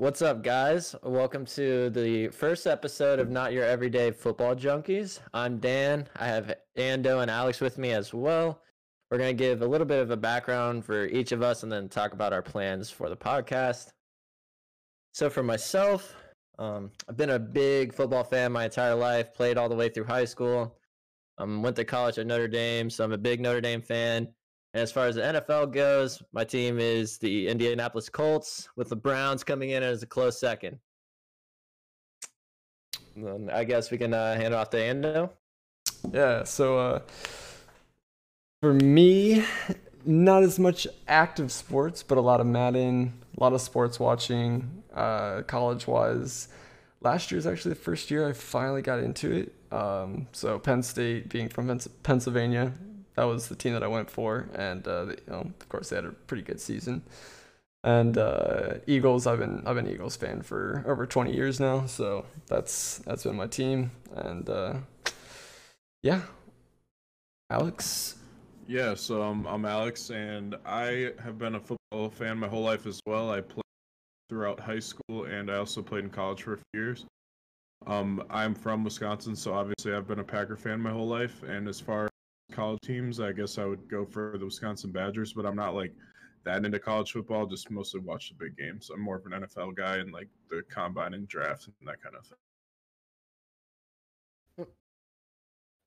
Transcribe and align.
What's 0.00 0.22
up, 0.22 0.42
guys? 0.42 0.96
Welcome 1.02 1.44
to 1.44 1.90
the 1.90 2.28
first 2.28 2.66
episode 2.66 3.18
of 3.18 3.28
Not 3.28 3.52
Your 3.52 3.66
Everyday 3.66 4.12
Football 4.12 4.56
Junkies. 4.56 5.18
I'm 5.34 5.58
Dan. 5.58 6.08
I 6.16 6.26
have 6.26 6.54
Ando 6.78 7.20
and 7.20 7.30
Alex 7.30 7.60
with 7.60 7.76
me 7.76 7.90
as 7.90 8.14
well. 8.14 8.62
We're 9.10 9.18
going 9.18 9.36
to 9.36 9.44
give 9.44 9.60
a 9.60 9.66
little 9.66 9.86
bit 9.86 10.00
of 10.00 10.10
a 10.10 10.16
background 10.16 10.86
for 10.86 11.04
each 11.04 11.32
of 11.32 11.42
us 11.42 11.64
and 11.64 11.70
then 11.70 11.90
talk 11.90 12.14
about 12.14 12.32
our 12.32 12.40
plans 12.40 12.90
for 12.90 13.10
the 13.10 13.16
podcast. 13.16 13.92
So, 15.12 15.28
for 15.28 15.42
myself, 15.42 16.16
um, 16.58 16.90
I've 17.06 17.18
been 17.18 17.28
a 17.28 17.38
big 17.38 17.92
football 17.92 18.24
fan 18.24 18.52
my 18.52 18.64
entire 18.64 18.94
life, 18.94 19.34
played 19.34 19.58
all 19.58 19.68
the 19.68 19.76
way 19.76 19.90
through 19.90 20.04
high 20.04 20.24
school. 20.24 20.78
Um, 21.36 21.62
went 21.62 21.76
to 21.76 21.84
college 21.84 22.16
at 22.16 22.26
Notre 22.26 22.48
Dame, 22.48 22.88
so 22.88 23.04
I'm 23.04 23.12
a 23.12 23.18
big 23.18 23.42
Notre 23.42 23.60
Dame 23.60 23.82
fan. 23.82 24.28
And 24.72 24.82
as 24.82 24.92
far 24.92 25.06
as 25.06 25.16
the 25.16 25.22
NFL 25.22 25.72
goes, 25.72 26.22
my 26.32 26.44
team 26.44 26.78
is 26.78 27.18
the 27.18 27.48
Indianapolis 27.48 28.08
Colts, 28.08 28.68
with 28.76 28.88
the 28.88 28.96
Browns 28.96 29.42
coming 29.42 29.70
in 29.70 29.82
as 29.82 30.02
a 30.02 30.06
close 30.06 30.38
second. 30.38 30.78
Then 33.16 33.50
I 33.52 33.64
guess 33.64 33.90
we 33.90 33.98
can 33.98 34.14
uh, 34.14 34.34
hand 34.36 34.54
it 34.54 34.54
off 34.54 34.70
to 34.70 34.76
Ando. 34.76 35.30
Yeah, 36.12 36.44
so 36.44 36.78
uh, 36.78 37.00
for 38.62 38.72
me, 38.72 39.44
not 40.04 40.44
as 40.44 40.58
much 40.58 40.86
active 41.08 41.50
sports, 41.50 42.02
but 42.02 42.16
a 42.16 42.20
lot 42.20 42.40
of 42.40 42.46
Madden, 42.46 43.12
a 43.36 43.42
lot 43.42 43.52
of 43.52 43.60
sports 43.60 43.98
watching, 43.98 44.82
uh, 44.94 45.42
college 45.42 45.86
wise. 45.86 46.48
Last 47.00 47.30
year 47.30 47.38
is 47.38 47.46
actually 47.46 47.70
the 47.70 47.80
first 47.80 48.10
year 48.10 48.28
I 48.28 48.32
finally 48.32 48.82
got 48.82 49.00
into 49.00 49.32
it. 49.32 49.54
Um, 49.74 50.28
so 50.32 50.58
Penn 50.58 50.82
State, 50.82 51.28
being 51.28 51.48
from 51.48 51.78
Pennsylvania, 52.02 52.72
that 53.16 53.24
was 53.24 53.48
the 53.48 53.54
team 53.56 53.72
that 53.74 53.82
I 53.82 53.88
went 53.88 54.10
for, 54.10 54.48
and 54.54 54.86
uh, 54.86 55.06
you 55.06 55.16
know, 55.26 55.40
of 55.60 55.68
course, 55.68 55.90
they 55.90 55.96
had 55.96 56.04
a 56.04 56.12
pretty 56.12 56.42
good 56.42 56.60
season. 56.60 57.02
And 57.82 58.18
uh, 58.18 58.74
Eagles, 58.86 59.26
I've 59.26 59.38
been 59.38 59.62
I've 59.66 59.76
been 59.76 59.88
Eagles 59.88 60.16
fan 60.16 60.42
for 60.42 60.84
over 60.86 61.06
20 61.06 61.34
years 61.34 61.60
now, 61.60 61.86
so 61.86 62.26
that's 62.46 62.98
that's 62.98 63.24
been 63.24 63.36
my 63.36 63.46
team. 63.46 63.90
And 64.14 64.48
uh, 64.48 64.74
yeah, 66.02 66.22
Alex. 67.50 68.16
Yeah, 68.68 68.94
so 68.94 69.22
I'm 69.22 69.64
Alex, 69.64 70.10
and 70.10 70.54
I 70.64 71.12
have 71.22 71.38
been 71.38 71.56
a 71.56 71.60
football 71.60 72.10
fan 72.10 72.38
my 72.38 72.46
whole 72.46 72.62
life 72.62 72.86
as 72.86 73.00
well. 73.06 73.30
I 73.30 73.40
played 73.40 73.64
throughout 74.28 74.60
high 74.60 74.78
school, 74.78 75.24
and 75.24 75.50
I 75.50 75.56
also 75.56 75.82
played 75.82 76.04
in 76.04 76.10
college 76.10 76.44
for 76.44 76.54
a 76.54 76.56
few 76.56 76.80
years. 76.80 77.06
Um, 77.86 78.22
I'm 78.30 78.54
from 78.54 78.84
Wisconsin, 78.84 79.34
so 79.34 79.54
obviously 79.54 79.94
I've 79.94 80.06
been 80.06 80.18
a 80.18 80.24
Packer 80.24 80.56
fan 80.56 80.80
my 80.80 80.90
whole 80.90 81.08
life. 81.08 81.42
And 81.42 81.66
as 81.66 81.80
far 81.80 82.09
college 82.60 82.80
teams, 82.82 83.20
I 83.20 83.32
guess 83.32 83.56
I 83.56 83.64
would 83.64 83.88
go 83.88 84.04
for 84.04 84.36
the 84.38 84.44
Wisconsin 84.44 84.92
Badgers, 84.92 85.32
but 85.32 85.46
I'm 85.46 85.56
not 85.56 85.74
like 85.74 85.94
that 86.44 86.62
into 86.62 86.78
college 86.78 87.12
football. 87.12 87.46
Just 87.46 87.70
mostly 87.70 88.00
watch 88.00 88.28
the 88.28 88.34
big 88.34 88.54
games. 88.54 88.90
I'm 88.92 89.00
more 89.00 89.16
of 89.16 89.24
an 89.24 89.32
NFL 89.32 89.74
guy 89.74 89.96
and 89.96 90.12
like 90.12 90.28
the 90.50 90.60
combine 90.68 91.14
and 91.14 91.26
draft 91.26 91.68
and 91.68 91.88
that 91.88 92.02
kind 92.02 92.16
of 92.16 92.26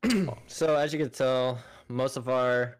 thing. 0.02 0.30
so 0.48 0.76
as 0.76 0.92
you 0.92 0.98
can 0.98 1.12
tell, 1.12 1.60
most 1.90 2.18
of 2.18 2.28
our 2.28 2.80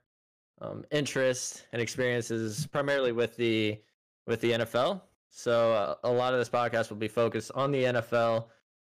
um, 0.60 0.84
interest 0.90 1.68
and 1.72 1.80
experiences 1.80 2.66
primarily 2.66 3.12
with 3.12 3.38
the 3.38 3.80
with 4.26 4.42
the 4.42 4.54
NFL. 4.54 5.02
So 5.30 5.72
uh, 5.72 5.96
a 6.04 6.12
lot 6.12 6.34
of 6.34 6.40
this 6.40 6.50
podcast 6.50 6.90
will 6.90 6.98
be 6.98 7.08
focused 7.08 7.52
on 7.54 7.72
the 7.72 7.84
NFL. 7.84 8.46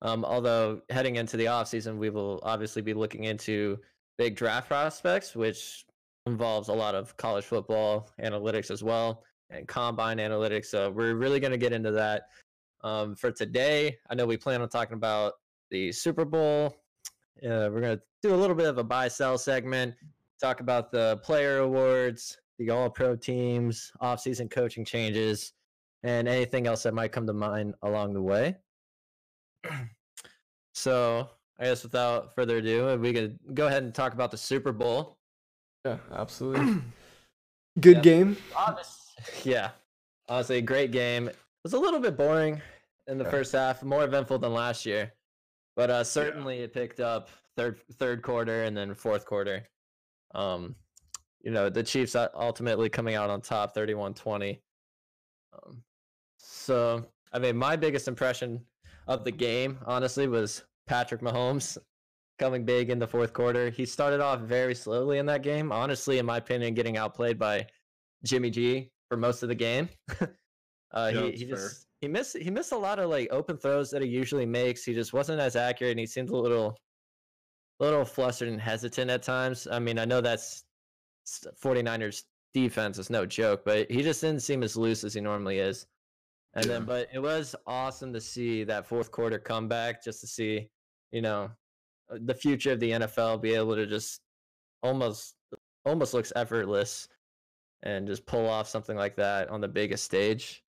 Um, 0.01 0.25
although 0.25 0.81
heading 0.89 1.17
into 1.17 1.37
the 1.37 1.49
off 1.49 1.69
season, 1.69 1.99
we 1.99 2.09
will 2.09 2.41
obviously 2.43 2.81
be 2.81 2.95
looking 2.95 3.25
into 3.25 3.79
big 4.19 4.37
draft 4.37 4.69
prospects, 4.69 5.35
which 5.37 5.85
involves 6.27 6.69
a 6.69 6.73
lot 6.73 6.95
of 6.95 7.17
college 7.17 7.45
football 7.45 8.11
analytics 8.21 8.71
as 8.71 8.83
well 8.83 9.23
and 9.51 9.67
combine 9.69 10.19
analytics. 10.19 10.67
So 10.67 10.91
we're 10.91 11.15
really 11.15 11.41
going 11.41 11.53
to 11.53 11.59
get 11.59 11.73
into 11.73 11.93
that. 11.93 12.29
Um, 12.83 13.15
for 13.15 13.31
today, 13.31 13.99
I 14.11 14.15
know 14.15 14.27
we 14.27 14.37
plan 14.37 14.61
on 14.61 14.69
talking 14.69 14.97
about 14.97 15.35
the 15.71 15.93
Super 15.93 16.25
Bowl. 16.25 16.77
Uh, 17.43 17.69
we're 17.71 17.81
going 17.81 17.97
to 17.97 18.03
do 18.23 18.35
a 18.35 18.37
little 18.37 18.57
bit 18.57 18.67
of 18.67 18.79
a 18.79 18.85
buy 18.85 19.09
sell 19.09 19.39
segment, 19.39 19.95
talk 20.41 20.61
about 20.61 20.91
the 20.91 21.19
player 21.23 21.59
awards, 21.59 22.39
the 22.59 22.71
all 22.71 22.91
pro 22.91 23.15
teams, 23.17 23.93
off-season 24.01 24.49
coaching 24.49 24.85
changes, 24.85 25.53
and 26.03 26.29
anything 26.29 26.67
else 26.67 26.83
that 26.85 26.95
might 26.95 27.13
come 27.13 27.27
to 27.27 27.33
mind 27.33 27.75
along 27.83 28.15
the 28.15 28.23
way. 28.23 28.57
so 30.75 31.29
I 31.59 31.65
guess 31.65 31.83
without 31.83 32.35
further 32.35 32.59
ado, 32.59 32.99
we 32.99 33.13
could 33.13 33.39
go 33.55 33.67
ahead 33.67 33.83
and 33.83 33.95
talk 33.95 34.13
about 34.13 34.31
the 34.31 34.37
Super 34.37 34.73
Bowl. 34.73 35.17
Yeah, 35.85 35.99
absolutely. 36.13 36.83
Good 37.81 37.97
yeah. 37.97 38.03
game. 38.03 38.37
Yeah, 39.45 39.71
honestly, 40.29 40.61
great 40.61 40.91
game. 40.91 41.29
It 41.29 41.37
was 41.65 41.73
a 41.73 41.79
little 41.79 41.99
bit 41.99 42.19
boring 42.19 42.61
in 43.07 43.17
the 43.17 43.25
yeah. 43.25 43.31
first 43.31 43.53
half, 43.53 43.83
more 43.83 44.05
eventful 44.05 44.39
than 44.39 44.53
last 44.53 44.85
year, 44.85 45.11
but 45.75 45.89
uh, 45.89 46.05
certainly 46.05 46.59
yeah. 46.59 46.65
it 46.65 46.75
picked 46.75 47.01
up 47.01 47.31
third 47.57 47.81
third 47.95 48.23
quarter 48.23 48.65
and 48.65 48.77
then 48.77 48.95
fourth 48.95 49.25
quarter. 49.25 49.67
Um, 50.35 50.77
you 51.43 51.51
know, 51.51 51.71
the 51.71 51.83
Chiefs 51.83 52.15
ultimately 52.15 52.89
coming 52.89 53.15
out 53.15 53.31
on 53.31 53.41
top, 53.41 53.75
31-20. 53.75 54.59
Um, 55.53 55.83
so, 56.39 57.07
I 57.33 57.39
mean, 57.39 57.57
my 57.57 57.77
biggest 57.77 58.09
impression 58.09 58.61
of 59.07 59.25
the 59.25 59.31
game, 59.31 59.79
honestly, 59.87 60.27
was 60.27 60.65
Patrick 60.87 61.21
Mahomes 61.21 61.79
coming 62.39 62.65
big 62.65 62.91
in 62.91 62.99
the 62.99 63.07
fourth 63.07 63.33
quarter. 63.33 63.71
He 63.71 63.87
started 63.87 64.21
off 64.21 64.41
very 64.41 64.75
slowly 64.75 65.19
in 65.19 65.27
that 65.27 65.43
game. 65.43 65.73
Honestly, 65.73 66.19
in 66.19 66.27
my 66.27 66.39
opinion, 66.39 66.75
getting 66.75 66.97
outplayed 66.97 67.39
by 67.39 67.67
Jimmy 68.25 68.51
G 68.51 68.91
for 69.09 69.17
most 69.17 69.43
of 69.43 69.49
the 69.49 69.55
game. 69.55 69.89
uh, 70.21 71.11
yeah, 71.15 71.23
he, 71.23 71.33
he 71.33 71.45
just 71.45 71.87
he 72.01 72.09
missed 72.09 72.37
he 72.37 72.51
missed 72.51 72.73
a 72.73 72.79
lot 72.79 72.99
of 72.99 73.11
like 73.11 73.29
open 73.31 73.57
throws 73.57 73.91
that 73.91 74.03
he 74.03 74.09
usually 74.09 74.47
makes. 74.47 74.85
He 74.85 74.95
just 74.95 75.13
wasn't 75.13 75.41
as 75.41 75.57
accurate, 75.57 75.93
and 75.93 76.01
he 76.01 76.07
seemed 76.07 76.31
a 76.31 76.37
little 76.37 76.77
little 77.81 78.05
flustered 78.05 78.49
and 78.49 78.61
hesitant 78.61 79.11
at 79.11 79.23
times. 79.23 79.67
I 79.71 79.79
mean, 79.79 79.99
I 79.99 80.05
know 80.05 80.21
that's 80.21 80.65
49ers 81.63 82.23
defense 82.55 82.99
is 82.99 83.11
no 83.11 83.27
joke, 83.27 83.63
but 83.65 83.91
he 83.91 84.03
just 84.03 84.21
didn't 84.21 84.41
seem 84.41 84.63
as 84.63 84.77
loose 84.77 85.05
as 85.05 85.13
he 85.13 85.21
normally 85.21 85.59
is. 85.59 85.87
And 86.55 86.65
yeah. 86.65 86.73
then, 86.73 86.85
but 86.85 87.09
it 87.13 87.19
was 87.19 87.55
awesome 87.67 88.15
to 88.15 88.21
see 88.21 88.65
that 88.65 88.87
fourth 88.87 89.11
quarter 89.11 89.39
comeback, 89.39 90.03
just 90.03 90.23
to 90.23 90.27
see 90.27 90.71
you 91.13 91.23
know, 91.23 91.51
uh, 92.11 92.19
the 92.25 92.35
future 92.35 92.73
of 92.73 92.81
the 92.81 92.93
NFL 92.93 93.41
be 93.43 93.55
able 93.55 93.75
to 93.77 93.87
just 93.87 94.21
almost 94.83 95.37
almost 95.85 96.15
looks 96.15 96.33
effortless 96.37 97.09
and 97.83 98.07
just 98.07 98.27
pull 98.27 98.47
off 98.47 98.69
something 98.69 98.97
like 98.97 99.17
that 99.17 99.49
on 99.49 99.61
the 99.61 99.69
biggest 99.69 100.05
stage. 100.05 100.65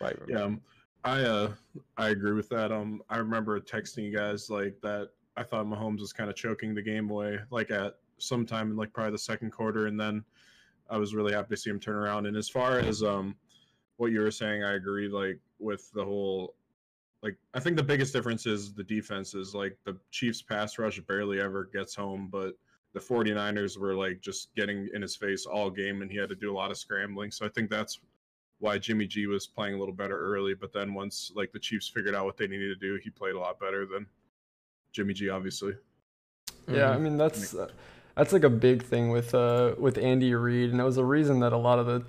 Right. 0.00 0.16
Yeah. 0.28 0.42
Um, 0.42 0.60
I 1.04 1.22
uh 1.22 1.52
I 1.96 2.08
agree 2.10 2.32
with 2.32 2.48
that. 2.50 2.72
Um 2.72 3.02
I 3.08 3.18
remember 3.18 3.58
texting 3.60 4.04
you 4.04 4.16
guys 4.16 4.50
like 4.50 4.80
that 4.82 5.10
I 5.36 5.42
thought 5.42 5.66
Mahomes 5.66 6.00
was 6.00 6.12
kind 6.12 6.30
of 6.30 6.36
choking 6.36 6.74
the 6.74 6.82
game 6.82 7.10
away 7.10 7.38
like 7.50 7.70
at 7.70 7.94
sometime 8.18 8.70
in 8.70 8.76
like 8.76 8.92
probably 8.92 9.12
the 9.12 9.18
second 9.18 9.50
quarter 9.50 9.86
and 9.86 9.98
then 9.98 10.24
I 10.90 10.98
was 10.98 11.14
really 11.14 11.32
happy 11.32 11.54
to 11.54 11.60
see 11.60 11.70
him 11.70 11.80
turn 11.80 11.96
around. 11.96 12.26
And 12.26 12.36
as 12.36 12.48
far 12.48 12.78
as 12.78 13.02
um 13.02 13.36
what 13.96 14.12
you 14.12 14.20
were 14.20 14.30
saying, 14.30 14.64
I 14.64 14.74
agree 14.74 15.08
like 15.08 15.38
with 15.58 15.90
the 15.92 16.04
whole 16.04 16.54
like 17.22 17.36
I 17.54 17.60
think 17.60 17.76
the 17.76 17.82
biggest 17.82 18.12
difference 18.12 18.46
is 18.46 18.74
the 18.74 18.82
defense 18.82 19.34
is 19.34 19.54
like 19.54 19.76
the 19.84 19.96
Chiefs 20.10 20.42
pass 20.42 20.78
rush 20.78 20.98
barely 21.00 21.40
ever 21.40 21.70
gets 21.72 21.94
home, 21.94 22.28
but 22.30 22.54
the 22.94 23.00
49ers 23.00 23.78
were 23.78 23.94
like 23.94 24.20
just 24.20 24.54
getting 24.54 24.88
in 24.92 25.00
his 25.00 25.16
face 25.16 25.46
all 25.46 25.70
game 25.70 26.02
and 26.02 26.10
he 26.10 26.18
had 26.18 26.28
to 26.28 26.34
do 26.34 26.52
a 26.52 26.56
lot 26.56 26.70
of 26.70 26.76
scrambling. 26.76 27.30
So 27.30 27.46
I 27.46 27.48
think 27.48 27.70
that's 27.70 28.00
why 28.58 28.78
Jimmy 28.78 29.06
G 29.06 29.26
was 29.26 29.46
playing 29.46 29.74
a 29.74 29.78
little 29.78 29.94
better 29.94 30.18
early, 30.18 30.54
but 30.54 30.72
then 30.72 30.94
once 30.94 31.32
like 31.34 31.52
the 31.52 31.58
Chiefs 31.58 31.88
figured 31.88 32.14
out 32.14 32.24
what 32.24 32.36
they 32.36 32.46
needed 32.46 32.68
to 32.68 32.86
do, 32.86 32.98
he 33.02 33.10
played 33.10 33.34
a 33.34 33.38
lot 33.38 33.58
better 33.60 33.86
than 33.86 34.06
Jimmy 34.92 35.14
G 35.14 35.28
obviously. 35.30 35.74
Yeah, 36.68 36.90
I 36.90 36.94
mm-hmm. 36.94 37.04
mean 37.04 37.16
that's 37.16 37.54
uh, 37.54 37.68
that's 38.16 38.32
like 38.32 38.44
a 38.44 38.50
big 38.50 38.82
thing 38.82 39.10
with 39.10 39.34
uh 39.34 39.74
with 39.78 39.96
Andy 39.96 40.34
Reid 40.34 40.70
and 40.70 40.80
it 40.80 40.84
was 40.84 40.98
a 40.98 41.04
reason 41.04 41.40
that 41.40 41.52
a 41.52 41.56
lot 41.56 41.78
of 41.78 41.86
the 41.86 42.04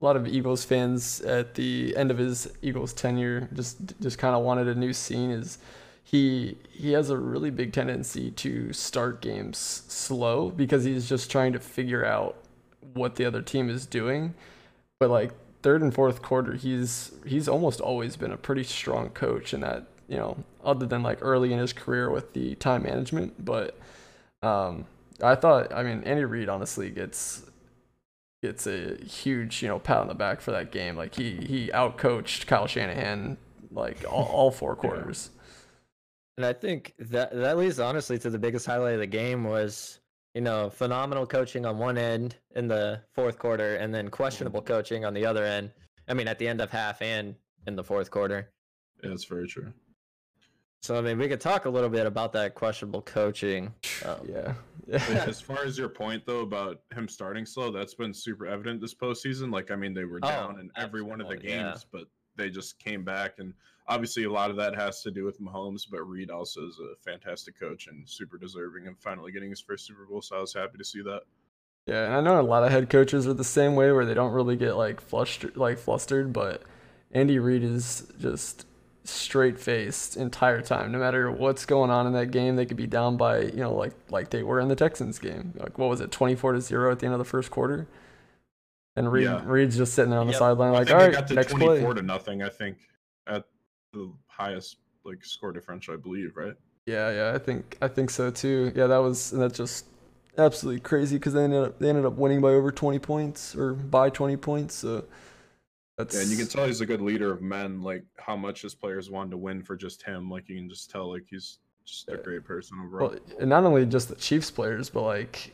a 0.00 0.04
lot 0.04 0.16
of 0.16 0.26
Eagles 0.26 0.64
fans 0.64 1.20
at 1.22 1.54
the 1.54 1.96
end 1.96 2.10
of 2.10 2.18
his 2.18 2.48
Eagles 2.62 2.92
tenure 2.92 3.48
just 3.52 3.78
just 4.00 4.18
kind 4.18 4.34
of 4.34 4.42
wanted 4.42 4.68
a 4.68 4.74
new 4.74 4.92
scene. 4.92 5.30
Is 5.30 5.58
he 6.04 6.56
he 6.70 6.92
has 6.92 7.10
a 7.10 7.16
really 7.18 7.50
big 7.50 7.72
tendency 7.72 8.30
to 8.32 8.72
start 8.72 9.20
games 9.20 9.58
slow 9.58 10.50
because 10.50 10.84
he's 10.84 11.08
just 11.08 11.30
trying 11.30 11.52
to 11.52 11.58
figure 11.58 12.04
out 12.04 12.36
what 12.94 13.16
the 13.16 13.24
other 13.24 13.42
team 13.42 13.68
is 13.68 13.86
doing. 13.86 14.34
But 15.00 15.10
like 15.10 15.32
third 15.62 15.82
and 15.82 15.92
fourth 15.92 16.22
quarter, 16.22 16.54
he's 16.54 17.12
he's 17.26 17.48
almost 17.48 17.80
always 17.80 18.16
been 18.16 18.32
a 18.32 18.36
pretty 18.36 18.64
strong 18.64 19.10
coach 19.10 19.52
in 19.52 19.60
that 19.62 19.86
you 20.08 20.16
know 20.16 20.44
other 20.64 20.86
than 20.86 21.02
like 21.02 21.18
early 21.22 21.52
in 21.52 21.58
his 21.58 21.72
career 21.72 22.10
with 22.10 22.32
the 22.34 22.54
time 22.56 22.84
management, 22.84 23.44
but. 23.44 23.78
Um, 24.40 24.86
I 25.20 25.34
thought, 25.34 25.74
I 25.74 25.82
mean, 25.82 26.04
Andy 26.04 26.24
Reid 26.24 26.48
honestly 26.48 26.90
gets 26.90 27.42
gets 28.42 28.66
a 28.66 28.96
huge, 29.04 29.62
you 29.62 29.68
know, 29.68 29.78
pat 29.78 29.98
on 29.98 30.08
the 30.08 30.14
back 30.14 30.40
for 30.40 30.50
that 30.52 30.72
game. 30.72 30.96
Like 30.96 31.14
he 31.14 31.36
he 31.36 31.70
outcoached 31.74 32.46
Kyle 32.46 32.66
Shanahan 32.66 33.36
like 33.70 34.04
all, 34.10 34.24
all 34.24 34.50
four 34.50 34.76
quarters. 34.76 35.30
And 36.36 36.46
I 36.46 36.52
think 36.52 36.94
that 36.98 37.32
that 37.32 37.58
leads 37.58 37.80
honestly 37.80 38.18
to 38.20 38.30
the 38.30 38.38
biggest 38.38 38.66
highlight 38.66 38.94
of 38.94 39.00
the 39.00 39.06
game 39.06 39.44
was 39.44 40.00
you 40.34 40.40
know 40.40 40.70
phenomenal 40.70 41.26
coaching 41.26 41.66
on 41.66 41.78
one 41.78 41.98
end 41.98 42.36
in 42.54 42.68
the 42.68 43.00
fourth 43.14 43.38
quarter, 43.38 43.76
and 43.76 43.94
then 43.94 44.08
questionable 44.08 44.60
mm-hmm. 44.60 44.72
coaching 44.72 45.04
on 45.04 45.14
the 45.14 45.26
other 45.26 45.44
end 45.44 45.72
I 46.08 46.14
mean, 46.14 46.26
at 46.26 46.38
the 46.38 46.48
end 46.48 46.60
of 46.60 46.70
half 46.70 47.02
and 47.02 47.34
in 47.66 47.76
the 47.76 47.84
fourth 47.84 48.10
quarter. 48.10 48.50
Yeah, 49.02 49.10
that's 49.10 49.26
very 49.26 49.46
true. 49.46 49.72
So 50.82 50.96
I 50.96 51.00
mean, 51.00 51.18
we 51.18 51.28
could 51.28 51.40
talk 51.40 51.64
a 51.64 51.70
little 51.70 51.90
bit 51.90 52.06
about 52.06 52.32
that 52.32 52.54
questionable 52.54 53.02
coaching. 53.02 53.74
Um, 54.04 54.16
yeah. 54.28 54.54
as 54.90 55.40
far 55.40 55.64
as 55.64 55.76
your 55.76 55.88
point 55.88 56.24
though 56.24 56.40
about 56.40 56.80
him 56.94 57.08
starting 57.08 57.44
slow, 57.44 57.70
that's 57.70 57.94
been 57.94 58.14
super 58.14 58.46
evident 58.46 58.80
this 58.80 58.94
postseason. 58.94 59.52
Like, 59.52 59.70
I 59.70 59.76
mean, 59.76 59.92
they 59.92 60.04
were 60.04 60.20
oh, 60.22 60.28
down 60.28 60.54
oh, 60.56 60.60
in 60.60 60.70
every 60.76 61.02
one 61.02 61.20
of 61.20 61.28
the 61.28 61.36
games, 61.36 61.50
yeah. 61.52 61.74
but 61.92 62.04
they 62.36 62.48
just 62.48 62.78
came 62.78 63.04
back, 63.04 63.34
and 63.38 63.52
obviously 63.88 64.24
a 64.24 64.30
lot 64.30 64.50
of 64.50 64.56
that 64.56 64.74
has 64.76 65.02
to 65.02 65.10
do 65.10 65.24
with 65.24 65.40
Mahomes. 65.40 65.82
But 65.90 66.08
Reid 66.08 66.30
also 66.30 66.66
is 66.66 66.78
a 66.78 66.94
fantastic 67.04 67.58
coach 67.58 67.88
and 67.88 68.08
super 68.08 68.38
deserving 68.38 68.86
of 68.86 68.98
finally 68.98 69.32
getting 69.32 69.50
his 69.50 69.60
first 69.60 69.86
Super 69.86 70.06
Bowl. 70.06 70.22
So 70.22 70.36
I 70.36 70.40
was 70.40 70.54
happy 70.54 70.78
to 70.78 70.84
see 70.84 71.02
that. 71.02 71.22
Yeah, 71.86 72.04
and 72.04 72.14
I 72.14 72.20
know 72.20 72.40
a 72.40 72.42
lot 72.42 72.64
of 72.64 72.70
head 72.70 72.88
coaches 72.90 73.26
are 73.26 73.34
the 73.34 73.44
same 73.44 73.74
way, 73.74 73.90
where 73.92 74.06
they 74.06 74.14
don't 74.14 74.32
really 74.32 74.56
get 74.56 74.76
like 74.76 75.00
flustered, 75.00 75.56
like 75.56 75.78
flustered, 75.78 76.32
but 76.32 76.62
Andy 77.12 77.38
Reid 77.38 77.62
is 77.62 78.06
just 78.20 78.66
straight 79.08 79.58
faced 79.58 80.16
entire 80.16 80.60
time. 80.60 80.92
No 80.92 80.98
matter 80.98 81.30
what's 81.30 81.64
going 81.64 81.90
on 81.90 82.06
in 82.06 82.12
that 82.12 82.30
game, 82.30 82.56
they 82.56 82.66
could 82.66 82.76
be 82.76 82.86
down 82.86 83.16
by 83.16 83.42
you 83.42 83.56
know 83.56 83.74
like 83.74 83.92
like 84.10 84.30
they 84.30 84.42
were 84.42 84.60
in 84.60 84.68
the 84.68 84.76
Texans 84.76 85.18
game. 85.18 85.54
Like 85.56 85.78
what 85.78 85.88
was 85.88 86.00
it, 86.00 86.10
twenty 86.10 86.34
four 86.34 86.52
to 86.52 86.60
zero 86.60 86.92
at 86.92 86.98
the 86.98 87.06
end 87.06 87.14
of 87.14 87.18
the 87.18 87.24
first 87.24 87.50
quarter? 87.50 87.86
And 88.96 89.12
Reid 89.12 89.24
yeah. 89.24 89.42
Reid's 89.44 89.76
just 89.76 89.94
sitting 89.94 90.10
there 90.10 90.18
on 90.18 90.26
the 90.26 90.32
yep. 90.32 90.40
sideline 90.40 90.72
like, 90.72 90.90
all 90.90 90.96
right, 90.96 91.12
got 91.12 91.28
to 91.28 91.34
next 91.34 91.52
24 91.52 91.78
play. 91.78 92.00
to 92.00 92.02
nothing. 92.04 92.42
I 92.42 92.48
think 92.48 92.78
at 93.28 93.44
the 93.92 94.12
highest 94.26 94.78
like 95.04 95.24
score 95.24 95.52
differential, 95.52 95.94
I 95.94 95.98
believe, 95.98 96.36
right? 96.36 96.54
Yeah, 96.86 97.10
yeah, 97.10 97.32
I 97.34 97.38
think 97.38 97.76
I 97.80 97.88
think 97.88 98.10
so 98.10 98.30
too. 98.30 98.72
Yeah, 98.74 98.86
that 98.88 98.98
was 98.98 99.32
and 99.32 99.40
that's 99.40 99.56
just 99.56 99.86
absolutely 100.36 100.80
crazy 100.80 101.16
because 101.16 101.34
they 101.34 101.44
ended 101.44 101.62
up 101.62 101.78
they 101.78 101.88
ended 101.88 102.06
up 102.06 102.14
winning 102.14 102.40
by 102.40 102.48
over 102.48 102.72
twenty 102.72 102.98
points 102.98 103.54
or 103.54 103.74
by 103.74 104.10
twenty 104.10 104.36
points. 104.36 104.74
So 104.74 105.04
that's 105.98 106.14
yeah, 106.14 106.22
and 106.22 106.30
you 106.30 106.36
can 106.36 106.46
tell 106.46 106.64
he's 106.64 106.80
a 106.80 106.86
good 106.86 107.00
leader 107.00 107.32
of 107.32 107.42
men. 107.42 107.82
Like 107.82 108.04
how 108.18 108.36
much 108.36 108.62
his 108.62 108.74
players 108.74 109.10
wanted 109.10 109.32
to 109.32 109.36
win 109.36 109.62
for 109.62 109.76
just 109.76 110.02
him. 110.02 110.30
Like 110.30 110.48
you 110.48 110.56
can 110.56 110.68
just 110.68 110.90
tell, 110.90 111.10
like 111.12 111.24
he's 111.28 111.58
just 111.84 112.08
a 112.08 112.16
great 112.16 112.44
person 112.44 112.78
overall. 112.84 113.10
Well, 113.10 113.18
and 113.40 113.50
not 113.50 113.64
only 113.64 113.84
just 113.84 114.08
the 114.08 114.14
Chiefs 114.14 114.50
players, 114.50 114.90
but 114.90 115.02
like 115.02 115.52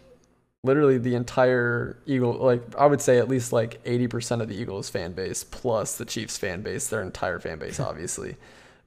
literally 0.62 0.98
the 0.98 1.14
entire 1.14 1.98
Eagle. 2.04 2.34
Like 2.34 2.62
I 2.76 2.84
would 2.84 3.00
say 3.00 3.16
at 3.16 3.26
least 3.26 3.54
like 3.54 3.80
eighty 3.86 4.06
percent 4.06 4.42
of 4.42 4.48
the 4.48 4.54
Eagles 4.54 4.90
fan 4.90 5.12
base 5.12 5.44
plus 5.44 5.96
the 5.96 6.04
Chiefs 6.04 6.36
fan 6.36 6.60
base, 6.60 6.88
their 6.88 7.00
entire 7.00 7.40
fan 7.40 7.58
base, 7.58 7.80
obviously, 7.80 8.36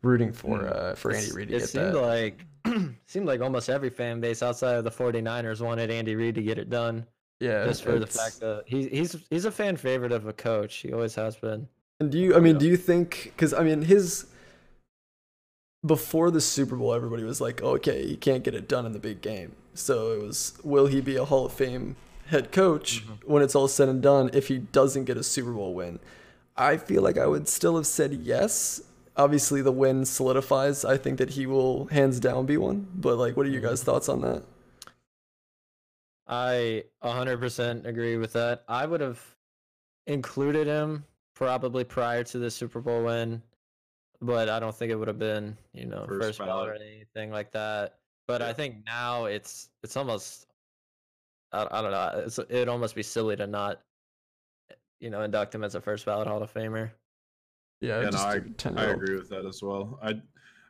rooting 0.04 0.33
for 0.33 0.59
hmm. 0.59 0.69
uh, 0.71 0.94
for 0.94 1.12
Andy 1.12 1.31
Reid 1.31 1.48
to 1.50 1.56
it 1.56 1.59
get 1.62 1.69
seemed 1.69 1.95
that. 1.95 2.01
like 2.01 2.45
seemed 3.07 3.25
like 3.25 3.42
almost 3.42 3.68
every 3.68 3.89
fan 3.89 4.19
base 4.19 4.44
outside 4.44 4.75
of 4.75 4.83
the 4.83 4.92
49ers 4.92 5.59
wanted 5.62 5.89
Andy 5.89 6.15
Reid 6.15 6.36
to 6.36 6.44
get 6.44 6.59
it 6.59 6.69
done. 6.69 7.07
Yeah, 7.39 7.66
just 7.66 7.84
for 7.84 8.00
the 8.00 8.07
fact 8.07 8.39
that 8.39 8.63
he's 8.66 8.88
he's 8.88 9.16
he's 9.30 9.45
a 9.45 9.51
fan 9.51 9.78
favorite 9.78 10.12
of 10.12 10.25
a 10.28 10.34
coach. 10.34 10.78
He 10.78 10.92
always 10.92 11.16
has 11.16 11.36
been. 11.36 11.68
And 12.00 12.12
do 12.12 12.18
you? 12.18 12.36
I 12.36 12.39
mean, 12.39 12.56
yeah. 12.56 12.60
do 12.60 12.68
you 12.68 12.78
think? 12.78 13.34
Because 13.36 13.54
I 13.54 13.63
mean, 13.63 13.84
his 13.84 14.28
before 15.86 16.31
the 16.31 16.42
Super 16.42 16.75
Bowl, 16.75 16.94
everybody 16.94 17.24
was 17.24 17.39
like, 17.39 17.62
oh, 17.63 17.75
"Okay, 17.75 18.07
he 18.07 18.18
can't 18.18 18.44
get 18.44 18.56
it 18.56 18.68
done 18.68 18.86
in 18.86 18.94
the 18.94 19.00
big 19.00 19.22
game." 19.22 19.54
So 19.74 20.13
it 20.13 20.22
was, 20.24 20.57
will 20.63 20.88
he 20.88 21.01
be 21.01 21.16
a 21.16 21.25
Hall 21.25 21.45
of 21.45 21.54
Fame 21.54 21.95
head 22.28 22.51
coach 22.51 23.04
mm-hmm. 23.04 23.31
when 23.31 23.44
it's 23.44 23.56
all 23.56 23.68
said 23.68 23.88
and 23.88 24.01
done 24.01 24.30
if 24.33 24.48
he 24.48 24.57
doesn't 24.57 25.06
get 25.06 25.18
a 25.18 25.24
Super 25.24 25.54
Bowl 25.54 25.74
win? 25.74 26.00
I 26.56 26.78
feel 26.78 27.04
like 27.04 27.18
I 27.18 27.28
would 27.28 27.48
still 27.48 27.75
have 27.75 27.86
said 27.86 28.13
yes. 28.13 28.81
Obviously, 29.16 29.62
the 29.62 29.72
win 29.72 30.06
solidifies. 30.06 30.83
I 30.83 30.98
think 30.98 31.19
that 31.19 31.31
he 31.31 31.45
will 31.45 31.86
hands 31.88 32.19
down 32.19 32.48
be 32.48 32.57
one. 32.57 32.88
But 32.95 33.18
like, 33.18 33.38
what 33.38 33.45
are 33.45 33.50
your 33.50 33.62
guys' 33.62 33.80
mm-hmm. 33.80 33.86
thoughts 33.86 34.10
on 34.10 34.22
that? 34.22 34.44
I 36.27 36.83
100% 37.03 37.85
agree 37.85 38.18
with 38.18 38.33
that. 38.33 38.63
I 38.68 38.85
would 38.85 39.01
have 39.01 39.21
included 40.07 40.68
him 40.68 41.06
probably 41.35 41.83
prior 41.83 42.24
to 42.24 42.39
the 42.39 42.51
Super 42.51 42.81
Bowl 42.81 43.03
win, 43.03 43.41
but 44.21 44.50
I 44.50 44.59
don't 44.59 44.75
think 44.75 44.91
it 44.91 44.95
would 44.95 45.07
have 45.07 45.19
been, 45.19 45.57
you 45.74 45.85
know, 45.85 46.06
first, 46.07 46.21
first 46.21 46.39
ballot 46.39 46.69
or 46.69 46.75
anything 46.75 47.31
like 47.31 47.51
that. 47.51 47.95
But 48.27 48.41
yeah. 48.41 48.47
I 48.47 48.53
think 48.53 48.83
now 48.85 49.25
it's 49.25 49.69
it's 49.83 49.95
almost 49.95 50.47
I, 51.53 51.65
I 51.71 51.81
don't 51.81 51.91
know, 51.91 52.24
it's 52.25 52.39
it'd 52.39 52.68
almost 52.68 52.95
be 52.95 53.03
silly 53.03 53.35
to 53.38 53.47
not 53.47 53.81
you 55.00 55.09
know, 55.09 55.21
induct 55.21 55.53
him 55.53 55.63
as 55.63 55.75
a 55.75 55.81
first 55.81 56.06
ballot 56.06 56.27
Hall 56.27 56.41
of 56.41 56.53
Famer. 56.53 56.91
Yeah, 57.81 58.01
yeah 58.01 58.09
no, 58.09 58.18
I, 58.18 58.41
I 58.75 58.85
agree 58.85 59.15
with 59.15 59.30
that 59.30 59.45
as 59.45 59.62
well. 59.62 60.00
I 60.01 60.19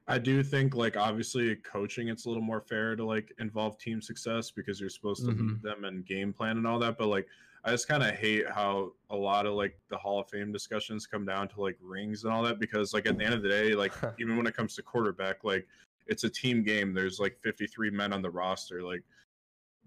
I 0.07 0.17
do 0.17 0.41
think 0.41 0.73
like 0.73 0.95
obviously 0.95 1.55
coaching 1.57 2.07
it's 2.07 2.25
a 2.25 2.29
little 2.29 2.43
more 2.43 2.61
fair 2.61 2.95
to 2.95 3.05
like 3.05 3.33
involve 3.39 3.77
team 3.77 4.01
success 4.01 4.51
because 4.51 4.79
you're 4.79 4.89
supposed 4.89 5.25
to 5.25 5.31
mm-hmm. 5.31 5.47
lead 5.49 5.61
them 5.61 5.83
and 5.83 6.05
game 6.05 6.31
plan 6.31 6.57
and 6.57 6.65
all 6.65 6.79
that. 6.79 6.97
But 6.97 7.07
like 7.07 7.27
I 7.65 7.71
just 7.71 7.89
kind 7.89 8.01
of 8.01 8.15
hate 8.15 8.49
how 8.49 8.93
a 9.09 9.15
lot 9.15 9.45
of 9.45 9.55
like 9.55 9.77
the 9.89 9.97
Hall 9.97 10.21
of 10.21 10.29
Fame 10.29 10.53
discussions 10.53 11.05
come 11.05 11.25
down 11.25 11.49
to 11.49 11.61
like 11.61 11.77
rings 11.81 12.23
and 12.23 12.31
all 12.31 12.41
that 12.43 12.59
because 12.59 12.93
like 12.93 13.05
at 13.05 13.17
the 13.17 13.25
end 13.25 13.33
of 13.33 13.43
the 13.43 13.49
day, 13.49 13.73
like 13.73 13.91
even 14.19 14.37
when 14.37 14.47
it 14.47 14.55
comes 14.55 14.75
to 14.75 14.81
quarterback, 14.81 15.43
like 15.43 15.67
it's 16.07 16.23
a 16.23 16.29
team 16.29 16.63
game. 16.63 16.93
There's 16.93 17.19
like 17.19 17.37
53 17.43 17.89
men 17.89 18.13
on 18.13 18.21
the 18.21 18.29
roster. 18.29 18.81
Like 18.81 19.03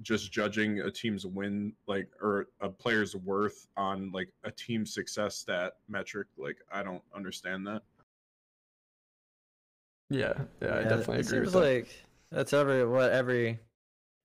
just 0.02 0.30
judging 0.30 0.80
a 0.80 0.90
team's 0.90 1.24
win 1.24 1.72
like 1.86 2.08
or 2.20 2.48
a 2.60 2.68
player's 2.68 3.16
worth 3.16 3.66
on 3.78 4.10
like 4.12 4.28
a 4.44 4.50
team 4.50 4.84
success 4.84 5.36
stat 5.36 5.74
metric, 5.88 6.28
like 6.36 6.58
I 6.70 6.82
don't 6.82 7.02
understand 7.14 7.66
that. 7.68 7.82
Yeah, 10.10 10.32
yeah, 10.60 10.74
I 10.74 10.82
definitely 10.82 11.18
it 11.18 11.26
agree 11.26 11.38
seems 11.38 11.54
with 11.54 11.54
like 11.54 11.88
that. 12.30 12.36
that's 12.36 12.52
every 12.52 12.86
what 12.86 13.12
every 13.12 13.60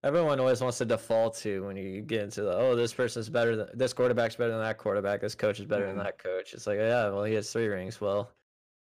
everyone 0.03 0.39
always 0.39 0.61
wants 0.61 0.77
to 0.79 0.85
default 0.85 1.35
to 1.37 1.65
when 1.65 1.77
you 1.77 2.01
get 2.01 2.21
into 2.21 2.41
the 2.41 2.55
oh 2.55 2.75
this 2.75 2.93
person's 2.93 3.29
better 3.29 3.55
than 3.55 3.67
this 3.73 3.93
quarterback's 3.93 4.35
better 4.35 4.51
than 4.51 4.61
that 4.61 4.77
quarterback 4.77 5.21
this 5.21 5.35
coach 5.35 5.59
is 5.59 5.65
better 5.65 5.85
mm-hmm. 5.85 5.97
than 5.97 6.05
that 6.05 6.17
coach 6.17 6.53
it's 6.53 6.67
like 6.67 6.77
yeah 6.77 7.09
well 7.09 7.23
he 7.23 7.33
has 7.33 7.51
three 7.51 7.67
rings 7.67 7.99
well 7.99 8.31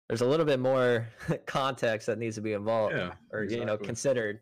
there's 0.09 0.21
a 0.21 0.27
little 0.27 0.47
bit 0.47 0.61
more 0.61 1.09
context 1.47 2.07
that 2.07 2.19
needs 2.19 2.37
to 2.37 2.43
be 2.43 2.53
involved 2.53 2.95
yeah, 2.95 3.13
or 3.33 3.43
exactly. 3.43 3.61
you 3.61 3.65
know 3.65 3.77
considered 3.77 4.41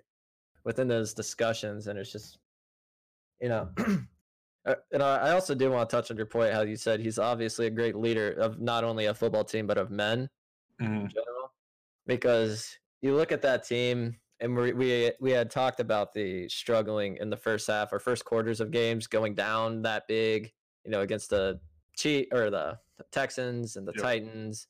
within 0.65 0.89
those 0.89 1.15
discussions 1.15 1.87
and 1.87 1.99
it's 1.99 2.13
just 2.13 2.39
you 3.41 3.49
know 3.49 3.69
uh, 4.67 4.75
and 4.93 5.03
I 5.03 5.31
also 5.31 5.55
do 5.55 5.71
want 5.71 5.89
to 5.89 5.97
touch 5.97 6.11
on 6.11 6.17
your 6.17 6.27
point 6.27 6.53
how 6.53 6.63
you 6.63 6.77
said 6.77 7.01
he's 7.01 7.19
obviously 7.19 7.67
a 7.67 7.71
great 7.71 7.97
leader 7.97 8.33
of 8.33 8.61
not 8.61 8.85
only 8.85 9.07
a 9.07 9.15
football 9.15 9.45
team 9.45 9.67
but 9.67 9.79
of 9.79 9.91
men 9.91 10.29
mm-hmm. 10.81 10.93
in 10.93 11.09
general 11.09 11.42
because 12.17 12.77
you 13.01 13.15
look 13.15 13.33
at 13.33 13.43
that 13.43 13.67
team 13.67 14.17
and 14.41 14.57
we, 14.57 14.73
we 14.73 15.13
we 15.21 15.31
had 15.31 15.51
talked 15.51 15.81
about 15.81 16.13
the 16.13 16.49
struggling 16.49 17.17
in 17.21 17.31
the 17.31 17.37
first 17.37 17.67
half 17.67 17.93
or 17.93 17.99
first 17.99 18.25
quarters 18.25 18.61
of 18.61 18.71
games 18.71 19.07
going 19.07 19.35
down 19.35 19.83
that 19.83 20.07
big 20.09 20.53
you 20.85 20.91
know 20.91 21.01
against 21.01 21.31
the 21.31 21.59
cheat 21.97 22.29
or 22.33 22.51
the 22.51 22.77
texans 23.11 23.77
and 23.77 23.87
the 23.87 23.93
yep. 23.97 24.03
titans 24.03 24.67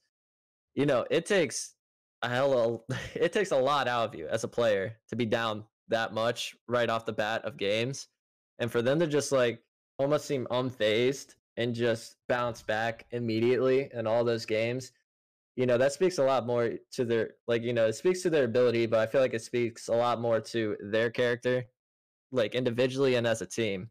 you 0.75 0.87
know 0.87 1.05
it 1.11 1.27
takes 1.27 1.75
a 2.23 2.29
hell 2.29 2.85
of 2.89 2.99
it 3.15 3.33
takes 3.33 3.51
a 3.51 3.57
lot 3.57 3.89
out 3.89 4.11
of 4.11 4.15
you 4.15 4.27
as 4.29 4.45
a 4.45 4.49
player 4.49 4.97
to 5.09 5.17
be 5.17 5.27
down 5.27 5.65
that 5.89 6.15
much 6.15 6.55
right 6.69 6.89
off 6.89 7.05
the 7.05 7.13
bat 7.13 7.45
of 7.45 7.57
games 7.57 8.09
and 8.59 8.71
for 8.71 8.83
them 8.83 8.99
to 8.99 9.07
just 9.07 9.33
like 9.33 9.61
almost 9.99 10.25
seem 10.27 10.47
unfazed 10.51 11.35
and 11.57 11.75
just 11.75 12.17
bounce 12.29 12.63
back 12.63 13.05
immediately 13.11 13.91
in 13.93 14.07
all 14.07 14.25
those 14.25 14.47
games 14.47 14.93
you 15.57 15.67
know 15.67 15.77
that 15.77 15.93
speaks 15.93 16.19
a 16.19 16.23
lot 16.23 16.47
more 16.47 16.71
to 16.91 17.05
their 17.05 17.31
like 17.47 17.63
you 17.63 17.73
know 17.73 17.87
it 17.87 17.95
speaks 17.95 18.23
to 18.23 18.31
their 18.31 18.45
ability 18.45 18.87
but 18.87 19.01
i 19.01 19.07
feel 19.07 19.21
like 19.21 19.35
it 19.35 19.43
speaks 19.43 19.89
a 19.89 19.93
lot 19.93 20.21
more 20.21 20.41
to 20.41 20.77
their 20.81 21.11
character 21.11 21.65
like 22.33 22.55
individually 22.55 23.15
and 23.15 23.27
as 23.27 23.43
a 23.43 23.47
team. 23.47 23.89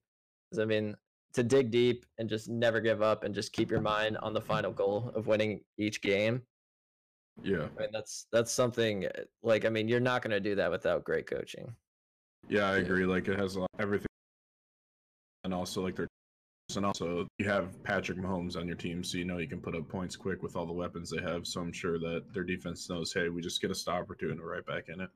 Because 0.50 0.62
i 0.62 0.65
mean 0.65 0.96
to 1.34 1.44
dig 1.44 1.72
deep 1.72 2.06
and 2.18 2.27
just 2.27 2.50
never 2.50 2.82
give 2.82 3.01
up 3.01 3.24
and 3.24 3.34
just 3.34 3.53
keep 3.53 3.72
your 3.72 3.80
mind 3.80 4.18
on 4.18 4.34
the 4.34 4.41
final 4.41 4.72
goal 4.72 5.13
of 5.15 5.27
winning 5.27 5.62
each 5.77 6.01
game. 6.01 6.41
Yeah. 7.41 7.68
I 7.77 7.82
mean 7.84 7.89
that's 7.94 8.27
that's 8.34 8.51
something 8.51 9.06
eh, 9.06 9.10
like 9.41 9.63
i 9.63 9.70
mean 9.70 9.88
you're 9.88 10.01
not 10.01 10.22
going 10.22 10.32
to 10.32 10.41
do 10.41 10.56
that 10.56 10.70
without 10.70 11.06
great 11.06 11.27
coaching. 11.27 11.74
Yeah 12.50 12.70
i 12.70 12.77
agree 12.77 13.06
like 13.06 13.27
it 13.27 13.39
has 13.39 13.58
everything 13.80 14.08
and 15.44 15.53
also 15.53 15.82
like 15.82 15.96
their 15.96 16.08
and 16.77 16.85
also 16.85 17.27
you 17.37 17.47
have 17.47 17.81
Patrick 17.83 18.17
Mahomes 18.17 18.57
on 18.57 18.67
your 18.67 18.75
team, 18.75 19.03
so 19.03 19.17
you 19.17 19.25
know 19.25 19.37
you 19.37 19.47
can 19.47 19.59
put 19.59 19.75
up 19.75 19.87
points 19.87 20.15
quick 20.15 20.43
with 20.43 20.55
all 20.55 20.65
the 20.65 20.73
weapons 20.73 21.09
they 21.09 21.21
have. 21.21 21.47
So 21.47 21.61
I'm 21.61 21.71
sure 21.71 21.99
that 21.99 22.23
their 22.33 22.43
defense 22.43 22.89
knows, 22.89 23.13
hey, 23.13 23.29
we 23.29 23.41
just 23.41 23.61
get 23.61 23.71
a 23.71 23.75
stop 23.75 24.09
or 24.09 24.15
two 24.15 24.31
and 24.31 24.39
we're 24.39 24.53
right 24.53 24.65
back 24.65 24.89
in 24.89 25.01
it. 25.01 25.09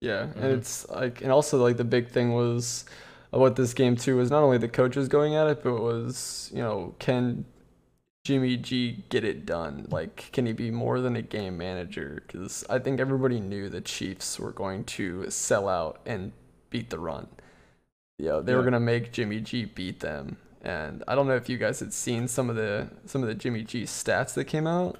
Yeah, 0.00 0.26
mm-hmm. 0.26 0.42
and 0.42 0.52
it's 0.52 0.88
like, 0.88 1.22
and 1.22 1.32
also 1.32 1.62
like 1.62 1.76
the 1.76 1.84
big 1.84 2.08
thing 2.08 2.32
was 2.32 2.84
what 3.30 3.56
this 3.56 3.74
game 3.74 3.96
too 3.96 4.16
was 4.16 4.30
not 4.30 4.42
only 4.42 4.58
the 4.58 4.68
coaches 4.68 5.08
going 5.08 5.34
at 5.34 5.48
it, 5.48 5.62
but 5.62 5.74
it 5.74 5.82
was 5.82 6.50
you 6.54 6.62
know 6.62 6.94
can 6.98 7.44
Jimmy 8.24 8.58
G 8.58 9.04
get 9.08 9.24
it 9.24 9.46
done? 9.46 9.86
Like, 9.90 10.30
can 10.32 10.44
he 10.44 10.52
be 10.52 10.70
more 10.70 11.00
than 11.00 11.16
a 11.16 11.22
game 11.22 11.56
manager? 11.56 12.22
Because 12.26 12.64
I 12.68 12.78
think 12.78 13.00
everybody 13.00 13.40
knew 13.40 13.68
the 13.68 13.80
Chiefs 13.80 14.38
were 14.38 14.52
going 14.52 14.84
to 14.84 15.30
sell 15.30 15.68
out 15.68 16.00
and 16.04 16.32
beat 16.68 16.90
the 16.90 16.98
run. 16.98 17.28
Yeah, 18.18 18.40
they 18.40 18.52
yeah. 18.52 18.58
were 18.58 18.64
gonna 18.64 18.80
make 18.80 19.12
Jimmy 19.12 19.40
G 19.40 19.64
beat 19.64 20.00
them, 20.00 20.36
and 20.62 21.04
I 21.06 21.14
don't 21.14 21.26
know 21.26 21.36
if 21.36 21.48
you 21.48 21.58
guys 21.58 21.80
had 21.80 21.92
seen 21.92 22.28
some 22.28 22.50
of 22.50 22.56
the 22.56 22.88
some 23.06 23.22
of 23.22 23.28
the 23.28 23.34
Jimmy 23.34 23.62
G 23.62 23.84
stats 23.84 24.34
that 24.34 24.44
came 24.44 24.66
out, 24.66 24.98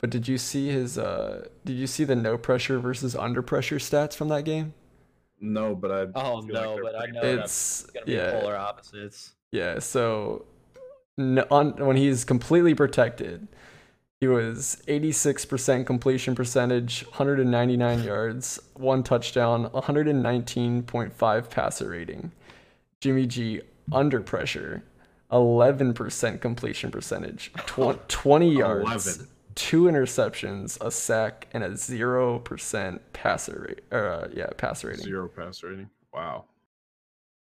but 0.00 0.10
did 0.10 0.28
you 0.28 0.38
see 0.38 0.68
his 0.68 0.98
uh 0.98 1.46
did 1.64 1.74
you 1.74 1.86
see 1.86 2.04
the 2.04 2.16
no 2.16 2.36
pressure 2.36 2.78
versus 2.78 3.14
under 3.14 3.42
pressure 3.42 3.76
stats 3.76 4.14
from 4.14 4.28
that 4.28 4.44
game? 4.44 4.74
No, 5.40 5.74
but 5.74 5.90
I 5.90 6.06
Oh 6.14 6.40
no, 6.40 6.74
like 6.74 6.82
but 6.82 6.96
I 6.96 7.06
know 7.06 7.20
it's 7.22 7.82
gonna 7.84 8.06
be 8.06 8.12
yeah. 8.12 8.32
polar 8.32 8.56
opposites. 8.56 9.34
Yeah, 9.52 9.78
so 9.78 10.46
on, 11.18 11.76
when 11.76 11.96
he's 11.96 12.24
completely 12.24 12.74
protected, 12.74 13.48
he 14.20 14.26
was 14.26 14.82
86% 14.88 15.86
completion 15.86 16.34
percentage, 16.34 17.04
199 17.04 18.02
yards, 18.02 18.58
one 18.74 19.02
touchdown, 19.02 19.68
119.5 19.70 21.50
passer 21.50 21.88
rating. 21.88 22.32
Jimmy 23.00 23.26
G 23.26 23.60
under 23.92 24.20
pressure, 24.20 24.82
11% 25.30 26.40
completion 26.40 26.90
percentage, 26.90 27.52
tw- 27.66 27.98
20 28.08 28.50
yards, 28.50 29.06
11. 29.18 29.28
two 29.54 29.82
interceptions, 29.84 30.80
a 30.80 30.90
sack, 30.90 31.48
and 31.52 31.64
a 31.64 31.70
0% 31.70 33.00
passer 33.12 33.66
rate. 33.68 33.80
Uh, 33.92 34.28
yeah, 34.32 34.46
passer 34.56 34.88
rating. 34.88 35.04
Zero 35.04 35.28
passer 35.28 35.68
rating. 35.70 35.90
Wow. 36.12 36.44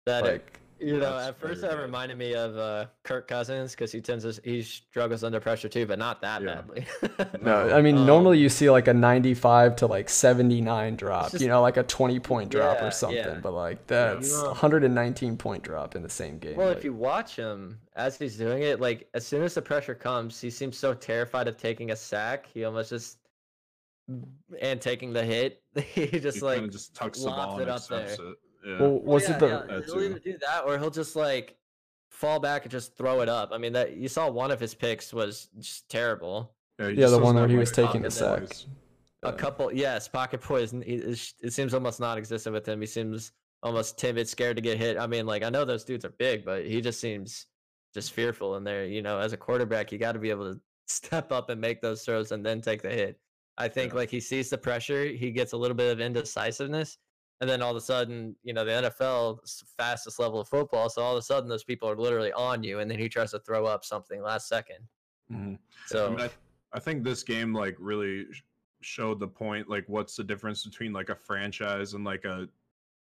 That 0.06 0.24
like, 0.24 0.57
you 0.80 1.00
know, 1.00 1.18
at 1.18 1.40
first 1.40 1.62
that 1.62 1.78
reminded 1.78 2.18
me 2.18 2.34
of 2.34 2.58
uh, 2.58 2.86
Kirk 3.04 3.28
Cousins 3.28 3.72
because 3.72 3.92
he 3.92 4.02
tends 4.02 4.24
to 4.24 4.42
he 4.44 4.62
struggles 4.62 5.24
under 5.24 5.40
pressure 5.40 5.70
too, 5.70 5.86
but 5.86 6.00
not 6.00 6.22
that 6.22 6.42
yeah. 6.42 6.56
badly. 6.56 6.86
no, 7.42 7.70
I 7.76 7.82
mean 7.82 7.98
um, 7.98 8.06
normally 8.06 8.40
you 8.40 8.50
see 8.50 8.70
like 8.70 8.88
a 8.88 8.94
95 8.94 9.76
to 9.78 9.88
like 9.88 10.10
79 10.10 10.96
drop, 10.96 11.32
just, 11.32 11.42
you 11.42 11.48
know, 11.48 11.62
like 11.62 11.78
a 11.78 11.84
20 11.84 12.20
point 12.20 12.50
drop 12.52 12.78
yeah, 12.80 12.88
or 12.88 12.92
something, 12.92 13.18
yeah. 13.18 13.40
but 13.42 13.54
like 13.54 13.86
that's 13.88 14.32
yeah, 14.32 14.44
119 14.44 15.38
point 15.38 15.64
drop 15.64 15.96
in 15.96 16.04
the 16.04 16.10
same 16.10 16.38
game. 16.38 16.56
Well, 16.56 16.70
like, 16.70 16.78
if 16.78 16.84
you 16.84 16.94
watch 16.94 17.36
him 17.36 17.80
as 17.96 18.18
he's 18.18 18.38
doing 18.38 18.64
it, 18.64 18.80
like 18.80 19.08
as 19.14 19.26
soon 19.26 19.44
as 19.44 19.54
the 19.54 19.62
pressure 19.62 19.96
comes, 19.96 20.40
he 20.40 20.50
seems 20.50 20.78
so 20.78 20.94
terrified 20.94 21.48
of 21.48 21.58
taking 21.58 21.92
a 21.92 21.96
sack. 21.96 22.48
He 22.54 22.64
almost 22.64 22.90
just 22.92 23.18
and 24.62 24.80
taking 24.80 25.14
the 25.14 25.24
hit, 25.24 25.62
he 25.76 26.08
just 26.20 26.38
he 26.38 26.44
like 26.44 26.70
just 26.72 26.96
tucks 26.96 27.24
the 27.24 27.30
ball 27.30 27.60
it 27.60 27.68
up 27.68 27.88
there. 27.88 28.08
It. 28.08 28.20
Yeah. 28.68 28.80
Well, 28.80 28.90
oh, 28.90 29.12
was 29.12 29.30
yeah, 29.30 29.36
it 29.36 29.40
the? 29.40 29.48
Yeah. 29.48 29.82
He'll 29.86 30.04
either 30.04 30.20
do 30.20 30.38
that 30.40 30.66
or 30.66 30.78
he'll 30.78 30.90
just 30.90 31.16
like 31.16 31.56
fall 32.12 32.40
back 32.40 32.64
and 32.64 32.72
just 32.72 32.98
throw 32.98 33.22
it 33.22 33.30
up. 33.30 33.52
I 33.54 33.58
mean, 33.58 33.74
that 33.74 33.96
you 33.96 34.10
saw 34.10 34.30
one 34.30 34.52
of 34.52 34.60
his 34.60 34.76
picks 34.76 35.14
was 35.14 35.48
just 35.60 35.88
terrible. 35.90 36.54
Yeah, 36.80 36.90
yeah 36.90 37.08
the 37.08 37.20
one 37.20 37.36
where 37.36 37.48
he 37.48 37.56
was 37.56 37.72
taking 37.72 38.06
a 38.06 38.12
sack. 38.12 38.44
A 39.24 39.34
couple, 39.34 39.74
yes, 39.74 40.08
pocket 40.08 40.42
poison. 40.42 40.84
It, 40.84 41.20
it 41.42 41.52
seems 41.52 41.74
almost 41.74 42.00
non-existent 42.00 42.54
with 42.54 42.68
him. 42.68 42.80
He 42.80 42.88
seems 42.88 43.32
almost 43.64 43.98
timid, 43.98 44.28
scared 44.28 44.58
to 44.58 44.62
get 44.62 44.78
hit. 44.78 44.98
I 44.98 45.08
mean, 45.08 45.26
like 45.26 45.44
I 45.44 45.50
know 45.50 45.66
those 45.66 45.84
dudes 45.84 46.06
are 46.06 46.14
big, 46.20 46.46
but 46.46 46.66
he 46.66 46.82
just 46.82 47.00
seems 47.00 47.48
just 47.94 48.12
fearful 48.12 48.58
in 48.58 48.64
there. 48.64 48.86
You 48.86 49.02
know, 49.02 49.18
as 49.20 49.34
a 49.34 49.38
quarterback, 49.38 49.92
you 49.92 49.98
got 49.98 50.12
to 50.12 50.20
be 50.20 50.30
able 50.30 50.54
to 50.54 50.60
step 50.88 51.32
up 51.32 51.50
and 51.50 51.60
make 51.60 51.82
those 51.82 52.04
throws 52.04 52.32
and 52.32 52.46
then 52.46 52.62
take 52.62 52.82
the 52.82 52.90
hit. 52.90 53.20
I 53.58 53.68
think 53.68 53.94
yeah. 53.94 54.00
like 54.00 54.12
he 54.12 54.20
sees 54.20 54.50
the 54.50 54.58
pressure, 54.58 55.06
he 55.06 55.32
gets 55.32 55.54
a 55.54 55.58
little 55.58 55.76
bit 55.76 55.92
of 55.92 56.00
indecisiveness, 56.00 56.98
and 57.40 57.50
then 57.50 57.62
all 57.62 57.72
of 57.72 57.78
a 57.78 57.82
sudden, 57.82 58.36
you 58.44 58.54
know, 58.54 58.66
the 58.66 58.72
NFL 58.72 59.40
fastest 59.78 60.20
level 60.20 60.40
of 60.40 60.48
football. 60.48 60.90
So 60.90 61.02
all 61.02 61.14
of 61.14 61.20
a 61.20 61.22
sudden, 61.22 61.50
those 61.50 61.64
people 61.64 61.90
are 61.90 61.96
literally 61.96 62.34
on 62.34 62.64
you, 62.64 62.80
and 62.80 62.90
then 62.90 62.98
he 62.98 63.08
tries 63.08 63.32
to 63.32 63.40
throw 63.40 63.66
up 63.66 63.86
something 63.86 64.22
last 64.22 64.52
2nd 64.52 64.80
mm-hmm. 65.32 65.54
So 65.86 66.08
I, 66.08 66.10
mean, 66.10 66.20
I, 66.22 66.30
I, 66.74 66.80
think 66.80 67.04
this 67.04 67.24
game 67.24 67.54
like 67.54 67.76
really 67.80 68.26
showed 68.82 69.20
the 69.20 69.28
point. 69.28 69.70
Like, 69.70 69.86
what's 69.88 70.16
the 70.16 70.24
difference 70.24 70.66
between 70.66 70.94
like 70.94 71.10
a 71.10 71.16
franchise 71.16 71.94
and 71.94 72.04
like 72.04 72.26
a 72.26 72.48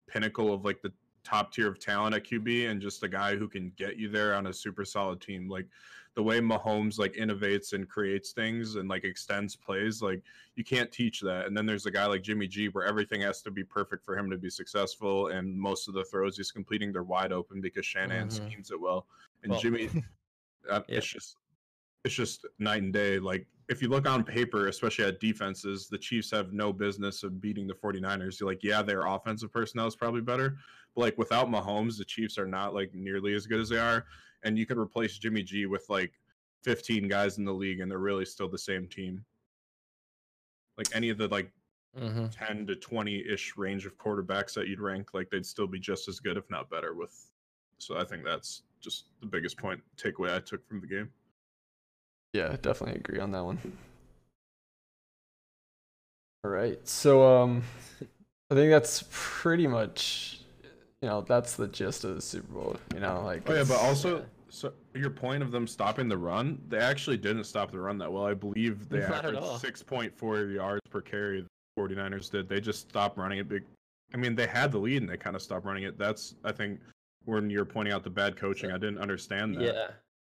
pinnacle 0.09 0.53
of 0.53 0.65
like 0.65 0.81
the 0.83 0.93
top 1.25 1.53
tier 1.53 1.69
of 1.69 1.79
talent 1.79 2.15
at 2.15 2.25
QB 2.25 2.71
and 2.71 2.81
just 2.81 3.03
a 3.03 3.09
guy 3.09 3.37
who 3.37 3.49
can 3.49 3.73
get 3.77 3.97
you 3.97 4.09
there 4.09 4.35
on 4.35 4.47
a 4.47 4.53
super 4.53 4.85
solid 4.85 5.21
team. 5.21 5.49
Like 5.49 5.67
the 6.17 6.23
way 6.23 6.41
Mahomes 6.41 6.99
like 6.99 7.15
innovates 7.15 7.73
and 7.73 7.89
creates 7.89 8.33
things 8.33 8.75
and 8.75 8.89
like 8.89 9.05
extends 9.05 9.55
plays, 9.55 10.03
like 10.03 10.23
you 10.57 10.65
can't 10.65 10.91
teach 10.91 11.21
that. 11.21 11.47
And 11.47 11.57
then 11.57 11.67
there's 11.67 11.87
a 11.87 11.91
guy 11.91 12.07
like 12.07 12.23
Jimmy 12.23 12.49
G 12.49 12.69
where 12.69 12.85
everything 12.85 13.21
has 13.21 13.43
to 13.43 13.51
be 13.51 13.63
perfect 13.63 14.05
for 14.05 14.19
him 14.19 14.29
to 14.31 14.37
be 14.37 14.51
successful. 14.51 15.29
And 15.29 15.57
most 15.57 15.89
of 15.89 15.95
the 15.95 16.05
throws 16.05 16.37
he's 16.37 16.51
completing, 16.51 16.93
they're 16.93 17.05
wide 17.05 17.33
open 17.33 17.61
because 17.61 17.87
Shanahan 17.87 18.29
mm-hmm. 18.29 18.49
schemes 18.49 18.71
it 18.71 18.81
well. 18.81 19.07
And 19.43 19.53
well, 19.53 19.61
Jimmy, 19.61 19.89
uh, 20.71 20.81
yeah. 20.89 20.99
it's 20.99 21.07
just 21.07 21.37
it's 22.05 22.15
just 22.15 22.47
night 22.59 22.83
and 22.83 22.93
day. 22.93 23.19
Like 23.19 23.47
if 23.71 23.81
you 23.81 23.89
look 23.89 24.07
on 24.07 24.23
paper, 24.25 24.67
especially 24.69 25.07
at 25.07 25.21
defenses, 25.21 25.89
the 25.89 25.97
Chiefs 25.97 26.31
have 26.33 26.53
no 26.53 26.73
business 26.73 27.23
of 27.23 27.41
beating 27.41 27.67
the 27.67 27.75
49ers. 27.75 28.39
You're 28.39 28.49
like, 28.49 28.63
yeah, 28.63 28.83
their 28.83 29.07
offensive 29.07 29.51
personnel 29.53 29.87
is 29.87 29.97
probably 29.97 30.21
better. 30.21 30.59
But 30.95 31.01
like 31.03 31.19
without 31.19 31.49
Mahomes, 31.49 31.97
the 31.97 32.05
Chiefs 32.05 32.37
are 32.37 32.47
not 32.47 32.75
like 32.75 32.93
nearly 32.93 33.35
as 33.35 33.47
good 33.47 33.61
as 33.61 33.71
they 33.71 33.79
are 33.79 34.05
and 34.43 34.59
you 34.59 34.67
could 34.67 34.79
replace 34.79 35.19
Jimmy 35.19 35.43
G 35.43 35.67
with 35.67 35.85
like 35.89 36.13
15 36.65 37.09
guys 37.09 37.39
in 37.39 37.45
the 37.45 37.53
league, 37.53 37.81
and 37.81 37.91
they're 37.91 37.99
really 37.99 38.25
still 38.25 38.49
the 38.49 38.59
same 38.59 38.87
team. 38.87 39.25
Like 40.77 40.89
any 40.95 41.11
of 41.11 41.19
the 41.19 41.29
like 41.29 41.51
mm-hmm. 41.99 42.27
10 42.29 42.67
to 42.67 42.77
20 42.77 43.25
ish 43.31 43.55
range 43.57 43.87
of 43.87 43.97
quarterbacks 43.99 44.55
that 44.55 44.69
you'd 44.69 44.81
rank, 44.81 45.15
like 45.15 45.31
they'd 45.31 45.47
still 45.47 45.67
be 45.67 45.79
just 45.79 46.09
as 46.09 46.21
good, 46.21 46.37
if 46.37 46.49
not 46.51 46.71
better. 46.71 46.95
With 46.95 47.15
so 47.79 47.99
I 47.99 48.05
think 48.05 48.25
that's 48.25 48.63
just 48.81 49.07
the 49.21 49.27
biggest 49.27 49.59
point 49.59 49.81
takeaway 49.97 50.35
I 50.35 50.41
took 50.41 50.67
from 50.67 50.81
the 50.81 50.87
game. 50.87 51.11
Yeah, 52.33 52.57
definitely 52.63 53.01
agree 53.01 53.19
on 53.21 53.33
that 53.33 53.45
one. 53.45 53.59
All 56.45 56.51
right, 56.51 56.79
so 56.89 57.43
um, 57.43 57.63
I 58.51 58.55
think 58.55 58.71
that's 58.71 59.05
pretty 59.11 59.67
much 59.67 60.41
you 61.03 61.09
know 61.09 61.21
that's 61.23 61.55
the 61.57 61.69
gist 61.69 62.05
of 62.05 62.15
the 62.15 62.21
Super 62.21 62.53
Bowl. 62.53 62.77
You 62.95 63.01
know, 63.01 63.23
like 63.25 63.49
oh 63.49 63.55
yeah, 63.55 63.65
but 63.67 63.79
also 63.79 64.25
so 64.49 64.73
your 64.95 65.11
point 65.11 65.43
of 65.43 65.51
them 65.51 65.67
stopping 65.67 66.09
the 66.09 66.19
run, 66.19 66.61
they 66.69 66.79
actually 66.79 67.17
didn't 67.17 67.45
stop 67.45 67.71
the 67.71 67.79
run 67.79 67.99
that 67.99 68.13
well. 68.13 68.27
I 68.27 68.35
believe 68.35 68.89
they 68.89 69.01
Not 69.01 69.25
averaged 69.25 69.61
six 69.61 69.83
point 69.83 70.17
four 70.17 70.45
yards 70.45 70.83
per 70.91 71.01
carry. 71.01 71.43
The 71.43 71.49
49ers 71.81 72.31
did. 72.31 72.49
They 72.49 72.61
just 72.61 72.89
stopped 72.89 73.17
running 73.17 73.39
it 73.39 73.49
big. 73.49 73.65
I 74.13 74.17
mean, 74.17 74.35
they 74.35 74.47
had 74.47 74.73
the 74.73 74.79
lead 74.79 75.03
and 75.03 75.11
they 75.11 75.17
kind 75.17 75.37
of 75.37 75.43
stopped 75.43 75.65
running 75.65 75.85
it. 75.85 75.97
That's 75.99 76.35
I 76.45 76.53
think 76.53 76.81
when 77.25 77.49
you're 77.49 77.65
pointing 77.65 77.95
out 77.95 78.03
the 78.03 78.11
bad 78.11 78.37
coaching, 78.37 78.73
I 78.73 78.79
didn't 78.79 78.99
understand 78.99 79.57
that. 79.57 79.63
Yeah. 79.63 79.89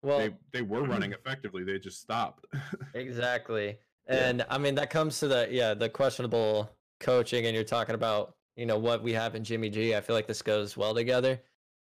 Well, 0.05 0.19
they 0.19 0.35
they 0.53 0.63
were 0.63 0.83
running 0.85 1.13
effectively. 1.13 1.65
They 1.65 1.79
just 1.79 2.01
stopped. 2.01 2.47
exactly. 2.95 3.79
And 4.07 4.39
yeah. 4.39 4.45
I 4.51 4.59
mean 4.59 4.75
that 4.75 4.91
comes 4.91 5.19
to 5.21 5.29
the 5.29 5.49
yeah 5.51 5.75
the 5.75 5.89
questionable 5.89 6.71
coaching, 7.01 7.47
and 7.47 7.55
you're 7.55 7.65
talking 7.65 7.95
about 7.95 8.35
you 8.57 8.67
know 8.67 8.79
what 8.79 9.03
we 9.03 9.13
have 9.15 9.35
in 9.35 9.43
Jimmy 9.43 9.71
G. 9.71 9.95
I 9.97 10.01
feel 10.01 10.15
like 10.15 10.27
this 10.27 10.43
goes 10.43 10.77
well 10.77 10.95
together 10.95 11.41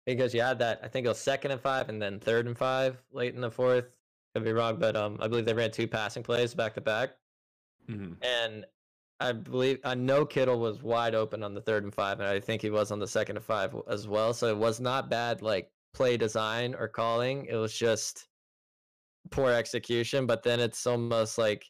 because 0.06 0.34
you 0.34 0.42
had 0.42 0.58
that. 0.58 0.80
I 0.82 0.88
think 0.88 1.06
it 1.06 1.08
was 1.08 1.18
second 1.18 1.50
and 1.50 1.60
five, 1.60 1.88
and 1.88 2.00
then 2.00 2.20
third 2.20 2.46
and 2.46 2.56
five 2.56 3.02
late 3.10 3.34
in 3.34 3.40
the 3.40 3.50
fourth. 3.50 3.86
Could 4.34 4.44
be 4.44 4.52
wrong, 4.52 4.76
but 4.76 4.94
um, 4.94 5.16
I 5.20 5.26
believe 5.26 5.44
they 5.44 5.54
ran 5.54 5.72
two 5.72 5.88
passing 5.88 6.22
plays 6.22 6.54
back 6.54 6.74
to 6.74 6.80
back, 6.80 7.16
mm-hmm. 7.88 8.12
and 8.22 8.64
I 9.18 9.32
believe 9.32 9.80
I 9.82 9.94
know 9.94 10.24
Kittle 10.24 10.60
was 10.60 10.82
wide 10.82 11.14
open 11.14 11.42
on 11.42 11.54
the 11.54 11.60
third 11.60 11.84
and 11.84 11.92
five, 11.92 12.20
and 12.20 12.28
I 12.28 12.38
think 12.38 12.62
he 12.62 12.70
was 12.70 12.92
on 12.92 13.00
the 13.00 13.08
second 13.08 13.36
and 13.36 13.44
five 13.44 13.74
as 13.88 14.06
well. 14.06 14.32
So 14.34 14.46
it 14.48 14.56
was 14.56 14.78
not 14.78 15.10
bad 15.10 15.42
like 15.42 15.70
play 15.94 16.16
design 16.16 16.74
or 16.74 16.88
calling. 16.88 17.46
It 17.46 17.56
was 17.56 17.76
just 17.76 18.26
poor 19.30 19.50
execution. 19.50 20.26
But 20.26 20.42
then 20.42 20.60
it's 20.60 20.86
almost 20.86 21.38
like 21.38 21.64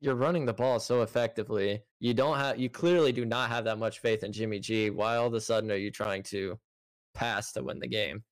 you're 0.00 0.14
running 0.14 0.46
the 0.46 0.52
ball 0.52 0.80
so 0.80 1.02
effectively. 1.02 1.82
You 1.98 2.14
don't 2.14 2.38
have 2.38 2.58
you 2.58 2.70
clearly 2.70 3.12
do 3.12 3.24
not 3.24 3.50
have 3.50 3.64
that 3.64 3.78
much 3.78 4.00
faith 4.00 4.24
in 4.24 4.32
Jimmy 4.32 4.58
G. 4.58 4.90
Why 4.90 5.16
all 5.16 5.26
of 5.26 5.34
a 5.34 5.40
sudden 5.40 5.70
are 5.70 5.76
you 5.76 5.90
trying 5.90 6.22
to 6.24 6.58
pass 7.14 7.52
to 7.52 7.62
win 7.62 7.78
the 7.78 7.88
game? 7.88 8.22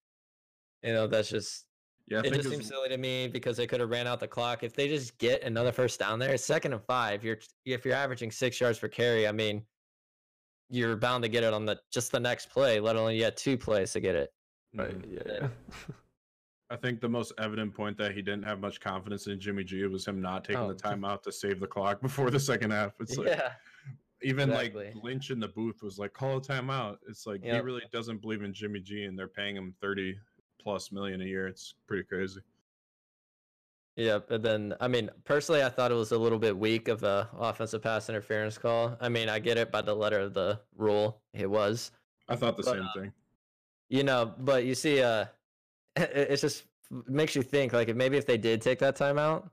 You 0.83 0.93
know, 0.93 1.07
that's 1.07 1.29
just 1.29 1.65
yeah, 2.11 2.23
it 2.25 2.33
just 2.33 2.49
seems 2.49 2.67
silly 2.67 2.89
to 2.89 2.97
me 2.97 3.29
because 3.29 3.57
they 3.57 3.67
could 3.67 3.81
have 3.81 3.91
ran 3.91 4.07
out 4.07 4.19
the 4.19 4.29
clock. 4.29 4.63
If 4.63 4.75
they 4.75 4.89
just 4.89 5.19
get 5.19 5.43
another 5.43 5.73
first 5.73 5.99
down 6.01 6.19
there, 6.19 6.37
second 6.39 6.73
and 6.73 6.83
five, 6.83 7.23
you're 7.23 7.39
if 7.67 7.85
you're 7.85 7.95
averaging 7.95 8.31
six 8.31 8.59
yards 8.59 8.79
per 8.79 8.89
carry, 8.89 9.29
I 9.29 9.33
mean, 9.33 9.63
you're 10.71 10.97
bound 10.97 11.23
to 11.25 11.29
get 11.29 11.45
it 11.45 11.53
on 11.53 11.67
the 11.67 11.79
just 11.93 12.11
the 12.13 12.21
next 12.21 12.51
play, 12.51 12.81
let 12.81 12.97
alone 12.97 13.15
you 13.15 13.25
had 13.25 13.37
two 13.37 13.59
plays 13.59 13.93
to 13.93 14.01
get 14.01 14.15
it. 14.15 14.31
Right. 14.75 14.97
Yeah. 15.09 15.21
yeah. 15.27 15.49
I 16.71 16.77
think 16.77 17.01
the 17.01 17.09
most 17.09 17.33
evident 17.39 17.75
point 17.75 17.97
that 17.97 18.13
he 18.13 18.21
didn't 18.21 18.43
have 18.43 18.61
much 18.61 18.81
confidence 18.81 19.27
in 19.27 19.41
Jimmy 19.41 19.65
G 19.65 19.87
was 19.87 20.07
him 20.07 20.21
not 20.21 20.45
taking 20.45 20.63
oh. 20.63 20.69
the 20.69 20.75
timeout 20.75 21.23
to 21.23 21.33
save 21.33 21.61
the 21.61 21.67
clock 21.67 22.01
before 22.03 22.31
the 22.31 22.41
second 22.41 22.73
half. 22.73 22.93
It's 23.01 23.17
like 23.17 23.29
yeah, 23.29 23.53
even 24.23 24.51
exactly. 24.51 24.87
like 24.87 25.03
Lynch 25.03 25.31
in 25.31 25.41
the 25.41 25.49
booth 25.49 25.83
was 25.83 25.99
like, 25.99 26.13
call 26.13 26.37
a 26.37 26.41
timeout. 26.41 26.99
It's 27.09 27.27
like 27.27 27.43
yep. 27.43 27.55
he 27.55 27.61
really 27.61 27.83
doesn't 27.91 28.21
believe 28.21 28.43
in 28.43 28.53
Jimmy 28.53 28.81
G 28.81 29.05
and 29.05 29.19
they're 29.19 29.29
paying 29.29 29.57
him 29.57 29.75
30 29.81 30.19
plus 30.61 30.93
million 30.93 31.23
a 31.23 31.25
year. 31.25 31.47
It's 31.47 31.75
pretty 31.87 32.05
crazy. 32.05 32.41
Yeah, 33.97 34.19
but 34.29 34.43
then 34.43 34.75
I 34.81 34.87
mean, 34.89 35.11
personally, 35.25 35.65
I 35.65 35.71
thought 35.71 35.91
it 35.91 35.97
was 35.97 36.13
a 36.13 36.19
little 36.19 36.39
bit 36.39 36.57
weak 36.57 36.87
of 36.87 37.03
a 37.03 37.29
offensive 37.37 37.83
pass 37.83 38.09
interference 38.09 38.57
call. 38.57 38.97
I 39.01 39.09
mean, 39.09 39.29
I 39.29 39.41
get 39.41 39.57
it 39.57 39.73
by 39.73 39.83
the 39.83 39.95
letter 39.95 40.21
of 40.21 40.35
the 40.35 40.61
rule, 40.77 41.21
it 41.33 41.51
was. 41.51 41.91
I 42.29 42.37
thought 42.37 42.57
the 42.57 42.63
but, 42.63 42.75
same 42.75 42.85
uh, 42.85 42.93
thing. 43.01 43.13
You 43.89 44.03
know, 44.03 44.35
but 44.39 44.65
you 44.65 44.75
see, 44.75 45.03
uh, 45.03 45.27
it's 45.97 46.43
just 46.43 46.65
makes 47.07 47.35
you 47.35 47.43
think 47.43 47.73
like 47.73 47.89
if 47.89 47.97
maybe 47.97 48.17
if 48.17 48.27
they 48.27 48.39
did 48.39 48.63
take 48.63 48.79
that 48.79 48.97
timeout 48.97 49.49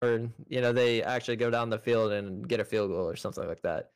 or 0.00 0.28
you 0.48 0.60
know 0.60 0.72
they 0.72 1.02
actually 1.02 1.36
go 1.36 1.50
down 1.50 1.70
the 1.70 1.78
field 1.78 2.12
and 2.12 2.46
get 2.48 2.60
a 2.60 2.64
field 2.64 2.90
goal 2.90 3.08
or 3.08 3.16
something 3.16 3.46
like 3.46 3.62
that 3.62 3.90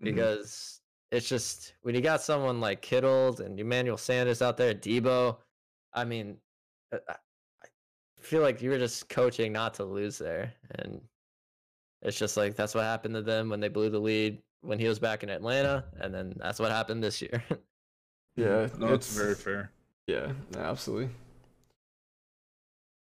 mm-hmm. 0.00 0.04
because 0.04 0.80
mm-hmm. 1.10 1.16
it's 1.16 1.28
just 1.28 1.74
when 1.82 1.94
you 1.94 2.00
got 2.00 2.20
someone 2.20 2.60
like 2.60 2.82
Kittle 2.82 3.40
and 3.40 3.58
Emmanuel 3.58 3.96
Sanders 3.96 4.42
out 4.42 4.56
there, 4.56 4.74
Deebo, 4.74 5.36
I 5.94 6.04
mean, 6.04 6.36
uh, 6.92 6.98
I 7.08 7.66
feel 8.20 8.42
like 8.42 8.60
you 8.60 8.70
were 8.70 8.78
just 8.78 9.08
coaching 9.08 9.52
not 9.52 9.74
to 9.74 9.84
lose 9.84 10.18
there, 10.18 10.52
and 10.76 11.00
it's 12.02 12.18
just 12.18 12.36
like 12.36 12.54
that's 12.54 12.74
what 12.74 12.84
happened 12.84 13.14
to 13.14 13.22
them 13.22 13.48
when 13.48 13.60
they 13.60 13.68
blew 13.68 13.90
the 13.90 13.98
lead 13.98 14.42
when 14.62 14.78
he 14.78 14.88
was 14.88 14.98
back 14.98 15.22
in 15.22 15.28
Atlanta, 15.28 15.84
and 16.00 16.12
then 16.12 16.34
that's 16.36 16.58
what 16.58 16.70
happened 16.70 17.02
this 17.02 17.22
year. 17.22 17.42
yeah, 18.36 18.68
no, 18.78 18.92
it's 18.94 19.16
very 19.16 19.34
fair. 19.34 19.70
Yeah, 20.06 20.32
absolutely. 20.56 21.10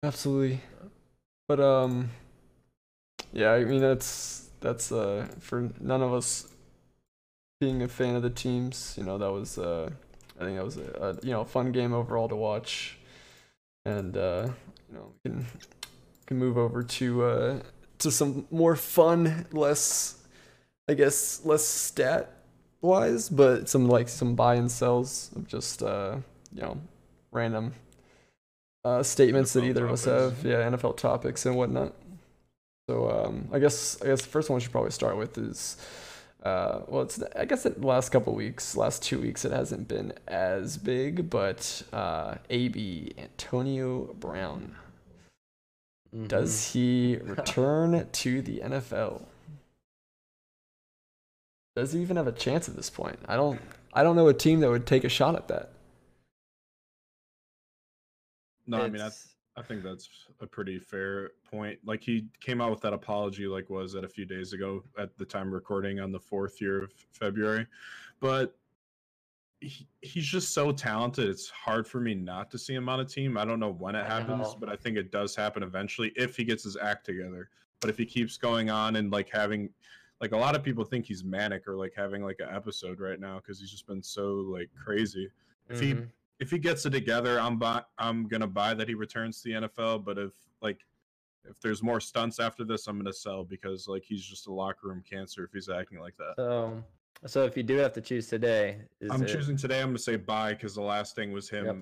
Absolutely. 0.03 0.61
But 1.47 1.59
um 1.59 2.09
yeah, 3.33 3.51
I 3.51 3.63
mean 3.65 3.81
that's 3.81 4.49
that's 4.61 4.91
uh 4.91 5.27
for 5.39 5.69
none 5.79 6.01
of 6.01 6.13
us 6.13 6.47
being 7.59 7.81
a 7.81 7.87
fan 7.87 8.15
of 8.15 8.21
the 8.23 8.29
teams, 8.29 8.95
you 8.97 9.03
know, 9.03 9.17
that 9.17 9.31
was 9.31 9.57
uh 9.57 9.89
I 10.39 10.43
think 10.45 10.57
that 10.57 10.65
was 10.65 10.77
a, 10.77 10.91
a 11.01 11.25
you 11.25 11.31
know, 11.31 11.43
fun 11.43 11.71
game 11.71 11.93
overall 11.93 12.29
to 12.29 12.35
watch. 12.35 12.97
And 13.85 14.15
uh 14.17 14.49
you 14.89 14.95
know, 14.95 15.13
we 15.23 15.31
can 15.31 15.45
can 16.27 16.37
move 16.37 16.57
over 16.57 16.83
to 16.83 17.23
uh 17.23 17.59
to 17.99 18.11
some 18.11 18.47
more 18.51 18.75
fun, 18.75 19.47
less 19.51 20.17
I 20.89 20.95
guess 20.95 21.45
less 21.45 21.65
stat 21.65 22.33
wise, 22.81 23.29
but 23.29 23.69
some 23.69 23.87
like 23.87 24.09
some 24.09 24.35
buy 24.35 24.55
and 24.55 24.71
sells 24.71 25.31
of 25.35 25.47
just 25.47 25.83
uh 25.83 26.17
you 26.53 26.61
know 26.61 26.77
random 27.31 27.73
uh, 28.85 29.03
statements 29.03 29.51
NFL 29.51 29.53
that 29.53 29.63
either 29.65 29.81
topics. 29.87 30.05
of 30.05 30.13
us 30.13 30.35
have. 30.37 30.45
Yeah, 30.45 30.69
NFL 30.69 30.97
topics 30.97 31.45
and 31.45 31.55
whatnot. 31.55 31.93
So 32.89 33.09
um, 33.09 33.49
I 33.53 33.59
guess 33.59 34.01
I 34.01 34.07
guess 34.07 34.21
the 34.21 34.29
first 34.29 34.49
one 34.49 34.55
we 34.55 34.61
should 34.61 34.71
probably 34.71 34.91
start 34.91 35.17
with 35.17 35.37
is 35.37 35.77
uh, 36.43 36.81
well, 36.87 37.03
it's 37.03 37.21
I 37.35 37.45
guess 37.45 37.63
the 37.63 37.75
last 37.85 38.09
couple 38.09 38.33
weeks, 38.33 38.75
last 38.75 39.03
two 39.03 39.19
weeks, 39.19 39.43
it 39.43 39.51
hasn't 39.51 39.87
been 39.87 40.13
as 40.27 40.77
big, 40.77 41.29
but 41.29 41.83
uh, 41.91 42.35
AB 42.49 43.13
Antonio 43.17 44.15
Brown. 44.19 44.75
Mm-hmm. 46.15 46.27
Does 46.27 46.71
he 46.71 47.17
return 47.23 48.07
to 48.09 48.41
the 48.41 48.61
NFL? 48.63 49.23
Does 51.75 51.93
he 51.93 52.01
even 52.01 52.17
have 52.17 52.27
a 52.27 52.31
chance 52.31 52.67
at 52.67 52.75
this 52.75 52.89
point? 52.89 53.19
I 53.27 53.35
don't. 53.35 53.59
I 53.93 54.03
don't 54.03 54.15
know 54.15 54.27
a 54.27 54.33
team 54.33 54.59
that 54.59 54.69
would 54.69 54.85
take 54.85 55.03
a 55.03 55.09
shot 55.09 55.35
at 55.35 55.47
that. 55.47 55.71
No, 58.67 58.77
it's... 58.77 58.85
I 58.85 58.89
mean, 58.89 59.01
I, 59.01 59.09
I 59.59 59.63
think 59.63 59.83
that's 59.83 60.07
a 60.41 60.47
pretty 60.47 60.79
fair 60.79 61.31
point. 61.49 61.79
Like 61.83 62.01
he 62.01 62.27
came 62.39 62.61
out 62.61 62.71
with 62.71 62.81
that 62.81 62.93
apology, 62.93 63.47
like 63.47 63.69
was 63.69 63.95
it 63.95 64.03
a 64.03 64.07
few 64.07 64.25
days 64.25 64.53
ago 64.53 64.83
at 64.97 65.17
the 65.17 65.25
time 65.25 65.51
recording 65.51 65.99
on 65.99 66.11
the 66.11 66.19
fourth 66.19 66.61
year 66.61 66.83
of 66.83 66.93
February, 67.11 67.65
but 68.19 68.55
he, 69.59 69.87
he's 70.01 70.25
just 70.25 70.53
so 70.53 70.71
talented. 70.71 71.27
It's 71.27 71.49
hard 71.49 71.87
for 71.87 71.99
me 71.99 72.15
not 72.15 72.49
to 72.51 72.57
see 72.57 72.73
him 72.73 72.87
on 72.87 73.01
a 73.01 73.05
team. 73.05 73.37
I 73.37 73.43
don't 73.43 73.59
know 73.59 73.73
when 73.73 73.95
it 73.95 74.05
happens, 74.05 74.55
but 74.57 74.69
I 74.69 74.75
think 74.75 74.97
it 74.97 75.11
does 75.11 75.35
happen 75.35 75.63
eventually 75.63 76.13
if 76.15 76.37
he 76.37 76.43
gets 76.45 76.63
his 76.63 76.77
act 76.77 77.05
together. 77.05 77.49
But 77.81 77.89
if 77.89 77.97
he 77.97 78.05
keeps 78.05 78.37
going 78.37 78.69
on 78.69 78.95
and 78.95 79.11
like 79.11 79.29
having 79.29 79.69
like 80.21 80.31
a 80.33 80.37
lot 80.37 80.55
of 80.55 80.63
people 80.63 80.83
think 80.83 81.05
he's 81.05 81.23
manic 81.23 81.67
or 81.67 81.75
like 81.75 81.93
having 81.95 82.23
like 82.23 82.39
an 82.39 82.53
episode 82.53 82.99
right 82.99 83.19
now 83.19 83.37
because 83.37 83.59
he's 83.59 83.71
just 83.71 83.87
been 83.87 84.03
so 84.03 84.45
like 84.51 84.69
crazy. 84.81 85.29
If 85.69 85.79
mm-hmm. 85.79 86.01
he 86.01 86.05
if 86.39 86.51
he 86.51 86.57
gets 86.57 86.85
it 86.85 86.91
together, 86.91 87.39
I'm 87.39 87.57
buy 87.57 87.83
I'm 87.97 88.27
gonna 88.27 88.47
buy 88.47 88.73
that 88.73 88.87
he 88.87 88.95
returns 88.95 89.41
to 89.41 89.49
the 89.49 89.67
NFL. 89.67 90.03
But 90.03 90.17
if 90.17 90.31
like 90.61 90.79
if 91.49 91.59
there's 91.61 91.81
more 91.81 91.99
stunts 91.99 92.39
after 92.39 92.63
this, 92.63 92.87
I'm 92.87 92.97
gonna 92.97 93.13
sell 93.13 93.43
because 93.43 93.87
like 93.87 94.03
he's 94.03 94.25
just 94.25 94.47
a 94.47 94.53
locker 94.53 94.87
room 94.87 95.03
cancer 95.09 95.43
if 95.45 95.51
he's 95.53 95.69
acting 95.69 95.99
like 95.99 96.15
that. 96.17 96.33
So 96.37 96.83
so 97.25 97.43
if 97.45 97.57
you 97.57 97.63
do 97.63 97.75
have 97.77 97.93
to 97.93 98.01
choose 98.01 98.27
today, 98.27 98.81
I'm 99.09 99.23
it... 99.23 99.27
choosing 99.27 99.57
today. 99.57 99.81
I'm 99.81 99.89
gonna 99.89 99.99
say 99.99 100.15
buy 100.15 100.53
because 100.53 100.75
the 100.75 100.81
last 100.81 101.15
thing 101.15 101.31
was 101.31 101.49
him 101.49 101.65
yep. 101.65 101.77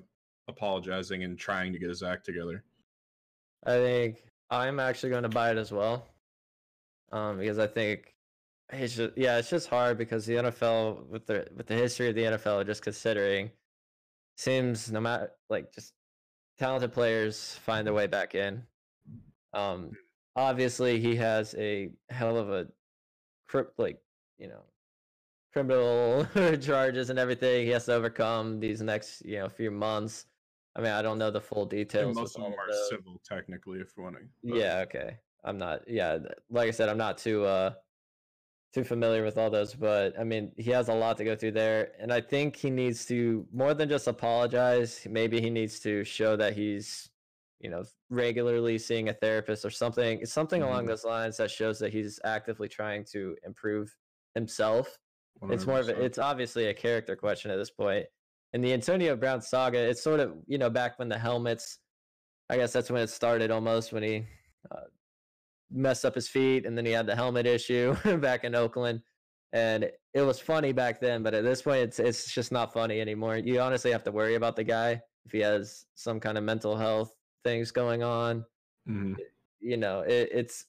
apologizing 0.47 1.23
and 1.23 1.37
trying 1.37 1.73
to 1.73 1.79
get 1.79 1.89
his 1.89 2.03
act 2.03 2.25
together. 2.25 2.63
I 3.65 3.77
think 3.77 4.23
I'm 4.49 4.79
actually 4.79 5.09
going 5.09 5.23
to 5.23 5.29
buy 5.29 5.51
it 5.51 5.57
as 5.57 5.71
well, 5.71 6.07
um, 7.11 7.37
because 7.37 7.59
I 7.59 7.67
think 7.67 8.15
it's 8.71 8.95
just 8.95 9.17
yeah, 9.17 9.37
it's 9.37 9.49
just 9.49 9.69
hard 9.69 9.97
because 9.97 10.25
the 10.25 10.35
NFL 10.35 11.07
with 11.07 11.25
the 11.25 11.47
with 11.55 11.67
the 11.67 11.75
history 11.75 12.09
of 12.09 12.15
the 12.15 12.23
NFL, 12.23 12.65
just 12.65 12.81
considering 12.81 13.51
seems 14.35 14.91
no 14.91 14.99
matter 14.99 15.31
like 15.49 15.73
just 15.73 15.93
talented 16.59 16.91
players 16.91 17.55
find 17.63 17.85
their 17.87 17.93
way 17.93 18.07
back 18.07 18.35
in. 18.35 18.63
Um, 19.53 19.91
obviously 20.35 20.99
he 20.99 21.15
has 21.15 21.55
a 21.57 21.89
hell 22.09 22.37
of 22.37 22.49
a 22.51 22.67
crypt 23.47 23.79
like 23.79 23.99
you 24.37 24.47
know 24.47 24.63
criminal 25.53 26.27
charges 26.61 27.09
and 27.09 27.17
everything 27.17 27.65
he 27.65 27.71
has 27.71 27.85
to 27.85 27.93
overcome 27.93 28.59
these 28.59 28.81
next 28.81 29.25
you 29.25 29.39
know 29.39 29.49
few 29.49 29.71
months. 29.71 30.25
I 30.75 30.81
mean, 30.81 30.91
I 30.91 31.01
don't 31.01 31.17
know 31.17 31.31
the 31.31 31.41
full 31.41 31.65
details. 31.65 32.15
most 32.15 32.35
of 32.35 32.43
them 32.43 32.53
are 32.53 32.71
civil, 32.87 33.19
technically, 33.27 33.79
if 33.79 33.93
you 33.97 34.03
want 34.03 34.17
to. 34.17 34.21
Yeah. 34.43 34.83
Okay. 34.85 35.17
I'm 35.43 35.57
not. 35.57 35.81
Yeah. 35.87 36.19
Like 36.51 36.67
I 36.67 36.71
said, 36.71 36.87
I'm 36.87 36.99
not 36.99 37.17
too 37.17 37.45
uh 37.45 37.73
too 38.73 38.83
familiar 38.83 39.23
with 39.23 39.37
all 39.37 39.49
those, 39.49 39.73
but 39.73 40.19
I 40.19 40.23
mean, 40.23 40.51
he 40.57 40.71
has 40.71 40.89
a 40.89 40.93
lot 40.93 41.17
to 41.17 41.23
go 41.23 41.35
through 41.35 41.53
there. 41.53 41.91
And 41.99 42.11
I 42.11 42.21
think 42.21 42.55
he 42.55 42.69
needs 42.69 43.05
to, 43.05 43.45
more 43.53 43.73
than 43.73 43.89
just 43.89 44.07
apologize, 44.07 45.07
maybe 45.09 45.41
he 45.41 45.49
needs 45.49 45.79
to 45.81 46.03
show 46.03 46.35
that 46.35 46.53
he's, 46.53 47.09
you 47.59 47.69
know, 47.69 47.83
regularly 48.09 48.77
seeing 48.77 49.09
a 49.09 49.13
therapist 49.13 49.65
or 49.65 49.69
something, 49.69 50.19
It's 50.21 50.33
something 50.33 50.61
mm-hmm. 50.61 50.69
along 50.69 50.85
those 50.85 51.05
lines 51.05 51.37
that 51.37 51.49
shows 51.49 51.79
that 51.79 51.91
he's 51.91 52.19
actively 52.23 52.67
trying 52.67 53.05
to 53.11 53.35
improve 53.45 53.95
himself. 54.35 54.97
100%. 55.41 55.53
It's 55.53 55.65
more 55.65 55.79
of 55.79 55.89
a, 55.89 56.01
it's 56.03 56.17
obviously 56.17 56.67
a 56.67 56.73
character 56.73 57.15
question 57.15 57.51
at 57.51 57.57
this 57.57 57.71
point. 57.71 58.05
And 58.53 58.63
the 58.63 58.73
Antonio 58.73 59.15
Brown 59.15 59.41
saga, 59.41 59.79
it's 59.79 60.01
sort 60.01 60.19
of, 60.19 60.33
you 60.45 60.57
know, 60.57 60.69
back 60.69 60.99
when 60.99 61.09
the 61.09 61.17
helmets, 61.17 61.79
I 62.49 62.57
guess 62.57 62.73
that's 62.73 62.89
when 62.89 63.01
it 63.01 63.09
started 63.09 63.51
almost 63.51 63.91
when 63.91 64.03
he 64.03 64.25
uh, 64.71 64.81
messed 65.71 66.05
up 66.05 66.15
his 66.15 66.27
feet, 66.27 66.65
and 66.65 66.77
then 66.77 66.85
he 66.85 66.91
had 66.91 67.07
the 67.07 67.15
helmet 67.15 67.45
issue 67.45 67.95
back 68.17 68.43
in 68.43 68.55
Oakland. 68.55 69.01
And 69.53 69.89
it 70.13 70.21
was 70.21 70.39
funny 70.39 70.73
back 70.73 70.99
then, 70.99 71.23
but 71.23 71.33
at 71.33 71.43
this 71.43 71.61
point, 71.61 71.79
it's 71.79 71.99
it's 71.99 72.31
just 72.33 72.51
not 72.51 72.73
funny 72.73 72.99
anymore. 72.99 73.37
You 73.37 73.59
honestly 73.61 73.91
have 73.91 74.03
to 74.03 74.11
worry 74.11 74.35
about 74.35 74.55
the 74.55 74.63
guy 74.63 75.01
if 75.25 75.31
he 75.31 75.39
has 75.39 75.85
some 75.95 76.19
kind 76.19 76.37
of 76.37 76.43
mental 76.43 76.75
health 76.75 77.13
things 77.43 77.71
going 77.71 78.03
on. 78.03 78.45
Mm-hmm. 78.89 79.13
You 79.59 79.77
know, 79.77 80.01
it, 80.01 80.29
it's 80.33 80.65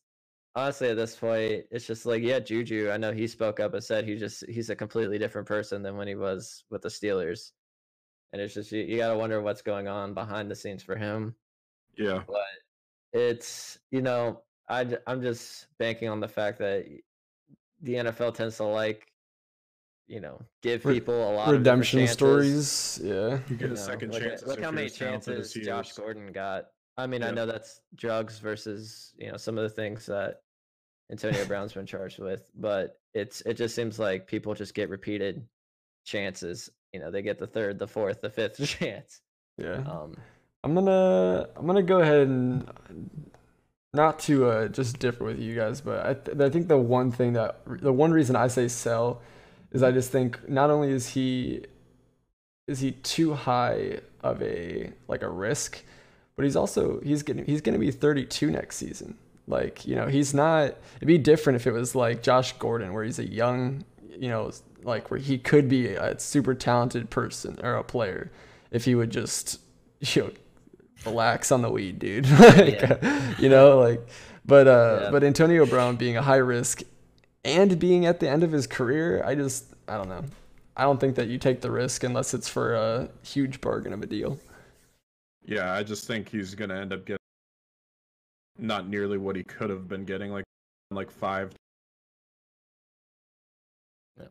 honestly 0.54 0.88
at 0.90 0.96
this 0.96 1.16
point, 1.16 1.64
it's 1.70 1.87
just 1.87 2.06
like 2.06 2.22
yeah, 2.22 2.38
Juju. 2.38 2.90
I 2.90 2.96
know 2.96 3.12
he 3.12 3.26
spoke 3.26 3.58
up 3.58 3.74
and 3.74 3.82
said 3.82 4.04
he 4.04 4.16
just 4.16 4.44
he's 4.48 4.70
a 4.70 4.76
completely 4.76 5.18
different 5.18 5.48
person 5.48 5.82
than 5.82 5.96
when 5.96 6.08
he 6.08 6.14
was 6.14 6.64
with 6.70 6.82
the 6.82 6.88
Steelers, 6.88 7.50
and 8.32 8.40
it's 8.40 8.54
just 8.54 8.70
you, 8.70 8.82
you 8.82 8.98
got 8.98 9.11
to 9.11 9.18
wonder 9.18 9.42
what's 9.42 9.62
going 9.62 9.88
on 9.88 10.14
behind 10.14 10.50
the 10.50 10.56
scenes 10.56 10.82
for 10.82 10.96
him. 10.96 11.34
Yeah, 11.96 12.22
but 12.26 12.42
it's 13.12 13.78
you 13.90 14.02
know 14.02 14.42
I, 14.68 14.87
I'm 15.07 15.22
just 15.22 15.66
banking 15.78 16.09
on 16.09 16.20
the 16.20 16.28
fact 16.28 16.59
that 16.59 16.87
the 17.83 17.94
NFL 17.94 18.35
tends 18.35 18.57
to 18.59 18.64
like, 18.64 19.07
you 20.07 20.20
know, 20.20 20.40
give 20.62 20.83
people 20.83 21.31
a 21.31 21.33
lot 21.33 21.48
of 21.48 21.54
redemption 21.54 22.02
of 22.02 22.11
stories. 22.11 23.00
Yeah, 23.02 23.38
you 23.48 23.57
get 23.57 23.61
you 23.61 23.66
a 23.66 23.68
know, 23.70 23.74
second 23.74 24.12
look 24.12 24.22
chance. 24.22 24.42
At, 24.42 24.48
look 24.48 24.62
how 24.62 24.70
many 24.70 24.88
chances 24.88 25.52
Josh 25.52 25.92
Gordon 25.92 26.33
got. 26.33 26.68
I 26.96 27.07
mean, 27.07 27.22
I 27.22 27.31
know 27.31 27.46
that's 27.46 27.83
drugs 27.94 28.38
versus 28.38 29.14
you 29.18 29.31
know 29.31 29.37
some 29.37 29.59
of 29.59 29.62
the 29.64 29.70
things 29.70 30.07
that 30.07 30.40
Antonio 31.11 31.44
Brown's 31.46 31.74
been 31.74 31.87
charged 31.87 32.18
with, 32.18 32.50
but 32.54 32.98
it's 33.14 33.40
it 33.42 33.54
just 33.54 33.74
seems 33.74 33.98
like 33.98 34.26
people 34.26 34.54
just 34.54 34.74
get 34.74 34.88
repeated 34.88 35.46
chances. 36.04 36.70
You 36.92 37.00
know, 37.00 37.11
they 37.11 37.22
get 37.22 37.38
the 37.38 37.46
third, 37.46 37.78
the 37.78 37.87
fourth, 37.87 38.20
the 38.20 38.31
fifth 38.31 38.66
chance. 38.78 39.20
Yeah. 39.59 39.83
Um, 39.87 40.14
I'm 40.64 40.74
gonna 40.74 41.48
I'm 41.57 41.66
gonna 41.66 41.83
go 41.83 42.00
ahead 42.00 42.26
and 42.28 42.68
not 43.92 44.18
to 44.20 44.46
uh, 44.46 44.68
just 44.68 44.98
differ 44.98 45.24
with 45.24 45.38
you 45.38 45.55
guys, 45.55 45.81
but 45.81 46.07
I, 46.07 46.14
th- 46.14 46.40
I 46.40 46.51
think 46.51 46.68
the 46.68 46.77
one 46.79 47.11
thing 47.11 47.33
that 47.35 47.61
the 47.66 47.92
one 47.92 48.12
reason 48.12 48.37
I 48.37 48.48
say 48.48 48.68
sell 48.68 49.22
is 49.72 49.83
I 49.83 49.92
just 49.92 50.11
think 50.11 50.48
not 50.48 50.70
only 50.70 50.90
is 50.90 51.11
he 51.11 51.64
is 52.66 52.81
he 52.81 52.92
too 52.92 53.35
high 53.35 54.01
of 54.22 54.42
a 54.42 54.92
like 55.09 55.22
a 55.22 55.29
risk, 55.29 55.83
but 56.37 56.44
he's 56.44 56.57
also 56.57 57.01
he's 57.01 57.22
getting 57.22 57.44
he's 57.44 57.61
going 57.61 57.72
to 57.72 57.79
be 57.79 57.90
32 57.90 58.51
next 58.51 58.77
season. 58.77 59.16
Like 59.46 59.87
you 59.87 59.96
know 59.96 60.07
he's 60.07 60.35
not. 60.35 60.77
It'd 60.96 61.09
be 61.09 61.18
different 61.18 61.57
if 61.57 61.66
it 61.66 61.72
was 61.72 61.94
like 61.94 62.22
Josh 62.22 62.53
Gordon, 62.59 62.92
where 62.92 63.05
he's 63.05 63.18
a 63.18 63.27
young, 63.27 63.85
you 64.11 64.29
know, 64.29 64.51
like 64.83 65.11
where 65.11 65.18
he 65.18 65.38
could 65.38 65.68
be 65.68 65.94
a 65.94 66.18
super 66.18 66.55
talented 66.55 67.09
person 67.09 67.59
or 67.62 67.74
a 67.74 67.85
player 67.85 68.31
if 68.70 68.85
he 68.85 68.94
would 68.94 69.11
just 69.11 69.61
you 70.01 70.22
know 70.22 70.31
relax 71.04 71.52
on 71.52 71.62
the 71.62 71.70
weed, 71.70 71.98
dude. 71.98 72.28
like, 72.40 72.80
yeah. 72.80 73.34
you 73.38 73.48
know, 73.48 73.78
like, 73.78 74.06
but 74.44 74.66
uh, 74.66 75.00
yeah. 75.02 75.11
but 75.11 75.24
Antonio 75.24 75.66
Brown 75.66 75.96
being 75.96 76.16
a 76.16 76.22
high 76.22 76.37
risk 76.37 76.82
and 77.44 77.78
being 77.78 78.06
at 78.06 78.20
the 78.20 78.28
end 78.28 78.42
of 78.42 78.52
his 78.52 78.66
career, 78.66 79.22
I 79.24 79.34
just, 79.34 79.74
I 79.87 79.96
don't 79.96 80.08
know. 80.08 80.24
I 80.76 80.82
don't 80.82 81.00
think 81.00 81.16
that 81.16 81.28
you 81.28 81.38
take 81.38 81.61
the 81.61 81.70
risk 81.70 82.04
unless 82.04 82.34
it's 82.34 82.48
for 82.48 82.74
a 82.74 83.08
huge 83.22 83.61
bargain 83.61 83.92
of 83.92 84.02
a 84.02 84.06
deal. 84.06 84.38
Yeah, 85.44 85.72
I 85.72 85.82
just 85.82 86.06
think 86.06 86.28
he's 86.28 86.54
gonna 86.54 86.74
end 86.74 86.92
up 86.92 87.04
getting 87.04 87.18
not 88.58 88.88
nearly 88.88 89.18
what 89.18 89.34
he 89.34 89.42
could 89.42 89.70
have 89.70 89.88
been 89.88 90.04
getting, 90.04 90.30
like 90.32 90.44
like 90.90 91.11
five. 91.11 91.52
Yeah, 94.18 94.26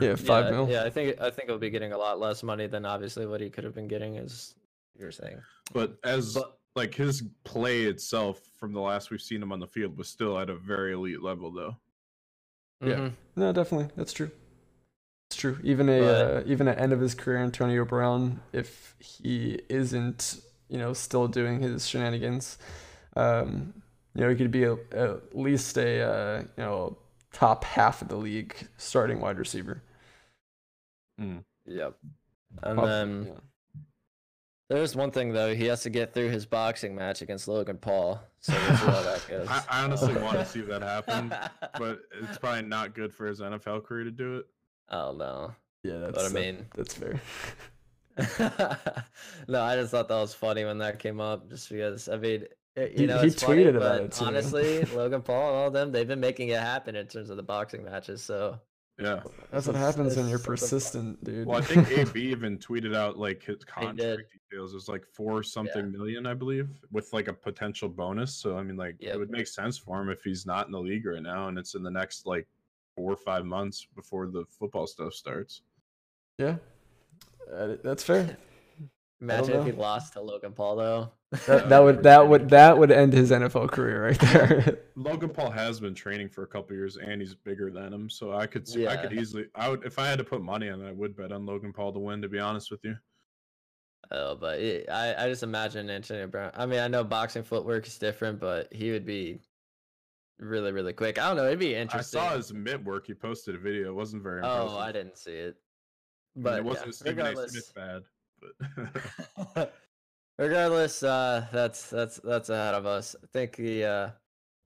yeah 0.00 0.14
five 0.16 0.46
yeah, 0.46 0.50
mil. 0.50 0.68
Yeah, 0.68 0.84
I 0.84 0.90
think 0.90 1.20
I 1.20 1.30
think 1.30 1.48
he'll 1.48 1.58
be 1.58 1.70
getting 1.70 1.92
a 1.92 1.98
lot 1.98 2.20
less 2.20 2.42
money 2.42 2.66
than 2.66 2.84
obviously 2.84 3.26
what 3.26 3.40
he 3.40 3.48
could 3.48 3.64
have 3.64 3.74
been 3.74 3.88
getting 3.88 4.16
is 5.00 5.18
you're 5.18 5.26
saying. 5.26 5.40
But 5.72 5.96
as 6.04 6.34
but, 6.34 6.58
like 6.76 6.94
his 6.94 7.22
play 7.44 7.82
itself 7.82 8.40
from 8.58 8.72
the 8.72 8.80
last 8.80 9.10
we've 9.10 9.20
seen 9.20 9.42
him 9.42 9.52
on 9.52 9.60
the 9.60 9.66
field 9.66 9.96
was 9.96 10.08
still 10.08 10.38
at 10.38 10.50
a 10.50 10.54
very 10.54 10.92
elite 10.92 11.22
level 11.22 11.52
though. 11.52 11.76
Yeah. 12.82 12.94
Mm-hmm. 12.94 13.40
No, 13.40 13.52
definitely. 13.52 13.88
That's 13.96 14.12
true. 14.12 14.30
It's 15.30 15.36
true. 15.36 15.58
Even 15.62 15.88
a 15.88 16.00
but, 16.00 16.36
uh, 16.36 16.42
even 16.46 16.68
at 16.68 16.78
end 16.78 16.92
of 16.92 17.00
his 17.00 17.14
career, 17.14 17.38
Antonio 17.38 17.84
Brown, 17.84 18.40
if 18.52 18.94
he 18.98 19.60
isn't 19.68 20.40
you 20.70 20.78
know, 20.78 20.92
still 20.92 21.28
doing 21.28 21.60
his 21.60 21.86
shenanigans. 21.86 22.56
Um, 23.16 23.74
you 24.14 24.22
know, 24.22 24.30
he 24.30 24.36
could 24.36 24.50
be 24.50 24.64
a, 24.64 24.74
at 24.92 25.36
least 25.36 25.76
a 25.76 26.00
uh, 26.00 26.38
you 26.56 26.62
know 26.62 26.96
top 27.32 27.64
half 27.64 28.00
of 28.00 28.08
the 28.08 28.16
league 28.16 28.54
starting 28.76 29.20
wide 29.20 29.38
receiver. 29.38 29.82
Mm. 31.20 31.44
Yep. 31.66 31.94
And 32.62 32.78
then 32.78 33.26
yeah. 33.26 33.40
There's 34.70 34.94
one 34.94 35.10
thing 35.10 35.32
though, 35.32 35.52
he 35.52 35.66
has 35.66 35.82
to 35.82 35.90
get 35.90 36.14
through 36.14 36.28
his 36.28 36.46
boxing 36.46 36.94
match 36.94 37.22
against 37.22 37.48
Logan 37.48 37.76
Paul. 37.76 38.22
So 38.38 38.52
we'll 38.52 38.76
see 38.76 38.86
how 38.86 39.02
that 39.02 39.26
goes. 39.28 39.48
I, 39.48 39.62
I 39.68 39.84
honestly 39.84 40.14
want 40.16 40.38
to 40.38 40.44
see 40.46 40.60
that 40.62 40.80
happen, 40.80 41.34
but 41.78 42.02
it's 42.22 42.38
probably 42.38 42.62
not 42.62 42.94
good 42.94 43.12
for 43.12 43.26
his 43.26 43.40
NFL 43.40 43.84
career 43.84 44.04
to 44.04 44.12
do 44.12 44.36
it. 44.38 44.46
Oh 44.88 45.12
no. 45.12 45.54
Yeah, 45.82 45.98
that's 45.98 46.16
what 46.16 46.26
I 46.26 46.28
mean. 46.28 46.66
That's 46.76 46.94
fair. 46.94 47.20
no, 49.48 49.62
I 49.62 49.76
just 49.76 49.90
thought 49.90 50.08
that 50.08 50.20
was 50.20 50.34
funny 50.34 50.64
when 50.64 50.78
that 50.78 50.98
came 50.98 51.20
up, 51.20 51.48
just 51.48 51.68
because 51.68 52.08
I 52.08 52.16
mean, 52.16 52.44
eh, 52.76 52.88
you 52.96 53.06
know, 53.08 53.18
he, 53.18 53.28
he 53.28 53.34
tweeted 53.34 53.40
funny, 53.40 53.64
about 53.64 54.00
it 54.02 54.12
too. 54.12 54.24
Honestly, 54.24 54.84
Logan 54.84 55.22
Paul 55.22 55.48
and 55.48 55.56
all 55.56 55.66
of 55.66 55.72
them, 55.72 55.90
they've 55.90 56.06
been 56.06 56.20
making 56.20 56.50
it 56.50 56.60
happen 56.60 56.94
in 56.94 57.06
terms 57.06 57.30
of 57.30 57.36
the 57.36 57.42
boxing 57.42 57.82
matches. 57.82 58.22
So 58.22 58.60
yeah, 58.98 59.22
that's 59.50 59.66
what 59.66 59.76
happens 59.76 60.16
when 60.16 60.28
you're 60.28 60.38
persistent, 60.38 61.22
dude. 61.24 61.46
Well, 61.46 61.58
I 61.58 61.62
think 61.62 61.90
AB 61.90 62.20
even 62.30 62.58
tweeted 62.58 62.94
out 62.94 63.18
like 63.18 63.42
his 63.42 63.64
contract 63.64 64.22
details. 64.50 64.72
It 64.72 64.76
was 64.76 64.88
like 64.88 65.06
four 65.06 65.42
something 65.42 65.86
yeah. 65.86 65.98
million, 65.98 66.26
I 66.26 66.34
believe, 66.34 66.68
with 66.90 67.12
like 67.12 67.28
a 67.28 67.32
potential 67.32 67.88
bonus. 67.88 68.34
So 68.34 68.58
I 68.58 68.62
mean, 68.62 68.76
like 68.76 68.96
yep. 68.98 69.14
it 69.14 69.18
would 69.18 69.30
make 69.30 69.46
sense 69.46 69.78
for 69.78 70.00
him 70.00 70.10
if 70.10 70.22
he's 70.22 70.44
not 70.44 70.66
in 70.66 70.72
the 70.72 70.80
league 70.80 71.06
right 71.06 71.22
now, 71.22 71.48
and 71.48 71.58
it's 71.58 71.74
in 71.74 71.82
the 71.82 71.90
next 71.90 72.26
like 72.26 72.46
four 72.94 73.12
or 73.12 73.16
five 73.16 73.44
months 73.44 73.86
before 73.94 74.26
the 74.26 74.44
football 74.58 74.86
stuff 74.86 75.14
starts. 75.14 75.62
Yeah, 76.38 76.56
that's 77.82 78.02
fair. 78.02 78.36
Imagine 79.20 79.60
if 79.60 79.66
he 79.66 79.72
lost 79.72 80.14
to 80.14 80.20
Logan 80.20 80.52
Paul 80.52 80.76
though. 80.76 81.10
That, 81.46 81.68
that 81.68 81.78
would 81.78 82.02
that 82.02 82.28
would 82.28 82.48
that 82.48 82.76
would 82.76 82.90
end 82.90 83.12
his 83.12 83.30
NFL 83.30 83.70
career 83.70 84.04
right 84.06 84.18
there. 84.18 84.78
Logan 84.96 85.28
Paul 85.28 85.52
has 85.52 85.78
been 85.78 85.94
training 85.94 86.28
for 86.28 86.42
a 86.42 86.46
couple 86.48 86.74
years, 86.74 86.96
and 86.96 87.20
he's 87.20 87.36
bigger 87.36 87.70
than 87.70 87.92
him, 87.92 88.10
so 88.10 88.32
I 88.32 88.48
could 88.48 88.66
see, 88.66 88.82
yeah. 88.82 88.90
I 88.90 88.96
could 88.96 89.12
easily, 89.12 89.44
I 89.54 89.68
would 89.68 89.84
if 89.84 90.00
I 90.00 90.08
had 90.08 90.18
to 90.18 90.24
put 90.24 90.42
money 90.42 90.68
on 90.68 90.80
it, 90.80 90.88
I 90.88 90.92
would 90.92 91.16
bet 91.16 91.30
on 91.30 91.46
Logan 91.46 91.72
Paul 91.72 91.92
to 91.92 92.00
win. 92.00 92.20
To 92.22 92.28
be 92.28 92.40
honest 92.40 92.72
with 92.72 92.80
you. 92.82 92.96
Oh, 94.10 94.34
but 94.34 94.58
it, 94.58 94.90
I 94.90 95.14
I 95.24 95.28
just 95.28 95.44
imagine 95.44 95.88
Antonio 95.88 96.26
Brown. 96.26 96.50
I 96.54 96.66
mean, 96.66 96.80
I 96.80 96.88
know 96.88 97.04
boxing 97.04 97.44
footwork 97.44 97.86
is 97.86 97.96
different, 97.96 98.40
but 98.40 98.66
he 98.72 98.90
would 98.90 99.06
be 99.06 99.38
really 100.40 100.72
really 100.72 100.92
quick. 100.92 101.16
I 101.16 101.28
don't 101.28 101.36
know. 101.36 101.46
It'd 101.46 101.60
be 101.60 101.76
interesting. 101.76 102.18
I 102.18 102.28
saw 102.30 102.36
his 102.36 102.52
mitt 102.52 102.82
work. 102.82 103.06
He 103.06 103.14
posted 103.14 103.54
a 103.54 103.58
video. 103.58 103.90
It 103.90 103.94
wasn't 103.94 104.24
very. 104.24 104.40
Oh. 104.42 104.78
I 104.78 104.90
didn't 104.90 105.16
see 105.16 105.30
it. 105.30 105.54
But 106.34 106.58
it 106.58 106.64
wasn't 106.64 106.86
yeah, 106.86 106.92
Stephen 106.92 107.26
A. 107.26 107.48
Smith 107.48 107.72
bad 107.76 108.02
but 109.54 109.74
regardless, 110.38 111.02
uh, 111.02 111.46
that's 111.52 111.88
that's 111.90 112.16
that's 112.18 112.48
ahead 112.48 112.74
of 112.74 112.86
us. 112.86 113.16
I 113.22 113.26
think 113.32 113.56
the 113.56 113.84
uh, 113.84 114.10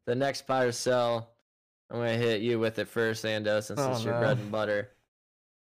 the 0.07 0.15
next 0.15 0.47
buy 0.47 0.65
or 0.65 0.73
sell, 0.73 1.31
I'm 1.91 1.99
gonna 1.99 2.17
hit 2.17 2.41
you 2.41 2.59
with 2.59 2.79
it 2.79 2.89
first, 2.89 3.25
Ando, 3.25 3.63
since 3.63 3.81
oh, 3.81 3.93
it's 3.93 4.05
your 4.05 4.15
no. 4.15 4.21
bread 4.21 4.39
and 4.39 4.51
butter. 4.51 4.91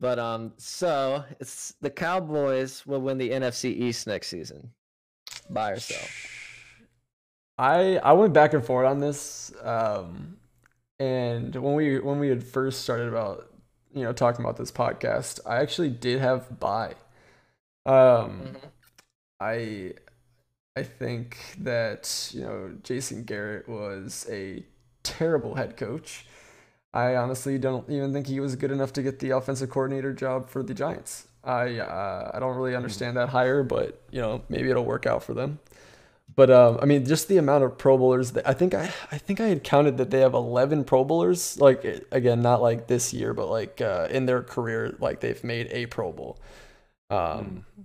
But 0.01 0.19
um, 0.19 0.53
so 0.59 1.25
it's 1.41 1.75
the 1.81 1.91
Cowboys 1.91 2.87
will 2.87 3.01
win 3.01 3.19
the 3.19 3.31
NFC 3.31 3.71
East 3.71 4.07
next 4.07 4.29
season. 4.29 4.71
Buy 5.51 5.73
or 5.73 5.81
sell? 5.81 6.07
I 7.59 7.97
I 7.97 8.13
went 8.13 8.33
back 8.33 8.55
and 8.55 8.65
forth 8.65 8.87
on 8.87 9.01
this, 9.01 9.53
um, 9.63 10.37
and 11.01 11.55
when 11.57 11.75
we 11.75 11.99
when 11.99 12.21
we 12.21 12.29
had 12.29 12.45
first 12.45 12.83
started 12.83 13.09
about 13.09 13.51
you 13.93 14.05
know 14.05 14.13
talking 14.13 14.45
about 14.45 14.57
this 14.57 14.71
podcast, 14.71 15.41
I 15.45 15.57
actually 15.57 15.91
did 15.91 16.21
have 16.21 16.61
buy. 16.61 16.95
Um, 17.87 17.95
mm-hmm. 17.95 18.57
I 19.41 19.93
I 20.77 20.83
think 20.83 21.39
that 21.59 22.31
you 22.33 22.43
know 22.43 22.73
Jason 22.83 23.25
Garrett 23.25 23.69
was 23.69 24.27
a 24.31 24.65
terrible 25.03 25.55
head 25.55 25.77
coach. 25.77 26.27
I 26.95 27.17
honestly 27.17 27.59
don't 27.59 27.89
even 27.91 28.13
think 28.13 28.27
he 28.27 28.41
was 28.41 28.57
good 28.57 28.71
enough 28.71 28.93
to 28.95 29.03
get 29.03 29.19
the 29.19 29.31
offensive 29.31 29.71
coordinator 29.71 30.13
job 30.13 30.49
for 30.49 30.63
the 30.63 30.75
Giants. 30.75 31.29
I 31.45 31.79
uh, 31.79 32.31
I 32.35 32.39
don't 32.39 32.57
really 32.57 32.71
mm-hmm. 32.71 32.77
understand 32.77 33.17
that 33.17 33.29
hire, 33.31 33.63
but 33.63 34.03
you 34.11 34.21
know 34.21 34.43
maybe 34.49 34.71
it'll 34.71 34.85
work 34.85 35.07
out 35.07 35.23
for 35.23 35.35
them. 35.35 35.59
But 36.37 36.51
um, 36.51 36.79
I 36.81 36.85
mean, 36.85 37.05
just 37.05 37.27
the 37.27 37.39
amount 37.39 37.65
of 37.65 37.79
Pro 37.79 37.99
Bowlers. 37.99 38.33
That, 38.33 38.47
I 38.49 38.53
think 38.53 38.75
I 38.75 38.93
I 39.11 39.19
think 39.19 39.41
I 39.41 39.47
had 39.47 39.65
counted 39.65 39.97
that 39.99 40.11
they 40.11 40.21
have 40.21 40.35
eleven 40.35 40.85
Pro 40.85 41.05
Bowlers. 41.05 41.59
Like 41.61 41.85
again, 42.13 42.43
not 42.43 42.63
like 42.63 42.87
this 42.87 43.13
year, 43.13 43.35
but 43.35 43.49
like 43.49 43.81
uh, 43.81 44.09
in 44.11 44.27
their 44.27 44.43
career, 44.43 44.97
like 45.01 45.21
they've 45.21 45.43
made 45.43 45.69
a 45.71 45.87
Pro 45.87 46.13
Bowl. 46.13 46.39
Um, 47.11 47.65
mm. 47.79 47.85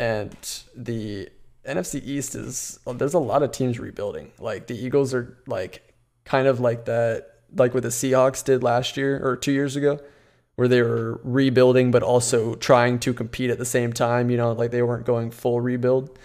And 0.00 0.36
the 0.76 1.28
NFC 1.66 2.02
East 2.04 2.34
is 2.34 2.78
there's 2.86 3.14
a 3.14 3.18
lot 3.18 3.42
of 3.42 3.52
teams 3.52 3.78
rebuilding. 3.78 4.32
Like 4.38 4.66
the 4.66 4.74
Eagles 4.74 5.12
are 5.12 5.38
like 5.46 5.94
kind 6.24 6.46
of 6.46 6.60
like 6.60 6.86
that, 6.86 7.26
like 7.54 7.74
what 7.74 7.82
the 7.82 7.88
Seahawks 7.90 8.44
did 8.44 8.62
last 8.62 8.96
year 8.96 9.20
or 9.26 9.36
two 9.36 9.52
years 9.52 9.76
ago, 9.76 10.00
where 10.56 10.68
they 10.68 10.82
were 10.82 11.20
rebuilding 11.24 11.90
but 11.90 12.02
also 12.02 12.54
trying 12.54 12.98
to 13.00 13.12
compete 13.12 13.50
at 13.50 13.58
the 13.58 13.64
same 13.64 13.92
time. 13.92 14.30
You 14.30 14.36
know, 14.36 14.52
like 14.52 14.70
they 14.70 14.82
weren't 14.82 15.06
going 15.06 15.30
full 15.30 15.60
rebuild. 15.60 16.18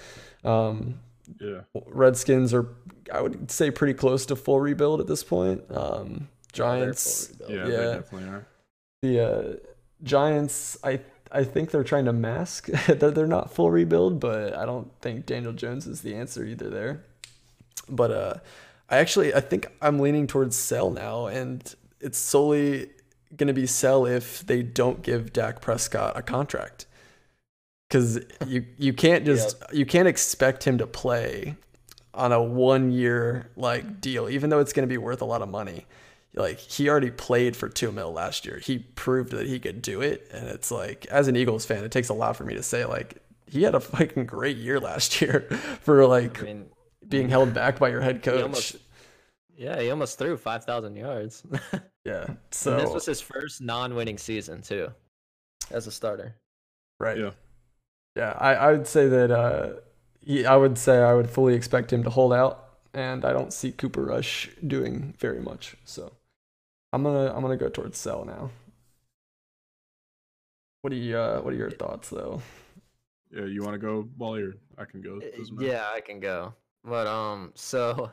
Um, 0.43 0.99
yeah, 1.39 1.61
Redskins 1.87 2.53
are 2.53 2.67
I 3.11 3.21
would 3.21 3.49
say 3.51 3.71
pretty 3.71 3.93
close 3.93 4.25
to 4.27 4.35
full 4.35 4.59
rebuild 4.59 5.01
at 5.01 5.07
this 5.07 5.23
point. 5.23 5.63
Um, 5.71 6.29
Giants, 6.51 7.33
yeah, 7.49 7.67
yeah, 7.67 7.77
definitely 7.95 8.29
are. 8.29 8.47
The 9.01 9.19
uh, 9.19 9.53
Giants, 10.03 10.77
I 10.83 10.99
I 11.33 11.43
think 11.43 11.71
they're 11.71 11.83
trying 11.83 12.05
to 12.05 12.13
mask 12.13 12.67
that 12.87 13.15
they're 13.15 13.27
not 13.27 13.51
full 13.51 13.71
rebuild, 13.71 14.19
but 14.19 14.55
I 14.55 14.65
don't 14.65 14.91
think 15.01 15.25
Daniel 15.25 15.53
Jones 15.53 15.87
is 15.87 16.01
the 16.01 16.15
answer 16.15 16.45
either 16.45 16.69
there. 16.69 17.03
But 17.89 18.11
uh, 18.11 18.33
I 18.89 18.97
actually 18.97 19.33
I 19.33 19.41
think 19.41 19.67
I'm 19.81 19.99
leaning 19.99 20.27
towards 20.27 20.55
sell 20.55 20.91
now, 20.91 21.25
and 21.25 21.73
it's 21.99 22.17
solely 22.17 22.91
going 23.35 23.47
to 23.47 23.53
be 23.53 23.65
sell 23.65 24.05
if 24.05 24.45
they 24.45 24.61
don't 24.61 25.01
give 25.01 25.33
Dak 25.33 25.59
Prescott 25.59 26.15
a 26.15 26.21
contract, 26.21 26.85
because 27.89 28.19
you 28.47 28.65
you 28.77 28.93
can't 28.93 29.25
just 29.31 29.61
you 29.73 29.85
can't 29.85 30.07
expect 30.07 30.63
him 30.65 30.77
to 30.77 30.87
play 30.87 31.55
on 32.13 32.31
a 32.31 32.41
one 32.41 32.91
year 32.91 33.49
like 33.57 33.99
deal, 33.99 34.29
even 34.29 34.51
though 34.51 34.59
it's 34.59 34.71
going 34.71 34.87
to 34.87 34.93
be 34.93 34.99
worth 34.99 35.21
a 35.21 35.25
lot 35.25 35.41
of 35.41 35.49
money 35.49 35.85
like 36.35 36.59
he 36.59 36.89
already 36.89 37.11
played 37.11 37.55
for 37.55 37.69
two 37.69 37.91
mil 37.91 38.11
last 38.11 38.45
year. 38.45 38.57
He 38.57 38.79
proved 38.79 39.31
that 39.31 39.47
he 39.47 39.59
could 39.59 39.81
do 39.81 40.01
it, 40.01 40.27
and 40.31 40.47
it's 40.47 40.71
like 40.71 41.05
as 41.07 41.27
an 41.27 41.35
Eagles 41.35 41.65
fan, 41.65 41.83
it 41.83 41.91
takes 41.91 42.09
a 42.09 42.13
lot 42.13 42.35
for 42.35 42.43
me 42.43 42.55
to 42.55 42.63
say 42.63 42.85
like 42.85 43.21
he 43.47 43.63
had 43.63 43.75
a 43.75 43.79
fucking 43.79 44.25
great 44.25 44.57
year 44.57 44.79
last 44.79 45.21
year 45.21 45.41
for 45.81 46.05
like 46.07 46.41
I 46.41 46.45
mean, 46.45 46.65
being 47.07 47.29
held 47.29 47.53
back 47.53 47.79
by 47.79 47.89
your 47.89 48.01
head 48.01 48.23
coach. 48.23 48.37
He 48.37 48.41
almost, 48.41 48.75
yeah, 49.55 49.79
he 49.79 49.91
almost 49.91 50.17
threw 50.17 50.35
five 50.37 50.65
thousand 50.65 50.95
yards. 50.95 51.43
yeah, 52.05 52.27
so 52.51 52.71
and 52.73 52.81
this 52.81 52.93
was 52.93 53.05
his 53.05 53.21
first 53.21 53.61
non-winning 53.61 54.17
season 54.17 54.61
too, 54.61 54.89
as 55.69 55.85
a 55.87 55.91
starter. 55.91 56.35
Right. 56.99 57.17
Yeah. 57.17 57.31
Yeah, 58.15 58.37
I, 58.37 58.53
I 58.53 58.71
would 58.71 58.85
say 58.85 59.07
that 59.07 59.31
uh, 59.31 59.69
he, 60.21 60.45
I 60.45 60.55
would 60.55 60.77
say 60.77 60.99
I 60.99 61.15
would 61.15 61.29
fully 61.29 61.55
expect 61.55 61.91
him 61.91 62.03
to 62.03 62.11
hold 62.11 62.31
out, 62.31 62.77
and 62.93 63.25
I 63.25 63.33
don't 63.33 63.51
see 63.51 63.71
Cooper 63.71 64.03
Rush 64.03 64.49
doing 64.65 65.15
very 65.17 65.39
much. 65.41 65.75
So. 65.83 66.13
I'm 66.93 67.01
gonna 67.01 67.33
I'm 67.33 67.41
gonna 67.41 67.57
go 67.57 67.69
towards 67.69 67.97
sell 67.97 68.23
now. 68.23 68.51
What 70.81 70.93
are 70.93 70.95
you 70.95 71.17
uh, 71.17 71.41
What 71.41 71.53
are 71.53 71.57
your 71.57 71.71
thoughts 71.71 72.09
though? 72.09 72.41
Yeah, 73.31 73.45
you 73.45 73.63
want 73.63 73.73
to 73.73 73.79
go 73.79 74.07
while 74.15 74.37
you're? 74.37 74.53
I 74.77 74.85
can 74.85 75.01
go. 75.01 75.19
Yeah, 75.59 75.87
I 75.91 76.01
can 76.01 76.19
go. 76.19 76.53
But 76.85 77.07
um, 77.07 77.51
so, 77.55 78.11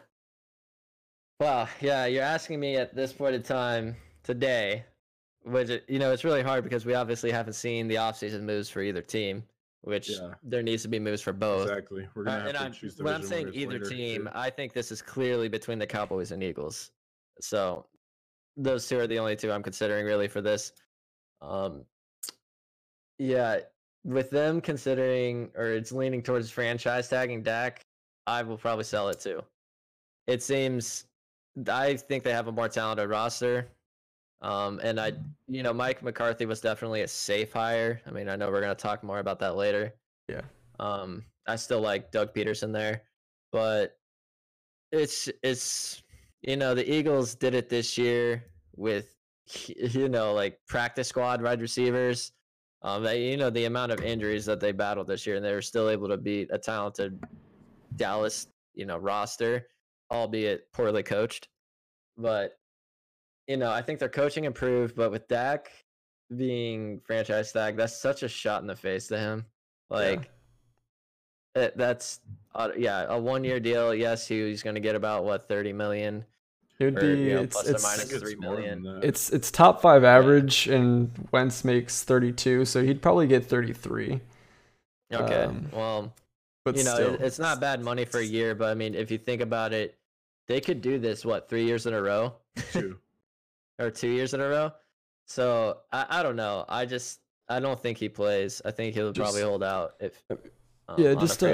well, 1.41 1.69
yeah, 1.83 2.07
you're 2.07 2.23
asking 2.23 2.59
me 2.59 2.77
at 2.77 2.95
this 2.95 3.13
point 3.13 3.35
in 3.35 3.43
time 3.43 3.97
today, 4.23 4.85
which 5.45 5.71
you 5.87 5.99
know 5.99 6.13
it's 6.13 6.25
really 6.25 6.43
hard 6.43 6.65
because 6.65 6.87
we 6.87 6.95
obviously 6.95 7.31
haven't 7.31 7.53
seen 7.53 7.87
the 7.87 7.97
offseason 7.97 8.45
moves 8.45 8.71
for 8.71 8.81
either 8.81 9.03
team, 9.03 9.43
which 9.83 10.09
yeah. 10.09 10.31
there 10.43 10.63
needs 10.63 10.83
to 10.85 10.89
be 10.89 10.99
moves 10.99 11.21
for 11.21 11.35
both. 11.35 11.69
Exactly. 11.69 12.09
We're 12.15 12.25
gonna 12.25 12.39
uh, 12.39 12.43
have 12.45 12.53
to 12.53 12.61
I'm, 12.63 12.73
choose 12.73 12.97
when 12.99 13.13
I'm 13.13 13.23
saying 13.23 13.51
either 13.53 13.79
team, 13.79 14.23
too. 14.23 14.31
I 14.33 14.49
think 14.49 14.73
this 14.73 14.91
is 14.91 15.03
clearly 15.03 15.49
between 15.49 15.79
the 15.79 15.87
Cowboys 15.87 16.31
and 16.31 16.43
Eagles. 16.43 16.93
So 17.43 17.85
those 18.57 18.89
two 18.89 18.99
are 18.99 19.07
the 19.07 19.19
only 19.19 19.37
two 19.37 19.53
I'm 19.53 19.63
considering 19.63 20.07
really 20.07 20.29
for 20.29 20.41
this. 20.41 20.73
Um, 21.43 21.85
yeah, 23.19 23.61
with 24.05 24.31
them 24.31 24.61
considering 24.61 25.51
or 25.57 25.67
it's 25.67 25.93
leaning 25.93 26.23
towards 26.23 26.51
franchise 26.51 27.09
tagging 27.09 27.43
Dak, 27.43 27.85
I 28.27 28.43
will 28.43 28.57
probably 28.57 28.85
sell 28.85 29.09
it 29.09 29.21
too. 29.21 29.43
It 30.27 30.43
seems 30.43 31.05
I 31.69 31.97
think 31.97 32.25
they 32.25 32.33
have 32.33 32.49
a 32.49 32.53
more 32.53 32.69
talented 32.69 33.09
roster. 33.09 33.69
Um, 34.43 34.81
and 34.83 34.99
I, 34.99 35.13
you 35.49 35.63
know, 35.63 35.75
Mike 35.75 36.03
McCarthy 36.03 36.47
was 36.47 36.61
definitely 36.61 37.03
a 37.03 37.09
safe 37.09 37.53
hire. 37.53 38.01
I 38.07 38.11
mean, 38.11 38.29
I 38.29 38.37
know 38.37 38.51
we're 38.51 38.63
gonna 38.63 38.75
talk 38.75 39.03
more 39.03 39.19
about 39.19 39.39
that 39.41 39.57
later. 39.57 39.95
Yeah. 40.29 40.43
Um, 40.79 41.25
I 41.47 41.57
still 41.57 41.81
like 41.81 42.11
Doug 42.11 42.33
Pederson 42.33 42.73
there, 42.73 43.03
but 43.53 43.99
it's 44.93 45.29
it's 45.43 46.03
you 46.43 46.57
know, 46.57 46.75
the 46.75 46.91
Eagles 46.91 47.35
did 47.35 47.55
it 47.55 47.69
this 47.69 47.99
year 47.99 48.45
with, 48.77 49.15
you 49.67 50.09
know, 50.09 50.33
like 50.33 50.59
practice 50.67 51.09
squad 51.09 51.43
wide 51.43 51.61
receivers. 51.61 52.33
Um, 52.83 53.03
they, 53.03 53.31
you 53.31 53.37
know, 53.37 53.51
the 53.51 53.67
amount 53.67 53.93
of 53.93 54.01
injuries 54.01 54.47
that 54.47 54.59
they 54.59 54.73
battled 54.73 55.07
this 55.07 55.27
year, 55.27 55.37
and 55.37 55.45
they 55.45 55.53
were 55.53 55.61
still 55.61 55.91
able 55.91 56.09
to 56.09 56.17
beat 56.17 56.49
a 56.51 56.59
talented 56.59 57.23
Dallas, 57.97 58.47
you 58.75 58.87
know, 58.87 58.97
roster, 58.97 59.67
albeit 60.11 60.73
poorly 60.73 61.03
coached. 61.03 61.49
But 62.17 62.53
you 63.47 63.57
know, 63.57 63.71
I 63.71 63.83
think 63.83 63.99
their 63.99 64.09
coaching 64.09 64.45
improved, 64.45 64.95
but 64.95 65.11
with 65.11 65.27
Dak 65.29 65.71
being 66.37 67.01
franchise 67.01 67.53
tag, 67.53 67.77
that's 67.77 68.01
such 68.01 68.23
a 68.23 68.29
shot 68.29 68.63
in 68.63 68.67
the 68.69 68.77
face 68.77 69.09
to 69.09 69.19
him. 69.19 69.45
Like 69.91 70.21
yeah. 70.21 70.29
It, 71.55 71.77
that's 71.77 72.21
uh, 72.55 72.71
yeah, 72.77 73.07
a 73.09 73.19
one 73.19 73.45
year 73.45 73.61
deal. 73.61 73.95
Yes, 73.95 74.27
he, 74.27 74.49
he's 74.49 74.63
going 74.63 74.75
to 74.75 74.81
get 74.81 74.95
about 74.95 75.25
what 75.25 75.49
thirty 75.49 75.73
million. 75.73 76.25
It 76.79 76.85
would 76.87 76.99
or, 76.99 77.01
be 77.01 77.23
you 77.23 77.35
know, 77.35 77.43
it's, 77.43 77.55
plus 77.55 77.69
it's, 77.69 77.85
or 77.85 77.89
minus 77.89 78.19
three 78.19 78.37
million. 78.37 79.01
It's 79.03 79.31
it's 79.31 79.51
top 79.51 79.83
five 79.83 80.03
average, 80.03 80.67
yeah. 80.67 80.77
and 80.77 81.29
Wentz 81.33 81.65
makes 81.65 82.03
thirty 82.03 82.33
two, 82.33 82.65
so 82.65 82.83
he'd 82.83 83.03
probably 83.03 83.27
get 83.27 83.45
thirty 83.45 83.73
three. 83.73 84.21
Okay, 85.13 85.43
um, 85.43 85.69
well, 85.73 86.13
but 86.65 86.77
you 86.77 86.85
know, 86.85 86.97
it, 86.97 87.21
it's 87.21 87.39
not 87.39 87.61
bad 87.61 87.83
money 87.83 88.05
for 88.05 88.19
a 88.19 88.25
year, 88.25 88.55
but 88.55 88.71
I 88.71 88.75
mean, 88.75 88.95
if 88.95 89.11
you 89.11 89.19
think 89.19 89.43
about 89.43 89.73
it, 89.73 89.99
they 90.47 90.61
could 90.61 90.81
do 90.81 90.99
this 90.99 91.25
what 91.25 91.49
three 91.49 91.65
years 91.65 91.87
in 91.87 91.95
a 91.95 92.01
row, 92.01 92.35
two, 92.73 92.97
or 93.79 93.91
two 93.91 94.09
years 94.09 94.35
in 94.35 94.41
a 94.41 94.49
row. 94.49 94.73
So 95.27 95.79
I, 95.93 96.07
I 96.09 96.23
don't 96.23 96.37
know. 96.37 96.65
I 96.69 96.87
just 96.87 97.21
I 97.49 97.61
don't 97.61 97.81
think 97.81 97.99
he 97.99 98.09
plays. 98.09 98.63
I 98.65 98.71
think 98.71 98.95
he'll 98.95 99.13
just, 99.13 99.23
probably 99.23 99.43
hold 99.43 99.63
out 99.63 99.95
if 100.01 100.23
um, 100.91 101.03
yeah, 101.03 101.15
just 101.15 101.41
to. 101.41 101.47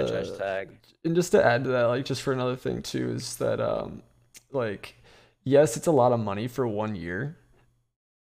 And 1.05 1.14
just 1.14 1.33
to 1.33 1.44
add 1.44 1.64
to 1.64 1.70
that, 1.70 1.85
like 1.85 2.05
just 2.05 2.22
for 2.22 2.33
another 2.33 2.57
thing 2.57 2.83
too, 2.83 3.11
is 3.11 3.37
that 3.37 3.61
um 3.61 4.03
like 4.51 4.96
yes, 5.44 5.77
it's 5.77 5.87
a 5.87 5.92
lot 5.92 6.12
of 6.12 6.20
money 6.20 6.49
for 6.49 6.66
one 6.66 6.94
year, 6.96 7.37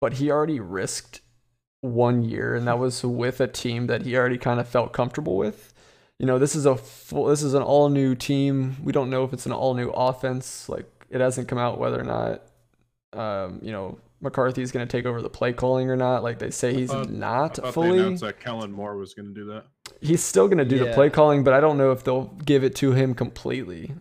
but 0.01 0.13
he 0.13 0.31
already 0.31 0.59
risked 0.59 1.21
one 1.81 2.23
year, 2.23 2.55
and 2.55 2.67
that 2.67 2.79
was 2.79 3.03
with 3.03 3.39
a 3.41 3.47
team 3.47 3.87
that 3.87 4.03
he 4.03 4.15
already 4.15 4.37
kind 4.37 4.59
of 4.59 4.67
felt 4.67 4.93
comfortable 4.93 5.37
with. 5.37 5.73
You 6.17 6.25
know, 6.25 6.37
this 6.37 6.55
is 6.55 6.65
a 6.65 6.75
full, 6.75 7.25
this 7.25 7.41
is 7.43 7.53
an 7.53 7.63
all 7.63 7.89
new 7.89 8.15
team. 8.15 8.77
We 8.83 8.91
don't 8.91 9.09
know 9.09 9.23
if 9.23 9.33
it's 9.33 9.45
an 9.45 9.53
all 9.53 9.73
new 9.73 9.89
offense. 9.89 10.67
Like 10.67 10.89
it 11.09 11.21
hasn't 11.21 11.47
come 11.47 11.57
out 11.57 11.79
whether 11.79 11.99
or 11.99 12.03
not, 12.03 12.41
um, 13.13 13.59
you 13.61 13.71
know, 13.71 13.97
McCarthy's 14.21 14.71
going 14.71 14.85
to 14.85 14.91
take 14.91 15.05
over 15.05 15.21
the 15.21 15.29
play 15.29 15.53
calling 15.53 15.89
or 15.89 15.95
not. 15.95 16.23
Like 16.23 16.39
they 16.39 16.51
say 16.51 16.73
he's 16.73 16.91
thought, 16.91 17.09
not 17.09 17.63
I 17.63 17.71
fully. 17.71 17.91
They 17.91 17.99
announced 17.99 18.23
that 18.23 18.39
Kellen 18.39 18.71
Moore 18.71 18.97
was 18.97 19.13
going 19.13 19.27
to 19.27 19.33
do 19.33 19.45
that. 19.45 19.65
He's 20.01 20.23
still 20.23 20.47
going 20.47 20.57
to 20.57 20.65
do 20.65 20.77
yeah. 20.77 20.85
the 20.85 20.93
play 20.93 21.09
calling, 21.09 21.43
but 21.43 21.53
I 21.53 21.59
don't 21.59 21.77
know 21.77 21.91
if 21.91 22.03
they'll 22.03 22.25
give 22.45 22.63
it 22.63 22.75
to 22.77 22.91
him 22.91 23.13
completely. 23.13 23.93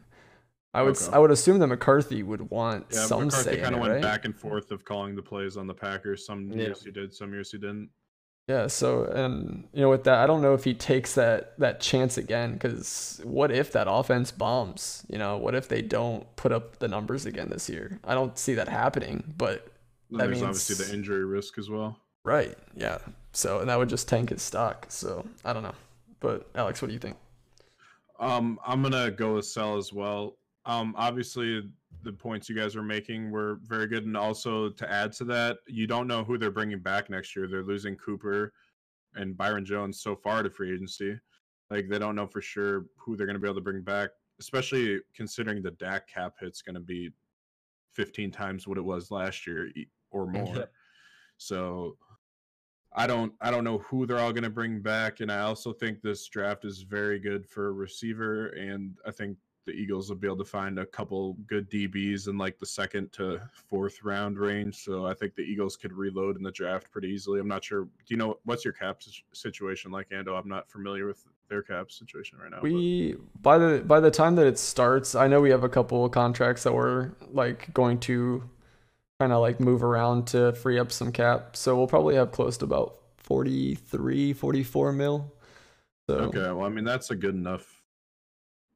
I 0.74 0.82
would 0.82 0.96
okay. 0.96 1.12
I 1.12 1.18
would 1.18 1.30
assume 1.30 1.58
that 1.60 1.66
McCarthy 1.66 2.22
would 2.22 2.50
want 2.50 2.86
yeah, 2.92 3.06
some 3.06 3.24
McCarthy 3.24 3.56
say. 3.56 3.60
kind 3.60 3.74
of 3.74 3.80
went 3.80 3.94
right? 3.94 4.02
back 4.02 4.24
and 4.24 4.36
forth 4.36 4.70
of 4.70 4.84
calling 4.84 5.16
the 5.16 5.22
plays 5.22 5.56
on 5.56 5.66
the 5.66 5.74
Packers. 5.74 6.26
Some 6.26 6.50
yeah. 6.50 6.56
years 6.56 6.84
he 6.84 6.90
did, 6.90 7.14
some 7.14 7.32
years 7.32 7.50
he 7.50 7.58
didn't. 7.58 7.88
Yeah. 8.48 8.66
So 8.66 9.04
and 9.04 9.66
you 9.72 9.80
know 9.80 9.88
with 9.88 10.04
that, 10.04 10.18
I 10.18 10.26
don't 10.26 10.42
know 10.42 10.54
if 10.54 10.64
he 10.64 10.74
takes 10.74 11.14
that 11.14 11.58
that 11.58 11.80
chance 11.80 12.18
again 12.18 12.52
because 12.52 13.20
what 13.24 13.50
if 13.50 13.72
that 13.72 13.86
offense 13.90 14.30
bombs? 14.30 15.06
You 15.08 15.18
know, 15.18 15.38
what 15.38 15.54
if 15.54 15.68
they 15.68 15.80
don't 15.80 16.24
put 16.36 16.52
up 16.52 16.78
the 16.78 16.88
numbers 16.88 17.24
again 17.24 17.48
this 17.48 17.68
year? 17.68 17.98
I 18.04 18.14
don't 18.14 18.38
see 18.38 18.54
that 18.54 18.68
happening, 18.68 19.34
but 19.38 19.72
that 20.10 20.18
there's 20.18 20.42
means, 20.42 20.42
obviously 20.42 20.86
the 20.86 20.94
injury 20.94 21.24
risk 21.24 21.58
as 21.58 21.68
well. 21.68 21.98
Right. 22.24 22.56
Yeah. 22.74 22.98
So 23.32 23.60
and 23.60 23.68
that 23.68 23.78
would 23.78 23.88
just 23.88 24.08
tank 24.08 24.30
his 24.30 24.42
stock. 24.42 24.86
So 24.88 25.24
I 25.44 25.52
don't 25.52 25.62
know. 25.62 25.74
But 26.20 26.48
Alex, 26.54 26.82
what 26.82 26.88
do 26.88 26.94
you 26.94 27.00
think? 27.00 27.16
Um, 28.18 28.58
I'm 28.66 28.82
gonna 28.82 29.10
go 29.10 29.34
with 29.34 29.46
sell 29.46 29.76
as 29.76 29.92
well. 29.92 30.38
Um, 30.66 30.94
obviously 30.96 31.62
the 32.02 32.12
points 32.12 32.48
you 32.48 32.54
guys 32.54 32.76
were 32.76 32.82
making 32.82 33.30
were 33.30 33.60
very 33.64 33.86
good, 33.86 34.04
and 34.04 34.16
also 34.16 34.70
to 34.70 34.90
add 34.90 35.12
to 35.12 35.24
that, 35.24 35.58
you 35.66 35.86
don't 35.86 36.06
know 36.06 36.24
who 36.24 36.38
they're 36.38 36.50
bringing 36.50 36.80
back 36.80 37.10
next 37.10 37.34
year. 37.34 37.46
They're 37.46 37.62
losing 37.62 37.96
Cooper 37.96 38.52
and 39.14 39.36
Byron 39.36 39.64
Jones 39.64 40.00
so 40.00 40.14
far 40.14 40.42
to 40.42 40.50
free 40.50 40.72
agency. 40.72 41.18
Like 41.70 41.88
they 41.88 41.98
don't 41.98 42.14
know 42.14 42.26
for 42.26 42.40
sure 42.40 42.86
who 42.96 43.16
they're 43.16 43.26
going 43.26 43.34
to 43.34 43.40
be 43.40 43.46
able 43.46 43.56
to 43.56 43.64
bring 43.64 43.82
back, 43.82 44.10
especially 44.40 45.00
considering 45.14 45.62
the 45.62 45.72
Dak 45.72 46.08
cap 46.08 46.34
hit's 46.40 46.62
going 46.62 46.74
to 46.74 46.80
be 46.80 47.10
15 47.94 48.30
times 48.30 48.66
what 48.66 48.78
it 48.78 48.84
was 48.84 49.10
last 49.10 49.46
year 49.46 49.68
or 50.10 50.26
more. 50.26 50.68
So 51.36 51.96
I 52.92 53.06
don't 53.06 53.32
I 53.40 53.50
don't 53.50 53.64
know 53.64 53.78
who 53.78 54.06
they're 54.06 54.18
all 54.18 54.32
going 54.32 54.44
to 54.44 54.50
bring 54.50 54.80
back 54.80 55.20
and 55.20 55.30
I 55.30 55.40
also 55.40 55.72
think 55.72 56.02
this 56.02 56.26
draft 56.26 56.64
is 56.64 56.82
very 56.82 57.18
good 57.18 57.46
for 57.46 57.68
a 57.68 57.72
receiver 57.72 58.48
and 58.48 58.96
I 59.06 59.10
think 59.10 59.36
the 59.68 59.74
Eagles 59.74 60.08
will 60.08 60.16
be 60.16 60.26
able 60.26 60.38
to 60.38 60.44
find 60.44 60.78
a 60.78 60.86
couple 60.86 61.36
good 61.46 61.70
DBs 61.70 62.26
in 62.26 62.38
like 62.38 62.58
the 62.58 62.64
second 62.64 63.12
to 63.12 63.38
fourth 63.52 64.02
round 64.02 64.38
range. 64.38 64.82
So 64.82 65.06
I 65.06 65.12
think 65.12 65.34
the 65.34 65.42
Eagles 65.42 65.76
could 65.76 65.92
reload 65.92 66.38
in 66.38 66.42
the 66.42 66.50
draft 66.50 66.90
pretty 66.90 67.08
easily. 67.08 67.38
I'm 67.38 67.48
not 67.48 67.62
sure. 67.62 67.82
Do 67.84 67.90
you 68.06 68.16
know 68.16 68.38
what's 68.44 68.64
your 68.64 68.72
cap 68.72 69.02
situation 69.34 69.92
like, 69.92 70.08
Ando? 70.08 70.38
I'm 70.38 70.48
not 70.48 70.70
familiar 70.70 71.06
with 71.06 71.22
their 71.50 71.62
cap 71.62 71.90
situation 71.90 72.38
right 72.38 72.50
now. 72.50 72.60
We 72.62 73.16
but. 73.34 73.42
by 73.42 73.58
the 73.58 73.80
by 73.84 74.00
the 74.00 74.10
time 74.10 74.36
that 74.36 74.46
it 74.46 74.58
starts, 74.58 75.14
I 75.14 75.28
know 75.28 75.42
we 75.42 75.50
have 75.50 75.64
a 75.64 75.68
couple 75.68 76.02
of 76.02 76.12
contracts 76.12 76.62
that 76.62 76.72
we're 76.72 77.10
like 77.30 77.72
going 77.74 78.00
to 78.00 78.48
kind 79.18 79.32
of 79.32 79.40
like 79.40 79.60
move 79.60 79.82
around 79.82 80.26
to 80.28 80.52
free 80.52 80.78
up 80.78 80.92
some 80.92 81.12
cap. 81.12 81.56
So 81.56 81.76
we'll 81.76 81.86
probably 81.86 82.14
have 82.14 82.30
close 82.30 82.56
to 82.58 82.64
about 82.64 82.98
43, 83.18 84.32
44 84.32 84.92
mil. 84.92 85.32
So. 86.08 86.14
Okay, 86.14 86.38
well, 86.38 86.62
I 86.62 86.68
mean 86.68 86.84
that's 86.84 87.10
a 87.10 87.16
good 87.16 87.34
enough 87.34 87.82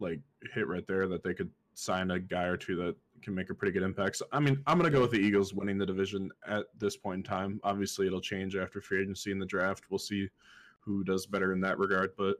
like 0.00 0.20
hit 0.52 0.66
right 0.68 0.86
there 0.86 1.08
that 1.08 1.22
they 1.22 1.32
could 1.32 1.50
sign 1.74 2.10
a 2.10 2.18
guy 2.18 2.44
or 2.44 2.56
two 2.56 2.76
that 2.76 2.96
can 3.22 3.34
make 3.34 3.50
a 3.50 3.54
pretty 3.54 3.72
good 3.72 3.84
impact. 3.84 4.16
So, 4.16 4.26
I 4.32 4.40
mean, 4.40 4.60
I'm 4.66 4.78
going 4.78 4.90
to 4.90 4.94
go 4.94 5.00
with 5.00 5.12
the 5.12 5.18
Eagles 5.18 5.54
winning 5.54 5.78
the 5.78 5.86
division 5.86 6.30
at 6.46 6.66
this 6.78 6.96
point 6.96 7.18
in 7.18 7.22
time. 7.22 7.60
Obviously, 7.62 8.06
it'll 8.06 8.20
change 8.20 8.56
after 8.56 8.80
free 8.80 9.00
agency 9.00 9.30
and 9.30 9.40
the 9.40 9.46
draft. 9.46 9.84
We'll 9.88 9.98
see 9.98 10.28
who 10.80 11.04
does 11.04 11.24
better 11.24 11.52
in 11.52 11.60
that 11.60 11.78
regard. 11.78 12.10
But 12.18 12.36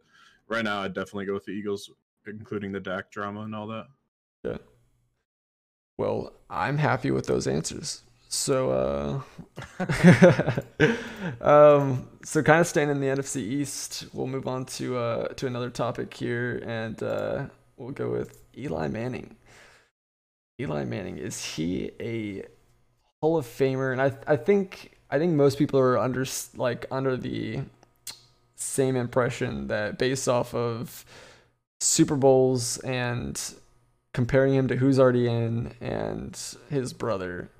right 0.48 0.64
now, 0.64 0.82
I'd 0.82 0.92
definitely 0.92 1.26
go 1.26 1.34
with 1.34 1.44
the 1.44 1.52
Eagles, 1.52 1.90
including 2.26 2.72
the 2.72 2.80
Dak 2.80 3.10
drama 3.10 3.42
and 3.42 3.54
all 3.54 3.68
that. 3.68 3.86
Yeah. 4.44 4.58
Well, 5.98 6.32
I'm 6.50 6.78
happy 6.78 7.10
with 7.10 7.26
those 7.26 7.46
answers. 7.46 8.02
So, 8.28 9.24
uh, 9.78 9.84
um, 11.40 12.08
so 12.24 12.42
kind 12.42 12.60
of 12.60 12.66
staying 12.66 12.88
in 12.88 13.00
the 13.00 13.08
NFC 13.08 13.36
East, 13.36 14.06
we'll 14.14 14.26
move 14.26 14.48
on 14.48 14.64
to 14.66 14.96
uh, 14.96 15.28
to 15.34 15.46
another 15.46 15.68
topic 15.68 16.14
here, 16.14 16.62
and 16.66 17.02
uh, 17.02 17.46
we'll 17.76 17.90
go 17.90 18.10
with 18.10 18.42
Eli 18.56 18.88
Manning. 18.88 19.36
Eli 20.60 20.84
Manning 20.84 21.18
is 21.18 21.44
he 21.44 21.90
a 22.00 22.44
Hall 23.20 23.36
of 23.36 23.46
Famer? 23.46 23.92
And 23.92 24.00
I 24.00 24.12
I 24.26 24.36
think 24.36 24.98
I 25.10 25.18
think 25.18 25.34
most 25.34 25.58
people 25.58 25.78
are 25.78 25.98
under 25.98 26.24
like 26.56 26.86
under 26.90 27.16
the 27.16 27.60
same 28.56 28.96
impression 28.96 29.68
that 29.68 29.98
based 29.98 30.28
off 30.28 30.54
of 30.54 31.04
Super 31.80 32.16
Bowls 32.16 32.78
and 32.78 33.40
comparing 34.12 34.54
him 34.54 34.68
to 34.68 34.76
who's 34.76 34.98
already 34.98 35.28
in 35.28 35.74
and 35.80 36.38
his 36.68 36.92
brother, 36.92 37.50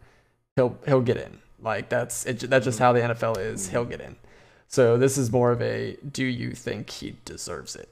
he'll 0.56 0.78
he'll 0.86 1.00
get 1.00 1.16
in. 1.16 1.38
Like 1.60 1.88
that's 1.88 2.26
it, 2.26 2.40
that's 2.50 2.64
just 2.64 2.78
how 2.78 2.92
the 2.92 3.00
NFL 3.00 3.38
is. 3.38 3.68
He'll 3.68 3.84
get 3.84 4.00
in. 4.00 4.16
So 4.68 4.96
this 4.96 5.18
is 5.18 5.30
more 5.30 5.52
of 5.52 5.60
a 5.62 5.96
do 6.10 6.24
you 6.24 6.52
think 6.52 6.90
he 6.90 7.16
deserves 7.24 7.76
it? 7.76 7.88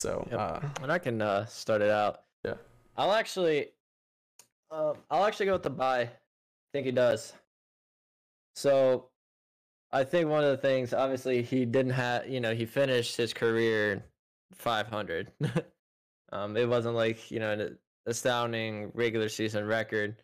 So 0.00 0.26
yep. 0.30 0.40
uh, 0.40 0.60
and 0.82 0.92
I 0.92 0.98
can 0.98 1.20
uh, 1.20 1.46
start 1.46 1.82
it 1.82 1.90
out. 1.90 2.22
Yeah. 2.44 2.54
I'll 2.96 3.12
actually 3.12 3.68
um, 4.70 4.94
I'll 5.10 5.24
actually 5.24 5.46
go 5.46 5.52
with 5.52 5.62
the 5.62 5.70
buy. 5.70 6.00
I 6.00 6.10
think 6.72 6.86
he 6.86 6.92
does. 6.92 7.32
So 8.54 9.08
I 9.92 10.04
think 10.04 10.28
one 10.28 10.44
of 10.44 10.50
the 10.50 10.56
things, 10.56 10.92
obviously, 10.92 11.42
he 11.42 11.64
didn't 11.64 11.92
have, 11.92 12.28
you 12.28 12.40
know, 12.40 12.54
he 12.54 12.66
finished 12.66 13.16
his 13.16 13.32
career 13.32 14.04
500. 14.52 15.32
um, 16.32 16.56
it 16.56 16.68
wasn't 16.68 16.94
like, 16.94 17.30
you 17.30 17.40
know, 17.40 17.52
an 17.52 17.78
astounding 18.06 18.90
regular 18.94 19.28
season 19.28 19.66
record. 19.66 20.22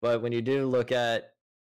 But 0.00 0.22
when 0.22 0.32
you 0.32 0.42
do 0.42 0.66
look 0.66 0.92
at 0.92 1.34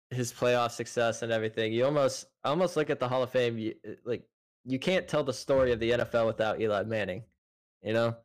his 0.09 0.31
playoff 0.31 0.71
success 0.71 1.21
and 1.21 1.31
everything, 1.31 1.73
you 1.73 1.85
almost, 1.85 2.27
almost 2.43 2.75
look 2.75 2.89
at 2.89 2.99
the 2.99 3.07
Hall 3.07 3.23
of 3.23 3.31
Fame, 3.31 3.57
you, 3.57 3.75
like, 4.05 4.23
you 4.65 4.79
can't 4.79 5.07
tell 5.07 5.23
the 5.23 5.33
story 5.33 5.71
of 5.71 5.79
the 5.79 5.91
NFL 5.91 6.25
without 6.27 6.59
Eli 6.59 6.83
Manning, 6.83 7.23
you 7.81 7.93
know? 7.93 8.15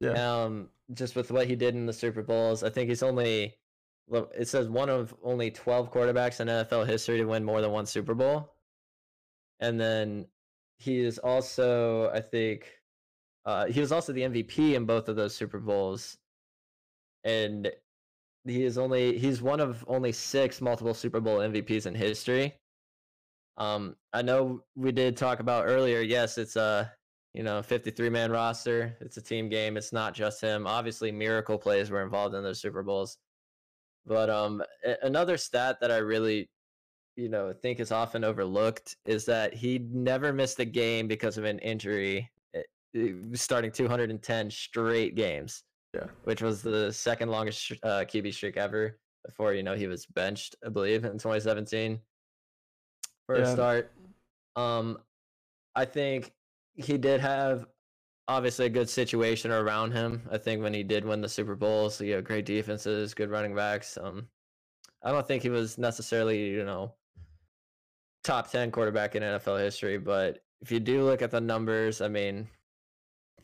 Yeah. 0.00 0.12
Um, 0.12 0.70
just 0.94 1.14
with 1.14 1.30
what 1.30 1.46
he 1.46 1.54
did 1.54 1.74
in 1.74 1.86
the 1.86 1.92
Super 1.92 2.22
Bowls, 2.22 2.62
I 2.64 2.70
think 2.70 2.88
he's 2.88 3.02
only 3.02 3.54
it 4.12 4.48
says 4.48 4.68
one 4.68 4.88
of 4.88 5.14
only 5.22 5.50
12 5.50 5.92
quarterbacks 5.92 6.40
in 6.40 6.48
NFL 6.48 6.86
history 6.86 7.18
to 7.18 7.24
win 7.24 7.44
more 7.44 7.60
than 7.60 7.70
one 7.70 7.86
Super 7.86 8.14
Bowl. 8.14 8.54
And 9.60 9.80
then 9.80 10.26
he 10.78 11.00
is 11.00 11.18
also, 11.18 12.10
I 12.10 12.20
think, 12.20 12.79
uh, 13.44 13.66
he 13.66 13.80
was 13.80 13.92
also 13.92 14.12
the 14.12 14.22
MVP 14.22 14.74
in 14.74 14.84
both 14.84 15.08
of 15.08 15.16
those 15.16 15.34
Super 15.34 15.58
Bowls. 15.58 16.16
And 17.24 17.70
he 18.44 18.64
is 18.64 18.78
only, 18.78 19.18
he's 19.18 19.42
one 19.42 19.60
of 19.60 19.84
only 19.86 20.12
six 20.12 20.60
multiple 20.60 20.94
Super 20.94 21.20
Bowl 21.20 21.38
MVPs 21.38 21.86
in 21.86 21.94
history. 21.94 22.54
Um, 23.56 23.96
I 24.12 24.22
know 24.22 24.64
we 24.74 24.92
did 24.92 25.16
talk 25.16 25.40
about 25.40 25.66
earlier. 25.66 26.00
Yes, 26.00 26.38
it's 26.38 26.56
a, 26.56 26.92
you 27.34 27.42
know, 27.42 27.62
53 27.62 28.08
man 28.08 28.30
roster. 28.30 28.96
It's 29.00 29.16
a 29.16 29.22
team 29.22 29.48
game. 29.48 29.76
It's 29.76 29.92
not 29.92 30.14
just 30.14 30.40
him. 30.40 30.66
Obviously, 30.66 31.12
miracle 31.12 31.58
plays 31.58 31.90
were 31.90 32.02
involved 32.02 32.34
in 32.34 32.42
those 32.42 32.60
Super 32.60 32.82
Bowls. 32.82 33.18
But 34.06 34.30
um, 34.30 34.62
another 35.02 35.36
stat 35.36 35.78
that 35.80 35.90
I 35.90 35.98
really, 35.98 36.48
you 37.16 37.28
know, 37.28 37.52
think 37.52 37.80
is 37.80 37.92
often 37.92 38.24
overlooked 38.24 38.96
is 39.04 39.26
that 39.26 39.52
he 39.52 39.78
never 39.92 40.32
missed 40.32 40.58
a 40.58 40.64
game 40.64 41.06
because 41.06 41.36
of 41.36 41.44
an 41.44 41.58
injury 41.58 42.30
starting 43.34 43.70
210 43.70 44.50
straight 44.50 45.14
games. 45.14 45.62
Yeah, 45.94 46.06
which 46.24 46.40
was 46.40 46.62
the 46.62 46.92
second 46.92 47.30
longest 47.30 47.72
uh, 47.82 48.04
QB 48.06 48.32
streak 48.32 48.56
ever. 48.56 48.98
Before 49.24 49.52
you 49.52 49.62
know 49.62 49.74
he 49.74 49.86
was 49.86 50.06
benched, 50.06 50.56
I 50.64 50.70
believe, 50.70 51.04
in 51.04 51.12
2017 51.12 52.00
for 53.26 53.36
yeah. 53.36 53.42
a 53.42 53.52
start. 53.52 53.92
Um, 54.56 54.98
I 55.74 55.84
think 55.84 56.32
he 56.74 56.96
did 56.96 57.20
have 57.20 57.66
obviously 58.28 58.66
a 58.66 58.70
good 58.70 58.88
situation 58.88 59.50
around 59.50 59.92
him. 59.92 60.22
I 60.30 60.38
think 60.38 60.62
when 60.62 60.72
he 60.72 60.82
did 60.82 61.04
win 61.04 61.20
the 61.20 61.28
Super 61.28 61.56
Bowl, 61.56 61.90
so 61.90 62.04
you 62.04 62.14
have 62.14 62.24
great 62.24 62.46
defenses, 62.46 63.12
good 63.12 63.30
running 63.30 63.54
backs. 63.54 63.98
Um, 64.00 64.28
I 65.02 65.10
don't 65.10 65.26
think 65.26 65.42
he 65.42 65.48
was 65.48 65.78
necessarily 65.78 66.50
you 66.50 66.64
know 66.64 66.94
top 68.22 68.50
10 68.50 68.70
quarterback 68.70 69.16
in 69.16 69.22
NFL 69.22 69.58
history, 69.60 69.98
but 69.98 70.38
if 70.60 70.70
you 70.70 70.78
do 70.78 71.04
look 71.04 71.22
at 71.22 71.30
the 71.30 71.40
numbers, 71.40 72.00
I 72.00 72.08
mean, 72.08 72.48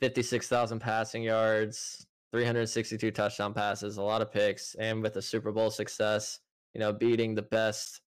56,000 0.01 0.79
passing 0.79 1.23
yards, 1.23 2.07
362 2.33 3.11
touchdown 3.11 3.55
passes, 3.55 3.97
a 3.97 4.03
lot 4.03 4.23
of 4.23 4.33
picks, 4.33 4.75
and 4.77 5.03
with 5.03 5.17
a 5.17 5.23
Super 5.23 5.53
Bowl 5.53 5.71
success, 5.71 6.41
you 6.75 6.81
know, 6.81 6.93
beating 6.93 7.35
the 7.35 7.43
best 7.43 8.01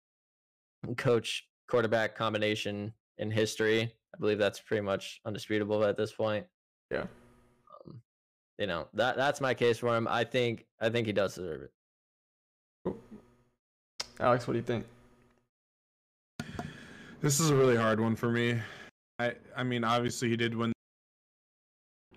coach 0.98 1.48
quarterback 1.68 2.16
combination 2.16 2.94
in 3.18 3.32
history. 3.32 3.82
I 4.14 4.18
believe 4.20 4.38
that's 4.38 4.60
pretty 4.60 4.82
much 4.82 5.22
undisputable 5.26 5.84
at 5.84 5.98
this 5.98 6.12
point. 6.12 6.46
Yeah. 6.92 7.06
Um, 7.86 8.02
you 8.58 8.68
know, 8.68 8.88
that 8.94 9.18
that's 9.18 9.42
my 9.42 9.54
case 9.54 9.78
for 9.78 9.96
him. 9.96 10.08
I 10.08 10.24
think 10.24 10.66
I 10.80 10.90
think 10.90 11.08
he 11.08 11.14
does 11.14 11.36
deserve 11.36 11.62
it. 11.64 11.72
Cool. 12.86 12.98
Alex, 14.20 14.48
what 14.48 14.54
do 14.54 14.60
you 14.60 14.66
think? 14.66 14.86
This 17.22 17.40
is 17.40 17.50
a 17.50 17.56
really 17.56 17.76
hard 17.76 18.00
one 18.00 18.16
for 18.16 18.30
me. 18.30 18.60
I 19.20 19.34
I 19.56 19.64
mean, 19.64 19.84
obviously 19.84 20.30
he 20.30 20.38
did 20.38 20.56
win 20.56 20.74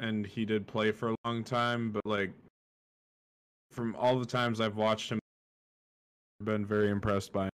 and 0.00 0.26
he 0.26 0.44
did 0.44 0.66
play 0.66 0.92
for 0.92 1.10
a 1.10 1.16
long 1.24 1.44
time, 1.44 1.92
but 1.92 2.04
like 2.04 2.32
from 3.70 3.96
all 3.96 4.18
the 4.18 4.26
times 4.26 4.60
I've 4.60 4.76
watched 4.76 5.10
him 5.10 5.18
I've 6.40 6.46
been 6.46 6.66
very 6.66 6.90
impressed 6.90 7.32
by 7.32 7.44
him. 7.44 7.50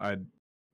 I 0.00 0.16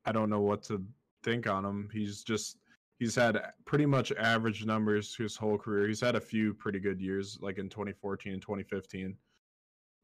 I 0.04 0.12
don't 0.12 0.30
know 0.30 0.40
what 0.40 0.62
to 0.64 0.82
think 1.22 1.46
on 1.46 1.64
him. 1.64 1.88
He's 1.92 2.22
just 2.22 2.58
he's 2.98 3.14
had 3.14 3.40
pretty 3.64 3.86
much 3.86 4.12
average 4.12 4.64
numbers 4.64 5.14
his 5.16 5.36
whole 5.36 5.58
career. 5.58 5.88
He's 5.88 6.00
had 6.00 6.16
a 6.16 6.20
few 6.20 6.54
pretty 6.54 6.80
good 6.80 7.00
years 7.00 7.38
like 7.40 7.58
in 7.58 7.68
2014 7.68 8.32
and 8.32 8.42
2015. 8.42 9.16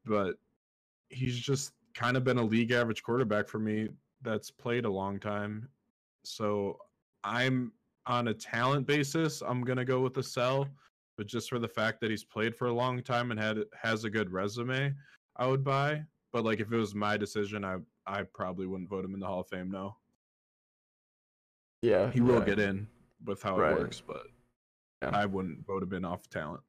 But 0.05 0.35
he's 1.09 1.37
just 1.37 1.73
kind 1.93 2.17
of 2.17 2.23
been 2.23 2.37
a 2.37 2.43
league 2.43 2.71
average 2.71 3.03
quarterback 3.03 3.47
for 3.47 3.59
me 3.59 3.89
that's 4.21 4.51
played 4.51 4.85
a 4.85 4.89
long 4.89 5.19
time 5.19 5.69
so 6.27 6.77
I'm 7.23 7.71
on 8.07 8.29
a 8.29 8.33
talent 8.33 8.87
basis, 8.87 9.41
I'm 9.41 9.63
gonna 9.63 9.85
go 9.85 9.99
with 9.99 10.13
the 10.13 10.23
sell, 10.23 10.67
but 11.17 11.27
just 11.27 11.49
for 11.49 11.59
the 11.59 11.67
fact 11.67 12.01
that 12.01 12.09
he's 12.09 12.23
played 12.23 12.55
for 12.55 12.67
a 12.67 12.73
long 12.73 13.01
time 13.03 13.31
and 13.31 13.39
had 13.39 13.59
has 13.73 14.03
a 14.03 14.09
good 14.09 14.31
resume, 14.31 14.93
I 15.35 15.47
would 15.47 15.63
buy. 15.63 16.03
But 16.31 16.45
like 16.45 16.59
if 16.59 16.71
it 16.71 16.77
was 16.77 16.95
my 16.95 17.17
decision, 17.17 17.63
I 17.63 17.77
I 18.05 18.23
probably 18.23 18.67
wouldn't 18.67 18.89
vote 18.89 19.05
him 19.05 19.13
in 19.13 19.19
the 19.19 19.27
Hall 19.27 19.41
of 19.41 19.47
Fame. 19.47 19.69
No. 19.69 19.95
Yeah, 21.81 22.09
he 22.11 22.21
will 22.21 22.41
get 22.41 22.59
in 22.59 22.87
with 23.25 23.41
how 23.43 23.57
right. 23.57 23.73
it 23.73 23.79
works, 23.79 24.01
but 24.05 24.23
yeah. 25.01 25.11
I 25.13 25.25
wouldn't 25.25 25.65
vote 25.65 25.83
him 25.83 25.93
in 25.93 26.05
off 26.05 26.27
talent. 26.29 26.61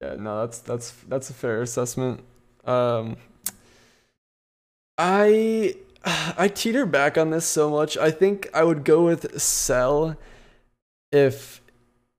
Yeah, 0.00 0.14
no, 0.16 0.40
that's 0.40 0.60
that's 0.60 0.90
that's 1.08 1.30
a 1.30 1.34
fair 1.34 1.62
assessment. 1.62 2.20
Um, 2.64 3.16
I 4.98 5.74
I 6.38 6.48
teeter 6.48 6.86
back 6.86 7.18
on 7.18 7.30
this 7.30 7.44
so 7.44 7.70
much. 7.70 7.96
I 7.96 8.10
think 8.10 8.48
I 8.54 8.62
would 8.62 8.84
go 8.84 9.04
with 9.04 9.40
sell 9.40 10.16
if 11.12 11.60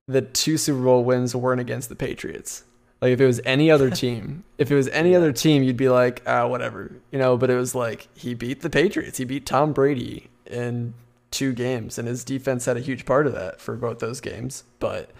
the 0.06 0.22
two 0.22 0.56
Super 0.56 0.82
Bowl 0.82 1.04
wins 1.04 1.34
weren't 1.34 1.60
against 1.60 1.88
the 1.88 1.96
Patriots. 1.96 2.64
Like 3.00 3.12
if 3.12 3.20
it 3.20 3.26
was 3.26 3.40
any 3.44 3.70
other 3.70 3.90
team, 4.04 4.44
if 4.58 4.70
it 4.70 4.74
was 4.74 4.88
any 4.88 5.14
other 5.14 5.32
team, 5.32 5.62
you'd 5.62 5.76
be 5.76 5.88
like, 5.88 6.22
ah, 6.26 6.46
whatever, 6.46 6.92
you 7.10 7.18
know. 7.18 7.36
But 7.36 7.50
it 7.50 7.56
was 7.56 7.74
like 7.74 8.08
he 8.14 8.34
beat 8.34 8.60
the 8.60 8.70
Patriots. 8.70 9.18
He 9.18 9.24
beat 9.24 9.46
Tom 9.46 9.72
Brady 9.72 10.28
in 10.46 10.94
two 11.30 11.52
games, 11.52 11.98
and 11.98 12.06
his 12.06 12.24
defense 12.24 12.66
had 12.66 12.76
a 12.76 12.80
huge 12.80 13.06
part 13.06 13.26
of 13.26 13.32
that 13.32 13.60
for 13.60 13.76
both 13.76 14.00
those 14.00 14.20
games. 14.20 14.64
But 14.78 15.10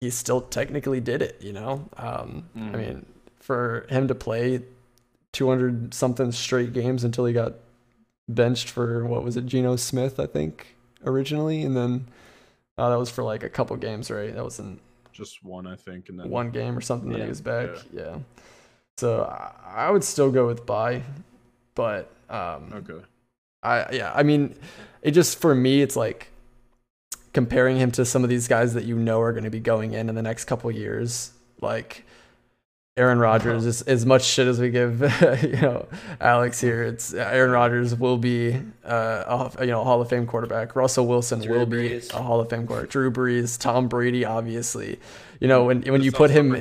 he 0.00 0.10
still 0.10 0.40
technically 0.40 1.00
did 1.00 1.22
it, 1.22 1.36
you 1.40 1.52
know. 1.52 1.88
Um, 1.96 2.48
mm. 2.56 2.74
I 2.74 2.76
mean, 2.76 3.06
for 3.38 3.86
him 3.88 4.08
to 4.08 4.14
play 4.14 4.62
200 5.32 5.94
something 5.94 6.32
straight 6.32 6.72
games 6.72 7.04
until 7.04 7.24
he 7.24 7.32
got 7.32 7.54
benched 8.28 8.68
for 8.68 9.04
what 9.06 9.24
was 9.24 9.36
it, 9.36 9.46
Geno 9.46 9.76
Smith, 9.76 10.20
I 10.20 10.26
think, 10.26 10.76
originally, 11.04 11.62
and 11.62 11.76
then 11.76 12.08
uh, 12.78 12.90
that 12.90 12.98
was 12.98 13.10
for 13.10 13.22
like 13.22 13.42
a 13.42 13.48
couple 13.48 13.76
games, 13.76 14.10
right? 14.10 14.34
That 14.34 14.44
wasn't 14.44 14.80
just 15.12 15.44
one, 15.44 15.66
I 15.66 15.76
think, 15.76 16.08
and 16.08 16.18
then 16.18 16.30
one 16.30 16.50
game 16.50 16.76
or 16.76 16.80
something 16.80 17.10
yeah, 17.10 17.18
that 17.18 17.24
he 17.24 17.28
was 17.28 17.40
back. 17.40 17.70
Yeah. 17.92 18.02
yeah. 18.02 18.18
So 18.98 19.24
I, 19.24 19.86
I 19.86 19.90
would 19.90 20.04
still 20.04 20.30
go 20.30 20.46
with 20.46 20.66
buy, 20.66 21.02
but 21.74 22.10
um, 22.28 22.72
okay. 22.74 23.04
I 23.62 23.92
yeah, 23.92 24.12
I 24.14 24.22
mean, 24.22 24.56
it 25.02 25.12
just 25.12 25.38
for 25.38 25.54
me, 25.54 25.82
it's 25.82 25.96
like 25.96 26.28
comparing 27.32 27.78
him 27.78 27.90
to 27.92 28.04
some 28.04 28.24
of 28.24 28.30
these 28.30 28.48
guys 28.48 28.74
that 28.74 28.84
you 28.84 28.96
know 28.96 29.20
are 29.20 29.32
going 29.32 29.44
to 29.44 29.50
be 29.50 29.60
going 29.60 29.92
in 29.94 30.08
in 30.08 30.14
the 30.14 30.22
next 30.22 30.44
couple 30.44 30.70
years, 30.70 31.32
like 31.60 32.04
Aaron 32.98 33.18
Rodgers, 33.18 33.64
as, 33.64 33.80
as 33.82 34.04
much 34.04 34.22
shit 34.22 34.46
as 34.46 34.60
we 34.60 34.68
give, 34.68 35.00
you 35.42 35.60
know, 35.62 35.88
Alex 36.20 36.60
here, 36.60 36.82
it's 36.82 37.14
Aaron 37.14 37.50
Rodgers 37.50 37.94
will 37.94 38.18
be 38.18 38.60
uh, 38.84 39.48
a 39.56 39.64
you 39.64 39.70
know 39.70 39.82
Hall 39.82 40.02
of 40.02 40.10
Fame 40.10 40.26
quarterback. 40.26 40.76
Russell 40.76 41.06
Wilson 41.06 41.40
Drew 41.40 41.60
will 41.60 41.66
Brees. 41.66 42.10
be 42.10 42.18
a 42.18 42.22
Hall 42.22 42.40
of 42.40 42.50
Fame 42.50 42.66
quarterback. 42.66 42.90
Drew 42.90 43.10
Brees, 43.10 43.58
Tom 43.58 43.88
Brady, 43.88 44.26
obviously. 44.26 45.00
You 45.40 45.48
know 45.48 45.64
when 45.64 45.82
when 45.82 46.02
you 46.02 46.12
put 46.12 46.30
him, 46.30 46.52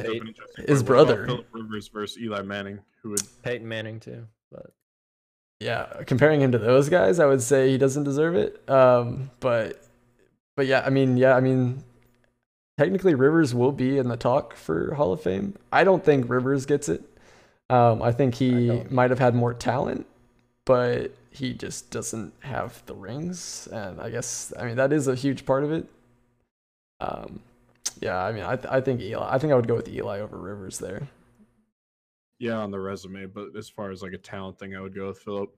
his 0.67 0.83
brother, 0.83 1.25
Philip 1.25 1.47
Rivers 1.51 1.89
versus 1.89 2.17
Eli 2.17 2.43
Manning, 2.43 2.79
who 3.03 3.09
would 3.09 3.21
Peyton 3.43 3.67
Manning 3.67 3.99
too, 3.99 4.25
but 4.49 4.71
yeah, 5.59 6.01
comparing 6.07 6.41
him 6.41 6.53
to 6.53 6.57
those 6.57 6.87
guys, 6.87 7.19
I 7.19 7.25
would 7.25 7.41
say 7.41 7.69
he 7.71 7.77
doesn't 7.77 8.05
deserve 8.05 8.35
it. 8.35 8.69
Um, 8.69 9.31
but 9.41 9.83
but 10.55 10.65
yeah, 10.65 10.81
I 10.85 10.89
mean, 10.91 11.17
yeah, 11.17 11.35
I 11.35 11.41
mean, 11.41 11.83
technically 12.77 13.15
Rivers 13.15 13.53
will 13.53 13.71
be 13.71 13.97
in 13.97 14.07
the 14.07 14.17
talk 14.17 14.55
for 14.55 14.93
Hall 14.95 15.13
of 15.13 15.21
Fame. 15.21 15.55
I 15.71 15.83
don't 15.83 16.03
think 16.03 16.29
Rivers 16.29 16.65
gets 16.65 16.89
it. 16.89 17.03
Um, 17.69 18.01
I 18.01 18.11
think 18.11 18.35
he 18.35 18.71
I 18.71 18.85
might 18.89 19.09
have 19.11 19.19
had 19.19 19.33
more 19.33 19.53
talent, 19.53 20.05
but 20.65 21.13
he 21.31 21.53
just 21.53 21.89
doesn't 21.89 22.33
have 22.41 22.83
the 22.85 22.93
rings. 22.93 23.67
And 23.71 24.01
I 24.01 24.09
guess 24.09 24.51
I 24.59 24.65
mean 24.65 24.75
that 24.75 24.91
is 24.91 25.07
a 25.07 25.15
huge 25.15 25.45
part 25.45 25.63
of 25.63 25.71
it. 25.71 25.87
Um, 26.99 27.39
yeah, 28.01 28.21
I 28.21 28.31
mean 28.31 28.43
I 28.43 28.55
th- 28.55 28.71
I 28.71 28.81
think 28.81 29.01
Eli. 29.01 29.25
I 29.33 29.37
think 29.37 29.53
I 29.53 29.55
would 29.55 29.67
go 29.67 29.75
with 29.75 29.87
Eli 29.87 30.19
over 30.19 30.37
Rivers 30.37 30.79
there. 30.79 31.07
Yeah, 32.39 32.57
on 32.57 32.71
the 32.71 32.79
resume, 32.79 33.27
but 33.27 33.55
as 33.55 33.69
far 33.69 33.91
as 33.91 34.01
like 34.01 34.13
a 34.13 34.17
talent 34.17 34.57
thing, 34.57 34.75
I 34.75 34.81
would 34.81 34.95
go 34.95 35.07
with 35.07 35.19
Philip. 35.19 35.55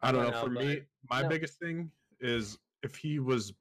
I 0.00 0.10
don't 0.10 0.30
know. 0.30 0.40
For 0.40 0.50
me, 0.50 0.82
my 1.10 1.22
biggest 1.22 1.58
thing 1.58 1.90
is 2.20 2.58
if 2.82 2.96
he 2.96 3.18
was 3.18 3.52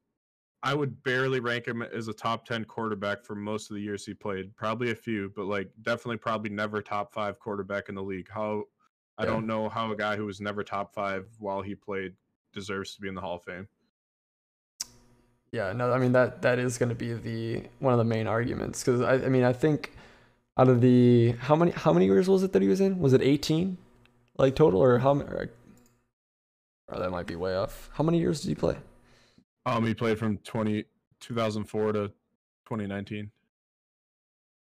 I 0.64 0.74
would 0.74 1.04
barely 1.04 1.40
rank 1.40 1.68
him 1.68 1.82
as 1.82 2.08
a 2.08 2.14
top 2.14 2.46
10 2.46 2.66
quarterback 2.66 3.24
for 3.24 3.36
most 3.36 3.70
of 3.70 3.76
the 3.76 3.82
years 3.82 4.06
he 4.06 4.14
played. 4.14 4.56
Probably 4.56 4.92
a 4.92 4.96
few, 4.96 5.32
but 5.36 5.46
like 5.46 5.70
definitely 5.84 6.18
probably 6.18 6.50
never 6.50 6.82
top 6.82 7.14
5 7.14 7.40
quarterback 7.40 7.90
in 7.90 7.96
the 7.96 8.04
league. 8.04 8.28
How 8.30 8.64
I 9.20 9.26
don't 9.26 9.48
know 9.48 9.68
how 9.68 9.92
a 9.92 9.96
guy 9.96 10.16
who 10.16 10.26
was 10.26 10.40
never 10.40 10.64
top 10.64 10.94
5 10.94 11.26
while 11.40 11.62
he 11.62 11.74
played 11.76 12.14
deserves 12.54 12.96
to 12.96 13.02
be 13.02 13.08
in 13.08 13.16
the 13.16 13.22
Hall 13.22 13.36
of 13.36 13.44
Fame. 13.44 13.68
Yeah, 15.52 15.74
no, 15.74 15.92
I 15.92 16.00
mean 16.00 16.12
that 16.12 16.42
that 16.42 16.60
is 16.60 16.78
going 16.78 16.90
to 16.90 16.96
be 16.96 17.14
the 17.14 17.64
one 17.80 17.94
of 17.94 18.00
the 18.00 18.04
main 18.04 18.28
arguments 18.28 18.84
cuz 18.84 19.00
I 19.02 19.14
I 19.14 19.30
mean 19.30 19.44
I 19.44 19.54
think 19.54 19.94
out 20.58 20.68
of 20.68 20.82
the 20.82 21.34
how 21.40 21.56
many 21.56 21.72
how 21.72 21.94
many 21.94 22.06
years 22.06 22.28
was 22.28 22.44
it 22.44 22.52
that 22.54 22.62
he 22.62 22.68
was 22.68 22.82
in? 22.82 23.00
Was 23.00 23.14
it 23.14 23.22
18? 23.22 23.78
Like 24.38 24.56
total 24.56 24.82
or 24.82 25.00
how 25.00 25.14
many? 25.14 25.30
Or, 25.30 25.50
or 26.90 27.00
that 27.00 27.12
might 27.12 27.28
be 27.28 27.36
way 27.36 27.56
off. 27.56 27.90
How 27.94 28.04
many 28.04 28.20
years 28.20 28.42
did 28.42 28.50
he 28.50 28.56
play? 28.56 28.78
Um, 29.68 29.86
he 29.86 29.94
played 29.94 30.18
from 30.18 30.38
20, 30.40 30.86
2004 31.20 31.92
to 31.92 32.08
2019. 32.08 33.30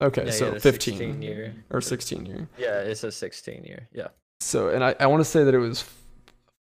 Okay, 0.02 0.26
yeah, 0.26 0.30
so 0.30 0.58
15 0.58 1.22
year 1.22 1.54
or 1.70 1.80
16 1.80 2.26
year. 2.26 2.48
Yeah, 2.58 2.80
it's 2.80 3.02
a 3.02 3.10
16 3.10 3.64
year. 3.64 3.88
Yeah. 3.92 4.08
So, 4.40 4.68
and 4.68 4.84
I, 4.84 4.94
I 5.00 5.06
want 5.06 5.20
to 5.20 5.24
say 5.24 5.42
that 5.42 5.54
it 5.54 5.58
was 5.58 5.84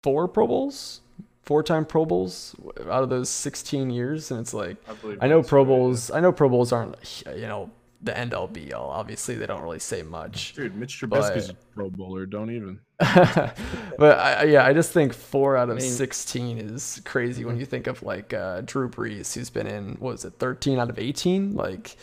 four 0.01 0.27
Pro 0.27 0.47
Bowls, 0.47 1.01
four 1.43 1.61
time 1.61 1.85
Pro 1.85 2.05
Bowls 2.05 2.55
out 2.89 3.03
of 3.03 3.09
those 3.09 3.29
16 3.29 3.91
years. 3.91 4.31
And 4.31 4.39
it's 4.39 4.53
like, 4.53 4.77
I, 4.87 5.25
I 5.25 5.27
know 5.27 5.43
Pro 5.43 5.63
Bowls, 5.63 6.09
I 6.09 6.19
know 6.19 6.31
Pro 6.31 6.49
Bowls 6.49 6.71
aren't, 6.71 7.23
you 7.35 7.47
know, 7.47 7.69
the 8.03 8.17
end 8.17 8.33
all 8.33 8.47
be 8.47 8.73
all. 8.73 8.89
Obviously, 8.89 9.35
they 9.35 9.45
don't 9.45 9.61
really 9.61 9.79
say 9.79 10.01
much. 10.01 10.53
Dude, 10.53 10.75
Mitch 10.75 10.99
Trubisky's 10.99 11.47
but... 11.47 11.55
a 11.55 11.75
Pro 11.75 11.89
Bowler. 11.89 12.25
Don't 12.25 12.51
even. 12.51 12.79
but 12.99 14.19
I, 14.19 14.43
yeah, 14.43 14.65
I 14.65 14.73
just 14.73 14.91
think 14.91 15.13
four 15.13 15.57
out 15.57 15.69
of 15.69 15.77
I 15.77 15.81
mean, 15.81 15.89
sixteen 15.89 16.57
is 16.57 17.01
crazy 17.05 17.45
when 17.45 17.57
you 17.57 17.65
think 17.65 17.87
of 17.87 18.03
like 18.03 18.33
uh, 18.33 18.61
Drew 18.61 18.89
Brees, 18.89 19.33
who's 19.33 19.49
been 19.49 19.67
in 19.67 19.95
what 19.99 20.11
was 20.11 20.25
it, 20.25 20.33
thirteen 20.37 20.79
out 20.79 20.89
of 20.89 20.99
eighteen? 20.99 21.55
Like, 21.55 21.95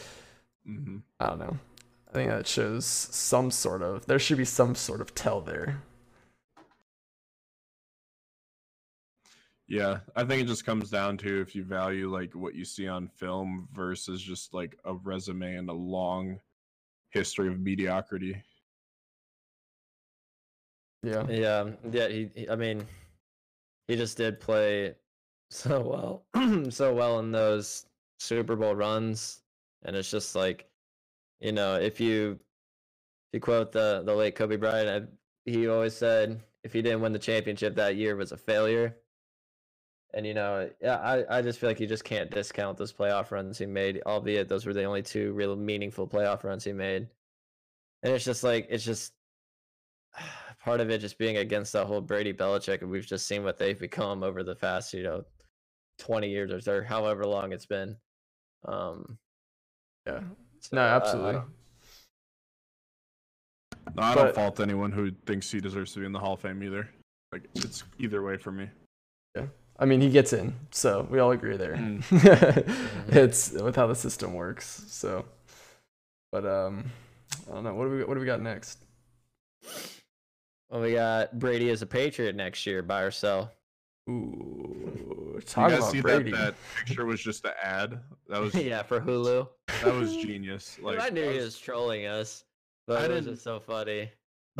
mm-hmm. 0.68 0.98
I 1.20 1.26
don't 1.26 1.38
know. 1.38 1.58
I 2.08 2.12
think 2.12 2.30
that 2.30 2.46
shows 2.46 2.86
some 2.86 3.50
sort 3.50 3.82
of. 3.82 4.06
There 4.06 4.18
should 4.18 4.38
be 4.38 4.44
some 4.44 4.74
sort 4.74 5.00
of 5.00 5.14
tell 5.14 5.40
there. 5.40 5.82
Yeah, 9.70 10.00
I 10.16 10.24
think 10.24 10.42
it 10.42 10.48
just 10.48 10.66
comes 10.66 10.90
down 10.90 11.16
to 11.18 11.40
if 11.40 11.54
you 11.54 11.62
value 11.62 12.10
like 12.10 12.34
what 12.34 12.56
you 12.56 12.64
see 12.64 12.88
on 12.88 13.06
film 13.06 13.68
versus 13.72 14.20
just 14.20 14.52
like 14.52 14.76
a 14.84 14.94
resume 14.94 15.54
and 15.54 15.70
a 15.70 15.72
long 15.72 16.40
history 17.10 17.46
of 17.46 17.60
mediocrity. 17.60 18.42
Yeah. 21.04 21.24
Yeah. 21.30 21.70
Yeah. 21.92 22.08
He, 22.08 22.30
he 22.34 22.50
I 22.50 22.56
mean, 22.56 22.84
he 23.86 23.94
just 23.94 24.16
did 24.16 24.40
play 24.40 24.96
so 25.50 25.80
well, 26.34 26.68
so 26.70 26.92
well 26.92 27.20
in 27.20 27.30
those 27.30 27.86
Super 28.18 28.56
Bowl 28.56 28.74
runs, 28.74 29.42
and 29.84 29.94
it's 29.94 30.10
just 30.10 30.34
like, 30.34 30.68
you 31.38 31.52
know, 31.52 31.76
if 31.76 32.00
you, 32.00 32.40
if 33.28 33.34
you 33.34 33.40
quote 33.40 33.70
the 33.70 34.02
the 34.04 34.14
late 34.14 34.34
Kobe 34.34 34.56
Bryant, 34.56 34.88
I, 34.88 35.50
he 35.50 35.68
always 35.68 35.96
said, 35.96 36.40
if 36.64 36.72
he 36.72 36.82
didn't 36.82 37.02
win 37.02 37.12
the 37.12 37.20
championship 37.20 37.76
that 37.76 37.94
year, 37.94 38.16
was 38.16 38.32
a 38.32 38.36
failure. 38.36 38.96
And 40.14 40.26
you 40.26 40.34
know, 40.34 40.68
yeah, 40.82 40.96
I, 40.96 41.38
I 41.38 41.42
just 41.42 41.58
feel 41.58 41.70
like 41.70 41.80
you 41.80 41.86
just 41.86 42.04
can't 42.04 42.30
discount 42.30 42.76
those 42.76 42.92
playoff 42.92 43.30
runs 43.30 43.58
he 43.58 43.66
made, 43.66 44.02
albeit 44.06 44.48
those 44.48 44.66
were 44.66 44.72
the 44.72 44.84
only 44.84 45.02
two 45.02 45.32
real 45.32 45.54
meaningful 45.56 46.06
playoff 46.06 46.42
runs 46.42 46.64
he 46.64 46.72
made. 46.72 47.06
And 48.02 48.12
it's 48.12 48.24
just 48.24 48.42
like 48.42 48.66
it's 48.70 48.84
just 48.84 49.12
part 50.64 50.80
of 50.80 50.90
it 50.90 50.98
just 50.98 51.18
being 51.18 51.36
against 51.36 51.72
that 51.74 51.86
whole 51.86 52.00
Brady 52.00 52.32
Belichick, 52.32 52.82
and 52.82 52.90
we've 52.90 53.06
just 53.06 53.26
seen 53.26 53.44
what 53.44 53.58
they've 53.58 53.78
become 53.78 54.22
over 54.22 54.42
the 54.42 54.56
past, 54.56 54.92
you 54.92 55.02
know, 55.02 55.24
twenty 55.98 56.28
years 56.28 56.66
or 56.66 56.82
however 56.82 57.24
long 57.24 57.52
it's 57.52 57.66
been. 57.66 57.96
Um, 58.66 59.18
yeah, 60.06 60.20
so 60.60 60.76
no, 60.76 60.82
absolutely. 60.82 61.36
I, 61.36 61.38
I 61.38 61.44
no, 63.96 64.02
I 64.02 64.14
don't 64.14 64.34
fault 64.34 64.60
anyone 64.60 64.92
who 64.92 65.10
thinks 65.26 65.50
he 65.50 65.60
deserves 65.60 65.92
to 65.94 66.00
be 66.00 66.06
in 66.06 66.12
the 66.12 66.18
Hall 66.18 66.34
of 66.34 66.40
Fame 66.40 66.62
either. 66.62 66.88
Like 67.32 67.42
it's 67.54 67.84
either 67.98 68.22
way 68.22 68.36
for 68.36 68.50
me. 68.52 68.68
Yeah. 69.80 69.84
I 69.84 69.86
mean, 69.86 70.00
he 70.02 70.10
gets 70.10 70.32
in, 70.32 70.54
so 70.70 71.06
we 71.10 71.18
all 71.18 71.30
agree 71.30 71.56
there. 71.56 71.76
Mm. 71.76 73.08
it's 73.08 73.52
with 73.52 73.76
how 73.76 73.86
the 73.86 73.94
system 73.94 74.34
works. 74.34 74.84
So, 74.88 75.24
but 76.30 76.44
um, 76.44 76.90
I 77.50 77.54
don't 77.54 77.64
know. 77.64 77.74
What 77.74 77.84
do 77.84 77.90
we 77.90 78.04
what 78.04 78.14
do 78.14 78.20
we 78.20 78.26
got 78.26 78.42
next? 78.42 78.84
Well, 80.70 80.82
we 80.82 80.92
got 80.92 81.38
Brady 81.38 81.70
as 81.70 81.82
a 81.82 81.86
Patriot 81.86 82.36
next 82.36 82.66
year, 82.66 82.82
buy 82.82 83.02
or 83.02 83.10
sell. 83.10 83.50
Ooh, 84.08 85.40
talk 85.46 85.70
you 85.70 85.78
guys 85.78 85.90
see 85.90 86.00
Brady. 86.00 86.30
That, 86.30 86.38
that 86.38 86.54
picture 86.86 87.06
was 87.06 87.20
just 87.20 87.44
an 87.44 87.52
ad. 87.62 88.00
That 88.28 88.40
was 88.40 88.54
yeah 88.56 88.82
for 88.82 89.00
Hulu. 89.00 89.48
That 89.82 89.94
was 89.94 90.14
genius. 90.16 90.78
Like 90.82 91.00
I 91.00 91.08
knew 91.08 91.26
was, 91.26 91.34
he 91.34 91.40
was 91.40 91.58
trolling 91.58 92.06
us, 92.06 92.44
but 92.86 93.10
it 93.10 93.14
was 93.14 93.26
just 93.26 93.42
so 93.42 93.60
funny. 93.60 94.10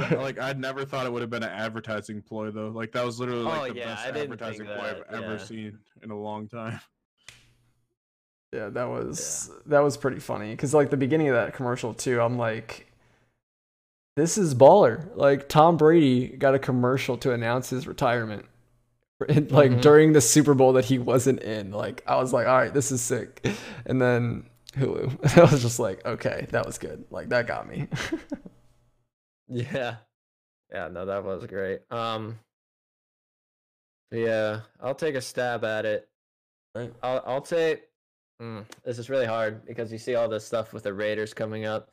like 0.17 0.39
I'd 0.39 0.59
never 0.59 0.85
thought 0.85 1.07
it 1.07 1.13
would 1.13 1.23
have 1.23 1.31
been 1.31 1.43
an 1.43 1.51
advertising 1.51 2.23
ploy 2.23 2.51
though. 2.51 2.69
Like 2.69 2.93
that 2.93 3.05
was 3.05 3.19
literally 3.19 3.43
like 3.43 3.61
oh, 3.61 3.73
the 3.73 3.79
yeah, 3.79 3.95
best 3.95 4.07
advertising 4.07 4.67
ploy 4.67 4.95
I've 5.09 5.21
yeah. 5.21 5.27
ever 5.27 5.39
seen 5.39 5.79
in 6.03 6.11
a 6.11 6.19
long 6.19 6.49
time. 6.49 6.81
Yeah, 8.53 8.69
that 8.71 8.89
was 8.89 9.49
yeah. 9.49 9.59
that 9.67 9.79
was 9.79 9.97
pretty 9.97 10.19
funny 10.19 10.51
because 10.51 10.75
like 10.75 10.91
the 10.91 10.97
beginning 10.97 11.29
of 11.29 11.37
that 11.37 11.55
commercial 11.55 11.95
too. 11.95 12.21
I'm 12.21 12.37
like, 12.37 12.91
this 14.17 14.37
is 14.37 14.57
baller. 14.57 15.09
Like 15.15 15.49
Tom 15.49 15.77
Brady 15.77 16.27
got 16.27 16.57
a 16.57 16.59
commercial 16.59 17.17
to 17.19 17.33
announce 17.33 17.71
his 17.71 17.87
retirement. 17.87 18.47
like 19.21 19.71
mm-hmm. 19.71 19.81
during 19.81 20.15
the 20.15 20.21
Super 20.21 20.55
Bowl 20.55 20.73
that 20.73 20.87
he 20.87 20.99
wasn't 20.99 21.41
in. 21.43 21.71
Like 21.71 22.03
I 22.09 22.17
was 22.17 22.33
like, 22.33 22.49
all 22.49 22.57
right, 22.57 22.75
this 22.75 22.91
is 22.91 23.01
sick. 23.01 23.47
And 23.87 24.03
then 24.03 24.47
Hulu. 24.73 25.39
I 25.39 25.43
was 25.43 25.63
just 25.63 25.79
like, 25.79 26.05
okay, 26.05 26.47
that 26.51 26.67
was 26.67 26.79
good. 26.79 27.05
Like 27.11 27.29
that 27.29 27.47
got 27.47 27.69
me. 27.69 27.89
Yeah. 29.51 29.97
Yeah, 30.73 30.89
no, 30.89 31.05
that 31.05 31.25
was 31.25 31.45
great. 31.47 31.81
Um 31.91 32.39
Yeah, 34.13 34.61
I'll 34.81 34.95
take 34.95 35.15
a 35.17 35.21
stab 35.21 35.65
at 35.65 35.85
it. 35.85 36.09
Right. 36.75 36.93
I'll 37.03 37.23
I'll 37.27 37.41
take 37.41 37.89
mm, 38.41 38.65
this 38.85 38.99
is 38.99 39.11
really 39.11 39.27
hard 39.27 39.67
because 39.67 39.91
you 39.93 39.99
see 39.99 40.15
all 40.15 40.29
this 40.29 40.47
stuff 40.47 40.73
with 40.73 40.85
the 40.85 40.95
Raiders 40.95 41.35
coming 41.35 41.67
up. 41.67 41.91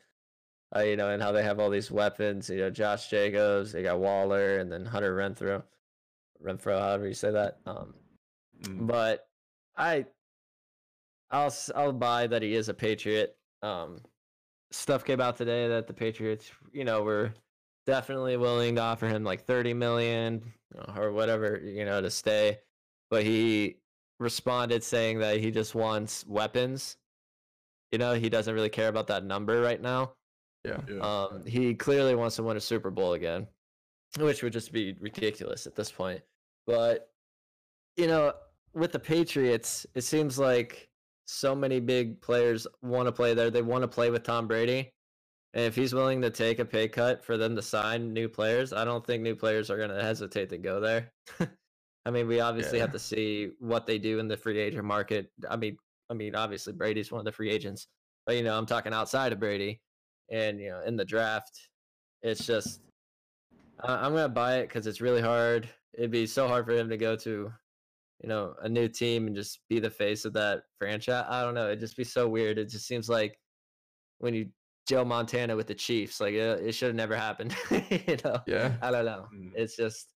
Uh, 0.76 0.80
you 0.80 0.96
know, 0.96 1.08
and 1.10 1.22
how 1.22 1.32
they 1.32 1.42
have 1.42 1.58
all 1.60 1.70
these 1.70 1.90
weapons, 1.90 2.50
you 2.50 2.58
know, 2.58 2.68
Josh 2.70 3.08
Jacobs, 3.08 3.72
they 3.72 3.82
got 3.82 3.98
Waller 4.00 4.58
and 4.58 4.70
then 4.70 4.84
Hunter 4.84 5.16
Renfrow. 5.16 5.62
Renfrow, 6.44 6.78
however 6.78 7.08
you 7.08 7.14
say 7.14 7.32
that. 7.32 7.58
Um 7.66 7.94
mm. 8.62 8.86
but 8.86 9.28
I 9.76 10.06
I'll 11.30 11.52
I'll 11.74 11.92
buy 11.92 12.26
that 12.28 12.42
he 12.42 12.54
is 12.54 12.68
a 12.68 12.74
Patriot. 12.74 13.36
Um 13.62 14.00
stuff 14.70 15.04
came 15.04 15.20
out 15.20 15.36
today 15.36 15.66
that 15.68 15.86
the 15.86 15.94
Patriots, 15.94 16.50
you 16.72 16.84
know, 16.84 17.02
were 17.02 17.32
definitely 17.88 18.36
willing 18.36 18.74
to 18.74 18.82
offer 18.82 19.08
him 19.08 19.24
like 19.24 19.46
30 19.46 19.72
million 19.72 20.42
or 20.94 21.10
whatever, 21.10 21.58
you 21.64 21.86
know, 21.86 22.02
to 22.02 22.10
stay. 22.10 22.58
But 23.08 23.24
he 23.24 23.76
responded 24.20 24.84
saying 24.84 25.20
that 25.20 25.38
he 25.38 25.50
just 25.50 25.74
wants 25.74 26.26
weapons. 26.26 26.98
You 27.90 27.96
know, 27.96 28.12
he 28.12 28.28
doesn't 28.28 28.54
really 28.54 28.68
care 28.68 28.88
about 28.88 29.06
that 29.06 29.24
number 29.24 29.62
right 29.62 29.80
now. 29.80 30.12
Yeah. 30.66 30.82
yeah. 30.86 30.98
Um, 30.98 31.46
he 31.46 31.74
clearly 31.74 32.14
wants 32.14 32.36
to 32.36 32.42
win 32.42 32.58
a 32.58 32.60
Super 32.60 32.90
Bowl 32.90 33.14
again, 33.14 33.46
which 34.18 34.42
would 34.42 34.52
just 34.52 34.70
be 34.70 34.94
ridiculous 35.00 35.66
at 35.66 35.74
this 35.74 35.90
point. 35.90 36.20
But, 36.66 37.10
you 37.96 38.06
know, 38.06 38.34
with 38.74 38.92
the 38.92 38.98
Patriots, 38.98 39.86
it 39.94 40.02
seems 40.02 40.38
like 40.38 40.90
so 41.24 41.54
many 41.54 41.80
big 41.80 42.20
players 42.20 42.66
want 42.82 43.06
to 43.06 43.12
play 43.12 43.32
there. 43.32 43.50
They 43.50 43.62
want 43.62 43.80
to 43.80 43.88
play 43.88 44.10
with 44.10 44.24
Tom 44.24 44.46
Brady. 44.46 44.92
If 45.54 45.74
he's 45.74 45.94
willing 45.94 46.20
to 46.22 46.30
take 46.30 46.58
a 46.58 46.64
pay 46.64 46.88
cut 46.88 47.24
for 47.24 47.36
them 47.36 47.56
to 47.56 47.62
sign 47.62 48.12
new 48.12 48.28
players, 48.28 48.72
I 48.72 48.84
don't 48.84 49.04
think 49.04 49.22
new 49.22 49.34
players 49.34 49.70
are 49.70 49.78
going 49.78 49.90
to 49.90 50.02
hesitate 50.02 50.50
to 50.50 50.58
go 50.58 50.78
there. 50.78 51.12
I 52.06 52.10
mean, 52.10 52.26
we 52.26 52.40
obviously 52.40 52.78
yeah. 52.78 52.84
have 52.84 52.92
to 52.92 52.98
see 52.98 53.50
what 53.58 53.86
they 53.86 53.98
do 53.98 54.18
in 54.18 54.28
the 54.28 54.36
free 54.36 54.58
agent 54.58 54.84
market. 54.84 55.30
I 55.48 55.56
mean, 55.56 55.76
I 56.10 56.14
mean, 56.14 56.34
obviously 56.34 56.72
Brady's 56.72 57.12
one 57.12 57.18
of 57.18 57.24
the 57.24 57.32
free 57.32 57.50
agents, 57.50 57.88
but 58.26 58.36
you 58.36 58.42
know, 58.42 58.56
I'm 58.56 58.66
talking 58.66 58.94
outside 58.94 59.32
of 59.32 59.40
Brady, 59.40 59.80
and 60.30 60.60
you 60.60 60.70
know, 60.70 60.82
in 60.86 60.96
the 60.96 61.04
draft, 61.04 61.68
it's 62.22 62.46
just 62.46 62.80
I'm 63.80 64.14
gonna 64.14 64.28
buy 64.28 64.58
it 64.58 64.68
because 64.68 64.86
it's 64.86 65.00
really 65.00 65.20
hard. 65.20 65.68
It'd 65.94 66.10
be 66.10 66.26
so 66.26 66.48
hard 66.48 66.66
for 66.66 66.72
him 66.72 66.88
to 66.88 66.96
go 66.96 67.16
to, 67.16 67.52
you 68.22 68.28
know, 68.28 68.54
a 68.62 68.68
new 68.68 68.88
team 68.88 69.26
and 69.26 69.36
just 69.36 69.60
be 69.68 69.78
the 69.78 69.90
face 69.90 70.24
of 70.24 70.32
that 70.34 70.62
franchise. 70.78 71.26
I 71.28 71.42
don't 71.42 71.54
know. 71.54 71.66
It'd 71.66 71.80
just 71.80 71.96
be 71.96 72.04
so 72.04 72.28
weird. 72.28 72.58
It 72.58 72.70
just 72.70 72.86
seems 72.86 73.08
like 73.08 73.38
when 74.18 74.34
you 74.34 74.48
Joe 74.88 75.04
Montana 75.04 75.54
with 75.54 75.66
the 75.66 75.74
Chiefs. 75.74 76.18
Like 76.20 76.32
it, 76.32 76.66
it 76.66 76.72
should 76.72 76.88
have 76.88 76.96
never 76.96 77.14
happened. 77.14 77.54
you 77.70 78.16
know? 78.24 78.40
Yeah. 78.46 78.72
I 78.80 78.90
don't 78.90 79.04
know. 79.04 79.26
Mm. 79.34 79.52
It's 79.54 79.76
just 79.76 80.08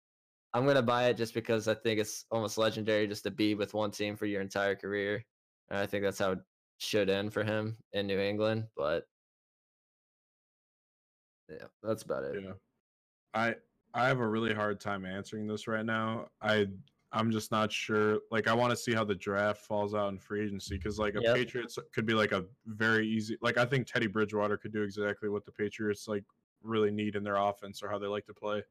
I'm 0.55 0.65
gonna 0.65 0.81
buy 0.81 1.09
it 1.09 1.17
just 1.17 1.35
because 1.35 1.67
I 1.67 1.75
think 1.75 1.99
it's 2.01 2.25
almost 2.31 2.57
legendary 2.57 3.07
just 3.09 3.25
to 3.25 3.31
be 3.31 3.55
with 3.55 3.75
one 3.75 3.91
team 3.91 4.17
for 4.17 4.27
your 4.27 4.41
entire 4.41 4.77
career. 4.77 5.25
And 5.69 5.79
I 5.79 5.87
think 5.87 6.05
that's 6.05 6.21
how 6.21 6.33
it 6.33 6.39
should 6.79 7.11
end 7.11 7.33
for 7.33 7.43
him 7.43 7.77
in 7.93 8.07
New 8.07 8.21
England. 8.21 8.67
But 8.77 9.05
yeah, 11.49 11.67
that's 11.83 12.05
about 12.05 12.25
it. 12.25 12.43
Yeah. 12.43 12.53
I 13.35 13.57
I 13.93 14.07
have 14.07 14.21
a 14.21 14.27
really 14.27 14.55
hard 14.55 14.79
time 14.79 15.05
answering 15.05 15.49
this 15.49 15.67
right 15.67 15.85
now. 15.85 16.29
I 16.41 16.69
I'm 17.13 17.31
just 17.31 17.51
not 17.51 17.73
sure. 17.73 18.21
Like, 18.31 18.47
I 18.47 18.55
want 18.55 18.71
to 18.71 18.77
see 18.77 18.93
how 18.93 19.05
the 19.05 19.15
draft 19.15 19.63
falls 19.63 19.95
out 19.95 20.13
in 20.13 20.19
free 20.19 20.45
agency 20.45 20.77
because, 20.77 20.99
like, 20.99 21.17
a 21.17 21.23
yep. 21.23 21.35
Patriots 21.35 21.79
could 21.93 22.07
be 22.07 22.15
like 22.15 22.33
a 22.33 22.45
very 22.67 23.09
easy. 23.09 23.37
Like, 23.41 23.59
I 23.59 23.65
think 23.65 23.87
Teddy 23.87 24.07
Bridgewater 24.07 24.57
could 24.57 24.73
do 24.73 24.83
exactly 24.83 25.29
what 25.29 25.45
the 25.45 25.51
Patriots 25.51 26.07
like 26.07 26.25
really 26.63 26.91
need 26.91 27.17
in 27.17 27.25
their 27.25 27.37
offense 27.37 27.83
or 27.83 27.89
how 27.89 27.99
they 27.99 28.07
like 28.07 28.27
to 28.27 28.35
play, 28.35 28.63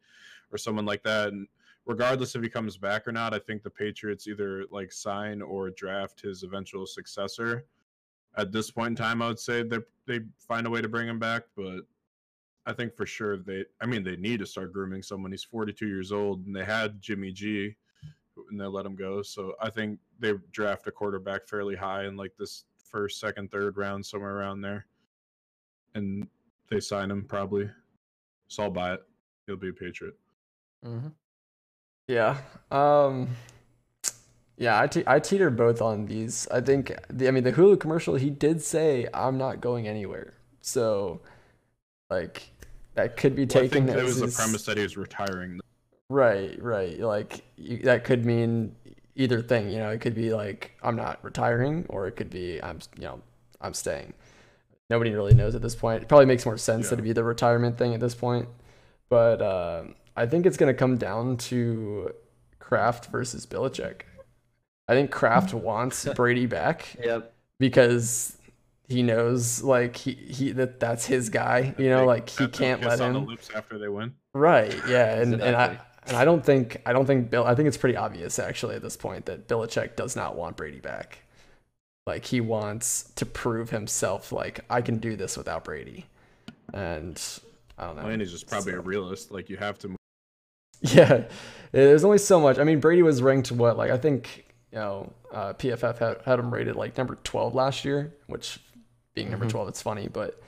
or 0.51 0.57
someone 0.57 0.85
like 0.85 1.03
that. 1.03 1.29
And 1.29 1.47
regardless 1.85 2.35
if 2.35 2.41
he 2.41 2.49
comes 2.49 2.77
back 2.77 3.07
or 3.07 3.11
not, 3.11 3.33
I 3.33 3.39
think 3.39 3.61
the 3.61 3.69
Patriots 3.69 4.27
either 4.27 4.65
like 4.71 4.93
sign 4.93 5.41
or 5.41 5.69
draft 5.71 6.21
his 6.21 6.43
eventual 6.43 6.85
successor. 6.85 7.65
At 8.37 8.53
this 8.53 8.71
point 8.71 8.91
in 8.91 8.95
time, 8.95 9.21
I 9.21 9.27
would 9.27 9.39
say 9.39 9.63
they 9.63 9.79
they 10.05 10.21
find 10.37 10.65
a 10.65 10.69
way 10.69 10.81
to 10.81 10.87
bring 10.87 11.09
him 11.09 11.19
back, 11.19 11.43
but 11.57 11.81
I 12.65 12.71
think 12.71 12.95
for 12.95 13.05
sure 13.05 13.35
they. 13.35 13.65
I 13.81 13.85
mean, 13.85 14.03
they 14.03 14.15
need 14.15 14.39
to 14.39 14.45
start 14.45 14.71
grooming 14.71 15.03
someone. 15.03 15.31
He's 15.31 15.43
42 15.43 15.87
years 15.87 16.13
old, 16.13 16.45
and 16.45 16.55
they 16.55 16.63
had 16.63 17.01
Jimmy 17.01 17.33
G 17.33 17.75
and 18.49 18.59
they 18.59 18.65
let 18.65 18.85
him 18.85 18.95
go. 18.95 19.21
So 19.21 19.53
I 19.61 19.69
think 19.69 19.99
they 20.19 20.33
draft 20.51 20.87
a 20.87 20.91
quarterback 20.91 21.47
fairly 21.47 21.75
high 21.75 22.05
in 22.05 22.17
like 22.17 22.33
this 22.37 22.65
first, 22.83 23.19
second, 23.19 23.51
third 23.51 23.77
round, 23.77 24.05
somewhere 24.05 24.35
around 24.35 24.61
there, 24.61 24.85
and 25.95 26.27
they 26.69 26.79
sign 26.79 27.11
him 27.11 27.23
probably. 27.23 27.69
So 28.47 28.63
I'll 28.63 28.71
buy 28.71 28.93
it. 28.93 29.03
He'll 29.45 29.55
be 29.55 29.69
a 29.69 29.73
Patriot. 29.73 30.15
Mm-hmm. 30.85 31.09
Yeah. 32.07 32.37
Um. 32.71 33.29
Yeah, 34.57 34.81
I, 34.81 34.87
te- 34.87 35.05
I 35.07 35.19
teeter 35.19 35.49
both 35.49 35.81
on 35.81 36.05
these. 36.05 36.45
I 36.51 36.59
think 36.59 36.93
the 37.09 37.29
I 37.29 37.31
mean 37.31 37.45
the 37.45 37.53
Hulu 37.53 37.79
commercial 37.79 38.15
he 38.15 38.29
did 38.29 38.61
say 38.61 39.07
I'm 39.13 39.37
not 39.37 39.61
going 39.61 39.87
anywhere. 39.87 40.33
So 40.59 41.21
like 42.09 42.51
that 42.95 43.15
could 43.15 43.35
be 43.37 43.43
well, 43.43 43.47
taken 43.47 43.83
I 43.83 43.93
think 43.93 43.97
it 43.99 44.03
was 44.03 44.17
his... 44.17 44.35
the 44.35 44.41
premise 44.41 44.65
that 44.65 44.75
he 44.75 44.83
was 44.83 44.97
retiring. 44.97 45.61
Right, 46.09 46.61
right. 46.61 46.99
Like 46.99 47.43
you, 47.55 47.77
that 47.83 48.03
could 48.03 48.25
mean 48.25 48.75
either 49.15 49.41
thing. 49.41 49.69
You 49.69 49.77
know, 49.77 49.89
it 49.89 50.01
could 50.01 50.15
be 50.15 50.33
like 50.33 50.75
I'm 50.81 50.95
not 50.95 51.23
retiring, 51.23 51.85
or 51.89 52.07
it 52.07 52.15
could 52.15 52.29
be 52.29 52.61
I'm 52.61 52.79
you 52.97 53.03
know 53.03 53.21
I'm 53.61 53.73
staying. 53.73 54.13
Nobody 54.89 55.11
really 55.11 55.35
knows 55.35 55.53
at 55.53 55.61
this 55.61 55.75
point. 55.75 56.01
It 56.01 56.09
probably 56.09 56.25
makes 56.25 56.45
more 56.45 56.57
sense 56.57 56.85
yeah. 56.85 56.91
that 56.91 56.99
it 56.99 57.03
be 57.03 57.13
the 57.13 57.23
retirement 57.23 57.77
thing 57.77 57.93
at 57.93 57.99
this 57.99 58.15
point. 58.15 58.49
But 59.07 59.41
uh, 59.41 59.83
I 60.15 60.25
think 60.25 60.45
it's 60.45 60.57
going 60.57 60.73
to 60.73 60.77
come 60.77 60.97
down 60.97 61.37
to 61.37 62.13
Kraft 62.57 63.07
versus 63.07 63.45
Belichick. 63.45 64.01
I 64.87 64.93
think 64.93 65.11
Kraft 65.11 65.53
wants 65.53 66.05
Brady 66.15 66.47
back. 66.47 66.95
Yep. 67.03 67.33
Because 67.59 68.35
he 68.87 69.03
knows 69.03 69.61
like 69.61 69.95
he, 69.95 70.13
he 70.13 70.51
that 70.53 70.79
that's 70.79 71.05
his 71.05 71.29
guy. 71.29 71.75
You 71.77 71.89
know, 71.89 72.05
like 72.05 72.29
he 72.29 72.47
can't 72.47 72.81
let 72.81 72.99
him. 72.99 73.25
lips 73.25 73.49
after 73.53 73.77
they 73.77 73.89
win. 73.89 74.15
Right. 74.33 74.75
Yeah. 74.87 75.15
And 75.21 75.35
exactly. 75.35 75.47
and 75.47 75.55
I 75.55 75.79
and 76.09 76.17
I 76.17 76.25
don't 76.25 76.43
think 76.43 76.81
I 76.85 76.93
don't 76.93 77.05
think 77.05 77.29
Bill. 77.29 77.45
I 77.45 77.55
think 77.55 77.67
it's 77.67 77.77
pretty 77.77 77.95
obvious 77.95 78.39
actually 78.39 78.75
at 78.75 78.81
this 78.81 78.97
point 78.97 79.25
that 79.25 79.47
Belichick 79.47 79.95
does 79.95 80.15
not 80.15 80.35
want 80.35 80.57
Brady 80.57 80.79
back. 80.79 81.19
Like 82.05 82.25
he 82.25 82.41
wants 82.41 83.11
to 83.15 83.25
prove 83.25 83.69
himself. 83.69 84.31
Like 84.31 84.61
I 84.69 84.81
can 84.81 84.97
do 84.97 85.15
this 85.15 85.37
without 85.37 85.63
Brady, 85.63 86.05
and 86.73 87.21
I 87.77 87.85
don't 87.85 87.95
know. 87.95 88.07
And 88.07 88.21
he's 88.21 88.31
just 88.31 88.47
probably 88.47 88.73
so. 88.73 88.79
a 88.79 88.81
realist. 88.81 89.31
Like 89.31 89.49
you 89.49 89.57
have 89.57 89.77
to. 89.79 89.95
Yeah, 90.81 91.25
there's 91.73 92.05
only 92.05 92.19
so 92.19 92.39
much. 92.39 92.57
I 92.57 92.63
mean, 92.63 92.79
Brady 92.79 93.01
was 93.01 93.21
ranked 93.21 93.51
what? 93.51 93.75
Like 93.75 93.91
I 93.91 93.97
think 93.97 94.45
you 94.71 94.79
know 94.79 95.11
uh, 95.29 95.51
PFF 95.51 95.97
had, 95.97 96.21
had 96.23 96.39
him 96.39 96.53
rated 96.53 96.77
like 96.77 96.97
number 96.97 97.15
12 97.23 97.53
last 97.53 97.83
year, 97.83 98.13
which 98.27 98.59
being 99.13 99.29
number 99.29 99.45
mm-hmm. 99.45 99.51
12, 99.51 99.67
it's 99.67 99.81
funny, 99.81 100.07
but 100.07 100.41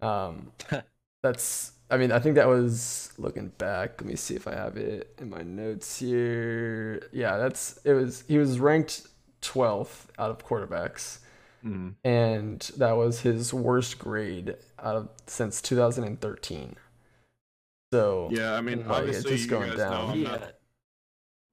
um, 0.00 0.52
that's 1.22 1.72
I 1.94 1.96
mean, 1.96 2.10
I 2.10 2.18
think 2.18 2.34
that 2.34 2.48
was 2.48 3.12
looking 3.18 3.48
back. 3.56 4.00
Let 4.00 4.10
me 4.10 4.16
see 4.16 4.34
if 4.34 4.48
I 4.48 4.54
have 4.54 4.76
it 4.76 5.14
in 5.20 5.30
my 5.30 5.42
notes 5.42 6.00
here. 6.00 7.08
Yeah, 7.12 7.36
that's 7.36 7.78
it 7.84 7.92
was 7.92 8.24
he 8.26 8.36
was 8.36 8.58
ranked 8.58 9.06
12th 9.42 10.06
out 10.18 10.32
of 10.32 10.44
quarterbacks. 10.44 11.18
Mm-hmm. 11.64 11.90
And 12.04 12.60
that 12.78 12.96
was 12.96 13.20
his 13.20 13.54
worst 13.54 14.00
grade 14.00 14.56
out 14.82 14.96
of 14.96 15.08
since 15.28 15.62
2013. 15.62 16.74
So 17.92 18.28
Yeah, 18.32 18.54
I 18.54 18.60
mean, 18.60 18.80
like, 18.80 18.98
obviously 18.98 19.32
it's 19.32 19.42
just 19.42 19.50
going 19.50 19.76
down. 19.76 20.18
Yeah. 20.18 20.30
Not... 20.30 20.54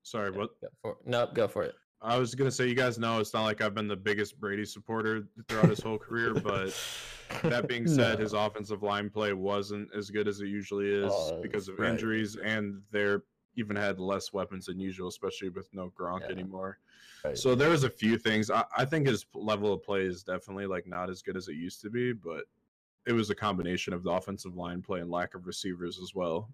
Sorry, 0.02 0.32
what? 0.32 0.60
Go 0.60 0.70
for 0.82 0.98
No, 1.06 1.28
go 1.32 1.48
for 1.48 1.62
it. 1.62 1.76
I 2.02 2.18
was 2.18 2.34
gonna 2.34 2.50
say, 2.50 2.68
you 2.68 2.74
guys 2.74 2.98
know 2.98 3.20
it's 3.20 3.32
not 3.32 3.44
like 3.44 3.62
I've 3.62 3.76
been 3.76 3.88
the 3.88 3.96
biggest 3.96 4.39
Brady 4.39 4.66
supporter 4.66 5.28
throughout 5.48 5.70
his 5.70 5.82
whole 5.82 6.00
career, 6.00 6.34
but 6.34 6.76
that 7.44 7.68
being 7.68 7.88
said, 7.88 8.18
no. 8.18 8.24
his 8.24 8.34
offensive 8.34 8.84
line 8.84 9.10
play 9.10 9.34
wasn't 9.34 9.90
as 9.96 10.10
good 10.10 10.28
as 10.28 10.42
it 10.42 10.48
usually 10.48 10.90
is 10.90 11.12
oh, 11.12 11.40
because 11.42 11.68
of 11.68 11.80
right. 11.80 11.92
injuries, 11.92 12.38
and 12.44 12.82
they're 12.92 13.24
even 13.56 13.76
had 13.76 14.00
less 14.00 14.32
weapons 14.32 14.68
than 14.68 14.80
usual, 14.80 15.08
especially 15.08 15.50
with 15.50 15.68
no 15.74 15.92
Gronk 16.00 16.22
yeah. 16.22 16.32
anymore. 16.32 16.80
Right. 17.24 17.38
So 17.38 17.56
there 17.56 17.70
was 17.70 17.84
a 17.84 17.90
few 17.90 18.18
things. 18.18 18.50
I, 18.50 18.64
I 18.78 18.86
think 18.86 19.08
his 19.08 19.26
level 19.34 19.74
of 19.74 19.84
play 19.84 20.02
is 20.02 20.24
definitely 20.24 20.66
like 20.66 20.88
not 20.88 21.10
as 21.10 21.22
good 21.22 21.38
as 21.38 21.48
it 21.48 21.56
used 21.56 21.82
to 21.82 21.90
be, 21.90 22.14
but 22.14 22.46
it 23.06 23.14
was 23.14 23.30
a 23.30 23.36
combination 23.36 23.94
of 23.94 24.04
the 24.04 24.12
offensive 24.12 24.56
line 24.56 24.82
play 24.82 25.02
and 25.02 25.10
lack 25.10 25.36
of 25.36 25.46
receivers 25.46 26.00
as 26.02 26.14
well 26.16 26.50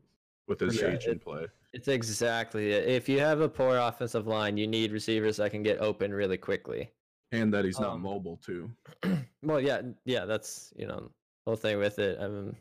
with 0.47 0.59
his 0.59 0.82
yeah, 0.82 0.89
age 0.89 1.05
and 1.05 1.21
play. 1.21 1.45
It's 1.73 1.88
exactly 1.88 2.71
it. 2.71 2.88
If 2.88 3.09
you 3.09 3.19
have 3.19 3.41
a 3.41 3.49
poor 3.49 3.78
offensive 3.78 4.28
line, 4.28 4.57
you 4.57 4.67
need 4.67 4.91
receivers 4.91 5.38
that 5.38 5.51
can 5.51 5.61
get 5.63 5.80
open 5.80 6.13
really 6.13 6.38
quickly. 6.38 6.89
And 7.32 7.53
that 7.53 7.65
he's 7.65 7.80
not 7.80 7.93
um, 7.93 8.01
mobile 8.01 8.39
too. 8.43 8.71
well, 9.43 9.59
yeah, 9.59 9.82
yeah, 10.05 10.25
that's 10.25 10.73
you 10.78 10.88
know 10.88 11.11
whole 11.45 11.55
thing 11.55 11.78
with 11.78 11.99
it. 11.99 12.17
I 12.21 12.28
mean, 12.28 12.55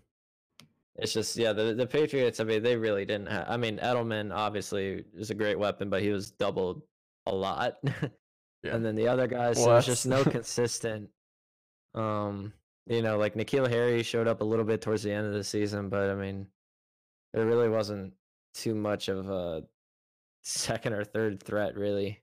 it's 0.96 1.12
just 1.12 1.36
yeah, 1.36 1.52
the 1.52 1.74
the 1.74 1.86
Patriots. 1.86 2.40
I 2.40 2.44
mean, 2.44 2.62
they 2.62 2.76
really 2.76 3.04
didn't. 3.04 3.28
have 3.28 3.46
I 3.48 3.56
mean, 3.56 3.78
Edelman 3.78 4.34
obviously 4.34 5.04
is 5.16 5.30
a 5.30 5.34
great 5.34 5.58
weapon, 5.58 5.88
but 5.88 6.02
he 6.02 6.10
was 6.10 6.30
doubled 6.30 6.82
a 7.26 7.34
lot. 7.34 7.76
yeah. 7.84 8.74
And 8.74 8.84
then 8.84 8.96
the 8.96 9.06
other 9.08 9.26
guys, 9.26 9.56
well, 9.56 9.68
there's 9.68 9.86
just 9.86 10.06
no 10.06 10.24
consistent. 10.36 11.08
Um, 11.94 12.52
you 12.86 13.02
know, 13.02 13.18
like 13.18 13.34
N'Keal 13.34 13.68
Harry 13.68 14.02
showed 14.02 14.28
up 14.28 14.40
a 14.40 14.44
little 14.44 14.64
bit 14.64 14.80
towards 14.80 15.02
the 15.02 15.12
end 15.12 15.26
of 15.26 15.32
the 15.32 15.44
season, 15.44 15.88
but 15.88 16.10
I 16.10 16.14
mean, 16.14 16.46
there 17.34 17.46
really 17.46 17.68
wasn't 17.68 18.14
too 18.54 18.74
much 18.74 19.08
of 19.08 19.28
a 19.28 19.64
second 20.42 20.92
or 20.92 21.04
third 21.04 21.42
threat, 21.42 21.76
really. 21.76 22.20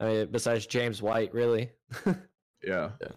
I 0.00 0.04
mean, 0.06 0.28
besides 0.30 0.66
James 0.66 1.00
White, 1.00 1.32
really. 1.32 1.70
yeah. 2.62 2.90
Yeah. 3.00 3.08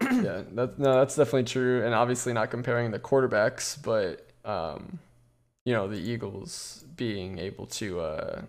yeah, 0.02 0.42
that's 0.52 0.78
no, 0.78 0.94
that's 0.94 1.16
definitely 1.16 1.44
true, 1.44 1.84
and 1.84 1.94
obviously 1.94 2.32
not 2.32 2.50
comparing 2.50 2.90
the 2.90 2.98
quarterbacks, 2.98 3.80
but 3.82 4.28
um, 4.44 4.98
you 5.64 5.72
know, 5.72 5.88
the 5.88 5.96
Eagles 5.96 6.84
being 6.96 7.38
able 7.38 7.66
to 7.66 8.00
uh, 8.00 8.42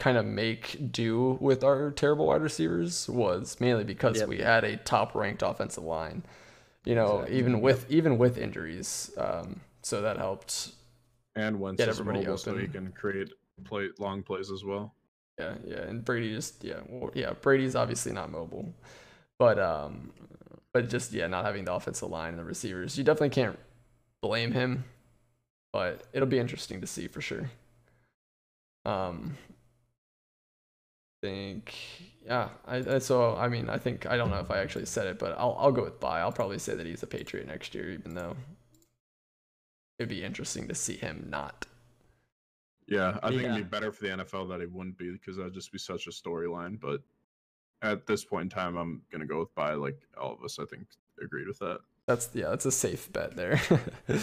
kind 0.00 0.18
of 0.18 0.26
make 0.26 0.90
do 0.90 1.38
with 1.40 1.62
our 1.62 1.92
terrible 1.92 2.26
wide 2.26 2.42
receivers 2.42 3.08
was 3.08 3.56
mainly 3.60 3.84
because 3.84 4.18
yep. 4.18 4.28
we 4.28 4.38
had 4.38 4.64
a 4.64 4.76
top-ranked 4.78 5.42
offensive 5.42 5.84
line. 5.84 6.24
You 6.84 6.96
know, 6.96 7.20
exactly. 7.20 7.38
even 7.38 7.60
with 7.60 7.90
even 7.90 8.18
with 8.18 8.36
injuries, 8.36 9.12
um, 9.16 9.60
so 9.82 10.02
that 10.02 10.16
helped. 10.16 10.72
And 11.36 11.60
once 11.60 11.78
get 11.78 11.88
everybody 11.88 12.18
mobile, 12.18 12.32
open. 12.32 12.42
so 12.42 12.58
he 12.58 12.66
can 12.66 12.90
create 12.92 13.30
play 13.64 13.88
long 14.00 14.24
plays 14.24 14.50
as 14.50 14.64
well. 14.64 14.92
Yeah, 15.38 15.54
yeah, 15.66 15.82
and 15.82 16.04
Brady 16.04 16.34
just 16.34 16.62
yeah, 16.62 16.80
well, 16.88 17.10
yeah. 17.14 17.32
Brady's 17.32 17.74
obviously 17.74 18.12
not 18.12 18.30
mobile, 18.30 18.72
but 19.38 19.58
um, 19.58 20.12
but 20.72 20.88
just 20.90 21.12
yeah, 21.12 21.26
not 21.26 21.44
having 21.44 21.64
the 21.64 21.74
offensive 21.74 22.10
line 22.10 22.30
and 22.30 22.38
the 22.40 22.44
receivers, 22.44 22.98
you 22.98 23.04
definitely 23.04 23.30
can't 23.30 23.58
blame 24.22 24.52
him. 24.52 24.84
But 25.72 26.04
it'll 26.12 26.28
be 26.28 26.38
interesting 26.40 26.80
to 26.82 26.86
see 26.88 27.08
for 27.08 27.20
sure. 27.20 27.50
Um, 28.84 29.36
think 31.20 31.74
yeah. 32.26 32.48
I 32.66 32.98
so 32.98 33.36
I 33.36 33.48
mean 33.48 33.68
I 33.68 33.78
think 33.78 34.06
I 34.06 34.16
don't 34.16 34.30
know 34.30 34.38
if 34.40 34.50
I 34.50 34.58
actually 34.58 34.86
said 34.86 35.06
it, 35.06 35.18
but 35.18 35.36
I'll 35.38 35.56
I'll 35.58 35.72
go 35.72 35.84
with 35.84 36.00
buy. 36.00 36.20
I'll 36.20 36.32
probably 36.32 36.58
say 36.58 36.74
that 36.74 36.86
he's 36.86 37.02
a 37.02 37.06
Patriot 37.06 37.46
next 37.46 37.74
year, 37.74 37.90
even 37.90 38.14
though 38.14 38.36
it'd 39.98 40.08
be 40.10 40.22
interesting 40.24 40.68
to 40.68 40.74
see 40.74 40.96
him 40.96 41.26
not. 41.30 41.66
Yeah, 42.86 43.18
I 43.22 43.30
think 43.30 43.42
yeah. 43.42 43.54
it'd 43.54 43.64
be 43.64 43.70
better 43.70 43.92
for 43.92 44.04
the 44.04 44.10
NFL 44.10 44.48
that 44.50 44.60
he 44.60 44.66
wouldn't 44.66 44.98
be 44.98 45.10
because 45.10 45.36
that'd 45.36 45.54
just 45.54 45.72
be 45.72 45.78
such 45.78 46.06
a 46.06 46.10
storyline. 46.10 46.80
But 46.80 47.00
at 47.82 48.06
this 48.06 48.24
point 48.24 48.44
in 48.44 48.48
time, 48.50 48.76
I'm 48.76 49.02
gonna 49.10 49.26
go 49.26 49.40
with 49.40 49.54
buy. 49.54 49.74
Like 49.74 50.00
all 50.20 50.32
of 50.32 50.42
us, 50.44 50.58
I 50.58 50.64
think 50.64 50.86
agreed 51.22 51.46
with 51.46 51.58
that. 51.60 51.80
That's 52.06 52.30
yeah, 52.34 52.50
that's 52.50 52.66
a 52.66 52.72
safe 52.72 53.12
bet 53.12 53.36
there. 53.36 53.60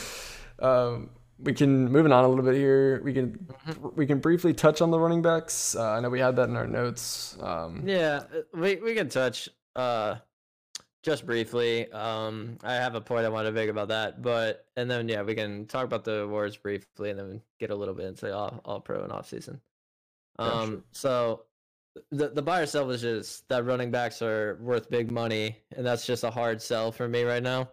um, 0.59 1.09
we 1.39 1.53
can 1.53 1.89
moving 1.89 2.11
on 2.11 2.23
a 2.23 2.27
little 2.27 2.43
bit 2.43 2.55
here. 2.55 3.01
We 3.03 3.13
can 3.13 3.31
mm-hmm. 3.31 3.87
we 3.95 4.05
can 4.05 4.19
briefly 4.19 4.53
touch 4.53 4.81
on 4.81 4.91
the 4.91 4.99
running 4.99 5.21
backs. 5.21 5.75
Uh, 5.75 5.91
I 5.91 5.99
know 5.99 6.09
we 6.09 6.19
had 6.19 6.35
that 6.35 6.49
in 6.49 6.55
our 6.55 6.67
notes. 6.67 7.37
Um, 7.41 7.83
yeah, 7.85 8.23
uh, 8.33 8.41
we 8.53 8.75
we 8.77 8.95
can 8.95 9.09
touch. 9.09 9.49
Uh, 9.75 10.15
just 11.03 11.25
briefly. 11.25 11.91
Um, 11.91 12.57
I 12.63 12.73
have 12.73 12.95
a 12.95 13.01
point 13.01 13.25
I 13.25 13.29
want 13.29 13.47
to 13.47 13.51
make 13.51 13.69
about 13.69 13.87
that, 13.89 14.21
but 14.21 14.65
and 14.75 14.89
then 14.89 15.07
yeah, 15.07 15.21
we 15.21 15.35
can 15.35 15.65
talk 15.65 15.85
about 15.85 16.03
the 16.03 16.21
awards 16.21 16.57
briefly, 16.57 17.09
and 17.09 17.19
then 17.19 17.41
get 17.59 17.69
a 17.69 17.75
little 17.75 17.93
bit 17.93 18.05
into 18.05 18.33
all, 18.35 18.59
all 18.65 18.79
pro 18.79 19.03
and 19.03 19.11
off 19.11 19.27
season. 19.27 19.61
Um, 20.37 20.49
yeah, 20.49 20.65
sure. 20.65 20.83
so 20.91 21.41
the 22.11 22.29
the 22.29 22.41
buy 22.41 22.61
or 22.61 22.65
sell 22.65 22.85
was 22.85 23.01
just 23.01 23.47
that 23.49 23.65
running 23.65 23.91
backs 23.91 24.21
are 24.21 24.57
worth 24.61 24.89
big 24.89 25.11
money, 25.11 25.57
and 25.75 25.85
that's 25.85 26.05
just 26.05 26.23
a 26.23 26.31
hard 26.31 26.61
sell 26.61 26.91
for 26.91 27.07
me 27.07 27.23
right 27.23 27.43
now. 27.43 27.69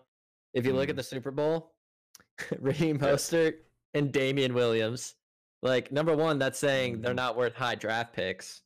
If 0.55 0.65
you 0.65 0.73
mm. 0.73 0.77
look 0.77 0.89
at 0.89 0.95
mm. 0.95 0.99
the 0.99 1.05
Super 1.05 1.31
Bowl, 1.31 1.73
Raheem 2.61 2.99
Mostert 2.99 3.53
yeah. 3.53 4.01
and 4.01 4.13
Damien 4.13 4.55
Williams, 4.55 5.15
like 5.63 5.91
number 5.91 6.15
one, 6.15 6.39
that's 6.39 6.59
saying 6.59 7.01
they're 7.01 7.11
mm-hmm. 7.11 7.17
not 7.17 7.37
worth 7.37 7.55
high 7.55 7.75
draft 7.75 8.15
picks, 8.15 8.63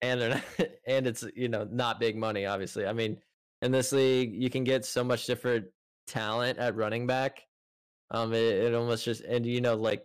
and 0.00 0.20
they're 0.20 0.30
not, 0.30 0.68
and 0.86 1.06
it's 1.08 1.24
you 1.34 1.48
know 1.48 1.66
not 1.70 1.98
big 1.98 2.16
money. 2.16 2.46
Obviously, 2.46 2.86
I 2.86 2.92
mean 2.92 3.18
in 3.62 3.72
this 3.72 3.92
league, 3.92 4.34
you 4.34 4.50
can 4.50 4.64
get 4.64 4.84
so 4.84 5.04
much 5.04 5.26
different 5.26 5.66
talent 6.06 6.58
at 6.58 6.76
running 6.76 7.06
back. 7.06 7.42
Um, 8.10 8.32
it, 8.32 8.42
it 8.42 8.74
almost 8.74 9.04
just 9.04 9.22
and 9.22 9.46
you 9.46 9.60
know 9.60 9.76
like 9.76 10.04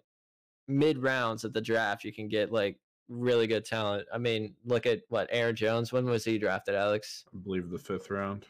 mid 0.68 0.98
rounds 1.02 1.46
at 1.46 1.54
the 1.54 1.62
draft, 1.62 2.04
you 2.04 2.14
can 2.14 2.28
get 2.28 2.52
like 2.52 2.78
really 3.10 3.48
good 3.48 3.66
talent. 3.66 4.08
I 4.14 4.18
mean, 4.18 4.56
look 4.66 4.86
at 4.86 5.02
what 5.10 5.28
Aaron 5.32 5.56
Jones. 5.56 5.92
When 5.92 6.06
was 6.06 6.24
he 6.24 6.38
drafted, 6.38 6.76
Alex? 6.76 7.26
I 7.34 7.38
believe 7.44 7.70
the 7.70 7.80
fifth 7.80 8.10
round. 8.10 8.46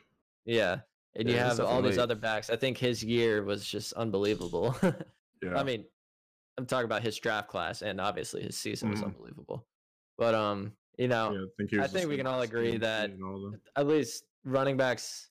Yeah, 0.45 0.79
and 1.15 1.27
yeah, 1.27 1.33
you 1.33 1.39
have 1.39 1.59
all 1.59 1.81
these 1.81 1.97
other 1.97 2.15
backs. 2.15 2.49
I 2.49 2.55
think 2.55 2.77
his 2.77 3.03
year 3.03 3.43
was 3.43 3.65
just 3.65 3.93
unbelievable. 3.93 4.75
yeah. 5.41 5.55
I 5.55 5.63
mean, 5.63 5.85
I'm 6.57 6.65
talking 6.65 6.85
about 6.85 7.03
his 7.03 7.17
draft 7.17 7.47
class, 7.47 7.81
and 7.81 8.01
obviously 8.01 8.43
his 8.43 8.57
season 8.57 8.91
was 8.91 9.01
mm. 9.01 9.05
unbelievable. 9.05 9.65
But 10.17 10.35
um, 10.35 10.73
you 10.97 11.07
know, 11.07 11.31
yeah, 11.31 11.39
I 11.39 11.47
think, 11.57 11.83
I 11.83 11.87
think 11.87 12.09
we 12.09 12.17
can 12.17 12.27
all 12.27 12.41
agree 12.41 12.77
that 12.77 13.11
at 13.75 13.87
least 13.87 14.25
running 14.45 14.77
backs. 14.77 15.29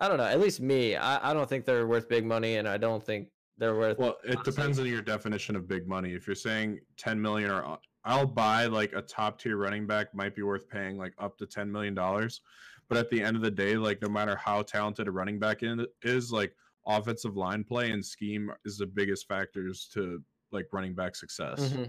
I 0.00 0.08
don't 0.08 0.16
know. 0.16 0.24
At 0.24 0.40
least 0.40 0.60
me, 0.60 0.96
I, 0.96 1.30
I 1.30 1.34
don't 1.34 1.48
think 1.48 1.64
they're 1.64 1.86
worth 1.86 2.08
big 2.08 2.24
money, 2.24 2.56
and 2.56 2.66
I 2.66 2.76
don't 2.76 3.04
think 3.04 3.28
they're 3.58 3.76
worth. 3.76 3.98
Well, 3.98 4.16
it 4.24 4.36
honestly. 4.36 4.52
depends 4.52 4.78
on 4.80 4.86
your 4.86 5.02
definition 5.02 5.54
of 5.54 5.68
big 5.68 5.86
money. 5.86 6.14
If 6.14 6.26
you're 6.26 6.34
saying 6.34 6.80
10 6.96 7.20
million 7.20 7.50
or 7.50 7.64
uh, 7.64 7.76
I'll 8.04 8.26
buy 8.26 8.66
like 8.66 8.92
a 8.92 9.02
top 9.02 9.40
tier 9.40 9.56
running 9.56 9.86
back 9.86 10.14
might 10.14 10.34
be 10.34 10.42
worth 10.42 10.68
paying 10.68 10.98
like 10.98 11.14
up 11.18 11.38
to 11.38 11.46
10 11.46 11.70
million 11.70 11.94
dollars. 11.94 12.40
But 12.88 12.98
at 12.98 13.08
the 13.10 13.22
end 13.22 13.36
of 13.36 13.42
the 13.42 13.50
day, 13.50 13.76
like 13.76 14.02
no 14.02 14.08
matter 14.08 14.36
how 14.36 14.62
talented 14.62 15.08
a 15.08 15.10
running 15.10 15.38
back 15.38 15.62
in, 15.62 15.86
is, 16.02 16.30
like 16.30 16.54
offensive 16.86 17.34
line 17.34 17.64
play 17.64 17.92
and 17.92 18.04
scheme 18.04 18.50
is 18.66 18.76
the 18.76 18.86
biggest 18.86 19.26
factors 19.26 19.88
to 19.94 20.22
like 20.52 20.66
running 20.70 20.94
back 20.94 21.16
success. 21.16 21.60
Mm-hmm. 21.60 21.84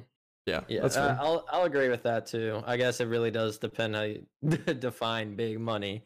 Yeah, 0.45 0.61
yeah, 0.67 0.81
uh, 0.81 1.17
I'll 1.19 1.45
I'll 1.49 1.63
agree 1.63 1.89
with 1.89 2.03
that 2.03 2.27
too. 2.27 2.61
I 2.67 2.77
guess 2.77 3.01
it 3.01 3.07
really 3.07 3.31
does 3.31 3.57
depend 3.57 3.95
how 3.95 4.03
you 4.03 4.25
define 4.79 5.35
big 5.35 5.59
money. 5.59 6.05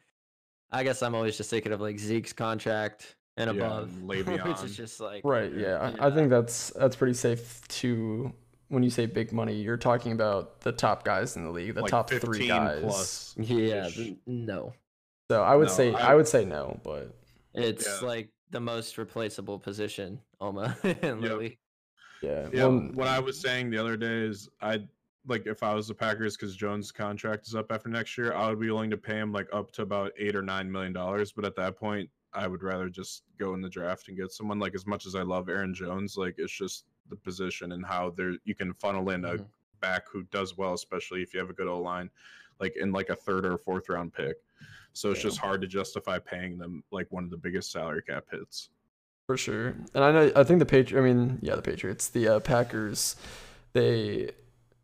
I 0.72 0.84
guess 0.84 1.02
I'm 1.02 1.16
always 1.16 1.36
just 1.38 1.50
thinking 1.50 1.72
of 1.72 1.82
like 1.82 1.98
Zeke's 2.00 2.34
contract 2.34 3.16
and 3.38 3.50
above, 3.50 3.92
yeah, 4.02 4.44
which 4.48 4.64
is 4.64 4.76
just 4.76 5.00
like 5.00 5.22
right. 5.24 5.52
Yeah, 5.52 5.90
yeah, 5.92 5.96
I 6.00 6.12
think 6.12 6.30
that's 6.30 6.72
that's 6.72 6.96
pretty 6.96 7.14
safe 7.14 7.68
to 7.70 8.34
when 8.68 8.84
you 8.84 8.90
say 8.92 9.06
big 9.08 9.32
money, 9.34 9.56
you're 9.56 9.78
talking 9.78 10.12
about 10.12 10.62
the 10.62 10.72
top 10.72 11.04
guys 11.04 11.36
in 11.36 11.44
the 11.44 11.50
league, 11.50 11.74
the 11.74 11.82
Like 11.82 11.90
top 11.92 12.10
three 12.12 12.48
guys. 12.48 12.82
plus. 12.82 13.36
Yeah, 13.38 13.90
th- 13.90 14.18
no. 14.28 14.74
So 15.32 15.42
I 15.44 15.56
would 15.56 15.70
No, 15.70 15.74
say 15.74 15.94
I- 15.94 16.12
I 16.12 16.16
would 16.16 16.28
say 16.28 16.46
no, 16.46 16.80
but 16.84 17.16
It's 17.56 17.88
Yeah. 17.88 18.08
like 18.08 18.30
the 18.52 18.60
most 18.60 18.98
replaceable 19.00 19.58
position 19.58 20.20
almost 20.40 20.84
in 20.86 21.22
the 21.22 21.30
Yep. 21.30 21.38
league. 21.40 21.58
yeah. 22.22 22.48
Yeah, 22.54 22.66
well, 22.68 22.80
what 22.94 23.08
I 23.08 23.20
was 23.20 23.40
saying 23.40 23.72
the 23.72 23.78
other 23.80 23.98
day 23.98 24.22
is 24.28 24.48
I 24.62 24.84
like 25.28 25.46
if 25.48 25.64
I 25.64 25.74
was 25.74 25.88
the 25.88 25.94
Packers 25.94 26.36
because 26.38 26.56
Jones' 26.56 26.92
contract 26.92 27.48
is 27.48 27.56
up 27.56 27.72
after 27.72 27.90
next 27.90 28.18
year, 28.18 28.34
I 28.34 28.50
would 28.50 28.60
be 28.60 28.70
willing 28.70 28.90
to 28.92 28.98
pay 28.98 29.18
him 29.18 29.32
like 29.32 29.48
up 29.54 29.72
to 29.74 29.82
about 29.82 30.12
eight 30.18 30.36
or 30.36 30.42
nine 30.42 30.72
million 30.72 30.94
dollars. 30.94 31.32
But 31.32 31.46
at 31.46 31.56
that 31.58 31.78
point, 31.78 32.10
I 32.34 32.48
would 32.48 32.64
rather 32.64 32.90
just 32.90 33.24
go 33.38 33.54
in 33.54 33.62
the 33.62 33.70
draft 33.70 34.08
and 34.08 34.18
get 34.18 34.32
someone 34.32 34.60
like 34.60 34.76
as 34.76 34.86
much 34.86 35.06
as 35.06 35.16
I 35.16 35.22
love 35.24 35.50
Aaron 35.50 35.74
Jones, 35.74 36.16
like 36.18 36.36
it's 36.38 36.54
just 36.54 36.86
the 37.10 37.16
position 37.16 37.72
and 37.72 37.86
how 37.86 38.12
there 38.12 38.34
you 38.46 38.56
can 38.56 38.74
funnel 38.74 39.10
in 39.10 39.26
a 39.26 39.34
Mhm. 39.34 39.46
back 39.82 40.04
who 40.12 40.24
does 40.24 40.58
well, 40.58 40.74
especially 40.74 41.22
if 41.24 41.34
you 41.34 41.40
have 41.40 41.50
a 41.50 41.54
good 41.54 41.68
O 41.68 41.80
line, 41.82 42.10
like 42.60 42.76
in 42.78 42.92
like 42.92 43.10
a 43.10 43.16
third 43.16 43.46
or 43.46 43.58
fourth 43.58 43.90
round 43.90 44.14
pick. 44.14 44.38
So 44.94 45.12
it's 45.12 45.20
Yeah. 45.20 45.30
just 45.30 45.40
hard 45.40 45.62
to 45.62 45.68
justify 45.68 46.20
paying 46.20 46.58
them 46.58 46.84
like 46.92 47.08
one 47.12 47.24
of 47.24 47.30
the 47.32 47.38
biggest 47.38 47.72
salary 47.72 48.04
cap 48.04 48.26
hits. 48.32 48.70
For 49.26 49.38
sure. 49.38 49.70
And 49.94 50.04
I 50.04 50.12
know 50.12 50.32
I 50.36 50.44
think 50.44 50.60
the 50.60 50.66
Patri 50.66 50.98
I 51.00 51.02
mean, 51.02 51.40
yeah, 51.42 51.56
the 51.56 51.62
Patriots, 51.62 52.10
the 52.10 52.28
uh, 52.28 52.40
Packers, 52.40 53.16
they 53.74 54.32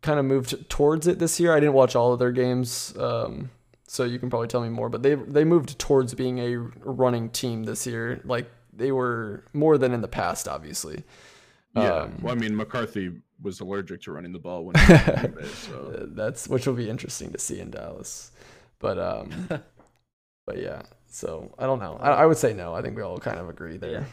kind 0.06 0.20
of 0.20 0.24
moved 0.24 0.70
towards 0.70 1.06
it 1.08 1.18
this 1.18 1.40
year. 1.40 1.52
I 1.52 1.60
didn't 1.60 1.74
watch 1.74 1.96
all 1.96 2.12
of 2.12 2.18
their 2.20 2.30
games. 2.32 2.96
Um, 2.96 3.50
so 3.88 4.04
you 4.04 4.18
can 4.18 4.30
probably 4.30 4.48
tell 4.48 4.62
me 4.62 4.68
more, 4.68 4.88
but 4.88 5.02
they 5.02 5.14
they 5.14 5.44
moved 5.44 5.78
towards 5.78 6.14
being 6.14 6.38
a 6.38 6.56
running 6.56 7.28
team 7.30 7.64
this 7.64 7.86
year. 7.86 8.20
Like 8.24 8.48
they 8.72 8.92
were 8.92 9.44
more 9.52 9.76
than 9.78 9.92
in 9.92 10.00
the 10.00 10.08
past, 10.08 10.48
obviously. 10.48 11.02
Yeah. 11.74 11.92
Um, 11.92 12.18
well, 12.22 12.32
I 12.32 12.38
mean, 12.38 12.56
McCarthy 12.56 13.12
was 13.42 13.60
allergic 13.60 14.02
to 14.02 14.12
running 14.12 14.32
the 14.32 14.38
ball 14.38 14.64
when 14.64 14.76
he 14.76 14.92
was 14.92 15.24
in 15.24 15.44
so 15.54 15.98
Uh, 16.02 16.06
That's 16.08 16.48
which 16.48 16.66
will 16.66 16.74
be 16.74 16.88
interesting 16.88 17.32
to 17.32 17.38
see 17.38 17.60
in 17.60 17.70
Dallas. 17.70 18.30
But 18.78 18.98
um 18.98 19.48
but 20.46 20.58
yeah. 20.58 20.82
So 21.08 21.52
I 21.58 21.66
don't 21.66 21.80
know. 21.80 21.98
I, 22.00 22.10
I 22.10 22.26
would 22.26 22.38
say 22.38 22.52
no. 22.54 22.74
I 22.74 22.82
think 22.82 22.96
we 22.96 23.02
all 23.02 23.18
kind 23.18 23.38
of 23.38 23.48
agree 23.48 23.76
there. 23.76 23.90
Yeah. 23.90 24.04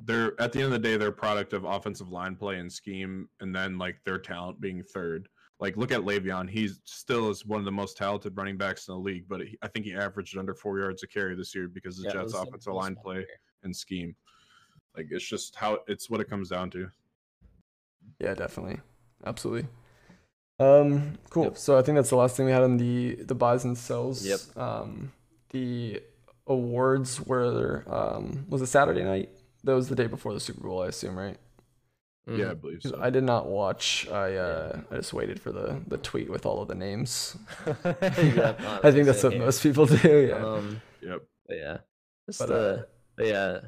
They're 0.00 0.40
at 0.40 0.52
the 0.52 0.60
end 0.60 0.66
of 0.66 0.72
the 0.72 0.78
day, 0.78 0.96
they're 0.96 1.08
a 1.08 1.12
product 1.12 1.52
of 1.52 1.64
offensive 1.64 2.10
line 2.10 2.36
play 2.36 2.58
and 2.58 2.72
scheme, 2.72 3.28
and 3.40 3.54
then 3.54 3.78
like 3.78 3.96
their 4.04 4.18
talent 4.18 4.60
being 4.60 4.82
third. 4.82 5.28
Like, 5.60 5.76
look 5.76 5.90
at 5.90 6.02
Le'Veon; 6.02 6.48
he's 6.48 6.80
still 6.84 7.30
is 7.30 7.44
one 7.44 7.58
of 7.58 7.64
the 7.64 7.72
most 7.72 7.96
talented 7.96 8.36
running 8.36 8.56
backs 8.56 8.86
in 8.86 8.94
the 8.94 9.00
league, 9.00 9.24
but 9.28 9.40
he, 9.40 9.58
I 9.60 9.66
think 9.68 9.86
he 9.86 9.94
averaged 9.94 10.38
under 10.38 10.54
four 10.54 10.78
yards 10.78 11.02
a 11.02 11.08
carry 11.08 11.34
this 11.34 11.52
year 11.54 11.66
because 11.66 11.96
the 11.96 12.04
Yeah, 12.04 12.10
it 12.10 12.12
Jets' 12.12 12.24
was 12.24 12.32
the 12.34 12.38
offensive 12.42 12.74
line 12.74 12.94
play 12.94 13.16
year. 13.16 13.26
and 13.64 13.74
scheme. 13.74 14.14
Like, 14.96 15.08
it's 15.10 15.26
just 15.26 15.56
how 15.56 15.80
it's 15.88 16.08
what 16.08 16.20
it 16.20 16.30
comes 16.30 16.50
down 16.50 16.70
to. 16.70 16.88
Yeah, 18.20 18.34
definitely. 18.34 18.80
Absolutely. 19.26 19.68
Um, 20.60 21.18
cool. 21.30 21.44
Yep. 21.44 21.58
So 21.58 21.78
I 21.78 21.82
think 21.82 21.96
that's 21.96 22.10
the 22.10 22.16
last 22.16 22.36
thing 22.36 22.46
we 22.46 22.52
had 22.52 22.62
on 22.62 22.76
the 22.76 23.16
the 23.16 23.34
buys 23.34 23.64
and 23.64 23.76
sells. 23.76 24.24
Yep. 24.26 24.40
Um, 24.56 25.12
the 25.50 26.02
awards 26.46 27.20
were 27.20 27.84
um 27.88 28.46
was 28.48 28.62
it 28.62 28.66
Saturday 28.66 29.02
night? 29.02 29.30
That 29.68 29.74
was 29.74 29.88
the 29.90 29.94
day 29.94 30.06
before 30.06 30.32
the 30.32 30.40
Super 30.40 30.62
Bowl, 30.66 30.82
I 30.82 30.86
assume, 30.86 31.14
right? 31.18 31.36
Yeah, 32.26 32.50
I 32.50 32.54
Mhm. 32.54 32.60
believe 32.62 32.82
'Cause 32.82 32.92
so. 32.92 33.00
I 33.00 33.10
did 33.10 33.24
not 33.24 33.48
watch. 33.48 34.08
I 34.10 34.34
uh 34.36 34.80
I 34.90 34.96
just 34.96 35.12
waited 35.12 35.40
for 35.42 35.52
the 35.52 35.80
the 35.86 35.98
tweet 35.98 36.30
with 36.30 36.46
all 36.46 36.62
of 36.62 36.68
the 36.68 36.74
names. 36.74 37.36
Yep, 37.84 38.60
I 38.84 38.90
think 38.90 39.04
that's 39.06 39.22
what 39.22 39.36
most 39.36 39.62
people 39.62 39.84
do. 39.86 40.28
Yeah. 40.30 40.44
Um, 40.44 40.80
Yep. 41.02 41.22
but 41.46 41.56
yeah, 41.58 41.78
just 42.26 42.38
But, 42.40 42.50
uh, 42.50 42.54
uh, 42.54 42.82
but 43.16 43.26
yeah, 43.26 43.60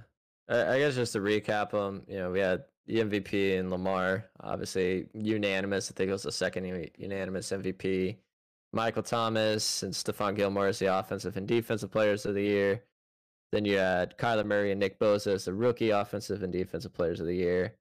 I, 0.49 0.75
I 0.75 0.79
guess 0.79 0.95
just 0.95 1.13
to 1.13 1.21
recap 1.21 1.71
them, 1.73 2.03
you 2.09 2.17
know, 2.19 2.31
we 2.31 2.41
had 2.41 2.65
the 2.87 3.01
MVP 3.01 3.57
and 3.59 3.71
Lamar, 3.71 4.25
obviously 4.41 5.09
unanimous. 5.15 5.91
I 5.91 5.95
think 5.95 6.09
it 6.09 6.13
was 6.13 6.23
the 6.25 6.33
second 6.33 6.65
unanimous 6.99 7.51
MVP. 7.53 8.17
Michael 8.73 9.03
Thomas 9.03 9.83
and 9.83 9.93
Stephon 9.93 10.35
Gilmore 10.35 10.67
as 10.69 10.79
the 10.79 10.87
offensive 10.87 11.37
and 11.37 11.47
defensive 11.47 11.91
players 11.91 12.25
of 12.27 12.35
the 12.35 12.43
year. 12.43 12.83
Then 13.53 13.65
you 13.65 13.79
had 13.79 14.17
Kyler 14.17 14.45
Murray 14.45 14.71
and 14.71 14.79
Nick 14.81 14.99
Bosa 15.01 15.35
as 15.35 15.45
the 15.45 15.53
rookie 15.55 15.91
offensive 15.91 16.43
and 16.43 16.53
defensive 16.53 16.93
players 16.95 17.21
of 17.21 17.27
the 17.27 17.35
year. 17.35 17.75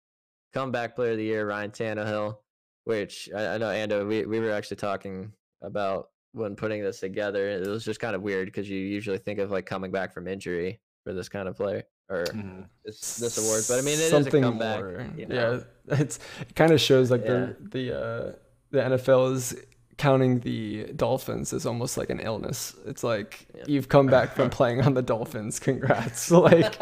Comeback 0.54 0.96
player 0.96 1.12
of 1.12 1.18
the 1.18 1.24
year, 1.24 1.48
Ryan 1.48 1.70
Tannehill, 1.72 2.38
which 2.86 3.30
I, 3.36 3.56
I 3.56 3.58
know, 3.60 3.68
Ando, 3.68 4.08
we, 4.08 4.26
we 4.26 4.40
were 4.40 4.52
actually 4.52 4.78
talking 4.78 5.32
about 5.62 6.10
when 6.32 6.56
putting 6.56 6.82
this 6.82 7.00
together. 7.00 7.48
It 7.50 7.68
was 7.68 7.86
just 7.86 8.00
kind 8.00 8.16
of 8.16 8.24
weird 8.24 8.48
because 8.48 8.68
you 8.68 8.78
usually 8.80 9.20
think 9.20 9.38
of 9.40 9.52
like 9.52 9.68
coming 9.68 9.92
back 9.92 10.12
from 10.12 10.28
injury 10.28 10.80
for 11.04 11.14
this 11.14 11.30
kind 11.30 11.48
of 11.48 11.56
player 11.56 11.84
or 12.10 12.24
Mhm. 12.26 12.66
this, 12.84 13.18
this 13.18 13.38
award. 13.38 13.64
But 13.68 13.78
I 13.78 13.82
mean, 13.82 14.00
it 14.00 14.06
is 14.06 14.10
Something 14.10 14.44
a 14.44 14.48
comeback. 14.48 14.80
more. 14.80 15.08
you 15.16 15.28
know? 15.28 15.64
Yeah, 15.88 15.98
it's 16.00 16.18
it 16.42 16.56
kind 16.56 16.72
of 16.72 16.82
shows 16.82 17.12
like 17.12 17.22
Yeah. 17.22 17.28
the 17.30 17.56
the 17.70 18.00
uh, 18.00 18.32
the 18.72 18.80
NFL 18.98 19.34
is 19.36 19.56
counting 20.00 20.40
the 20.40 20.86
Dolphins 20.96 21.54
is 21.54 21.68
almost 21.68 21.96
like 21.98 22.10
an 22.10 22.20
illness. 22.20 22.76
It's 22.88 23.04
like 23.04 23.46
Yeah. 23.56 23.66
you've 23.68 23.90
come 23.90 24.08
back 24.08 24.34
from 24.34 24.50
playing 24.60 24.82
on 24.82 24.96
the 24.96 25.04
Dolphins. 25.04 25.60
Congrats! 25.60 26.32
like 26.50 26.76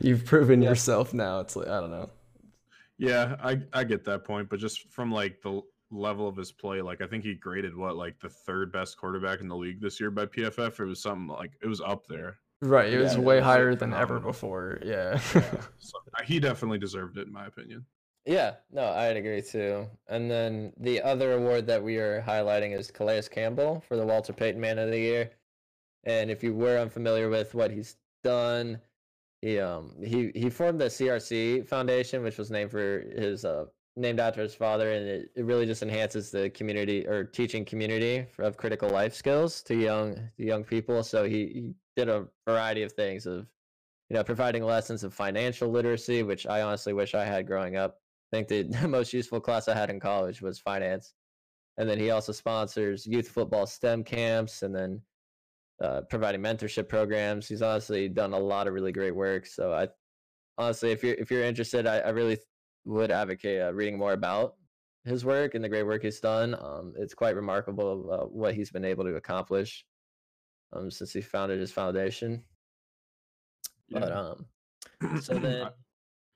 you've 0.00 0.24
proven 0.24 0.60
Yeah. 0.62 0.70
yourself 0.70 1.14
now. 1.14 1.38
It's 1.40 1.54
like 1.54 1.68
I 1.68 1.80
don't 1.80 1.92
know. 1.92 2.10
Yeah, 2.98 3.36
I 3.42 3.60
I 3.72 3.84
get 3.84 4.04
that 4.06 4.24
point, 4.24 4.48
but 4.48 4.58
just 4.58 4.90
from 4.92 5.12
like 5.12 5.40
the 5.42 5.60
level 5.90 6.26
of 6.26 6.36
his 6.36 6.50
play, 6.50 6.80
like 6.82 7.00
I 7.00 7.06
think 7.06 7.22
he 7.24 7.34
graded 7.34 7.76
what 7.76 7.96
like 7.96 8.18
the 8.18 8.28
third 8.28 8.72
best 8.72 8.96
quarterback 8.96 9.40
in 9.40 9.48
the 9.48 9.56
league 9.56 9.80
this 9.80 10.00
year 10.00 10.10
by 10.10 10.26
PFF. 10.26 10.80
It 10.80 10.84
was 10.84 11.00
something 11.02 11.28
like 11.28 11.52
it 11.62 11.68
was 11.68 11.80
up 11.80 12.06
there. 12.08 12.38
Right, 12.62 12.92
it 12.92 12.98
was 12.98 13.14
Yeah, 13.14 13.20
way 13.20 13.36
it 13.36 13.40
was 13.40 13.44
higher 13.46 13.74
than 13.74 13.92
ever 13.92 14.18
before. 14.20 14.78
Yeah. 14.84 15.18
So 15.78 15.98
uh, 16.18 16.22
he 16.24 16.38
definitely 16.38 16.78
deserved 16.78 17.18
it, 17.18 17.26
in 17.26 17.32
my 17.32 17.46
opinion. 17.46 17.84
Yeah, 18.24 18.56
no, 18.70 18.84
I'd 18.84 19.16
agree 19.16 19.42
too. 19.42 19.88
And 20.08 20.30
then 20.30 20.72
the 20.76 21.02
other 21.02 21.32
award 21.32 21.66
that 21.66 21.82
we 21.82 21.96
are 21.98 22.22
highlighting 22.22 22.76
is 22.76 22.90
Calais 22.90 23.22
Campbell 23.30 23.80
for 23.80 23.96
the 23.96 24.06
Walter 24.06 24.32
Payton 24.32 24.60
Man 24.60 24.78
of 24.78 24.90
the 24.90 24.98
Year. 24.98 25.30
And 26.04 26.30
if 26.30 26.42
you 26.42 26.54
were 26.54 26.78
unfamiliar 26.78 27.28
with 27.28 27.54
what 27.54 27.70
he's 27.72 27.96
done, 28.22 28.80
he 29.40 29.58
um 29.58 29.96
he 30.02 30.30
he 30.34 30.50
formed 30.50 30.80
the 30.80 30.86
CRC 30.86 31.66
Foundation, 31.66 32.22
which 32.22 32.38
was 32.38 32.50
named 32.50 32.70
for 32.70 33.00
his 33.00 33.44
uh 33.44 33.66
named 33.96 34.20
after 34.20 34.40
his 34.42 34.54
father, 34.54 34.92
and 34.92 35.06
it, 35.06 35.32
it 35.36 35.44
really 35.44 35.66
just 35.66 35.82
enhances 35.82 36.30
the 36.30 36.50
community 36.50 37.06
or 37.06 37.24
teaching 37.24 37.64
community 37.64 38.26
of 38.38 38.56
critical 38.56 38.88
life 38.88 39.14
skills 39.14 39.62
to 39.64 39.74
young 39.76 40.14
to 40.36 40.44
young 40.44 40.64
people. 40.64 41.02
So 41.02 41.24
he, 41.24 41.46
he 41.48 41.74
did 41.96 42.08
a 42.08 42.28
variety 42.46 42.82
of 42.82 42.92
things 42.92 43.26
of 43.26 43.48
you 44.10 44.16
know 44.16 44.24
providing 44.24 44.64
lessons 44.64 45.04
of 45.04 45.14
financial 45.14 45.70
literacy, 45.70 46.22
which 46.22 46.46
I 46.46 46.62
honestly 46.62 46.92
wish 46.92 47.14
I 47.14 47.24
had 47.24 47.46
growing 47.46 47.76
up. 47.76 48.01
I 48.32 48.36
think 48.36 48.48
the, 48.48 48.88
most 48.88 49.12
useful 49.12 49.40
class 49.40 49.68
I 49.68 49.74
had 49.74 49.90
in 49.90 50.00
college 50.00 50.40
was 50.40 50.58
finance. 50.58 51.14
And 51.78 51.88
then 51.88 51.98
he 51.98 52.10
also 52.10 52.32
sponsors 52.32 53.06
youth 53.06 53.28
football 53.28 53.66
STEM 53.66 54.04
camps 54.04 54.62
and 54.62 54.74
then 54.74 55.00
uh, 55.82 56.02
providing 56.08 56.40
mentorship 56.40 56.88
programs. 56.88 57.48
He's 57.48 57.62
honestly 57.62 58.08
done 58.08 58.32
a 58.32 58.38
lot 58.38 58.66
of 58.66 58.74
really 58.74 58.92
great 58.92 59.14
work. 59.14 59.46
So 59.46 59.72
I 59.72 59.88
honestly, 60.58 60.92
if 60.92 61.02
you're 61.02 61.14
if 61.14 61.30
you're 61.30 61.42
interested, 61.42 61.86
I, 61.86 61.98
I 61.98 62.10
really 62.10 62.38
would 62.84 63.10
advocate 63.10 63.62
uh, 63.62 63.72
reading 63.72 63.98
more 63.98 64.12
about 64.12 64.54
his 65.04 65.24
work 65.24 65.54
and 65.54 65.64
the 65.64 65.68
great 65.68 65.84
work 65.84 66.02
he's 66.02 66.20
done. 66.20 66.54
Um, 66.54 66.94
it's 66.98 67.14
quite 67.14 67.36
remarkable 67.36 68.10
uh, 68.12 68.26
what 68.26 68.54
he's 68.54 68.70
been 68.70 68.84
able 68.84 69.04
to 69.04 69.16
accomplish 69.16 69.84
um, 70.72 70.90
since 70.90 71.12
he 71.12 71.20
founded 71.20 71.58
his 71.58 71.72
foundation. 71.72 72.44
But 73.90 74.12
um, 74.12 74.46
so 75.20 75.34
then 75.38 75.68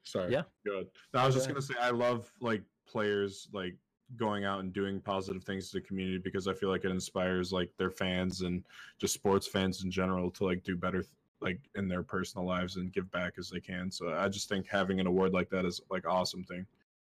Sorry. 0.06 0.32
Yeah. 0.32 0.42
Good. 0.64 0.86
No, 1.12 1.20
I 1.20 1.26
was 1.26 1.34
just 1.34 1.48
gonna 1.48 1.60
say 1.60 1.74
I 1.80 1.90
love 1.90 2.32
like 2.40 2.62
players 2.88 3.48
like 3.52 3.74
going 4.16 4.44
out 4.44 4.60
and 4.60 4.72
doing 4.72 5.00
positive 5.00 5.42
things 5.42 5.68
to 5.70 5.78
the 5.78 5.80
community 5.80 6.18
because 6.18 6.46
I 6.46 6.54
feel 6.54 6.68
like 6.68 6.84
it 6.84 6.92
inspires 6.92 7.52
like 7.52 7.70
their 7.76 7.90
fans 7.90 8.42
and 8.42 8.64
just 8.98 9.14
sports 9.14 9.48
fans 9.48 9.82
in 9.82 9.90
general 9.90 10.30
to 10.32 10.44
like 10.44 10.62
do 10.62 10.76
better 10.76 11.04
like 11.40 11.58
in 11.74 11.88
their 11.88 12.04
personal 12.04 12.46
lives 12.46 12.76
and 12.76 12.92
give 12.92 13.10
back 13.10 13.34
as 13.36 13.50
they 13.50 13.60
can. 13.60 13.90
So 13.90 14.14
I 14.14 14.28
just 14.28 14.48
think 14.48 14.68
having 14.68 15.00
an 15.00 15.08
award 15.08 15.32
like 15.32 15.50
that 15.50 15.64
is 15.64 15.80
like 15.90 16.06
awesome 16.06 16.44
thing 16.44 16.64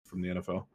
from 0.03 0.21
the 0.21 0.29
NFL. 0.29 0.65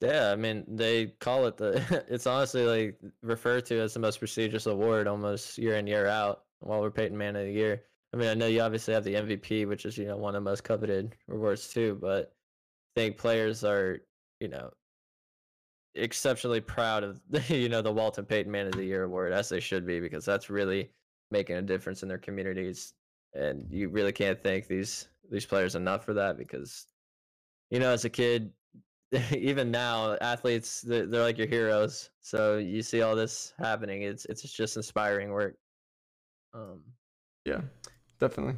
Yeah, 0.00 0.32
I 0.32 0.36
mean 0.36 0.64
they 0.66 1.06
call 1.20 1.46
it 1.46 1.56
the. 1.56 2.04
It's 2.08 2.26
honestly 2.26 2.66
like 2.66 2.98
referred 3.22 3.64
to 3.66 3.80
as 3.80 3.94
the 3.94 4.00
most 4.00 4.18
prestigious 4.18 4.66
award 4.66 5.06
almost 5.06 5.56
year 5.56 5.76
in 5.76 5.86
year 5.86 6.06
out. 6.08 6.42
Walter 6.60 6.90
Payton 6.90 7.16
Man 7.16 7.36
of 7.36 7.44
the 7.46 7.52
Year. 7.52 7.82
I 8.14 8.16
mean, 8.16 8.28
I 8.28 8.34
know 8.34 8.46
you 8.46 8.60
obviously 8.60 8.94
have 8.94 9.02
the 9.02 9.14
MVP, 9.14 9.66
which 9.66 9.84
is 9.84 9.98
you 9.98 10.06
know 10.06 10.16
one 10.16 10.36
of 10.36 10.44
the 10.44 10.48
most 10.48 10.62
coveted 10.62 11.16
rewards 11.26 11.66
too. 11.66 11.98
But 12.00 12.32
I 12.96 13.00
think 13.00 13.18
players 13.18 13.64
are 13.64 13.98
you 14.38 14.46
know 14.46 14.70
exceptionally 15.96 16.60
proud 16.60 17.02
of 17.02 17.20
you 17.50 17.68
know 17.68 17.82
the 17.82 17.92
Walter 17.92 18.22
Payton 18.22 18.52
Man 18.52 18.66
of 18.68 18.74
the 18.74 18.84
Year 18.84 19.02
award 19.02 19.32
as 19.32 19.48
they 19.48 19.58
should 19.58 19.84
be 19.84 19.98
because 19.98 20.24
that's 20.24 20.48
really 20.48 20.92
making 21.32 21.56
a 21.56 21.62
difference 21.62 22.04
in 22.04 22.08
their 22.08 22.18
communities, 22.18 22.94
and 23.34 23.66
you 23.68 23.88
really 23.88 24.12
can't 24.12 24.40
thank 24.40 24.68
these 24.68 25.08
these 25.28 25.44
players 25.44 25.74
enough 25.74 26.04
for 26.04 26.14
that 26.14 26.38
because 26.38 26.86
you 27.72 27.80
know 27.80 27.90
as 27.90 28.04
a 28.04 28.10
kid 28.10 28.52
even 29.36 29.72
now 29.72 30.16
athletes 30.20 30.82
they're, 30.82 31.06
like 31.06 31.38
your 31.38 31.46
heroes 31.46 32.10
so 32.20 32.58
you 32.58 32.82
see 32.82 33.00
all 33.00 33.16
this 33.16 33.54
happening 33.58 34.02
it's 34.02 34.26
it's 34.26 34.42
just 34.42 34.76
inspiring 34.76 35.30
work 35.30 35.56
um 36.52 36.82
yeah. 37.44 37.60
Definitely. 38.18 38.56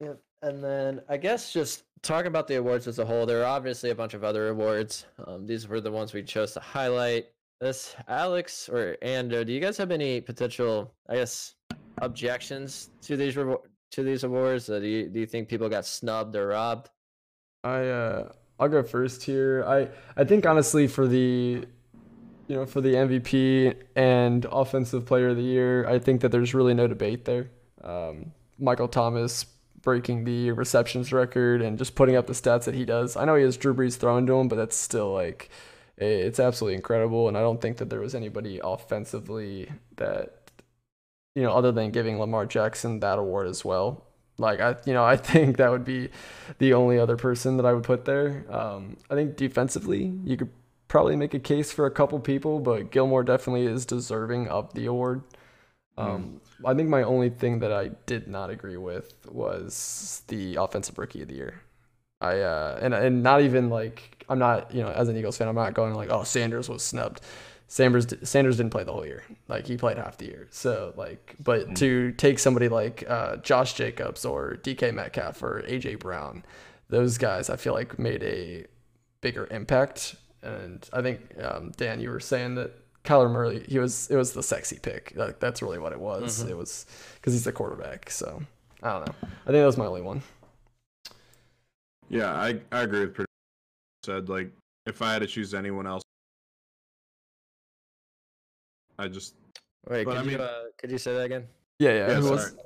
yep 0.00 0.20
and 0.42 0.62
then 0.62 1.00
i 1.08 1.16
guess 1.16 1.52
just 1.52 1.84
talking 2.06 2.28
about 2.28 2.46
the 2.46 2.56
awards 2.56 2.86
as 2.86 2.98
a 2.98 3.04
whole, 3.04 3.26
there 3.26 3.42
are 3.42 3.46
obviously 3.46 3.90
a 3.90 3.94
bunch 3.94 4.14
of 4.14 4.24
other 4.24 4.48
awards. 4.48 5.06
Um, 5.26 5.46
these 5.46 5.68
were 5.68 5.80
the 5.80 5.90
ones 5.90 6.12
we 6.12 6.22
chose 6.22 6.52
to 6.52 6.60
highlight. 6.60 7.26
This 7.60 7.96
Alex 8.06 8.68
or 8.68 8.96
Ando, 9.02 9.44
do 9.44 9.52
you 9.52 9.60
guys 9.60 9.76
have 9.78 9.90
any 9.90 10.20
potential, 10.20 10.92
I 11.08 11.16
guess, 11.16 11.54
objections 11.98 12.90
to 13.02 13.16
these 13.16 13.34
to 13.34 14.02
these 14.02 14.24
awards? 14.24 14.68
Uh, 14.68 14.78
do 14.78 14.86
you 14.86 15.08
do 15.08 15.20
you 15.20 15.26
think 15.26 15.48
people 15.48 15.68
got 15.68 15.86
snubbed 15.86 16.36
or 16.36 16.48
robbed? 16.48 16.90
I 17.64 17.86
uh, 17.86 18.32
I'll 18.60 18.68
go 18.68 18.82
first 18.82 19.22
here. 19.22 19.64
I 19.66 19.88
I 20.20 20.24
think 20.24 20.44
honestly 20.44 20.86
for 20.86 21.08
the 21.08 21.64
you 22.46 22.54
know 22.54 22.66
for 22.66 22.82
the 22.82 22.92
MVP 22.92 23.74
and 23.96 24.44
Offensive 24.52 25.06
Player 25.06 25.28
of 25.30 25.36
the 25.36 25.42
Year, 25.42 25.88
I 25.88 25.98
think 25.98 26.20
that 26.20 26.32
there's 26.32 26.52
really 26.52 26.74
no 26.74 26.86
debate 26.86 27.24
there. 27.24 27.48
Um, 27.82 28.32
Michael 28.58 28.88
Thomas 28.88 29.46
breaking 29.82 30.24
the 30.24 30.50
receptions 30.50 31.12
record 31.12 31.62
and 31.62 31.78
just 31.78 31.94
putting 31.94 32.16
up 32.16 32.26
the 32.26 32.32
stats 32.32 32.64
that 32.64 32.74
he 32.74 32.84
does. 32.84 33.16
I 33.16 33.24
know 33.24 33.36
he 33.36 33.44
has 33.44 33.56
Drew 33.56 33.72
Brees 33.72 33.96
thrown 33.96 34.26
to 34.26 34.34
him, 34.34 34.48
but 34.48 34.56
that's 34.56 34.76
still 34.76 35.12
like 35.12 35.48
it's 35.96 36.40
absolutely 36.40 36.74
incredible. 36.74 37.28
And 37.28 37.38
I 37.38 37.40
don't 37.40 37.60
think 37.60 37.78
that 37.78 37.88
there 37.88 38.00
was 38.00 38.14
anybody 38.14 38.60
offensively 38.62 39.70
that 39.96 40.50
you 41.34 41.42
know 41.42 41.52
other 41.52 41.72
than 41.72 41.90
giving 41.90 42.18
Lamar 42.18 42.46
Jackson 42.46 43.00
that 43.00 43.18
award 43.18 43.46
as 43.46 43.64
well. 43.64 44.04
Like 44.38 44.60
I, 44.60 44.76
you 44.84 44.92
know, 44.92 45.04
I 45.04 45.16
think 45.32 45.56
that 45.58 45.70
would 45.70 45.84
be 45.84 46.08
the 46.58 46.74
only 46.74 46.98
other 46.98 47.16
person 47.16 47.56
that 47.58 47.66
I 47.66 47.72
would 47.72 47.84
put 47.84 48.04
there. 48.04 48.44
Um, 48.50 48.96
I 49.10 49.14
think 49.14 49.36
defensively, 49.36 50.12
you 50.24 50.36
could 50.36 50.50
probably 50.88 51.16
make 51.16 51.34
a 51.34 51.38
case 51.38 51.72
for 51.72 51.86
a 51.86 51.90
couple 51.90 52.18
people, 52.20 52.58
but 52.60 52.90
Gilmore 52.90 53.22
definitely 53.22 53.66
is 53.66 53.86
deserving 53.86 54.48
of 54.48 54.72
the 54.74 54.86
award. 54.86 55.22
Um, 55.98 56.40
I 56.64 56.74
think 56.74 56.88
my 56.88 57.02
only 57.02 57.30
thing 57.30 57.60
that 57.60 57.72
I 57.72 57.90
did 58.06 58.28
not 58.28 58.50
agree 58.50 58.76
with 58.76 59.14
was 59.26 60.22
the 60.28 60.56
offensive 60.56 60.98
rookie 60.98 61.22
of 61.22 61.28
the 61.28 61.34
year. 61.34 61.62
I 62.20 62.40
uh, 62.40 62.78
and 62.80 62.94
and 62.94 63.22
not 63.22 63.42
even 63.42 63.68
like 63.68 64.24
I'm 64.28 64.38
not 64.38 64.74
you 64.74 64.82
know 64.82 64.90
as 64.90 65.08
an 65.08 65.16
Eagles 65.16 65.36
fan 65.36 65.48
I'm 65.48 65.54
not 65.54 65.74
going 65.74 65.94
like 65.94 66.10
oh 66.10 66.24
Sanders 66.24 66.68
was 66.68 66.82
snubbed. 66.82 67.20
Sanders 67.68 68.06
Sanders 68.22 68.56
didn't 68.56 68.70
play 68.70 68.84
the 68.84 68.92
whole 68.92 69.04
year. 69.04 69.24
Like 69.48 69.66
he 69.66 69.76
played 69.76 69.98
half 69.98 70.16
the 70.18 70.26
year. 70.26 70.48
So 70.50 70.94
like, 70.96 71.34
but 71.42 71.62
mm-hmm. 71.62 71.74
to 71.74 72.12
take 72.12 72.38
somebody 72.38 72.68
like 72.68 73.04
uh, 73.08 73.36
Josh 73.36 73.74
Jacobs 73.74 74.24
or 74.24 74.58
DK 74.62 74.94
Metcalf 74.94 75.42
or 75.42 75.62
AJ 75.68 75.98
Brown, 75.98 76.44
those 76.88 77.18
guys 77.18 77.50
I 77.50 77.56
feel 77.56 77.74
like 77.74 77.98
made 77.98 78.22
a 78.22 78.66
bigger 79.20 79.48
impact. 79.50 80.14
And 80.42 80.88
I 80.92 81.02
think 81.02 81.20
um, 81.42 81.72
Dan, 81.76 82.00
you 82.00 82.10
were 82.10 82.20
saying 82.20 82.54
that 82.54 82.72
Kyler 83.06 83.30
Murray, 83.30 83.64
he 83.68 83.78
was 83.78 84.10
it 84.10 84.16
was 84.16 84.32
the 84.32 84.42
sexy 84.42 84.78
pick. 84.78 85.12
Like 85.16 85.38
that's 85.38 85.62
really 85.62 85.78
what 85.78 85.92
it 85.92 86.00
was. 86.00 86.40
Mm-hmm. 86.40 86.50
It 86.50 86.56
was 86.56 86.86
because 87.14 87.32
he's 87.32 87.44
the 87.44 87.52
quarterback. 87.52 88.10
So 88.10 88.42
I 88.82 88.92
don't 88.92 89.06
know. 89.06 89.14
I 89.22 89.46
think 89.46 89.58
that 89.58 89.64
was 89.64 89.78
my 89.78 89.86
only 89.86 90.02
one. 90.02 90.22
Yeah, 92.08 92.34
I 92.34 92.60
I 92.72 92.82
agree 92.82 93.00
with 93.00 93.14
pretty 93.14 93.30
said. 94.04 94.28
Like 94.28 94.50
if 94.86 95.00
I 95.00 95.12
had 95.12 95.20
to 95.20 95.26
choose 95.26 95.54
anyone 95.54 95.86
else, 95.86 96.02
I 98.98 99.08
just 99.08 99.36
wait. 99.88 100.04
Could 100.04 100.16
I 100.16 100.22
you 100.22 100.30
mean, 100.30 100.40
uh, 100.40 100.64
could 100.76 100.90
you 100.90 100.98
say 100.98 101.14
that 101.14 101.22
again? 101.22 101.46
Yeah, 101.78 101.92
yeah. 101.92 102.10
yeah 102.10 102.30
was... 102.30 102.56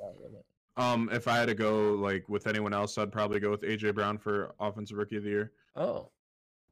Um, 0.77 1.09
if 1.11 1.27
I 1.27 1.37
had 1.37 1.47
to 1.47 1.53
go 1.53 1.93
like 1.95 2.27
with 2.29 2.47
anyone 2.47 2.73
else, 2.73 2.97
I'd 2.97 3.11
probably 3.11 3.39
go 3.39 3.51
with 3.51 3.61
AJ 3.61 3.93
Brown 3.93 4.17
for 4.17 4.55
offensive 4.59 4.97
rookie 4.97 5.17
of 5.17 5.23
the 5.23 5.29
year. 5.29 5.51
Oh, 5.75 6.09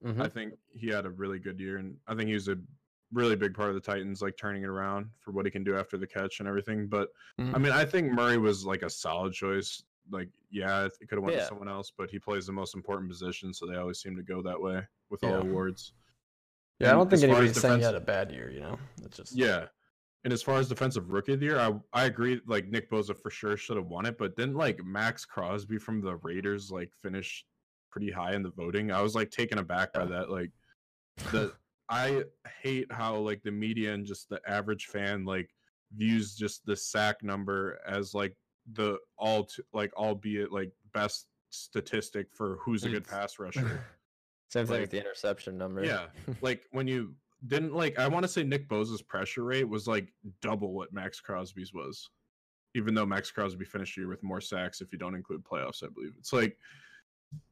mm-hmm. 0.04 0.22
I 0.22 0.28
think 0.28 0.54
he 0.72 0.88
had 0.88 1.06
a 1.06 1.10
really 1.10 1.38
good 1.38 1.60
year, 1.60 1.78
and 1.78 1.98
I 2.08 2.16
think 2.16 2.30
he 2.30 2.34
was 2.34 2.48
a 2.48 2.58
really 3.12 3.36
big 3.36 3.54
part 3.54 3.70
of 3.70 3.76
the 3.76 3.82
Titans, 3.82 4.22
like 4.22 4.38
turning 4.38 4.64
it 4.64 4.70
around 4.70 5.08
for 5.20 5.32
what 5.32 5.46
he 5.46 5.52
can 5.52 5.64
do 5.64 5.78
after 5.78 5.98
the 5.98 6.08
catch 6.08 6.40
and 6.40 6.48
everything. 6.48 6.88
But 6.88 7.10
mm-hmm. 7.40 7.56
I 7.56 7.58
mean, 7.58 7.72
I 7.72 7.86
think 7.86 8.12
Murray 8.12 8.38
was 8.38 8.66
like 8.66 8.84
a 8.84 8.90
solid 8.90 9.34
choice. 9.34 9.84
Like, 10.12 10.30
yeah, 10.52 10.86
it 10.86 10.94
could 11.08 11.18
have 11.18 11.24
went 11.24 11.36
yeah. 11.36 11.44
to 11.44 11.48
someone 11.48 11.70
else, 11.70 11.92
but 11.96 12.10
he 12.10 12.20
plays 12.20 12.46
the 12.48 12.52
most 12.52 12.76
important 12.76 13.10
position, 13.10 13.54
so 13.54 13.66
they 13.66 13.76
always 13.76 14.00
seem 14.00 14.16
to 14.16 14.24
go 14.24 14.42
that 14.42 14.60
way 14.60 14.82
with 15.10 15.22
yeah. 15.24 15.30
all 15.30 15.42
awards. 15.42 15.94
Yeah, 16.80 16.88
and 16.88 16.96
I 16.96 17.00
don't 17.00 17.10
think 17.10 17.24
anybody's 17.24 17.54
defense- 17.54 17.62
saying 17.62 17.80
he 17.80 17.86
had 17.86 17.96
a 17.96 18.00
bad 18.00 18.32
year. 18.32 18.50
You 18.50 18.62
know, 18.62 18.80
it's 19.04 19.18
just 19.18 19.36
yeah. 19.36 19.66
And 20.26 20.34
as 20.34 20.42
far 20.42 20.58
as 20.58 20.68
defensive 20.68 21.10
rookie 21.10 21.34
of 21.34 21.40
the 21.40 21.46
year, 21.46 21.60
I 21.60 21.74
I 21.94 22.06
agree. 22.06 22.42
Like 22.46 22.68
Nick 22.68 22.90
Bosa 22.90 23.18
for 23.18 23.30
sure 23.30 23.56
should 23.56 23.78
have 23.78 23.88
won 23.88 24.06
it, 24.06 24.18
but 24.18 24.36
didn't 24.36 24.56
like 24.56 24.84
Maxx 24.84 25.26
Crosby 25.26 25.78
from 25.78 26.02
the 26.02 26.16
Raiders 26.18 26.72
like 26.72 26.92
finish 27.02 27.46
pretty 27.92 28.12
high 28.12 28.34
in 28.34 28.44
the 28.44 28.52
voting? 28.52 28.92
I 28.92 29.02
was 29.02 29.16
like 29.16 29.32
taken 29.32 29.60
aback 29.60 29.94
by 29.94 30.06
that. 30.06 30.30
Like 30.30 30.52
the 31.32 31.54
I 31.90 32.24
hate 32.62 32.92
how 32.92 33.16
like 33.18 33.42
the 33.44 33.52
media 33.52 33.94
and 33.94 34.06
just 34.06 34.30
the 34.30 34.40
average 34.48 34.86
fan 34.86 35.26
like 35.26 35.50
views 35.96 36.36
just 36.36 36.66
the 36.66 36.76
sack 36.76 37.24
number 37.24 37.80
as 37.88 38.14
like 38.14 38.36
the 38.74 38.98
all 39.18 39.46
to, 39.46 39.64
like 39.74 39.96
albeit 39.96 40.52
like 40.52 40.72
best 40.94 41.26
statistic 41.50 42.28
for 42.32 42.60
who's 42.62 42.84
a 42.84 42.90
good 42.90 43.08
pass 43.08 43.40
rusher. 43.40 43.84
Same 44.50 44.66
thing 44.66 44.74
like, 44.74 44.82
with 44.82 44.92
the 44.92 45.00
interception 45.00 45.58
number. 45.58 45.84
Yeah, 45.84 46.06
like 46.42 46.64
when 46.72 46.88
you 46.88 47.14
didn't 47.48 47.74
like, 47.74 48.00
I 48.00 48.08
want 48.08 48.24
to 48.24 48.28
say 48.28 48.44
Nick 48.44 48.68
Bosa's 48.68 49.02
pressure 49.02 49.44
rate 49.44 49.68
was 49.68 49.88
like 49.88 50.12
double 50.42 50.74
what 50.74 50.92
Maxx 50.92 51.20
Crosby's 51.20 51.74
was, 51.74 52.10
even 52.76 52.94
though 52.94 53.06
Maxx 53.06 53.32
Crosby 53.32 53.66
finished 53.66 53.96
the 53.96 54.02
year 54.02 54.10
with 54.10 54.24
more 54.24 54.42
sacks 54.42 54.82
if 54.82 54.92
you 54.92 54.98
don't 54.98 55.16
include 55.16 55.44
playoffs. 55.44 55.84
I 55.84 55.88
believe 55.94 56.14
it's 56.18 56.34
like 56.34 56.58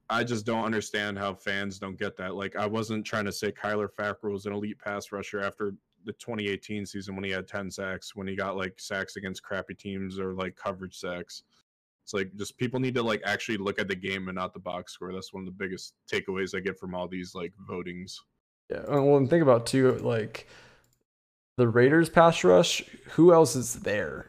I 0.10 0.24
just 0.24 0.46
don't 0.46 0.64
understand 0.64 1.18
how 1.18 1.34
fans 1.34 1.80
don't 1.80 2.00
get 2.00 2.16
that. 2.18 2.36
Like, 2.36 2.56
I 2.56 2.66
wasn't 2.66 3.06
trying 3.06 3.26
to 3.26 3.32
say 3.32 3.52
Kyler 3.52 3.90
Fackrell 3.90 4.32
was 4.32 4.46
an 4.46 4.54
elite 4.54 4.80
pass 4.80 5.12
rusher 5.12 5.42
after 5.42 5.74
the 6.06 6.14
2018 6.14 6.86
season 6.86 7.16
when 7.16 7.26
he 7.26 7.32
had 7.32 7.48
10 7.48 7.70
sacks, 7.70 8.16
when 8.16 8.28
he 8.28 8.36
got 8.36 8.56
like 8.56 8.80
sacks 8.80 9.18
against 9.18 9.44
crappy 9.44 9.74
teams 9.74 10.20
or 10.20 10.34
like 10.34 10.56
coverage 10.56 10.98
sacks. 10.98 11.44
It's 12.04 12.14
like 12.14 12.34
just 12.38 12.58
people 12.58 12.80
need 12.80 12.96
to 12.96 13.04
like 13.04 13.22
actually 13.26 13.58
look 13.58 13.80
at 13.80 13.90
the 13.90 13.96
game 13.96 14.30
and 14.30 14.36
not 14.36 14.54
the 14.54 14.60
box 14.60 14.94
score. 14.94 15.12
That's 15.12 15.34
one 15.34 15.44
of 15.44 15.46
the 15.46 15.64
biggest 15.64 15.94
takeaways 16.10 16.56
I 16.56 16.62
get 16.62 16.80
from 16.80 16.96
all 16.96 17.10
these 17.10 17.36
like 17.36 17.52
votings. 17.70 18.14
Yeah, 18.70 18.78
uh, 18.78 19.02
well, 19.02 19.18
and 19.18 19.30
think 19.30 19.44
about 19.44 19.66
too, 19.66 19.92
like 19.98 20.48
the 21.58 21.68
Raiders 21.68 22.10
pass 22.10 22.46
rush. 22.46 22.82
Who 23.12 23.34
else 23.34 23.58
is 23.58 23.74
there 23.82 24.28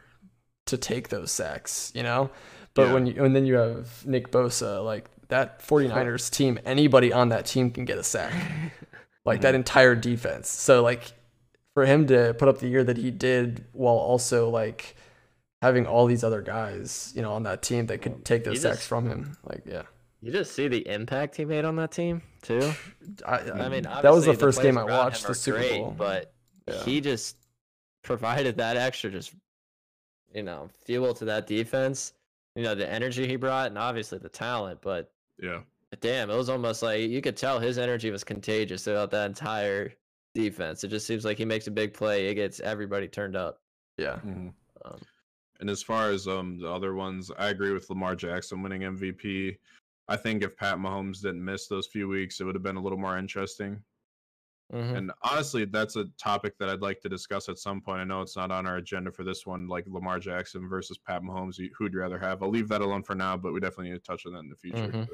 to 0.65 0.77
take 0.77 1.07
those 1.07 1.31
sacks? 1.31 1.93
You 1.95 2.03
know, 2.03 2.29
but 2.73 2.87
yeah. 2.87 2.93
when 2.93 3.05
you 3.05 3.23
and 3.23 3.33
then 3.33 3.45
you 3.45 3.55
have 3.55 4.05
Nick 4.05 4.29
Bosa, 4.29 4.83
like 4.83 5.09
that 5.29 5.59
49ers 5.61 6.29
team, 6.29 6.59
anybody 6.65 7.13
on 7.13 7.29
that 7.29 7.45
team 7.45 7.71
can 7.71 7.85
get 7.85 7.97
a 7.97 8.03
sack. 8.03 8.33
like 9.25 9.41
that 9.41 9.55
entire 9.55 9.95
defense. 9.95 10.49
So 10.49 10.81
like 10.81 11.11
for 11.73 11.85
him 11.85 12.07
to 12.07 12.35
put 12.37 12.47
up 12.47 12.59
the 12.59 12.67
year 12.67 12.83
that 12.83 12.97
he 12.97 13.11
did 13.11 13.65
while 13.73 13.95
also 13.95 14.49
like 14.49 14.95
having 15.61 15.85
all 15.85 16.05
these 16.05 16.23
other 16.23 16.41
guys, 16.41 17.13
you 17.15 17.21
know, 17.21 17.33
on 17.33 17.43
that 17.43 17.61
team 17.61 17.85
that 17.87 18.01
could 18.01 18.25
take 18.25 18.43
those 18.43 18.61
sacks 18.61 18.85
from 18.85 19.07
him. 19.07 19.37
Like, 19.43 19.63
yeah. 19.65 19.83
You 20.21 20.31
just 20.31 20.53
see 20.53 20.67
the 20.67 20.85
impact 20.87 21.37
he 21.37 21.45
made 21.45 21.63
on 21.63 21.77
that 21.77 21.91
team 21.91 22.21
too. 22.41 22.73
I, 23.25 23.37
I 23.51 23.69
mean, 23.69 23.83
that 23.83 24.11
was 24.11 24.25
the 24.25 24.33
first 24.33 24.57
the 24.57 24.63
game 24.63 24.77
I 24.77 24.83
watched 24.83 25.25
the 25.25 25.33
Super 25.33 25.59
great, 25.59 25.79
Bowl, 25.79 25.95
but 25.97 26.33
yeah. 26.67 26.83
he 26.83 26.99
just 26.99 27.37
provided 28.03 28.57
that 28.57 28.75
extra, 28.75 29.09
just 29.09 29.33
you 30.33 30.43
know, 30.43 30.69
fuel 30.85 31.13
to 31.13 31.25
that 31.25 31.47
defense. 31.47 32.13
You 32.55 32.63
know, 32.63 32.75
the 32.75 32.89
energy 32.89 33.27
he 33.27 33.37
brought, 33.37 33.67
and 33.67 33.77
obviously 33.77 34.17
the 34.17 34.27
talent. 34.27 34.81
But 34.81 35.09
yeah, 35.41 35.61
damn, 36.01 36.29
it 36.29 36.35
was 36.35 36.49
almost 36.49 36.83
like 36.83 37.01
you 37.01 37.21
could 37.21 37.37
tell 37.37 37.59
his 37.59 37.77
energy 37.77 38.11
was 38.11 38.23
contagious 38.23 38.83
throughout 38.83 39.11
that 39.11 39.25
entire 39.25 39.93
defense. 40.35 40.83
It 40.83 40.89
just 40.89 41.07
seems 41.07 41.25
like 41.25 41.37
he 41.37 41.45
makes 41.45 41.67
a 41.67 41.71
big 41.71 41.93
play, 41.93 42.27
it 42.27 42.35
gets 42.35 42.59
everybody 42.59 43.07
turned 43.07 43.35
up. 43.35 43.61
Yeah. 43.97 44.15
Mm-hmm. 44.25 44.49
Um, 44.85 44.99
and 45.59 45.69
as 45.69 45.83
far 45.83 46.09
as 46.09 46.27
um 46.27 46.59
the 46.59 46.69
other 46.69 46.93
ones, 46.93 47.31
I 47.37 47.49
agree 47.49 47.73
with 47.73 47.89
Lamar 47.89 48.15
Jackson 48.15 48.61
winning 48.61 48.81
MVP. 48.81 49.57
I 50.07 50.15
think 50.15 50.43
if 50.43 50.57
Pat 50.57 50.77
Mahomes 50.77 51.21
didn't 51.21 51.43
miss 51.43 51.67
those 51.67 51.87
few 51.87 52.07
weeks, 52.07 52.39
it 52.39 52.43
would 52.43 52.55
have 52.55 52.63
been 52.63 52.77
a 52.77 52.81
little 52.81 52.97
more 52.97 53.17
interesting. 53.17 53.79
Mm-hmm. 54.73 54.95
And 54.95 55.11
honestly, 55.23 55.65
that's 55.65 55.95
a 55.95 56.05
topic 56.19 56.57
that 56.59 56.69
I'd 56.69 56.81
like 56.81 57.01
to 57.01 57.09
discuss 57.09 57.49
at 57.49 57.57
some 57.57 57.81
point. 57.81 58.01
I 58.01 58.03
know 58.03 58.21
it's 58.21 58.37
not 58.37 58.51
on 58.51 58.67
our 58.67 58.77
agenda 58.77 59.11
for 59.11 59.23
this 59.23 59.45
one, 59.45 59.67
like 59.67 59.85
Lamar 59.87 60.19
Jackson 60.19 60.69
versus 60.69 60.97
Pat 60.97 61.23
Mahomes. 61.23 61.59
Who'd 61.77 61.93
you 61.93 61.99
rather 61.99 62.19
have? 62.19 62.43
I'll 62.43 62.49
leave 62.49 62.67
that 62.69 62.81
alone 62.81 63.01
for 63.01 63.15
now, 63.15 63.35
but 63.35 63.51
we 63.51 63.59
definitely 63.59 63.91
need 63.91 64.03
to 64.03 64.03
touch 64.03 64.25
on 64.25 64.33
that 64.33 64.39
in 64.39 64.49
the 64.49 64.55
future. 64.55 64.87
Mm-hmm. 64.87 65.13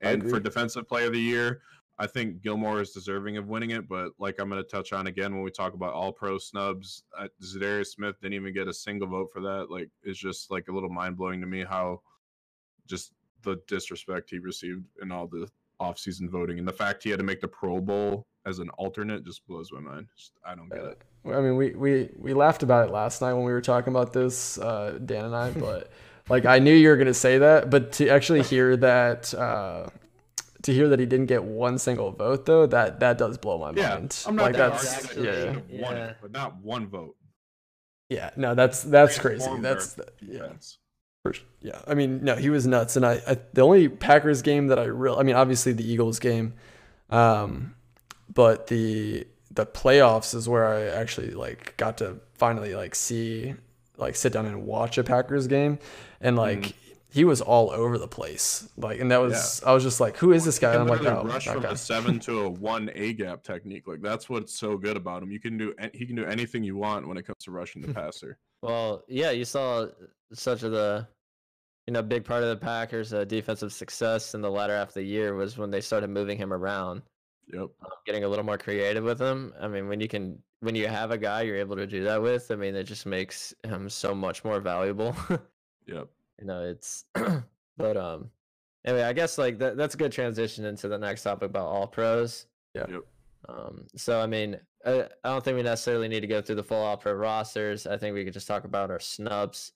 And 0.00 0.30
for 0.30 0.40
Defensive 0.40 0.88
Player 0.88 1.08
of 1.08 1.12
the 1.12 1.20
Year, 1.20 1.60
I 1.98 2.06
think 2.06 2.42
Gilmore 2.42 2.80
is 2.80 2.92
deserving 2.92 3.36
of 3.36 3.48
winning 3.48 3.70
it, 3.70 3.88
but 3.88 4.12
like 4.18 4.36
I'm 4.38 4.48
going 4.48 4.62
to 4.62 4.68
touch 4.68 4.92
on 4.92 5.08
again 5.08 5.34
when 5.34 5.42
we 5.42 5.50
talk 5.50 5.74
about 5.74 5.92
all 5.92 6.12
pro 6.12 6.38
snubs, 6.38 7.02
uh, 7.18 7.26
Za'Darius 7.42 7.88
Smith 7.88 8.14
didn't 8.22 8.34
even 8.34 8.54
get 8.54 8.68
a 8.68 8.72
single 8.72 9.08
vote 9.08 9.30
for 9.32 9.40
that. 9.42 9.66
Like, 9.68 9.90
it's 10.04 10.18
just 10.18 10.50
like 10.50 10.68
a 10.68 10.72
little 10.72 10.90
mind 10.90 11.16
blowing 11.16 11.40
to 11.40 11.46
me 11.46 11.64
how 11.64 12.00
just 12.86 13.12
the 13.42 13.60
disrespect 13.66 14.30
he 14.30 14.38
received 14.38 14.84
in 15.02 15.10
all 15.10 15.26
the 15.26 15.48
offseason 15.80 16.30
voting 16.30 16.60
and 16.60 16.68
the 16.68 16.72
fact 16.72 17.02
he 17.02 17.10
had 17.10 17.18
to 17.18 17.24
make 17.24 17.40
the 17.40 17.48
Pro 17.48 17.80
Bowl 17.80 18.27
as 18.46 18.58
an 18.58 18.70
alternate 18.70 19.24
just 19.24 19.46
blows 19.46 19.70
my 19.72 19.80
mind. 19.80 20.06
Just, 20.16 20.32
I 20.44 20.54
don't 20.54 20.68
get 20.68 20.84
it. 20.84 21.02
I 21.26 21.40
mean, 21.40 21.56
we, 21.56 21.70
we, 21.70 22.10
we 22.16 22.34
laughed 22.34 22.62
about 22.62 22.88
it 22.88 22.92
last 22.92 23.20
night 23.20 23.34
when 23.34 23.44
we 23.44 23.52
were 23.52 23.60
talking 23.60 23.92
about 23.92 24.12
this, 24.12 24.58
uh, 24.58 24.98
Dan 25.04 25.26
and 25.26 25.36
I, 25.36 25.50
but 25.56 25.90
like 26.28 26.46
I 26.46 26.58
knew 26.58 26.74
you 26.74 26.88
were 26.88 26.96
going 26.96 27.06
to 27.06 27.14
say 27.14 27.38
that, 27.38 27.70
but 27.70 27.92
to 27.92 28.08
actually 28.08 28.42
hear 28.42 28.76
that, 28.76 29.32
uh, 29.34 29.88
to 30.62 30.72
hear 30.72 30.88
that 30.88 30.98
he 30.98 31.06
didn't 31.06 31.26
get 31.26 31.42
one 31.42 31.78
single 31.78 32.10
vote 32.10 32.46
though, 32.46 32.66
that 32.66 33.00
that 33.00 33.18
does 33.18 33.38
blow 33.38 33.58
my 33.58 33.72
yeah, 33.72 33.94
mind. 33.94 34.24
I'm 34.26 34.36
not 34.36 34.42
like 34.42 34.56
that 34.56 34.72
that's 34.72 35.16
yeah, 35.16 35.60
yeah. 35.70 35.94
It, 35.94 36.16
but 36.20 36.32
not 36.32 36.56
one 36.56 36.88
vote. 36.88 37.16
Yeah, 38.08 38.30
no, 38.36 38.54
that's 38.54 38.82
that's 38.82 39.18
crazy. 39.18 39.48
That's 39.60 39.98
yeah, 40.20 40.52
yeah, 41.60 41.80
I 41.86 41.94
mean, 41.94 42.24
no, 42.24 42.36
he 42.36 42.50
was 42.50 42.66
nuts. 42.66 42.96
And 42.96 43.04
I, 43.04 43.20
I 43.26 43.38
the 43.52 43.62
only 43.62 43.88
Packers 43.88 44.42
game 44.42 44.68
that 44.68 44.78
I 44.78 44.84
really, 44.84 45.18
I 45.18 45.22
mean, 45.22 45.36
obviously 45.36 45.72
the 45.72 45.88
Eagles 45.88 46.18
game, 46.18 46.54
um, 47.10 47.74
but 48.32 48.66
the 48.68 49.26
the 49.50 49.66
playoffs 49.66 50.34
is 50.34 50.48
where 50.48 50.66
I 50.66 50.86
actually 50.86 51.30
like 51.30 51.76
got 51.76 51.98
to 51.98 52.20
finally 52.34 52.74
like 52.74 52.94
see, 52.94 53.54
like 53.96 54.16
sit 54.16 54.32
down 54.32 54.46
and 54.46 54.64
watch 54.64 54.98
a 54.98 55.04
Packers 55.04 55.46
game, 55.46 55.78
and 56.20 56.36
like. 56.36 56.60
Mm. 56.60 56.72
He 57.10 57.24
was 57.24 57.40
all 57.40 57.70
over 57.70 57.96
the 57.96 58.06
place, 58.06 58.68
like, 58.76 59.00
and 59.00 59.10
that 59.12 59.16
was 59.16 59.62
yeah. 59.62 59.70
I 59.70 59.72
was 59.72 59.82
just 59.82 59.98
like, 59.98 60.18
"Who 60.18 60.32
is 60.32 60.44
this 60.44 60.58
guy?" 60.58 60.74
I'm 60.74 60.86
like, 60.86 61.00
"Oh, 61.06 61.24
rush 61.24 61.46
from 61.46 61.62
guy. 61.62 61.70
a 61.70 61.76
seven 61.76 62.20
to 62.20 62.40
a 62.40 62.50
one 62.50 62.90
A 62.94 63.14
gap 63.14 63.42
technique. 63.42 63.88
Like 63.88 64.02
that's 64.02 64.28
what's 64.28 64.52
so 64.52 64.76
good 64.76 64.94
about 64.94 65.22
him. 65.22 65.32
You 65.32 65.40
can 65.40 65.56
do 65.56 65.74
he 65.94 66.04
can 66.04 66.14
do 66.14 66.26
anything 66.26 66.62
you 66.62 66.76
want 66.76 67.08
when 67.08 67.16
it 67.16 67.26
comes 67.26 67.42
to 67.44 67.50
rushing 67.50 67.80
the 67.80 67.94
passer. 67.94 68.36
Well, 68.60 69.04
yeah, 69.08 69.30
you 69.30 69.46
saw 69.46 69.86
such 70.34 70.62
of 70.64 70.72
the 70.72 71.08
you 71.88 71.94
know, 71.94 72.02
big 72.02 72.22
part 72.22 72.42
of 72.42 72.50
the 72.50 72.56
Packers' 72.56 73.14
uh, 73.14 73.24
defensive 73.24 73.72
success 73.72 74.34
in 74.34 74.42
the 74.42 74.50
latter 74.50 74.76
half 74.76 74.88
of 74.88 74.94
the 74.94 75.02
year 75.02 75.34
was 75.34 75.56
when 75.56 75.70
they 75.70 75.80
started 75.80 76.10
moving 76.10 76.36
him 76.36 76.52
around. 76.52 77.00
Yep. 77.52 77.68
Uh, 77.82 77.88
getting 78.06 78.24
a 78.24 78.28
little 78.28 78.44
more 78.44 78.58
creative 78.58 79.04
with 79.04 79.18
them. 79.18 79.54
I 79.60 79.68
mean, 79.68 79.88
when 79.88 80.00
you 80.00 80.08
can, 80.08 80.38
when 80.60 80.74
you 80.74 80.86
have 80.88 81.10
a 81.10 81.18
guy 81.18 81.42
you're 81.42 81.56
able 81.56 81.76
to 81.76 81.86
do 81.86 82.04
that 82.04 82.20
with, 82.20 82.50
I 82.50 82.56
mean, 82.56 82.74
it 82.74 82.84
just 82.84 83.06
makes 83.06 83.54
him 83.64 83.88
so 83.88 84.14
much 84.14 84.44
more 84.44 84.60
valuable. 84.60 85.16
yep. 85.86 86.08
You 86.38 86.46
know, 86.46 86.62
it's, 86.62 87.04
but 87.76 87.96
um, 87.96 88.30
anyway, 88.84 89.04
I 89.04 89.12
guess 89.12 89.38
like 89.38 89.58
that, 89.58 89.76
that's 89.76 89.94
a 89.94 89.98
good 89.98 90.12
transition 90.12 90.64
into 90.64 90.88
the 90.88 90.98
next 90.98 91.22
topic 91.22 91.50
about 91.50 91.66
all 91.66 91.86
pros. 91.86 92.46
Yeah. 92.74 92.86
Yep. 92.88 93.02
Um, 93.48 93.86
so 93.96 94.20
I 94.20 94.26
mean, 94.26 94.58
I, 94.84 95.08
I 95.24 95.30
don't 95.30 95.44
think 95.44 95.56
we 95.56 95.62
necessarily 95.62 96.08
need 96.08 96.20
to 96.20 96.26
go 96.26 96.42
through 96.42 96.56
the 96.56 96.64
full 96.64 96.82
all 96.82 96.96
pro 96.96 97.12
rosters. 97.12 97.86
I 97.86 97.96
think 97.96 98.14
we 98.14 98.24
could 98.24 98.34
just 98.34 98.48
talk 98.48 98.64
about 98.64 98.90
our 98.90 99.00
snubs. 99.00 99.72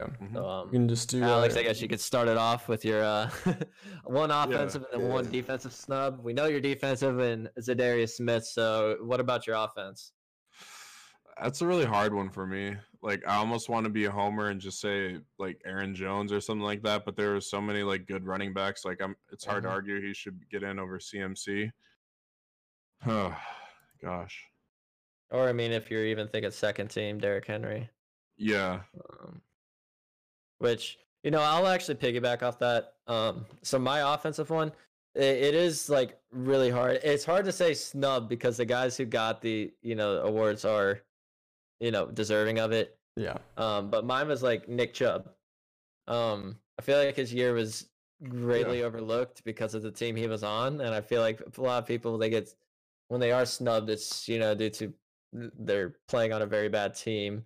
Yeah. 0.00 0.06
Mm-hmm. 0.06 0.34
So, 0.34 0.48
um, 0.48 0.66
you 0.68 0.72
can 0.72 0.88
just 0.88 1.08
do 1.08 1.22
Alex. 1.22 1.56
Uh, 1.56 1.60
I 1.60 1.62
guess 1.62 1.80
you 1.80 1.88
could 1.88 2.00
start 2.00 2.28
it 2.28 2.36
off 2.36 2.68
with 2.68 2.84
your 2.84 3.02
uh, 3.02 3.30
one 4.04 4.30
offensive 4.30 4.82
yeah, 4.82 4.94
and 4.94 5.02
then 5.02 5.08
yeah. 5.08 5.14
one 5.14 5.30
defensive 5.30 5.72
snub. 5.72 6.20
We 6.22 6.32
know 6.32 6.46
you're 6.46 6.60
defensive 6.60 7.20
and 7.20 7.48
Za'Darius 7.60 8.10
Smith. 8.10 8.44
So, 8.44 8.96
what 9.02 9.20
about 9.20 9.46
your 9.46 9.56
offense? 9.56 10.12
That's 11.40 11.62
a 11.62 11.66
really 11.66 11.84
hard 11.84 12.14
one 12.14 12.30
for 12.30 12.46
me. 12.46 12.76
Like, 13.02 13.22
I 13.26 13.36
almost 13.36 13.68
want 13.68 13.84
to 13.84 13.90
be 13.90 14.04
a 14.04 14.10
homer 14.10 14.50
and 14.50 14.60
just 14.60 14.80
say 14.80 15.18
like 15.38 15.60
Aaron 15.64 15.94
Jones 15.94 16.32
or 16.32 16.40
something 16.40 16.64
like 16.64 16.82
that. 16.82 17.04
But 17.04 17.16
there 17.16 17.36
are 17.36 17.40
so 17.40 17.60
many 17.60 17.82
like 17.82 18.06
good 18.06 18.26
running 18.26 18.52
backs. 18.52 18.84
Like, 18.84 19.00
I'm. 19.00 19.14
It's 19.30 19.44
hard 19.44 19.62
mm-hmm. 19.62 19.68
to 19.68 19.74
argue 19.74 20.00
he 20.00 20.14
should 20.14 20.40
get 20.50 20.64
in 20.64 20.78
over 20.80 20.98
CMC. 20.98 21.70
Oh, 23.06 23.36
gosh. 24.02 24.42
Or 25.30 25.48
I 25.48 25.52
mean, 25.52 25.72
if 25.72 25.90
you're 25.90 26.04
even 26.04 26.28
thinking 26.28 26.50
second 26.50 26.88
team, 26.88 27.18
Derrick 27.18 27.46
Henry. 27.46 27.88
Yeah. 28.36 28.80
Um, 29.22 29.40
which 30.64 30.98
you 31.22 31.30
know 31.30 31.42
I'll 31.42 31.68
actually 31.68 31.96
piggyback 31.96 32.42
off 32.42 32.58
that. 32.58 32.94
Um, 33.06 33.44
so 33.62 33.78
my 33.78 34.14
offensive 34.14 34.48
one, 34.48 34.72
it, 35.14 35.22
it 35.22 35.54
is 35.54 35.90
like 35.90 36.18
really 36.32 36.70
hard. 36.70 37.00
It's 37.04 37.24
hard 37.24 37.44
to 37.44 37.52
say 37.52 37.74
snub 37.74 38.30
because 38.30 38.56
the 38.56 38.64
guys 38.64 38.96
who 38.96 39.04
got 39.04 39.42
the 39.42 39.70
you 39.82 39.94
know 39.94 40.22
awards 40.22 40.64
are, 40.64 41.02
you 41.80 41.90
know, 41.90 42.06
deserving 42.06 42.58
of 42.58 42.72
it. 42.72 42.96
Yeah. 43.16 43.36
Um, 43.58 43.90
but 43.90 44.06
mine 44.06 44.26
was 44.26 44.42
like 44.42 44.66
Nick 44.66 44.94
Chubb. 44.94 45.28
Um, 46.08 46.56
I 46.78 46.82
feel 46.82 46.98
like 46.98 47.14
his 47.14 47.32
year 47.32 47.52
was 47.52 47.90
greatly 48.26 48.80
yeah. 48.80 48.86
overlooked 48.86 49.44
because 49.44 49.74
of 49.74 49.82
the 49.82 49.90
team 49.90 50.16
he 50.16 50.26
was 50.26 50.42
on, 50.42 50.80
and 50.80 50.94
I 50.94 51.02
feel 51.02 51.20
like 51.20 51.42
a 51.58 51.60
lot 51.60 51.82
of 51.82 51.86
people 51.86 52.16
they 52.16 52.30
get 52.30 52.48
when 53.08 53.20
they 53.20 53.32
are 53.32 53.44
snubbed, 53.44 53.90
it's 53.90 54.26
you 54.28 54.38
know 54.38 54.54
due 54.54 54.70
to 54.70 54.94
they're 55.32 55.96
playing 56.08 56.32
on 56.32 56.40
a 56.40 56.46
very 56.46 56.70
bad 56.70 56.94
team. 56.94 57.44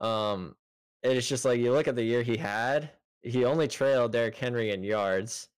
Um, 0.00 0.56
it's 1.12 1.28
just 1.28 1.44
like 1.44 1.60
you 1.60 1.72
look 1.72 1.88
at 1.88 1.96
the 1.96 2.02
year 2.02 2.22
he 2.22 2.36
had, 2.36 2.90
he 3.22 3.44
only 3.44 3.68
trailed 3.68 4.12
Derrick 4.12 4.36
Henry 4.36 4.70
in 4.70 4.82
yards, 4.82 5.48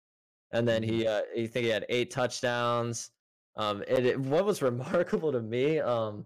and 0.53 0.67
then 0.67 0.83
he, 0.83 1.05
mm-hmm. 1.05 1.09
uh, 1.09 1.41
you 1.41 1.49
think 1.49 1.65
he 1.65 1.71
had 1.71 1.87
eight 1.89 2.11
touchdowns. 2.11 3.11
Um, 3.57 3.83
it, 3.89 4.07
it, 4.07 4.21
what 4.21 4.45
was 4.45 4.63
remarkable 4.71 5.33
to 5.33 5.41
me, 5.41 5.79
um, 5.81 6.25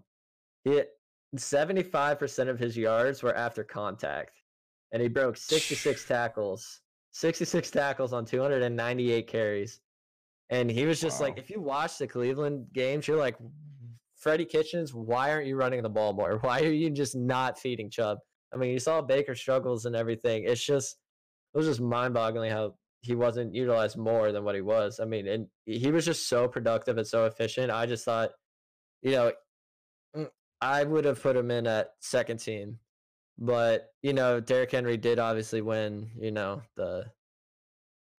he 0.63 0.81
seventy 1.37 1.83
five 1.83 2.19
percent 2.19 2.49
of 2.49 2.59
his 2.59 2.75
yards 2.75 3.23
were 3.23 3.35
after 3.35 3.63
contact, 3.63 4.41
and 4.91 5.01
he 5.01 5.07
broke 5.07 5.37
sixty 5.37 5.75
six 5.75 6.05
tackles, 6.05 6.81
sixty 7.11 7.45
six 7.45 7.71
tackles 7.71 8.13
on 8.13 8.25
two 8.25 8.41
hundred 8.41 8.63
and 8.63 8.75
ninety 8.75 9.11
eight 9.11 9.27
carries, 9.27 9.81
and 10.49 10.69
he 10.69 10.85
was 10.85 10.99
just 10.99 11.19
wow. 11.19 11.27
like, 11.27 11.37
if 11.37 11.49
you 11.49 11.61
watch 11.61 11.97
the 11.97 12.07
Cleveland 12.07 12.67
games, 12.73 13.07
you're 13.07 13.17
like, 13.17 13.37
Freddie 14.17 14.45
Kitchens, 14.45 14.93
why 14.93 15.31
aren't 15.31 15.47
you 15.47 15.55
running 15.55 15.81
the 15.81 15.89
ball 15.89 16.13
more? 16.13 16.37
Why 16.41 16.59
are 16.61 16.71
you 16.71 16.91
just 16.91 17.15
not 17.15 17.57
feeding 17.57 17.89
Chubb? 17.89 18.19
I 18.53 18.57
mean, 18.57 18.71
you 18.71 18.79
saw 18.79 19.01
Baker 19.01 19.35
struggles 19.35 19.85
and 19.85 19.95
everything. 19.95 20.43
It's 20.45 20.63
just 20.63 20.97
it 21.53 21.57
was 21.57 21.67
just 21.67 21.81
mind-boggling 21.81 22.51
how 22.51 22.75
he 23.01 23.15
wasn't 23.15 23.55
utilized 23.55 23.97
more 23.97 24.31
than 24.31 24.43
what 24.43 24.55
he 24.55 24.61
was. 24.61 24.99
I 24.99 25.05
mean, 25.05 25.27
and 25.27 25.47
he 25.65 25.91
was 25.91 26.05
just 26.05 26.29
so 26.29 26.47
productive 26.47 26.97
and 26.97 27.07
so 27.07 27.25
efficient. 27.25 27.71
I 27.71 27.85
just 27.85 28.05
thought, 28.05 28.31
you 29.01 29.11
know, 29.11 29.31
mm, 30.15 30.29
I 30.61 30.83
would 30.83 31.05
have 31.05 31.21
put 31.21 31.35
him 31.35 31.49
in 31.49 31.65
at 31.65 31.91
second 31.99 32.37
team, 32.37 32.77
but 33.37 33.89
you 34.03 34.13
know, 34.13 34.39
Derrick 34.39 34.71
Henry 34.71 34.97
did 34.97 35.19
obviously 35.19 35.61
win. 35.61 36.09
You 36.19 36.31
know, 36.31 36.61
the 36.75 37.05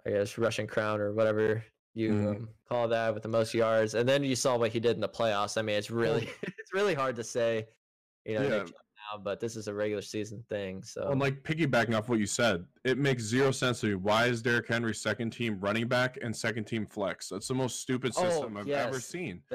I 0.06 0.10
guess 0.10 0.36
rushing 0.38 0.66
crown 0.66 1.00
or 1.00 1.12
whatever 1.12 1.64
you 1.94 2.10
mm. 2.10 2.36
um, 2.36 2.48
call 2.68 2.88
that 2.88 3.14
with 3.14 3.22
the 3.22 3.28
most 3.28 3.54
yards, 3.54 3.94
and 3.94 4.08
then 4.08 4.24
you 4.24 4.34
saw 4.34 4.56
what 4.56 4.72
he 4.72 4.80
did 4.80 4.96
in 4.96 5.00
the 5.00 5.08
playoffs. 5.08 5.58
I 5.58 5.62
mean, 5.62 5.76
it's 5.76 5.90
really 5.90 6.28
it's 6.42 6.72
really 6.72 6.94
hard 6.94 7.16
to 7.16 7.24
say. 7.24 7.66
You 8.24 8.38
know, 8.38 8.48
yeah 8.48 8.64
now, 9.12 9.20
but 9.22 9.40
this 9.40 9.56
is 9.56 9.68
a 9.68 9.74
regular 9.74 10.02
season 10.02 10.44
thing. 10.48 10.82
So, 10.82 11.06
I'm 11.10 11.18
like 11.18 11.42
piggybacking 11.42 11.96
off 11.96 12.08
what 12.08 12.18
you 12.18 12.26
said, 12.26 12.64
it 12.84 12.98
makes 12.98 13.22
zero 13.22 13.50
sense 13.50 13.80
to 13.80 13.86
me. 13.86 13.94
Why 13.94 14.26
is 14.26 14.42
Derrick 14.42 14.68
Henry 14.68 14.94
second 14.94 15.30
team 15.30 15.58
running 15.60 15.88
back 15.88 16.18
and 16.22 16.34
second 16.34 16.64
team 16.64 16.86
flex? 16.86 17.28
That's 17.28 17.48
the 17.48 17.54
most 17.54 17.80
stupid 17.80 18.12
oh, 18.16 18.28
system 18.28 18.56
oh, 18.56 18.60
I've 18.60 18.66
yes. 18.66 18.86
ever 18.86 19.00
seen. 19.00 19.42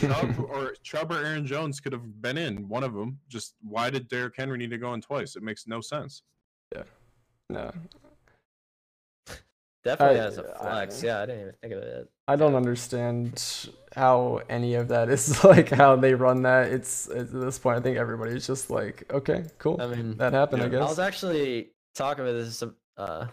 Chubb 0.00 0.46
or 0.48 0.74
Chubb 0.82 1.12
or 1.12 1.24
Aaron 1.24 1.46
Jones 1.46 1.80
could 1.80 1.92
have 1.92 2.20
been 2.22 2.38
in 2.38 2.68
one 2.68 2.84
of 2.84 2.94
them. 2.94 3.18
Just 3.28 3.54
why 3.62 3.90
did 3.90 4.08
Derrick 4.08 4.34
Henry 4.36 4.58
need 4.58 4.70
to 4.70 4.78
go 4.78 4.94
in 4.94 5.00
twice? 5.00 5.36
It 5.36 5.42
makes 5.42 5.66
no 5.66 5.80
sense. 5.80 6.22
Yeah. 6.74 6.82
No, 7.50 7.70
Definitely 9.84 10.20
I, 10.20 10.24
as 10.24 10.38
a 10.38 10.44
flex. 10.44 11.04
I, 11.04 11.06
yeah, 11.06 11.20
I 11.20 11.26
didn't 11.26 11.40
even 11.42 11.54
think 11.60 11.72
of 11.74 11.82
it. 11.82 12.10
I 12.26 12.36
don't 12.36 12.54
understand 12.54 13.68
how 13.94 14.40
any 14.48 14.74
of 14.74 14.88
that 14.88 15.08
is 15.08 15.42
like 15.44 15.70
how 15.70 15.96
they 15.96 16.14
run 16.14 16.42
that. 16.42 16.72
It's 16.72 17.08
at 17.08 17.32
this 17.32 17.58
point, 17.58 17.78
I 17.78 17.80
think 17.80 17.96
everybody's 17.96 18.46
just 18.46 18.70
like, 18.70 19.04
okay, 19.12 19.44
cool. 19.58 19.80
I 19.80 19.86
mean, 19.86 20.16
that 20.18 20.32
happened. 20.32 20.62
Yeah. 20.62 20.66
I 20.66 20.70
guess. 20.70 20.80
I 20.80 20.88
was 20.88 20.98
actually 20.98 21.70
talking 21.94 22.24
about 22.24 22.34
this 22.34 22.62
uh, 22.96 23.26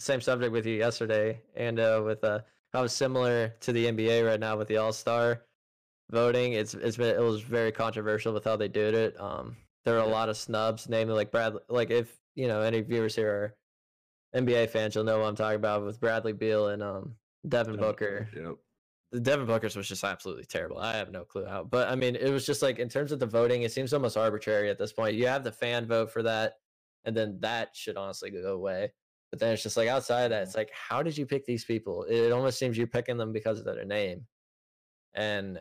same 0.00 0.20
subject 0.20 0.52
with 0.52 0.66
you 0.66 0.74
yesterday, 0.74 1.40
and 1.54 1.78
uh, 1.78 2.02
with 2.04 2.22
uh, 2.24 2.40
how 2.72 2.86
similar 2.86 3.54
to 3.60 3.72
the 3.72 3.86
NBA 3.86 4.26
right 4.26 4.40
now 4.40 4.56
with 4.56 4.68
the 4.68 4.78
All 4.78 4.92
Star 4.92 5.42
voting. 6.10 6.54
It's 6.54 6.74
it's 6.74 6.96
been 6.96 7.14
it 7.14 7.22
was 7.22 7.42
very 7.42 7.72
controversial 7.72 8.32
with 8.32 8.44
how 8.44 8.56
they 8.56 8.68
did 8.68 8.94
it. 8.94 9.20
Um, 9.20 9.56
there 9.84 9.96
are 9.96 10.06
a 10.06 10.06
lot 10.06 10.28
of 10.28 10.36
snubs, 10.36 10.88
namely 10.88 11.14
like 11.14 11.30
Brad. 11.30 11.54
Like 11.68 11.90
if 11.90 12.18
you 12.34 12.48
know 12.48 12.62
any 12.62 12.80
viewers 12.80 13.14
here 13.14 13.54
are 14.34 14.40
NBA 14.40 14.70
fans, 14.70 14.94
you'll 14.94 15.04
know 15.04 15.18
what 15.20 15.26
I'm 15.26 15.36
talking 15.36 15.56
about 15.56 15.84
with 15.84 16.00
Bradley 16.00 16.32
Beal 16.32 16.68
and 16.68 16.82
um 16.82 17.14
Devin 17.48 17.76
Booker. 17.76 18.28
Yep. 18.34 18.56
The 19.12 19.20
Devin 19.20 19.46
Booker's 19.46 19.76
was 19.76 19.88
just 19.88 20.04
absolutely 20.04 20.44
terrible. 20.44 20.78
I 20.78 20.94
have 20.96 21.10
no 21.10 21.24
clue 21.24 21.46
how, 21.46 21.64
but 21.64 21.88
I 21.88 21.94
mean, 21.94 22.14
it 22.14 22.30
was 22.30 22.44
just 22.44 22.60
like 22.60 22.78
in 22.78 22.88
terms 22.88 23.10
of 23.10 23.18
the 23.18 23.26
voting, 23.26 23.62
it 23.62 23.72
seems 23.72 23.92
almost 23.94 24.16
arbitrary 24.16 24.68
at 24.68 24.78
this 24.78 24.92
point. 24.92 25.16
You 25.16 25.26
have 25.26 25.44
the 25.44 25.52
fan 25.52 25.86
vote 25.86 26.10
for 26.10 26.22
that, 26.24 26.54
and 27.04 27.16
then 27.16 27.38
that 27.40 27.74
should 27.74 27.96
honestly 27.96 28.30
go 28.30 28.52
away. 28.52 28.92
But 29.30 29.40
then 29.40 29.52
it's 29.52 29.62
just 29.62 29.76
like 29.76 29.88
outside 29.88 30.24
of 30.24 30.30
that, 30.30 30.42
it's 30.42 30.52
mm. 30.52 30.58
like, 30.58 30.70
how 30.72 31.02
did 31.02 31.16
you 31.16 31.26
pick 31.26 31.46
these 31.46 31.64
people? 31.64 32.04
It 32.04 32.32
almost 32.32 32.58
seems 32.58 32.76
you're 32.76 32.86
picking 32.86 33.16
them 33.16 33.32
because 33.32 33.58
of 33.58 33.64
their 33.64 33.84
name, 33.84 34.26
and 35.14 35.60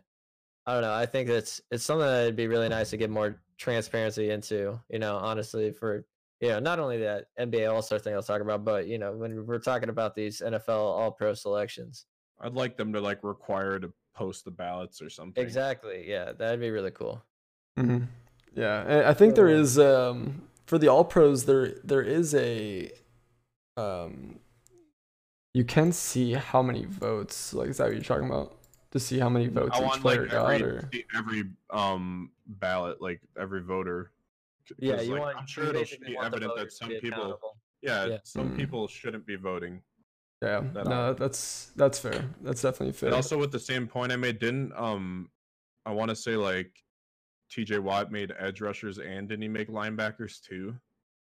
I 0.66 0.74
don't 0.74 0.82
know. 0.82 0.94
I 0.94 1.06
think 1.06 1.30
it's 1.30 1.62
it's 1.72 1.86
something 1.86 2.06
that'd 2.06 2.36
be 2.36 2.48
really 2.48 2.70
nice 2.70 2.90
to 2.90 2.98
get 2.98 3.10
more 3.10 3.42
transparency 3.58 4.30
into. 4.30 4.80
You 4.90 5.00
know, 5.00 5.16
honestly, 5.18 5.72
for 5.72 6.06
you 6.42 6.50
know, 6.50 6.60
not 6.60 6.80
only 6.80 7.00
that 7.00 7.26
NBA 7.40 7.72
All 7.72 7.82
Star 7.82 8.00
thing 8.00 8.14
I 8.14 8.18
was 8.18 8.28
talking 8.28 8.46
about, 8.46 8.66
but 8.66 8.88
you 8.88 8.98
know, 8.98 9.14
when 9.14 9.46
we're 9.46 9.60
talking 9.60 9.90
about 9.90 10.16
these 10.16 10.42
NFL 10.42 10.70
All 10.70 11.12
Pro 11.12 11.34
selections, 11.34 12.06
I'd 12.40 12.54
like 12.54 12.78
them 12.78 12.94
to 12.94 13.02
like 13.02 13.24
require 13.24 13.80
to 13.80 13.92
post 14.14 14.46
the 14.46 14.52
ballots 14.52 15.02
or 15.02 15.10
something. 15.10 15.44
Exactly. 15.44 16.06
Yeah, 16.08 16.32
that'd 16.34 16.60
be 16.60 16.70
really 16.70 16.92
cool. 16.92 17.24
Mm-hmm. 17.78 18.06
Yeah, 18.56 19.04
I 19.06 19.14
think 19.14 19.36
there 19.36 19.48
is 19.48 19.78
um, 19.78 20.44
for 20.66 20.78
the 20.78 20.88
All 20.88 21.06
Pros 21.06 21.46
there 21.46 21.76
there 21.84 22.02
is 22.02 22.34
a 22.34 22.92
um, 23.76 24.40
you 25.54 25.64
can 25.64 25.92
see 25.92 26.34
how 26.34 26.62
many 26.62 26.86
votes. 26.86 27.54
Like, 27.54 27.70
is 27.70 27.78
that 27.78 27.86
what 27.86 27.94
you're 27.94 28.04
talking 28.04 28.28
about? 28.28 28.54
To 28.92 29.00
see 29.00 29.20
how 29.20 29.30
many 29.30 29.48
votes 29.48 29.78
I 29.78 29.86
each 29.86 30.02
player 30.02 30.22
like, 30.22 30.32
got, 30.32 30.54
every, 30.54 30.66
or 30.66 30.90
every 31.16 31.44
um 31.70 32.32
ballot, 32.48 33.02
like 33.02 33.20
every 33.38 33.62
voter 33.62 34.12
yeah, 34.80 35.02
you 35.02 35.12
like, 35.14 35.22
want. 35.22 35.38
I'm 35.38 35.48
sure 35.48 35.66
it'll 35.66 35.84
be 36.06 36.18
evident 36.22 36.54
that 36.56 36.72
some 36.72 36.90
people, 36.90 37.40
yeah, 37.82 38.06
yeah, 38.06 38.18
some 38.24 38.52
mm. 38.52 38.58
people 38.58 38.88
shouldn't 38.88 39.26
be 39.26 39.36
voting. 39.36 39.82
Yeah, 40.42 40.62
no, 40.74 41.14
that's 41.14 41.72
that's 41.76 41.98
fair. 41.98 42.30
That's 42.42 42.62
definitely 42.62 42.94
fair. 42.94 43.08
And 43.08 43.16
also, 43.16 43.38
with 43.38 43.52
the 43.52 43.60
same 43.60 43.88
point 43.88 44.12
I 44.12 44.18
made, 44.18 44.38
didn't 44.38 44.72
um, 44.76 45.30
I 45.86 45.92
want 45.92 46.10
to 46.10 46.16
say 46.16 46.36
like, 46.36 46.72
T.J. 47.50 47.80
Watt 47.80 48.12
made 48.12 48.34
edge 48.38 48.62
rushers 48.62 49.00
and 49.00 49.28
didn't 49.28 49.42
he 49.42 49.48
make 49.48 49.70
linebackers 49.70 50.42
too? 50.42 50.76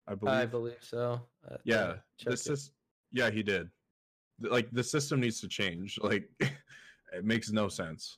I 0.08 0.16
believe. 0.16 0.36
I 0.36 0.46
believe 0.46 0.78
so. 0.82 1.22
I 1.50 1.56
yeah, 1.64 1.96
this 2.26 2.48
is 2.48 2.72
yeah, 3.12 3.30
he 3.30 3.44
did. 3.44 3.70
Like 4.40 4.70
the 4.72 4.84
system 4.84 5.20
needs 5.20 5.40
to 5.42 5.48
change. 5.48 6.00
Like 6.04 6.30
it 6.40 7.24
makes 7.24 7.52
no 7.52 7.68
sense. 7.68 8.18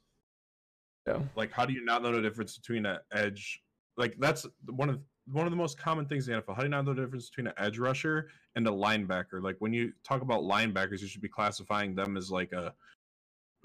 Yeah. 1.07 1.19
Like 1.36 1.51
how 1.51 1.65
do 1.65 1.73
you 1.73 1.83
not 1.83 2.01
know 2.01 2.11
the 2.11 2.21
difference 2.21 2.57
between 2.57 2.86
an 2.86 2.99
edge? 3.11 3.61
Like 3.97 4.15
that's 4.19 4.45
one 4.67 4.89
of 4.89 4.99
one 5.31 5.45
of 5.45 5.51
the 5.51 5.57
most 5.57 5.77
common 5.77 6.05
things 6.05 6.27
in 6.27 6.36
the 6.36 6.41
NFL. 6.41 6.55
How 6.55 6.61
do 6.61 6.65
you 6.65 6.69
not 6.69 6.86
know 6.86 6.93
the 6.93 7.01
difference 7.01 7.29
between 7.29 7.47
an 7.47 7.53
edge 7.57 7.77
rusher 7.77 8.29
and 8.55 8.67
a 8.67 8.71
linebacker? 8.71 9.41
Like 9.41 9.57
when 9.59 9.73
you 9.73 9.93
talk 10.03 10.21
about 10.21 10.41
linebackers, 10.41 11.01
you 11.01 11.07
should 11.07 11.21
be 11.21 11.29
classifying 11.29 11.95
them 11.95 12.17
as 12.17 12.31
like 12.31 12.51
a, 12.53 12.73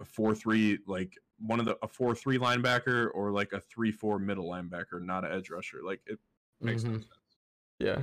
a 0.00 0.04
four 0.04 0.34
three, 0.34 0.78
like 0.86 1.16
one 1.38 1.60
of 1.60 1.66
the 1.66 1.78
a 1.82 1.88
four 1.88 2.14
three 2.14 2.38
linebacker 2.38 3.10
or 3.14 3.30
like 3.30 3.52
a 3.52 3.60
three 3.60 3.92
four 3.92 4.18
middle 4.18 4.48
linebacker, 4.48 5.02
not 5.02 5.24
an 5.24 5.32
edge 5.32 5.50
rusher. 5.50 5.78
Like 5.84 6.00
it 6.06 6.18
makes 6.60 6.82
mm-hmm. 6.82 6.92
no 6.92 6.98
sense. 6.98 7.08
Yeah. 7.78 8.02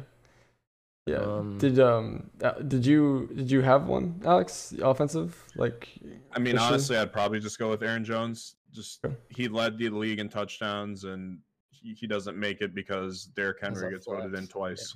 Yeah. 1.07 1.19
Um, 1.19 1.57
did 1.57 1.79
um 1.79 2.29
uh, 2.43 2.51
did 2.51 2.85
you 2.85 3.29
did 3.33 3.49
you 3.49 3.61
have 3.61 3.87
one, 3.87 4.21
Alex? 4.25 4.73
Offensive 4.81 5.41
like? 5.55 5.87
I 6.33 6.39
mean, 6.39 6.57
honestly, 6.57 6.97
I'd 6.97 7.13
probably 7.13 7.39
just 7.39 7.57
go 7.57 7.69
with 7.69 7.81
Aaron 7.81 8.03
Jones. 8.03 8.55
Just 8.73 9.05
he 9.29 9.47
led 9.47 9.77
the 9.77 9.89
league 9.89 10.19
in 10.19 10.27
touchdowns, 10.27 11.05
and 11.05 11.39
he, 11.69 11.93
he 11.93 12.07
doesn't 12.07 12.37
make 12.37 12.59
it 12.59 12.75
because 12.75 13.25
Derrick 13.37 13.59
Henry 13.61 13.89
gets 13.89 14.05
voted 14.05 14.33
in 14.33 14.47
twice. 14.47 14.95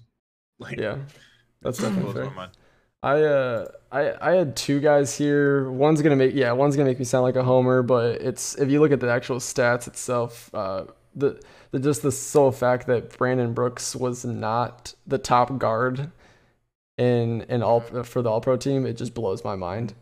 Yeah, 0.59 0.67
like, 0.67 0.77
yeah. 0.77 0.97
That's 1.61 1.77
definitely 1.77 2.13
fair. 2.13 2.49
I 3.03 3.23
uh 3.23 3.67
I 3.91 4.13
I 4.21 4.35
had 4.35 4.55
two 4.55 4.79
guys 4.79 5.17
here. 5.17 5.69
One's 5.71 6.01
gonna 6.01 6.15
make 6.15 6.35
yeah, 6.35 6.51
one's 6.51 6.75
gonna 6.75 6.89
make 6.89 6.99
me 6.99 7.05
sound 7.05 7.23
like 7.23 7.35
a 7.35 7.43
homer, 7.43 7.81
but 7.81 8.21
it's 8.21 8.55
if 8.57 8.69
you 8.69 8.79
look 8.79 8.91
at 8.91 8.99
the 8.99 9.09
actual 9.09 9.37
stats 9.37 9.87
itself, 9.87 10.53
uh, 10.53 10.85
the 11.15 11.41
the 11.71 11.79
just 11.79 12.03
the 12.03 12.11
sole 12.11 12.51
fact 12.51 12.87
that 12.87 13.17
Brandon 13.17 13.53
Brooks 13.53 13.95
was 13.95 14.23
not 14.23 14.93
the 15.07 15.17
top 15.17 15.57
guard 15.57 16.11
in 16.97 17.41
in 17.43 17.63
all 17.63 17.81
for 17.81 18.21
the 18.21 18.29
All 18.29 18.41
Pro 18.41 18.55
team, 18.57 18.85
it 18.85 18.97
just 18.97 19.13
blows 19.13 19.43
my 19.43 19.55
mind. 19.55 19.93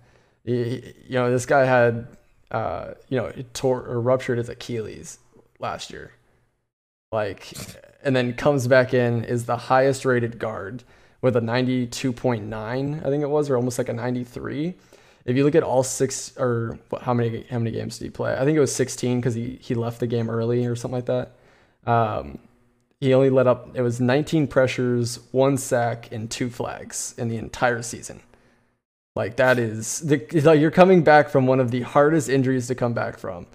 He, 0.43 0.93
you 1.07 1.14
know, 1.16 1.32
this 1.32 1.45
guy 1.45 1.66
had 1.66 2.07
uh, 2.51 2.93
you 3.10 3.18
know, 3.18 3.32
tore 3.53 3.86
or 3.86 4.01
ruptured 4.01 4.38
his 4.38 4.49
Achilles 4.49 5.20
last 5.60 5.91
year. 5.91 6.14
Like 7.12 7.53
and 8.03 8.16
then 8.16 8.34
comes 8.34 8.68
back 8.68 8.93
in 8.93 9.24
is 9.24 9.45
the 9.45 9.57
highest 9.57 10.05
rated 10.05 10.39
guard 10.39 10.84
with 11.22 11.36
a 11.36 11.41
92.9, 11.41 13.05
I 13.05 13.09
think 13.09 13.24
it 13.24 13.30
was, 13.30 13.49
or 13.49 13.55
almost 13.55 13.78
like 13.78 13.89
a 13.89 13.93
93 13.93 14.76
if 15.26 15.38
you 15.38 15.43
look 15.43 15.55
at 15.55 15.63
all 15.63 15.84
six 15.84 16.34
or 16.38 16.80
how 17.01 17.13
many 17.13 17.45
how 17.49 17.59
many 17.59 17.72
games 17.72 17.99
did 17.99 18.05
he 18.05 18.09
play? 18.09 18.34
I 18.34 18.43
think 18.45 18.57
it 18.57 18.59
was 18.59 18.74
16 18.74 19.20
because 19.20 19.36
he 19.36 19.59
he 19.61 19.76
left 19.76 19.99
the 19.99 20.07
game 20.07 20.30
early 20.30 20.65
or 20.65 20.76
something 20.76 20.95
like 20.95 21.05
that. 21.05 21.36
Um, 21.86 22.39
he 22.99 23.13
only 23.13 23.30
let 23.30 23.45
up 23.45 23.76
it 23.76 23.82
was 23.82 24.01
19 24.01 24.47
pressures, 24.47 25.20
one 25.32 25.57
sack, 25.57 26.11
and 26.11 26.30
two 26.32 26.49
flags 26.49 27.13
in 27.17 27.28
the 27.28 27.38
entire 27.38 27.82
season. 27.84 28.22
Like 29.15 29.36
that 29.36 29.59
is 29.59 29.99
the, 29.99 30.26
like 30.43 30.59
you're 30.59 30.72
coming 30.72 31.03
back 31.03 31.30
from 31.30 31.45
one 31.45 31.59
of 31.59 31.70
the 31.70 31.82
hardest 31.82 32.30
injuries 32.30 32.67
to 32.67 32.76
come 32.76 32.93
back 32.93 33.20
from. 33.20 33.45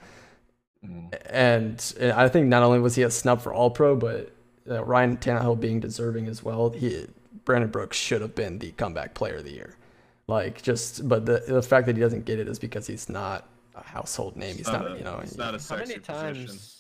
Mm. 0.85 1.15
And, 1.29 1.95
and 1.99 2.13
I 2.13 2.29
think 2.29 2.47
not 2.47 2.63
only 2.63 2.79
was 2.79 2.95
he 2.95 3.03
a 3.03 3.11
snub 3.11 3.41
for 3.41 3.53
All 3.53 3.71
Pro, 3.71 3.97
but 3.97 4.31
uh, 4.69 4.85
Ryan 4.85 5.17
Tannehill 5.17 5.59
being 5.59 5.81
deserving 5.81 6.27
as 6.27 6.43
well. 6.43 6.71
He 6.71 7.07
Brandon 7.45 7.71
Brooks 7.71 7.97
should 7.97 8.23
have 8.23 8.35
been 8.35 8.59
the 8.59 8.73
comeback 8.73 9.15
player 9.15 9.37
of 9.37 9.45
the 9.45 9.53
year. 9.53 9.77
Like 10.27 10.63
just, 10.63 11.07
but 11.09 11.27
the 11.27 11.43
the 11.47 11.63
fact 11.63 11.87
that 11.87 11.97
he 11.97 12.03
doesn't 12.03 12.25
get 12.25 12.39
it 12.39 12.49
is 12.49 12.59
because 12.59 12.87
he's 12.87 13.09
not 13.09 13.49
a 13.75 13.83
household 13.83 14.37
name. 14.37 14.57
He's 14.57 14.67
not, 14.67 14.83
not 14.83 14.93
a, 14.93 14.99
you 14.99 15.05
know. 15.05 15.21
It's 15.23 15.37
not 15.37 15.55
a 15.55 15.59
sexy 15.59 15.83
how 15.83 15.89
many 15.89 16.01
times? 16.01 16.79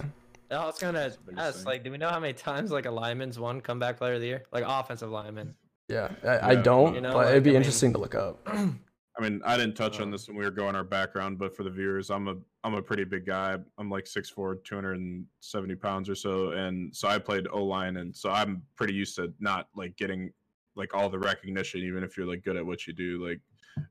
I 0.50 0.64
was 0.64 0.78
gonna 0.78 1.12
ask, 1.36 1.66
like, 1.66 1.82
do 1.84 1.90
we 1.90 1.98
know 1.98 2.08
how 2.08 2.20
many 2.20 2.32
times 2.32 2.70
like 2.70 2.86
a 2.86 2.90
lineman's 2.90 3.38
won 3.38 3.60
comeback 3.60 3.98
player 3.98 4.14
of 4.14 4.20
the 4.20 4.26
year, 4.26 4.44
like 4.52 4.64
offensive 4.66 5.10
lineman? 5.10 5.54
Yeah, 5.88 6.10
I, 6.22 6.26
yeah. 6.26 6.46
I 6.48 6.54
don't, 6.54 6.94
you 6.94 7.00
know, 7.00 7.12
but 7.12 7.26
like, 7.26 7.28
it'd 7.30 7.42
be 7.42 7.52
I 7.52 7.56
interesting 7.56 7.88
mean, 7.88 7.94
to 7.94 8.00
look 8.00 8.14
up. 8.14 8.48
I 8.48 9.22
mean, 9.22 9.40
I 9.44 9.56
didn't 9.56 9.74
touch 9.74 10.00
on 10.00 10.10
this 10.10 10.26
when 10.26 10.36
we 10.36 10.44
were 10.44 10.50
going 10.50 10.74
our 10.74 10.84
background, 10.84 11.38
but 11.38 11.54
for 11.56 11.62
the 11.62 11.70
viewers, 11.70 12.10
I'm 12.10 12.28
a 12.28 12.36
I'm 12.62 12.74
a 12.74 12.82
pretty 12.82 13.04
big 13.04 13.26
guy. 13.26 13.58
I'm 13.78 13.90
like 13.90 14.06
6'4", 14.06 14.64
270 14.64 15.74
pounds 15.74 16.08
or 16.08 16.14
so, 16.14 16.50
and 16.52 16.94
so 16.94 17.08
I 17.08 17.18
played 17.18 17.46
O 17.52 17.62
line, 17.62 17.98
and 17.98 18.16
so 18.16 18.30
I'm 18.30 18.62
pretty 18.74 18.94
used 18.94 19.16
to 19.16 19.32
not 19.38 19.68
like 19.76 19.96
getting 19.96 20.32
like 20.76 20.94
all 20.94 21.08
the 21.08 21.18
recognition, 21.18 21.80
even 21.80 22.02
if 22.02 22.16
you're 22.16 22.26
like 22.26 22.42
good 22.42 22.56
at 22.56 22.64
what 22.64 22.86
you 22.86 22.92
do. 22.92 23.24
Like 23.26 23.40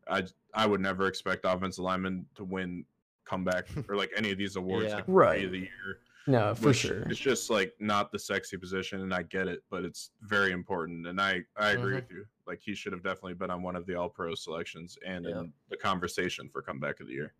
I 0.08 0.24
I 0.54 0.66
would 0.66 0.82
never 0.82 1.08
expect 1.08 1.46
offensive 1.46 1.84
linemen 1.84 2.26
to 2.36 2.44
win 2.44 2.86
comeback 3.26 3.68
or 3.90 3.96
like 3.96 4.12
any 4.16 4.32
of 4.32 4.38
these 4.38 4.56
awards 4.56 4.88
yeah. 4.90 4.96
like 4.96 5.06
right. 5.08 5.46
of 5.46 5.52
the 5.52 5.60
year. 5.60 6.00
No, 6.26 6.56
for 6.56 6.74
sure. 6.74 7.02
It's 7.10 7.20
just 7.20 7.50
like 7.50 7.74
not 7.80 8.12
the 8.12 8.20
sexy 8.20 8.56
position, 8.56 9.02
and 9.02 9.14
I 9.14 9.24
get 9.24 9.48
it, 9.48 9.62
but 9.70 9.84
it's 9.84 10.12
very 10.22 10.52
important. 10.52 11.06
And 11.06 11.20
I 11.20 11.42
I 11.58 11.72
agree 11.72 11.88
mm-hmm. 11.88 11.96
with 11.96 12.12
you. 12.12 12.26
Like 12.48 12.62
he 12.62 12.76
should 12.76 12.94
have 12.94 13.04
definitely 13.04 13.34
been 13.34 13.52
on 13.52 13.62
one 13.62 13.76
of 13.76 13.86
the 13.86 13.96
All 13.96 14.10
Pro 14.10 14.34
selections 14.36 14.98
and 15.06 15.26
yeah. 15.26 15.40
in 15.40 15.54
the 15.70 15.78
conversation 15.78 16.50
for 16.52 16.62
comeback 16.62 17.02
of 17.02 17.08
the 17.08 17.14
year. 17.14 17.34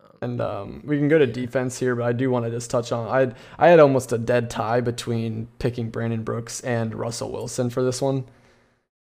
Um, 0.00 0.16
and 0.22 0.40
um, 0.40 0.82
we 0.84 0.98
can 0.98 1.06
go 1.06 1.18
to 1.18 1.26
defense 1.26 1.78
here, 1.78 1.94
but 1.94 2.04
I 2.04 2.12
do 2.12 2.30
want 2.30 2.44
to 2.44 2.50
just 2.50 2.70
touch 2.70 2.90
on. 2.90 3.06
I 3.06 3.34
I 3.64 3.68
had 3.68 3.78
almost 3.78 4.12
a 4.12 4.18
dead 4.18 4.50
tie 4.50 4.80
between 4.80 5.46
picking 5.60 5.90
Brandon 5.90 6.24
Brooks 6.24 6.60
and 6.62 6.94
Russell 6.94 7.30
Wilson 7.30 7.70
for 7.70 7.84
this 7.84 8.02
one. 8.02 8.24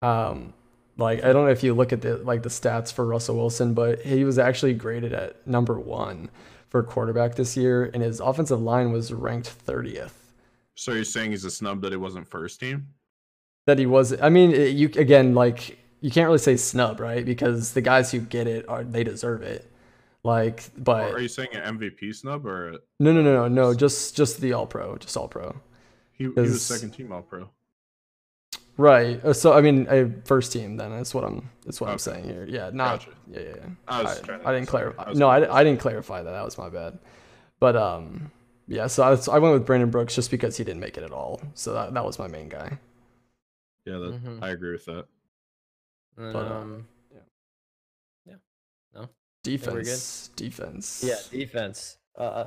Um, 0.03 0.53
like 0.97 1.23
I 1.23 1.33
don't 1.33 1.45
know 1.45 1.51
if 1.51 1.63
you 1.63 1.73
look 1.73 1.91
at 1.91 2.01
the 2.01 2.17
like 2.17 2.43
the 2.43 2.49
stats 2.49 2.93
for 2.93 3.05
Russell 3.05 3.35
Wilson, 3.37 3.73
but 3.73 4.01
he 4.01 4.23
was 4.23 4.37
actually 4.37 4.73
graded 4.73 5.13
at 5.13 5.45
number 5.47 5.79
one 5.79 6.29
for 6.69 6.83
quarterback 6.83 7.35
this 7.35 7.57
year, 7.57 7.89
and 7.93 8.03
his 8.03 8.19
offensive 8.19 8.61
line 8.61 8.91
was 8.91 9.11
ranked 9.11 9.47
thirtieth. 9.47 10.33
So 10.75 10.91
you're 10.93 11.03
saying 11.03 11.31
he's 11.31 11.45
a 11.45 11.51
snub 11.51 11.81
that 11.81 11.91
he 11.91 11.97
wasn't 11.97 12.27
first 12.27 12.59
team? 12.59 12.87
That 13.65 13.79
he 13.79 13.85
was. 13.85 14.19
I 14.21 14.29
mean, 14.29 14.51
you 14.51 14.87
again 14.95 15.33
like 15.33 15.79
you 16.01 16.11
can't 16.11 16.27
really 16.27 16.37
say 16.37 16.57
snub, 16.57 16.99
right? 16.99 17.25
Because 17.25 17.73
the 17.73 17.81
guys 17.81 18.11
who 18.11 18.19
get 18.19 18.45
it 18.45 18.67
are 18.67 18.83
they 18.83 19.03
deserve 19.03 19.41
it. 19.41 19.71
Like, 20.23 20.63
but 20.77 21.11
are 21.11 21.19
you 21.19 21.27
saying 21.27 21.49
an 21.53 21.79
MVP 21.79 22.15
snub 22.15 22.45
or? 22.45 22.77
No, 22.99 23.11
no, 23.11 23.21
no, 23.21 23.33
no, 23.33 23.47
no. 23.47 23.73
Just 23.73 24.15
just 24.15 24.41
the 24.41 24.53
All 24.53 24.67
Pro, 24.67 24.97
just 24.97 25.17
All 25.17 25.27
Pro. 25.27 25.55
He, 26.11 26.25
he 26.25 26.29
was 26.29 26.63
second 26.63 26.91
team 26.91 27.11
All 27.11 27.21
Pro. 27.21 27.49
Right. 28.77 29.23
Uh, 29.23 29.33
so 29.33 29.53
I 29.53 29.61
mean, 29.61 29.87
a 29.89 30.09
first 30.25 30.51
team. 30.51 30.77
Then 30.77 30.91
that's 30.91 31.13
what 31.13 31.23
I'm. 31.23 31.49
That's 31.65 31.79
what 31.79 31.87
okay. 31.87 31.93
I'm 31.93 31.99
saying 31.99 32.23
here. 32.25 32.45
Yeah. 32.49 32.71
Not. 32.73 32.99
Gotcha. 32.99 33.11
Yeah. 33.31 33.39
Yeah. 33.41 33.69
I, 33.87 34.01
I, 34.01 34.49
I 34.49 34.53
didn't 34.53 34.67
clarify. 34.67 35.13
No, 35.13 35.29
I, 35.29 35.59
I 35.59 35.63
didn't 35.63 35.79
clarify 35.79 36.21
that. 36.23 36.31
That 36.31 36.43
was 36.43 36.57
my 36.57 36.69
bad. 36.69 36.97
But 37.59 37.75
um, 37.75 38.31
yeah. 38.67 38.87
So 38.87 39.03
I, 39.03 39.35
I 39.35 39.39
went 39.39 39.53
with 39.53 39.65
Brandon 39.65 39.89
Brooks 39.89 40.15
just 40.15 40.31
because 40.31 40.57
he 40.57 40.63
didn't 40.63 40.79
make 40.79 40.97
it 40.97 41.03
at 41.03 41.11
all. 41.11 41.41
So 41.53 41.73
that 41.73 41.93
that 41.93 42.03
was 42.03 42.17
my 42.17 42.27
main 42.27 42.49
guy. 42.49 42.77
Yeah, 43.85 43.97
that, 43.97 44.13
mm-hmm. 44.13 44.43
I 44.43 44.49
agree 44.49 44.71
with 44.71 44.85
that. 44.85 45.05
But, 46.15 46.35
um, 46.35 46.87
yeah. 47.11 47.19
Yeah. 48.25 48.35
No. 48.95 49.09
Defense. 49.43 50.29
Defense. 50.35 51.03
Yeah, 51.05 51.17
defense. 51.31 51.97
Uh, 52.17 52.45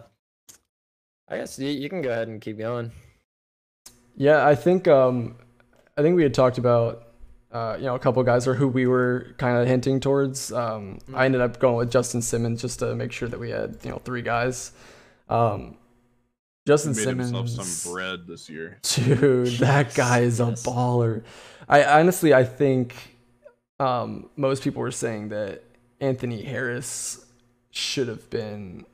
I 1.28 1.38
guess 1.38 1.58
you, 1.58 1.68
you 1.68 1.88
can 1.88 2.02
go 2.02 2.10
ahead 2.10 2.28
and 2.28 2.40
keep 2.40 2.58
going. 2.58 2.92
Yeah, 4.16 4.46
I 4.46 4.54
think 4.54 4.88
um 4.88 5.36
I 5.96 6.02
think 6.02 6.16
we 6.16 6.22
had 6.22 6.34
talked 6.34 6.58
about 6.58 7.06
uh, 7.52 7.76
you 7.78 7.84
know 7.86 7.94
a 7.94 7.98
couple 7.98 8.22
guys 8.22 8.46
or 8.46 8.54
who 8.54 8.68
we 8.68 8.86
were 8.86 9.34
kind 9.38 9.56
of 9.56 9.66
hinting 9.66 10.00
towards. 10.00 10.52
Um, 10.52 10.98
mm-hmm. 10.98 11.16
I 11.16 11.24
ended 11.24 11.40
up 11.40 11.58
going 11.58 11.76
with 11.76 11.90
Justin 11.90 12.20
Simmons 12.22 12.60
just 12.60 12.80
to 12.80 12.94
make 12.94 13.12
sure 13.12 13.28
that 13.28 13.40
we 13.40 13.50
had 13.50 13.78
you 13.82 13.90
know 13.90 13.98
three 14.04 14.22
guys. 14.22 14.72
Um, 15.28 15.76
Justin 16.66 16.92
he 16.94 16.98
made 17.14 17.26
Simmons, 17.26 17.82
some 17.82 17.92
bread 17.92 18.26
this 18.26 18.50
year, 18.50 18.78
dude. 18.82 19.58
that 19.58 19.94
guy 19.94 20.20
is 20.20 20.40
a 20.40 20.46
baller. 20.46 21.22
I 21.68 21.84
honestly, 21.84 22.34
I 22.34 22.44
think 22.44 22.94
um, 23.80 24.28
most 24.36 24.62
people 24.62 24.82
were 24.82 24.90
saying 24.90 25.30
that 25.30 25.62
Anthony 26.00 26.42
Harris 26.42 27.24
should 27.70 28.08
have 28.08 28.28
been 28.30 28.84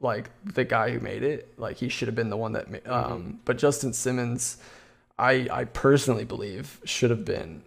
like 0.00 0.30
the 0.44 0.64
guy 0.64 0.90
who 0.90 1.00
made 1.00 1.22
it. 1.22 1.54
Like 1.56 1.76
he 1.76 1.88
should 1.88 2.08
have 2.08 2.14
been 2.14 2.30
the 2.30 2.36
one 2.36 2.52
that. 2.52 2.70
Made, 2.70 2.84
mm-hmm. 2.84 3.12
um, 3.12 3.22
mm-hmm. 3.22 3.30
But 3.44 3.58
Justin 3.58 3.92
Simmons 3.92 4.58
I 5.20 5.48
I 5.52 5.64
personally 5.64 6.24
believe 6.24 6.80
should 6.84 7.10
have 7.10 7.24
been 7.24 7.62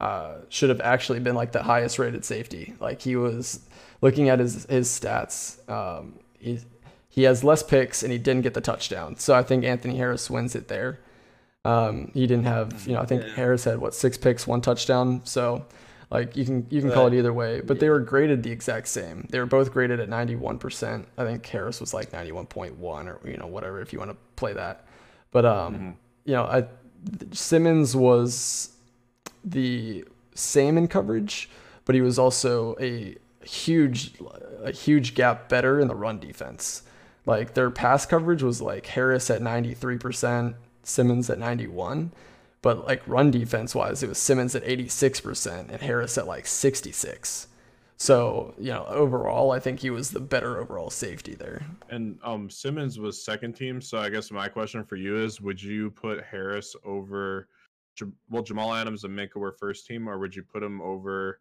uh, 0.00 0.34
should 0.48 0.68
have 0.68 0.80
actually 0.80 1.20
been 1.20 1.34
like 1.34 1.52
the 1.52 1.62
highest 1.62 1.98
rated 1.98 2.24
safety. 2.24 2.74
Like 2.78 3.02
he 3.02 3.16
was 3.16 3.60
looking 4.00 4.28
at 4.28 4.38
his 4.38 4.66
his 4.66 4.88
stats. 4.88 5.68
Um, 5.68 6.18
he 6.38 6.60
he 7.08 7.22
has 7.24 7.42
less 7.42 7.62
picks 7.62 8.02
and 8.02 8.12
he 8.12 8.18
didn't 8.18 8.42
get 8.42 8.54
the 8.54 8.60
touchdown. 8.60 9.16
So 9.16 9.34
I 9.34 9.42
think 9.42 9.64
Anthony 9.64 9.96
Harris 9.96 10.30
wins 10.30 10.54
it 10.54 10.68
there. 10.68 11.00
Um, 11.64 12.12
he 12.14 12.26
didn't 12.26 12.44
have 12.44 12.86
you 12.86 12.94
know 12.94 13.00
I 13.00 13.06
think 13.06 13.22
yeah. 13.22 13.34
Harris 13.34 13.64
had 13.64 13.78
what 13.78 13.94
six 13.94 14.16
picks, 14.16 14.46
one 14.46 14.60
touchdown. 14.60 15.22
So 15.24 15.66
like 16.10 16.36
you 16.36 16.44
can 16.44 16.66
you 16.70 16.80
can 16.80 16.90
call 16.90 17.08
it 17.08 17.14
either 17.14 17.32
way, 17.32 17.60
but 17.60 17.76
yeah. 17.76 17.80
they 17.80 17.88
were 17.90 18.00
graded 18.00 18.42
the 18.42 18.52
exact 18.52 18.88
same. 18.88 19.26
They 19.30 19.38
were 19.40 19.46
both 19.46 19.72
graded 19.72 19.98
at 20.00 20.08
91%. 20.08 21.04
I 21.18 21.24
think 21.24 21.44
Harris 21.46 21.80
was 21.80 21.92
like 21.92 22.12
91.1 22.12 22.80
or 22.80 23.28
you 23.28 23.36
know 23.36 23.46
whatever 23.46 23.80
if 23.80 23.92
you 23.92 23.98
want 23.98 24.12
to 24.12 24.16
play 24.36 24.52
that. 24.52 24.86
But 25.32 25.44
um 25.44 25.74
mm-hmm. 25.74 25.90
you 26.24 26.34
know 26.34 26.44
I 26.44 26.66
Simmons 27.32 27.94
was 27.94 28.70
the 29.44 30.04
same 30.34 30.78
in 30.78 30.88
coverage, 30.88 31.48
but 31.84 31.94
he 31.94 32.00
was 32.00 32.18
also 32.18 32.76
a 32.80 33.16
huge 33.42 34.12
a 34.62 34.72
huge 34.72 35.14
gap 35.14 35.48
better 35.48 35.80
in 35.80 35.88
the 35.88 35.94
run 35.94 36.18
defense. 36.18 36.82
Like 37.26 37.54
their 37.54 37.70
pass 37.70 38.06
coverage 38.06 38.42
was 38.42 38.60
like 38.60 38.86
Harris 38.86 39.30
at 39.30 39.40
93%, 39.40 40.54
Simmons 40.82 41.30
at 41.30 41.38
91, 41.38 42.12
But 42.62 42.86
like 42.86 43.06
run 43.06 43.30
defense 43.30 43.74
wise, 43.74 44.02
it 44.02 44.08
was 44.08 44.18
Simmons 44.18 44.54
at 44.54 44.64
86% 44.64 45.70
and 45.70 45.82
Harris 45.82 46.18
at 46.18 46.26
like 46.26 46.46
66. 46.46 47.48
So, 48.00 48.54
you 48.58 48.70
know, 48.70 48.86
overall, 48.86 49.50
I 49.50 49.58
think 49.58 49.80
he 49.80 49.90
was 49.90 50.12
the 50.12 50.20
better 50.20 50.60
overall 50.60 50.88
safety 50.88 51.34
there. 51.34 51.66
And 51.90 52.18
um 52.22 52.48
Simmons 52.48 52.98
was 52.98 53.22
second 53.22 53.54
team, 53.54 53.80
so 53.80 53.98
I 53.98 54.08
guess 54.08 54.30
my 54.30 54.48
question 54.48 54.84
for 54.84 54.96
you 54.96 55.16
is 55.16 55.40
would 55.40 55.60
you 55.60 55.90
put 55.90 56.22
Harris 56.22 56.76
over 56.84 57.48
well 58.30 58.44
Jamal 58.44 58.72
Adams 58.72 59.02
and 59.02 59.18
Minkah 59.18 59.36
were 59.36 59.50
first 59.50 59.86
team 59.86 60.08
or 60.08 60.18
would 60.18 60.34
you 60.34 60.44
put 60.44 60.62
him 60.62 60.80
over 60.80 61.40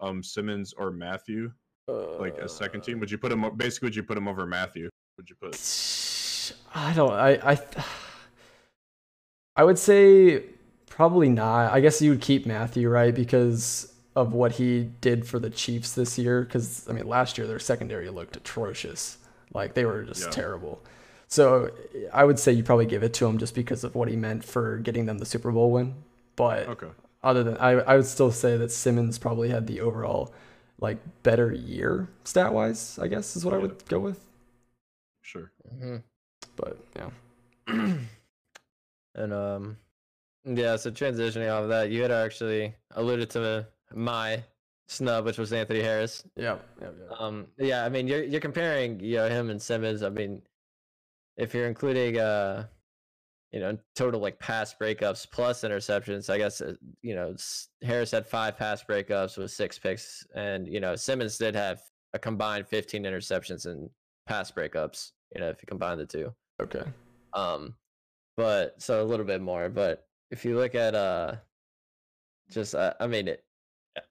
um 0.00 0.22
Simmons 0.22 0.72
or 0.72 0.90
Matthew? 0.90 1.52
Uh, 1.88 2.16
like 2.16 2.38
a 2.38 2.48
second 2.48 2.80
team? 2.80 2.98
Would 2.98 3.10
you 3.10 3.18
put 3.18 3.30
him 3.30 3.44
basically 3.56 3.86
would 3.88 3.96
you 3.96 4.02
put 4.02 4.16
him 4.16 4.28
over 4.28 4.46
Matthew? 4.46 4.88
Would 5.18 5.28
you 5.28 5.36
put 5.36 5.54
I 6.74 6.94
don't 6.94 7.12
I 7.12 7.52
I 7.52 7.58
I 9.56 9.64
would 9.64 9.78
say 9.78 10.44
probably 10.86 11.28
not. 11.28 11.70
I 11.70 11.80
guess 11.80 12.00
you 12.00 12.12
would 12.12 12.22
keep 12.22 12.46
Matthew, 12.46 12.88
right? 12.88 13.14
Because 13.14 13.91
of 14.14 14.32
what 14.32 14.52
he 14.52 14.90
did 15.00 15.26
for 15.26 15.38
the 15.38 15.50
Chiefs 15.50 15.92
this 15.92 16.18
year. 16.18 16.42
Because, 16.42 16.88
I 16.88 16.92
mean, 16.92 17.06
last 17.06 17.38
year 17.38 17.46
their 17.46 17.58
secondary 17.58 18.08
looked 18.10 18.36
atrocious. 18.36 19.18
Like, 19.54 19.74
they 19.74 19.84
were 19.84 20.02
just 20.04 20.24
yeah. 20.24 20.30
terrible. 20.30 20.82
So 21.28 21.70
I 22.12 22.24
would 22.24 22.38
say 22.38 22.52
you 22.52 22.62
probably 22.62 22.86
give 22.86 23.02
it 23.02 23.14
to 23.14 23.26
him 23.26 23.38
just 23.38 23.54
because 23.54 23.84
of 23.84 23.94
what 23.94 24.08
he 24.08 24.16
meant 24.16 24.44
for 24.44 24.78
getting 24.78 25.06
them 25.06 25.18
the 25.18 25.26
Super 25.26 25.50
Bowl 25.50 25.70
win. 25.70 25.94
But 26.36 26.68
okay. 26.68 26.88
other 27.22 27.42
than, 27.42 27.56
I, 27.56 27.70
I 27.72 27.96
would 27.96 28.06
still 28.06 28.30
say 28.30 28.56
that 28.56 28.70
Simmons 28.70 29.18
probably 29.18 29.48
had 29.48 29.66
the 29.66 29.80
overall, 29.80 30.32
like, 30.80 30.98
better 31.22 31.52
year 31.52 32.08
stat 32.24 32.52
wise, 32.52 32.98
I 33.00 33.08
guess 33.08 33.36
is 33.36 33.44
what 33.44 33.52
yeah. 33.52 33.58
I 33.58 33.62
would 33.62 33.84
go 33.86 33.98
with. 33.98 34.20
Sure. 35.22 35.50
Mm-hmm. 35.74 35.96
But, 36.56 36.78
yeah. 36.96 37.94
And 39.14 39.32
um, 39.32 39.76
yeah. 40.44 40.76
So 40.76 40.90
transitioning 40.90 41.52
off 41.52 41.64
of 41.64 41.68
that, 41.68 41.90
you 41.90 42.02
had 42.02 42.10
actually 42.10 42.74
alluded 42.92 43.30
to 43.30 43.66
my 43.94 44.42
snub, 44.88 45.24
which 45.24 45.38
was 45.38 45.52
Anthony 45.52 45.80
Harris. 45.80 46.24
Yeah, 46.36 46.58
yeah, 46.80 46.88
yeah. 46.98 47.16
Um, 47.18 47.46
yeah. 47.58 47.84
I 47.84 47.88
mean, 47.88 48.06
you're 48.06 48.22
you're 48.22 48.40
comparing 48.40 49.00
you 49.00 49.16
know 49.16 49.28
him 49.28 49.50
and 49.50 49.60
Simmons. 49.60 50.02
I 50.02 50.08
mean, 50.08 50.42
if 51.36 51.54
you're 51.54 51.66
including 51.66 52.18
uh, 52.18 52.66
you 53.52 53.60
know, 53.60 53.76
total 53.94 54.20
like 54.20 54.38
pass 54.38 54.74
breakups 54.74 55.30
plus 55.30 55.62
interceptions, 55.62 56.30
I 56.30 56.38
guess 56.38 56.60
uh, 56.60 56.74
you 57.02 57.14
know 57.14 57.36
Harris 57.82 58.10
had 58.10 58.26
five 58.26 58.56
pass 58.56 58.82
breakups 58.82 59.36
with 59.36 59.50
six 59.50 59.78
picks, 59.78 60.26
and 60.34 60.66
you 60.66 60.80
know 60.80 60.96
Simmons 60.96 61.36
did 61.36 61.54
have 61.54 61.80
a 62.14 62.18
combined 62.18 62.66
15 62.66 63.04
interceptions 63.04 63.66
and 63.66 63.90
pass 64.26 64.50
breakups. 64.50 65.12
You 65.34 65.40
know, 65.40 65.50
if 65.50 65.62
you 65.62 65.66
combine 65.66 65.98
the 65.98 66.06
two. 66.06 66.32
Okay. 66.60 66.84
Um, 67.34 67.74
but 68.36 68.80
so 68.80 69.02
a 69.02 69.04
little 69.04 69.26
bit 69.26 69.42
more. 69.42 69.68
But 69.68 70.06
if 70.30 70.44
you 70.44 70.56
look 70.56 70.74
at 70.74 70.94
uh, 70.94 71.36
just 72.50 72.74
uh, 72.74 72.94
I 73.00 73.06
mean 73.06 73.28
it. 73.28 73.44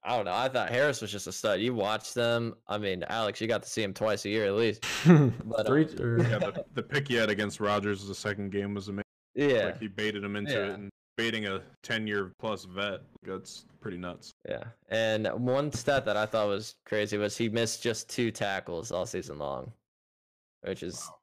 I 0.04 0.16
don't 0.16 0.26
know. 0.26 0.34
I 0.34 0.48
thought 0.48 0.70
Harris 0.70 1.02
was 1.02 1.12
just 1.12 1.28
a 1.28 1.32
stud. 1.32 1.60
You 1.60 1.74
watched 1.74 2.14
them. 2.14 2.56
I 2.68 2.78
mean, 2.78 3.04
Alex, 3.10 3.42
you 3.42 3.48
got 3.48 3.64
to 3.64 3.70
see 3.70 3.82
him 3.82 3.94
twice 3.94 4.26
a 4.26 4.30
year 4.30 4.46
at 4.46 4.54
least. 4.54 4.86
But, 5.06 5.68
Three, 5.68 5.86
um, 5.86 6.20
yeah, 6.20 6.40
the, 6.40 6.66
the, 6.74 6.84
pick 6.84 7.08
he 7.08 7.16
had 7.16 7.30
against 7.30 7.60
Rodgers 7.60 8.08
the 8.08 8.16
second 8.16 8.52
game 8.52 8.74
was 8.74 8.88
amazing. 8.88 9.04
Yeah, 9.36 9.66
like 9.66 9.80
he 9.80 9.88
baited 9.88 10.24
him 10.24 10.36
into 10.36 10.54
yeah. 10.54 10.66
it, 10.66 10.70
and 10.72 10.90
baiting 11.18 11.48
a 11.48 11.62
ten-year 11.84 12.34
plus 12.40 12.66
vet. 12.66 13.02
That's 13.24 13.66
pretty 13.80 13.98
nuts. 13.98 14.32
Yeah, 14.48 14.64
and 14.90 15.28
one 15.34 15.72
stat 15.72 16.06
that 16.06 16.18
I 16.18 16.26
thought 16.26 16.48
was 16.48 16.76
crazy 16.86 17.18
was 17.18 17.38
he 17.38 17.50
missed 17.50 17.82
just 17.82 18.10
two 18.10 18.32
tackles 18.32 18.92
all 18.92 19.06
season 19.06 19.40
long, 19.40 19.72
which 20.62 20.84
is 20.84 21.06
wow 21.10 21.16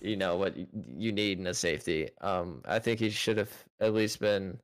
you 0.00 0.16
know 0.16 0.36
what 0.36 0.54
you 0.96 1.12
need 1.12 1.38
in 1.38 1.46
a 1.46 1.54
safety. 1.54 2.08
Um, 2.20 2.62
I 2.66 2.78
think 2.78 3.00
he 3.00 3.10
should 3.10 3.38
have 3.38 3.52
at 3.80 3.94
least 3.94 4.20
been 4.20 4.58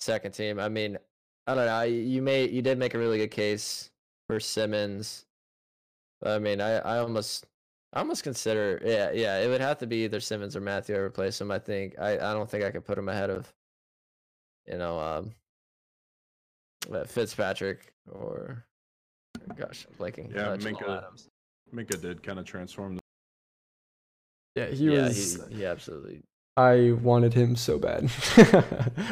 second 0.00 0.32
team. 0.32 0.58
I 0.58 0.68
mean, 0.68 0.98
I 1.46 1.54
don't 1.54 1.66
know. 1.66 1.82
You 1.82 2.22
may 2.22 2.48
you 2.48 2.62
did 2.62 2.78
make 2.78 2.94
a 2.94 2.98
really 2.98 3.18
good 3.18 3.30
case 3.30 3.90
for 4.26 4.40
Simmons. 4.40 5.26
I 6.24 6.38
mean, 6.38 6.60
I, 6.60 6.76
I 6.78 6.98
almost 6.98 7.46
I 7.92 8.00
almost 8.00 8.22
consider 8.22 8.80
yeah 8.84 9.10
yeah 9.12 9.38
it 9.38 9.48
would 9.48 9.60
have 9.60 9.78
to 9.78 9.86
be 9.86 10.04
either 10.04 10.20
Simmons 10.20 10.56
or 10.56 10.60
Matthew 10.60 10.94
I 10.94 10.98
replace 10.98 11.40
him. 11.40 11.50
I 11.50 11.58
think 11.58 11.98
I, 11.98 12.14
I 12.14 12.32
don't 12.32 12.48
think 12.48 12.64
I 12.64 12.70
could 12.70 12.84
put 12.84 12.98
him 12.98 13.08
ahead 13.08 13.30
of 13.30 13.52
you 14.66 14.78
know 14.78 14.98
um 14.98 15.34
uh, 16.92 17.04
Fitzpatrick 17.04 17.92
or 18.10 18.64
gosh 19.56 19.86
I'm 19.88 19.96
blanking. 19.98 20.34
Yeah, 20.34 20.50
uh, 20.50 20.56
Minkah, 20.56 21.04
Minkah 21.74 22.00
did 22.00 22.22
kind 22.22 22.38
of 22.38 22.44
transform 22.44 22.98
yeah, 24.54 24.66
he 24.66 24.84
yeah, 24.84 25.02
was. 25.02 25.40
He, 25.48 25.56
he 25.56 25.66
absolutely. 25.66 26.22
I 26.56 26.92
wanted 27.02 27.34
him 27.34 27.56
so 27.56 27.78
bad. 27.78 28.04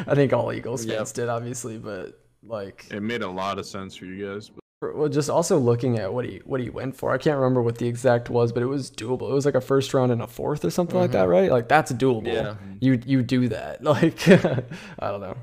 I 0.07 0.15
think 0.15 0.31
all 0.31 0.53
Eagles 0.53 0.85
fans 0.85 1.09
yep. 1.09 1.13
did, 1.13 1.29
obviously, 1.29 1.77
but 1.77 2.22
like 2.45 2.87
it 2.91 3.01
made 3.01 3.21
a 3.21 3.29
lot 3.29 3.59
of 3.59 3.65
sense 3.65 3.95
for 3.95 4.05
you 4.05 4.33
guys. 4.33 4.49
But... 4.49 4.95
Well, 4.95 5.09
just 5.09 5.29
also 5.29 5.57
looking 5.57 5.97
at 5.97 6.13
what 6.13 6.25
he 6.25 6.41
what 6.45 6.59
he 6.59 6.69
went 6.69 6.95
for, 6.95 7.13
I 7.13 7.17
can't 7.17 7.37
remember 7.37 7.61
what 7.61 7.77
the 7.77 7.87
exact 7.87 8.29
was, 8.29 8.51
but 8.51 8.61
it 8.63 8.67
was 8.67 8.91
doable. 8.91 9.29
It 9.29 9.33
was 9.33 9.45
like 9.45 9.55
a 9.55 9.61
first 9.61 9.93
round 9.93 10.11
and 10.11 10.21
a 10.21 10.27
fourth 10.27 10.65
or 10.65 10.69
something 10.69 10.95
mm-hmm. 10.95 11.01
like 11.01 11.11
that, 11.11 11.23
mm-hmm. 11.23 11.31
right? 11.31 11.51
Like 11.51 11.69
that's 11.69 11.91
doable. 11.93 12.27
Yeah. 12.27 12.55
You 12.79 12.99
you 13.05 13.23
do 13.23 13.49
that. 13.49 13.81
Like 13.93 14.27
I 14.27 15.11
don't 15.11 15.21
know. 15.21 15.37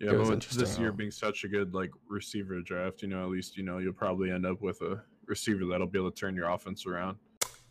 Yeah, 0.00 0.12
but 0.12 0.28
with 0.30 0.48
this 0.50 0.78
year 0.78 0.92
being 0.92 1.10
such 1.10 1.44
a 1.44 1.48
good 1.48 1.74
like 1.74 1.90
receiver 2.08 2.60
draft, 2.62 3.02
you 3.02 3.08
know, 3.08 3.22
at 3.22 3.28
least 3.28 3.58
you 3.58 3.62
know 3.62 3.78
you'll 3.78 3.92
probably 3.92 4.30
end 4.30 4.46
up 4.46 4.62
with 4.62 4.80
a 4.80 5.02
receiver 5.26 5.66
that'll 5.66 5.86
be 5.86 5.98
able 5.98 6.10
to 6.10 6.16
turn 6.18 6.34
your 6.34 6.48
offense 6.48 6.86
around. 6.86 7.18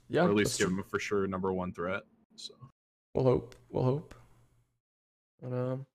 Yeah, 0.10 0.26
or 0.26 0.30
at 0.30 0.36
least 0.36 0.60
give 0.60 0.68
true. 0.68 0.78
him 0.78 0.80
a 0.82 0.84
for 0.84 1.00
sure 1.00 1.26
number 1.28 1.52
one 1.52 1.74
threat. 1.74 2.04
So 2.36 2.54
we'll 3.16 3.26
hope. 3.26 3.56
We'll 3.72 3.84
hope. 3.84 4.16
um, 5.44 5.86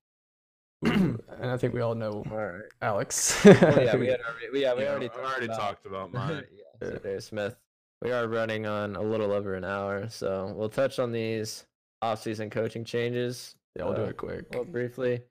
and 0.83 1.21
I 1.41 1.57
think 1.57 1.73
we 1.73 1.81
all 1.81 1.95
know 1.95 2.23
all 2.31 2.37
right. 2.37 2.61
Alex. 2.81 3.45
oh, 3.45 3.49
yeah, 3.49 3.95
we 3.95 4.07
had 4.07 4.19
already, 4.27 4.59
yeah, 4.59 4.73
we 4.73 4.83
yeah, 4.83 4.89
already, 4.89 5.07
talked 5.09 5.19
already 5.19 5.45
about, 5.45 5.59
talked 5.59 5.85
about 5.85 6.13
mine. 6.13 6.43
yeah, 6.53 6.89
so 6.89 6.97
Dave 6.97 7.23
Smith. 7.23 7.55
We 8.01 8.11
are 8.11 8.27
running 8.27 8.65
on 8.65 8.95
a 8.95 9.01
little 9.01 9.31
over 9.31 9.55
an 9.55 9.63
hour, 9.63 10.09
so 10.09 10.53
we'll 10.55 10.69
touch 10.69 10.99
on 10.99 11.11
these 11.11 11.65
off-season 12.01 12.49
coaching 12.49 12.83
changes. 12.83 13.55
Yeah, 13.75 13.85
we'll 13.85 13.93
uh, 13.93 13.97
do 13.97 14.03
it 14.03 14.17
quick. 14.17 14.45
Well, 14.53 14.65
briefly. 14.65 15.21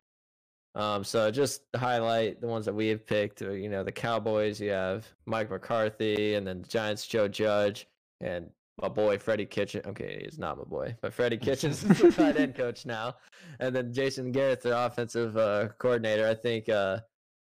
Um, 0.75 1.05
so 1.05 1.31
just 1.31 1.63
highlight 1.77 2.41
the 2.41 2.49
ones 2.49 2.65
that 2.65 2.75
we 2.75 2.89
have 2.89 3.07
picked. 3.07 3.43
Uh, 3.43 3.51
you 3.51 3.69
know, 3.69 3.85
the 3.85 3.93
Cowboys. 3.93 4.61
You 4.61 4.71
have 4.71 5.07
Mike 5.27 5.51
McCarthy, 5.51 6.35
and 6.35 6.47
then 6.47 6.63
the 6.63 6.69
Giants, 6.69 7.07
Joe 7.07 7.29
Judge, 7.29 7.87
and 8.21 8.51
my 8.81 8.89
boy 8.89 9.19
Freddie 9.19 9.47
Kitchen. 9.47 9.83
Okay, 9.87 10.23
he's 10.25 10.39
not 10.39 10.59
my 10.59 10.65
boy, 10.65 10.97
but 11.01 11.13
Freddie 11.13 11.37
Kitchens 11.49 11.85
is 11.85 11.99
the 11.99 12.11
tight 12.11 12.37
end 12.37 12.55
coach 12.55 12.87
now, 12.87 13.15
and 13.61 13.75
then 13.75 13.93
Jason 13.93 14.33
Garrett, 14.33 14.63
their 14.63 14.75
offensive 14.75 15.37
uh, 15.37 15.69
coordinator. 15.79 16.27
I 16.27 16.35
think 16.35 16.69
uh, 16.69 16.99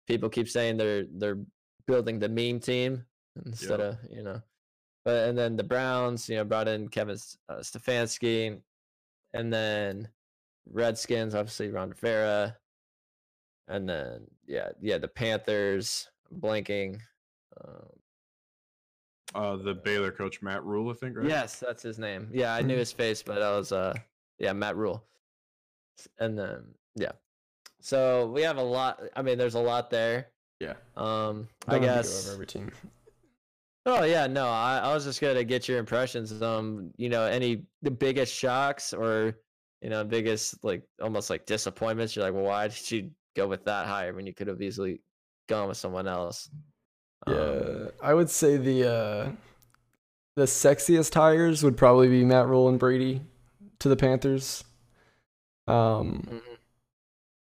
people 0.07 0.29
keep 0.29 0.49
saying 0.49 0.77
they're 0.77 1.05
they're 1.13 1.39
building 1.87 2.19
the 2.19 2.29
meme 2.29 2.61
team 2.61 3.05
instead 3.45 3.81
yep. 3.81 3.93
of 3.93 3.99
you 4.11 4.23
know, 4.23 4.41
but 5.05 5.29
and 5.29 5.37
then 5.37 5.57
the 5.57 5.65
Browns, 5.65 6.29
you 6.29 6.37
know, 6.37 6.45
brought 6.45 6.69
in 6.69 6.89
Kevin 6.89 7.19
uh, 7.49 7.57
Stefanski, 7.57 8.61
and 9.35 9.53
then 9.53 10.09
Redskins, 10.71 11.35
obviously 11.35 11.71
Ron 11.71 11.91
Rivera, 11.91 12.57
and 13.69 13.89
then 13.89 14.27
yeah, 14.47 14.71
yeah, 14.81 14.99
the 14.99 15.09
Panthers 15.09 16.09
blanking. 16.35 17.01
Um, 17.63 17.98
uh, 19.35 19.57
the 19.57 19.75
Baylor 19.75 20.11
coach 20.11 20.43
Matt 20.43 20.65
Rhule, 20.65 20.91
I 20.91 20.95
think, 20.95 21.17
right? 21.17 21.29
Yes, 21.29 21.59
that's 21.59 21.83
his 21.83 21.99
name. 21.99 22.29
Yeah, 22.33 22.55
I 22.55 22.63
knew 22.63 22.77
his 22.77 22.93
face, 22.93 23.23
but 23.23 23.43
I 23.43 23.57
was 23.57 23.73
uh, 23.73 23.95
yeah, 24.39 24.53
Matt 24.53 24.77
Rhule. 24.77 25.05
And 26.19 26.39
then 26.39 26.65
yeah, 26.95 27.13
so 27.81 28.27
we 28.27 28.43
have 28.43 28.57
a 28.57 28.63
lot. 28.63 29.03
I 29.17 29.23
mean, 29.23 29.39
there's 29.39 29.55
a 29.55 29.61
lot 29.61 29.91
there. 29.91 30.29
Yeah. 30.61 30.75
Um, 30.97 31.49
I 31.67 31.79
guess. 31.79 32.33
every 32.33 32.47
team. 32.47 32.71
Oh 33.87 34.05
yeah, 34.05 34.27
no, 34.27 34.47
I, 34.47 34.81
I 34.85 34.93
was 34.93 35.05
just 35.05 35.19
gonna 35.19 35.45
get 35.45 35.67
your 35.67 35.79
impressions. 35.79 36.43
Um, 36.43 36.91
you 36.99 37.09
know, 37.09 37.25
any 37.25 37.63
the 37.81 37.91
biggest 37.91 38.35
shocks 38.35 38.93
or 38.93 39.35
you 39.81 39.89
know 39.89 40.05
biggest 40.05 40.63
like 40.63 40.83
almost 41.01 41.31
like 41.31 41.47
disappointments. 41.47 42.15
You're 42.15 42.27
like, 42.27 42.35
well, 42.35 42.43
why 42.43 42.69
did 42.69 42.91
you 42.91 43.11
go 43.35 43.47
with 43.47 43.65
that 43.65 43.87
higher 43.87 44.13
when 44.13 44.27
you 44.27 44.35
could 44.35 44.47
have 44.47 44.61
easily 44.61 45.01
gone 45.49 45.69
with 45.69 45.79
someone 45.79 46.07
else? 46.07 46.51
Yeah, 47.27 47.35
um, 47.35 47.89
I 48.03 48.15
would 48.15 48.31
say 48.31 48.57
the 48.57 48.89
uh, 48.89 49.31
the 50.37 50.45
sexiest 50.45 51.15
hires 51.15 51.63
would 51.63 51.77
probably 51.77 52.09
be 52.09 52.25
Matt 52.25 52.47
Rhule 52.47 52.69
and 52.69 52.79
Brady 52.79 53.23
to 53.81 53.89
the 53.89 53.97
Panthers. 53.97 54.65
Um, 55.67 56.25
mm-hmm. 56.27 56.39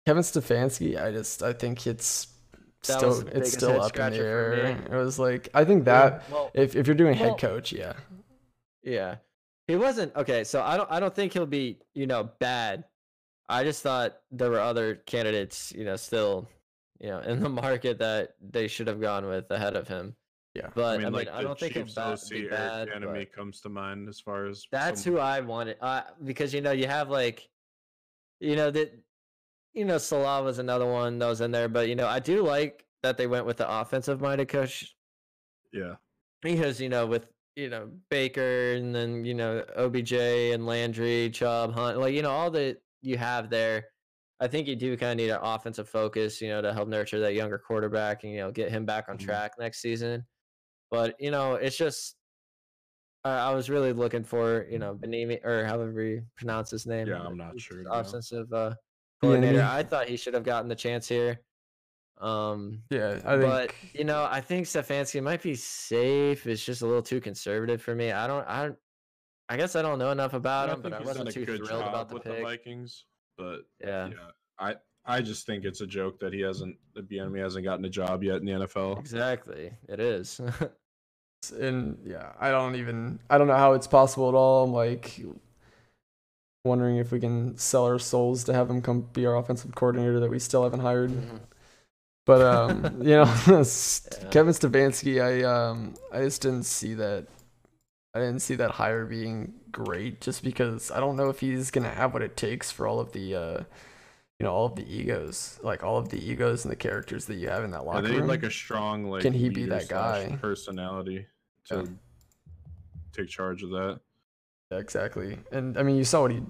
Kevin 0.06 0.23
Stefanski, 0.23 1.02
I 1.02 1.11
just 1.11 1.41
I 1.41 1.53
think 1.53 1.88
it's 1.88 2.27
that 2.85 2.98
still 2.98 3.27
it's 3.30 3.53
still 3.53 3.81
up 3.81 3.98
in 3.98 4.11
the 4.11 4.19
air. 4.19 4.53
It 4.91 4.91
was 4.91 5.18
like 5.18 5.49
I 5.53 5.64
think 5.64 5.85
that 5.85 6.23
yeah, 6.27 6.34
well, 6.34 6.52
if 6.53 6.76
if 6.76 6.88
you're 6.88 6.95
doing 6.95 7.18
well, 7.18 7.30
head 7.30 7.40
coach, 7.40 7.72
yeah, 7.72 7.94
yeah, 8.84 9.15
he 9.68 9.76
wasn't 9.76 10.15
okay. 10.15 10.44
So 10.44 10.61
I 10.61 10.76
don't 10.76 10.91
I 10.91 10.99
don't 10.99 11.15
think 11.15 11.34
he'll 11.34 11.45
be 11.45 11.80
you 11.94 12.06
know 12.06 12.30
bad. 12.40 12.84
I 13.48 13.64
just 13.64 13.81
thought 13.81 14.18
there 14.31 14.49
were 14.49 14.60
other 14.60 14.95
candidates 14.95 15.72
you 15.76 15.85
know 15.85 15.95
still 15.95 16.49
you 16.99 17.10
know, 17.10 17.20
in 17.20 17.40
the 17.41 17.49
market 17.49 17.99
that 17.99 18.36
they 18.41 18.68
should 18.68 18.88
have 18.88 19.02
gone 19.02 19.26
with 19.26 19.49
ahead 19.52 19.76
of 19.76 19.88
him. 19.88 20.15
Yeah, 20.56 20.70
but 20.76 20.95
I 20.95 20.98
mean, 20.98 21.07
I, 21.07 21.10
like 21.10 21.30
I 21.30 21.41
don't 21.41 21.60
think 21.60 21.76
it's 21.76 21.95
bad. 21.95 22.20
Be 22.30 22.48
bad 22.48 22.90
enemy 22.90 23.26
comes 23.26 23.60
to 23.61 23.70
mind 23.70 24.07
as 24.07 24.20
far 24.20 24.45
as 24.45 24.65
that's 24.72 25.03
who 25.03 25.18
I 25.18 25.41
wanted. 25.41 25.78
Uh, 25.82 26.03
because 26.24 26.53
you 26.53 26.61
know 26.61 26.72
you 26.72 26.86
have 26.86 27.10
like, 27.10 27.49
you 28.40 28.56
know 28.56 28.70
that 28.70 28.94
you 29.74 29.86
know, 29.86 29.98
Salah 29.98 30.44
was 30.44 30.60
another 30.60 30.86
one 30.86 31.20
that 31.20 31.28
was 31.28 31.41
in 31.41 31.52
there, 31.52 31.68
but 31.68 31.90
you 31.90 31.95
know, 31.95 32.07
I 32.07 32.20
do 32.20 32.44
like 32.44 32.86
that 33.02 33.18
they 33.18 33.28
went 33.28 33.45
with 33.45 33.57
the 33.57 33.70
offensive 33.70 34.22
minded 34.22 34.48
coach. 34.48 34.95
Yeah. 35.72 35.95
Because, 36.41 36.80
you 36.80 36.90
know, 36.90 37.06
with 37.06 37.28
you 37.56 37.70
know, 37.70 37.90
Baker 38.10 38.74
and 38.74 38.95
then, 38.95 39.26
you 39.26 39.34
know, 39.34 39.64
OBJ 39.78 40.14
and 40.14 40.65
Landry, 40.65 41.30
Chubb, 41.30 41.74
Hunt, 41.74 41.99
like, 41.99 42.14
you 42.14 42.24
know, 42.24 42.32
all 42.32 42.49
that 42.52 42.82
you 43.02 43.18
have 43.18 43.49
there. 43.49 43.90
I 44.44 44.48
think 44.48 44.68
you 44.68 44.76
do 44.76 44.98
kind 44.98 45.11
of 45.14 45.18
need 45.18 45.32
an 45.32 45.40
offensive 45.41 45.88
focus, 45.88 46.41
you 46.41 46.49
know, 46.49 46.61
to 46.61 46.74
help 46.74 46.90
nurture 46.90 47.20
that 47.22 47.34
younger 47.34 47.57
quarterback 47.57 48.24
and, 48.24 48.34
you 48.34 48.40
know, 48.40 48.52
get 48.52 48.70
him 48.70 48.86
back 48.86 49.06
on 49.07 49.15
mm-hmm. 49.15 49.26
track 49.26 49.53
next 49.57 49.82
season. 49.82 50.26
But, 50.91 51.15
you 51.18 51.32
know, 51.32 51.53
it's 51.53 51.78
just, 51.78 52.15
uh, 53.24 53.30
I 53.30 53.53
was 53.56 53.70
really 53.70 53.94
looking 53.94 54.26
for, 54.26 54.68
you 54.70 54.80
know, 54.80 54.95
Bieniemy 54.95 55.45
or 55.45 55.65
however 55.65 56.03
you 56.03 56.24
pronounce 56.36 56.70
his 56.72 56.86
name. 56.86 57.07
Yeah, 57.07 57.22
I'm 57.22 57.38
not 57.38 57.57
sure. 57.57 57.86
Offensive 57.90 58.52
uh, 58.52 58.74
coordinator. 59.22 59.60
Yeah, 59.60 59.74
I 59.74 59.82
thought 59.82 60.10
he 60.10 60.18
should 60.18 60.34
have 60.34 60.44
gotten 60.44 60.68
the 60.68 60.76
chance 60.76 61.07
here. 61.07 61.40
Um, 62.20 62.84
yeah, 62.90 63.22
I 63.26 63.38
think. 63.38 63.41
But 63.44 63.74
you 63.94 64.03
know, 64.03 64.28
I 64.30 64.41
think 64.41 64.68
Stefanski 64.68 65.24
might 65.24 65.41
be 65.41 65.56
safe. 65.56 66.45
It's 66.45 66.65
just 66.65 66.82
a 66.82 66.86
little 66.86 67.02
too 67.02 67.22
conservative 67.22 67.82
for 67.82 67.95
me. 67.95 68.11
I 68.11 68.28
don't. 68.28 68.45
I. 68.48 68.64
don't, 68.64 68.78
I 69.49 69.57
guess 69.57 69.76
I 69.76 69.82
don't 69.82 69.99
know 69.99 70.11
enough 70.11 70.34
about 70.34 70.70
him, 70.70 70.82
but 70.82 70.94
I 70.94 71.02
wasn't 71.02 71.30
too 71.32 71.45
thrilled 71.45 71.70
about 71.70 72.07
the 72.07 72.15
with 72.15 72.24
pick. 72.24 72.38
the 72.38 72.41
Vikings. 72.44 73.06
But 73.38 73.61
yeah. 73.81 74.10
yeah, 74.10 74.31
I 74.60 74.76
I 75.05 75.22
just 75.22 75.45
think 75.45 75.65
it's 75.65 75.81
a 75.81 75.88
joke 75.88 76.19
that 76.19 76.34
he 76.34 76.41
hasn't 76.41 76.77
the 76.95 77.01
Bieniemy 77.01 77.39
hasn't 77.39 77.65
gotten 77.65 77.85
a 77.85 77.89
job 77.89 78.23
yet 78.23 78.38
in 78.38 78.45
the 78.45 78.51
NFL. 78.51 78.99
Exactly, 78.99 79.72
it 79.88 79.99
is. 79.99 80.39
and 81.60 81.97
yeah, 82.05 82.31
I 82.39 82.51
don't 82.51 82.76
even 82.76 83.19
I 83.30 83.38
don't 83.38 83.47
know 83.47 83.57
how 83.57 83.73
it's 83.73 83.88
possible 83.88 84.30
at 84.30 84.35
all. 84.35 84.65
I'm 84.65 84.73
like 84.73 85.19
wondering 86.64 86.97
if 86.97 87.11
we 87.11 87.19
can 87.19 87.57
sell 87.57 87.84
our 87.85 87.99
souls 87.99 88.45
to 88.45 88.53
have 88.53 88.69
him 88.69 88.81
come 88.81 89.01
be 89.14 89.26
our 89.26 89.35
offensive 89.35 89.76
coordinator 89.76 90.19
that 90.22 90.30
we 90.30 90.39
still 90.39 90.64
haven't 90.64 90.80
hired. 90.80 91.11
Mm-hmm. 91.11 91.38
But 92.26 92.41
um, 92.41 92.84
you 93.01 93.15
know, 93.15 93.23
yeah. 93.47 93.64
Kevin 94.31 94.53
Stefanski, 94.53 95.22
I 95.22 95.43
um, 95.43 95.95
I 96.11 96.22
just 96.22 96.41
didn't 96.41 96.64
see 96.64 96.93
that. 96.95 97.27
I 98.14 98.19
didn't 98.19 98.39
see 98.39 98.55
that 98.55 98.72
hire 98.72 99.05
being 99.05 99.53
great, 99.74 100.22
just 100.22 100.44
because 100.44 100.90
I 100.91 101.02
don't 101.02 101.18
know 101.18 101.30
if 101.30 101.41
he's 101.41 101.70
gonna 101.72 101.90
have 101.90 102.14
what 102.14 102.22
it 102.22 102.38
takes 102.38 102.72
for 102.72 102.88
all 102.88 103.02
of 103.02 103.12
the, 103.12 103.36
uh, 103.36 103.64
you 104.40 104.45
know, 104.45 104.54
all 104.54 104.68
of 104.68 104.76
the 104.76 104.86
egos, 104.88 105.60
like 105.62 105.84
all 105.84 105.98
of 105.98 106.08
the 106.08 106.24
egos 106.24 106.64
and 106.64 106.72
the 106.72 106.78
characters 106.78 107.26
that 107.26 107.36
you 107.36 107.50
have 107.50 107.66
in 107.66 107.72
that 107.72 107.86
locker 107.86 108.04
yeah, 108.04 108.14
they 108.14 108.20
room. 108.20 108.28
like 108.28 108.44
a 108.44 108.52
strong 108.52 109.04
like. 109.06 109.24
Can 109.24 109.34
he 109.34 109.50
be 109.50 109.66
that 109.66 109.90
guy? 109.90 110.38
Personality 110.41 111.26
to 111.66 111.76
yeah. 111.76 111.84
take 113.12 113.28
charge 113.28 113.64
of 113.64 113.72
that. 113.72 114.00
Yeah, 114.72 114.78
exactly, 114.78 115.40
and 115.52 115.78
I 115.78 115.84
mean, 115.84 115.98
you 115.98 116.06
saw 116.06 116.22
what 116.22 116.32
he 116.32 116.41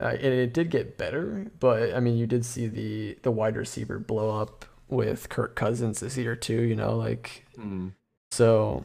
uh, 0.00 0.08
it, 0.08 0.24
it, 0.24 0.52
did 0.52 0.70
get 0.70 0.98
better, 0.98 1.50
but 1.60 1.94
I 1.94 2.00
mean, 2.00 2.16
you 2.16 2.26
did 2.26 2.44
see 2.44 2.66
the 2.66 3.18
the 3.22 3.30
wide 3.30 3.56
receiver 3.56 4.00
blow 4.00 4.40
up 4.40 4.64
with 4.88 5.28
Kirk 5.28 5.54
Cousins 5.54 6.00
this 6.00 6.16
year 6.16 6.34
too. 6.34 6.62
You 6.62 6.74
know, 6.74 6.96
like 6.96 7.46
mm. 7.56 7.92
so. 8.32 8.84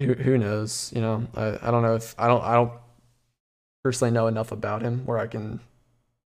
Who 0.00 0.14
who 0.14 0.38
knows? 0.38 0.90
You 0.94 1.02
know, 1.02 1.26
I, 1.36 1.58
I 1.60 1.70
don't 1.70 1.82
know 1.82 1.94
if 1.94 2.14
I 2.18 2.26
don't 2.26 2.42
I 2.42 2.54
don't 2.54 2.72
personally 3.82 4.12
know 4.12 4.26
enough 4.26 4.52
about 4.52 4.82
him 4.82 5.04
where 5.06 5.18
I 5.18 5.26
can 5.26 5.60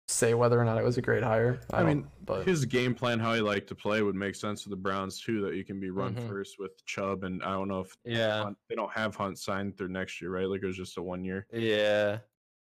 say 0.08 0.34
whether 0.34 0.60
or 0.60 0.66
not 0.66 0.78
it 0.78 0.84
was 0.84 0.98
a 0.98 1.02
great 1.02 1.24
hire. 1.24 1.60
I, 1.72 1.82
I 1.82 1.84
mean, 1.84 2.08
but 2.26 2.46
his 2.46 2.66
game 2.66 2.94
plan, 2.94 3.20
how 3.20 3.34
he 3.34 3.42
liked 3.42 3.68
to 3.68 3.76
play, 3.76 4.02
would 4.02 4.16
make 4.16 4.36
sense 4.36 4.64
to 4.64 4.70
the 4.70 4.76
Browns 4.76 5.20
too. 5.20 5.42
That 5.42 5.56
you 5.56 5.64
can 5.64 5.80
be 5.80 5.90
run 5.90 6.16
mm-hmm. 6.16 6.28
first 6.28 6.58
with 6.60 6.86
Chubb, 6.86 7.24
and 7.24 7.44
I 7.44 7.52
don't 7.52 7.68
know 7.68 7.82
if 7.82 7.96
yeah 8.04 8.44
Hunt, 8.44 8.58
they 8.70 8.76
don't 8.76 8.92
have 8.92 9.16
Hunt 9.16 9.38
signed 9.38 9.78
through 9.78 9.90
next 9.90 10.22
year, 10.22 10.32
right? 10.32 10.48
Like 10.48 10.64
it 10.64 10.68
was 10.68 10.78
just 10.78 10.98
a 10.98 11.02
one 11.02 11.24
year. 11.24 11.46
Yeah, 11.52 12.20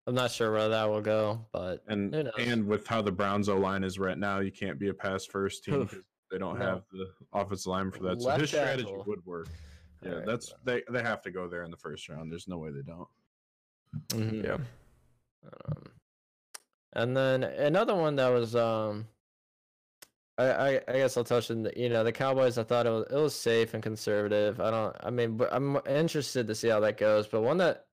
I'm 0.05 0.15
not 0.15 0.31
sure 0.31 0.51
where 0.51 0.69
that 0.69 0.89
will 0.89 1.01
go, 1.01 1.45
but 1.51 1.83
and 1.87 2.13
and 2.37 2.67
with 2.67 2.87
how 2.87 3.01
the 3.01 3.11
Browns 3.11 3.49
O 3.49 3.57
line 3.57 3.83
is 3.83 3.99
right 3.99 4.17
now, 4.17 4.39
you 4.39 4.51
can't 4.51 4.79
be 4.79 4.89
a 4.89 4.93
pass 4.93 5.25
first 5.25 5.63
team 5.63 5.83
because 5.83 6.03
they 6.31 6.37
don't 6.37 6.59
no. 6.59 6.65
have 6.65 6.83
the 6.91 7.07
offensive 7.33 7.67
line 7.67 7.91
for 7.91 8.03
that. 8.03 8.21
So 8.21 8.27
Left 8.27 8.41
his 8.41 8.49
strategy 8.49 8.83
tackle. 8.83 9.03
would 9.07 9.25
work. 9.25 9.47
Yeah, 10.03 10.11
right, 10.11 10.25
that's 10.25 10.53
they 10.65 10.83
they 10.89 11.01
have 11.01 11.21
to 11.21 11.31
go 11.31 11.47
there 11.47 11.63
in 11.63 11.71
the 11.71 11.77
first 11.77 12.09
round. 12.09 12.31
There's 12.31 12.47
no 12.47 12.57
way 12.57 12.71
they 12.71 12.81
don't. 12.81 13.07
Mm-hmm. 14.09 14.45
Yeah. 14.45 14.57
Um, 15.45 15.83
and 16.93 17.17
then 17.17 17.43
another 17.43 17.95
one 17.95 18.15
that 18.17 18.29
was 18.29 18.55
um 18.55 19.07
I, 20.37 20.45
I, 20.45 20.81
I 20.87 20.93
guess 20.93 21.15
I'll 21.15 21.23
touch 21.23 21.51
on 21.51 21.63
the, 21.63 21.73
you 21.75 21.89
know 21.89 22.03
the 22.03 22.11
Cowboys. 22.11 22.57
I 22.57 22.63
thought 22.63 22.87
it 22.87 22.89
was 22.89 23.05
it 23.11 23.15
was 23.15 23.35
safe 23.35 23.73
and 23.73 23.83
conservative. 23.83 24.59
I 24.59 24.71
don't. 24.71 24.95
I 25.01 25.09
mean, 25.11 25.37
but 25.37 25.53
I'm 25.53 25.77
interested 25.87 26.47
to 26.47 26.55
see 26.55 26.69
how 26.69 26.79
that 26.79 26.97
goes. 26.97 27.27
But 27.27 27.41
one 27.41 27.57
that 27.57 27.85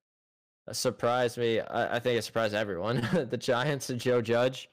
surprised 0.73 1.37
me, 1.37 1.61
I, 1.61 1.97
I 1.97 1.99
think 1.99 2.19
it 2.19 2.23
surprised 2.23 2.55
everyone. 2.55 3.07
the 3.31 3.37
Giants 3.37 3.91
and 3.91 4.01
Joe 4.01 4.23
Judge 4.23 4.71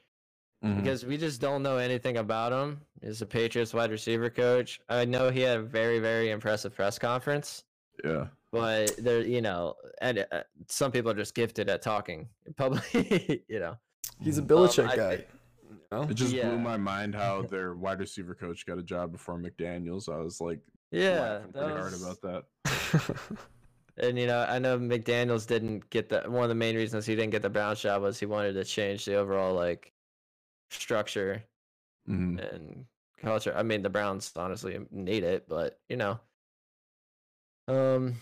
mm-hmm. 0.63 0.79
because 0.79 1.05
we 1.05 1.17
just 1.17 1.41
don't 1.41 1.63
know 1.63 1.77
anything 1.77 2.17
about 2.17 2.53
him. 2.53 2.81
He's 3.01 3.21
a 3.21 3.25
Patriots 3.25 3.73
wide 3.73 3.91
receiver 3.91 4.29
coach. 4.29 4.79
I 4.89 5.05
know 5.05 5.29
he 5.29 5.41
had 5.41 5.57
a 5.57 5.61
very, 5.61 5.99
very 5.99 6.29
impressive 6.31 6.73
press 6.73 6.97
conference. 6.97 7.63
Yeah. 8.03 8.27
But 8.51 8.95
there, 8.97 9.21
you 9.21 9.41
know, 9.41 9.75
and 10.01 10.25
uh, 10.31 10.43
some 10.69 10.91
people 10.91 11.11
are 11.11 11.15
just 11.15 11.35
gifted 11.35 11.69
at 11.69 11.81
talking 11.81 12.29
publicly. 12.55 13.43
you 13.49 13.59
know, 13.59 13.75
he's 14.21 14.37
a 14.37 14.41
Belichick 14.41 14.89
um, 14.89 14.95
guy. 14.95 15.25
I, 15.91 16.03
it 16.03 16.13
just 16.15 16.33
yeah. 16.33 16.49
blew 16.49 16.59
my 16.59 16.77
mind 16.77 17.15
how 17.15 17.41
their 17.49 17.75
wide 17.75 17.99
receiver 17.99 18.35
coach 18.35 18.65
got 18.65 18.77
a 18.77 18.83
job 18.83 19.11
before 19.11 19.37
McDaniels. 19.37 20.11
I 20.11 20.17
was 20.17 20.39
like, 20.39 20.59
yeah, 20.91 21.39
pretty 21.51 21.73
was... 21.73 21.99
hard 21.99 22.21
about 22.21 22.45
that. 22.63 23.37
and 23.97 24.17
you 24.17 24.27
know, 24.27 24.45
I 24.47 24.59
know 24.59 24.77
McDaniels 24.77 25.47
didn't 25.47 25.89
get 25.89 26.09
the 26.09 26.23
one 26.27 26.43
of 26.43 26.49
the 26.49 26.55
main 26.55 26.75
reasons 26.75 27.05
he 27.05 27.15
didn't 27.15 27.31
get 27.31 27.41
the 27.41 27.49
Browns 27.49 27.81
job 27.81 28.01
was 28.01 28.19
he 28.19 28.25
wanted 28.25 28.53
to 28.53 28.63
change 28.63 29.05
the 29.05 29.15
overall 29.15 29.53
like 29.53 29.91
structure 30.69 31.43
mm-hmm. 32.09 32.39
and 32.39 32.85
culture. 33.21 33.53
I 33.55 33.63
mean, 33.63 33.81
the 33.81 33.89
Browns 33.89 34.31
honestly 34.35 34.79
need 34.91 35.23
it, 35.23 35.47
but 35.47 35.79
you 35.89 35.97
know, 35.97 36.19
um, 37.67 38.15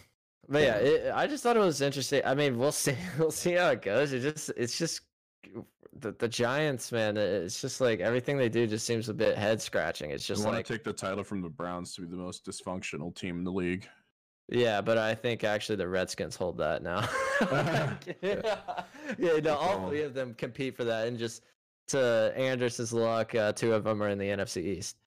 but 0.47 0.61
yeah, 0.61 0.75
it, 0.75 1.11
I 1.13 1.27
just 1.27 1.43
thought 1.43 1.57
it 1.57 1.61
was 1.61 1.81
interesting. 1.81 2.21
I 2.25 2.35
mean, 2.35 2.57
we'll 2.57 2.71
see, 2.71 2.95
we'll 3.19 3.31
see 3.31 3.53
how 3.53 3.69
it 3.69 3.81
goes. 3.81 4.13
It 4.13 4.21
just, 4.21 4.51
it's 4.55 4.77
just 4.77 5.01
the 5.99 6.11
the 6.13 6.27
Giants, 6.27 6.91
man. 6.91 7.17
It's 7.17 7.61
just 7.61 7.81
like 7.81 7.99
everything 7.99 8.37
they 8.37 8.49
do 8.49 8.67
just 8.67 8.85
seems 8.85 9.09
a 9.09 9.13
bit 9.13 9.37
head 9.37 9.61
scratching. 9.61 10.11
It's 10.11 10.25
just 10.25 10.41
they 10.41 10.45
want 10.45 10.57
like 10.57 10.65
to 10.67 10.73
take 10.73 10.83
the 10.83 10.93
title 10.93 11.23
from 11.23 11.41
the 11.41 11.49
Browns 11.49 11.93
to 11.95 12.01
be 12.01 12.07
the 12.07 12.17
most 12.17 12.45
dysfunctional 12.45 13.15
team 13.15 13.37
in 13.37 13.43
the 13.43 13.51
league. 13.51 13.87
Yeah, 14.49 14.81
but 14.81 14.97
I 14.97 15.15
think 15.15 15.43
actually 15.43 15.77
the 15.77 15.87
Redskins 15.87 16.35
hold 16.35 16.57
that 16.59 16.83
now. 16.83 17.09
yeah, 18.21 18.83
yeah, 19.17 19.39
no, 19.41 19.55
all 19.55 19.89
three 19.89 20.03
of 20.03 20.13
them 20.13 20.35
compete 20.35 20.75
for 20.75 20.83
that, 20.83 21.07
and 21.07 21.17
just 21.17 21.43
to 21.87 22.33
Andrus's 22.35 22.93
luck, 22.93 23.33
uh, 23.33 23.53
two 23.53 23.73
of 23.73 23.83
them 23.83 24.03
are 24.03 24.09
in 24.09 24.17
the 24.19 24.27
NFC 24.27 24.63
East. 24.63 24.97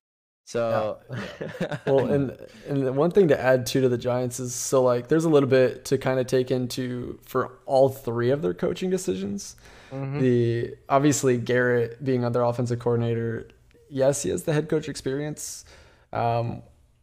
So, 0.49 0.97
yeah. 1.11 1.77
well, 1.87 2.07
and 2.07 2.35
and 2.66 2.97
one 2.97 3.11
thing 3.11 3.29
to 3.29 3.39
add 3.39 3.66
too 3.66 3.83
to 3.83 3.89
the 3.91 3.99
Giants 3.99 4.41
is 4.41 4.55
so 4.55 4.83
like 4.83 5.09
there's 5.09 5.27
a 5.27 5.29
little 5.29 5.49
bit 5.49 5.85
to 5.87 5.99
kind 5.99 6.19
of 6.19 6.27
take 6.27 6.51
into 6.51 7.19
for 7.23 7.59
all 7.66 7.91
three 7.91 8.31
of 8.31 8.41
their 8.41 8.55
coaching 8.55 8.89
decisions. 8.89 9.57
Mm-hmm. 9.93 10.20
The 10.20 10.75
obviously 10.89 11.37
Garrett 11.37 12.03
being 12.03 12.25
on 12.25 12.33
their 12.33 12.45
offensive 12.45 12.79
coordinator, 12.79 13.49
yes, 13.91 14.23
he 14.23 14.31
has 14.31 14.45
the 14.45 14.55
head 14.55 14.70
coach 14.70 14.89
experience. 14.89 15.66
Um, 16.15 16.62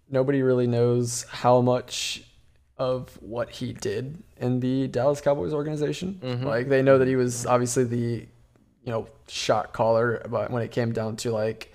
nobody 0.09 0.41
really 0.41 0.65
knows 0.65 1.27
how 1.29 1.61
much 1.61 2.23
of 2.79 3.15
what 3.21 3.51
he 3.51 3.73
did 3.73 4.23
in 4.37 4.59
the 4.59 4.87
Dallas 4.87 5.21
Cowboys 5.21 5.53
organization. 5.53 6.19
Mm-hmm. 6.19 6.47
Like 6.47 6.67
they 6.67 6.81
know 6.81 6.97
that 6.97 7.07
he 7.07 7.15
was 7.15 7.45
obviously 7.45 7.83
the 7.83 8.27
you 8.83 8.91
know 8.91 9.07
shot 9.27 9.71
caller, 9.71 10.25
but 10.31 10.49
when 10.49 10.63
it 10.63 10.71
came 10.71 10.93
down 10.93 11.15
to 11.17 11.31
like 11.31 11.71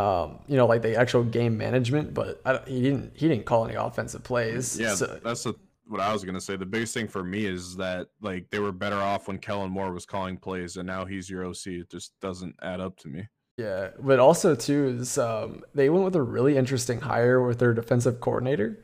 um, 0.00 0.38
you 0.46 0.56
know 0.56 0.66
like 0.66 0.82
the 0.82 0.96
actual 0.96 1.24
game 1.24 1.58
management, 1.58 2.14
but 2.14 2.40
he 2.66 2.80
didn't 2.82 3.12
he 3.14 3.28
didn't 3.28 3.44
call 3.44 3.66
any 3.66 3.74
offensive 3.74 4.22
plays. 4.24 4.78
Yeah, 4.78 4.94
so. 4.94 5.20
that's 5.22 5.46
what 5.86 6.00
I 6.00 6.12
was 6.12 6.24
gonna 6.24 6.40
say. 6.40 6.56
The 6.56 6.66
biggest 6.66 6.94
thing 6.94 7.08
for 7.08 7.22
me 7.22 7.44
is 7.44 7.76
that 7.76 8.08
like 8.20 8.48
they 8.50 8.60
were 8.60 8.72
better 8.72 8.96
off 8.96 9.28
when 9.28 9.38
Kellen 9.38 9.70
Moore 9.70 9.92
was 9.92 10.06
calling 10.06 10.36
plays, 10.36 10.76
and 10.76 10.86
now 10.86 11.04
he's 11.04 11.28
your 11.28 11.44
OC. 11.44 11.66
It 11.66 11.90
just 11.90 12.12
doesn't 12.20 12.56
add 12.62 12.80
up 12.80 12.96
to 13.00 13.08
me. 13.08 13.28
Yeah, 13.58 13.90
but 13.98 14.18
also 14.18 14.54
too 14.54 14.96
is 15.00 15.18
um, 15.18 15.62
they 15.74 15.90
went 15.90 16.04
with 16.04 16.16
a 16.16 16.22
really 16.22 16.56
interesting 16.56 17.00
hire 17.00 17.44
with 17.44 17.58
their 17.58 17.74
defensive 17.74 18.20
coordinator, 18.20 18.82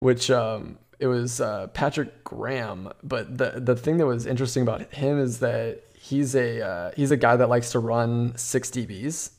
which 0.00 0.30
um, 0.30 0.78
it 0.98 1.08
was 1.08 1.42
uh, 1.42 1.66
Patrick 1.68 2.24
Graham. 2.24 2.90
But 3.02 3.36
the 3.36 3.60
the 3.60 3.76
thing 3.76 3.98
that 3.98 4.06
was 4.06 4.24
interesting 4.24 4.62
about 4.62 4.94
him 4.94 5.18
is 5.18 5.40
that 5.40 5.82
he's 5.94 6.34
a 6.34 6.62
uh, 6.62 6.90
he's 6.96 7.10
a 7.10 7.16
guy 7.18 7.36
that 7.36 7.48
likes 7.50 7.72
to 7.72 7.80
run 7.80 8.36
six 8.36 8.70
DBs. 8.70 9.32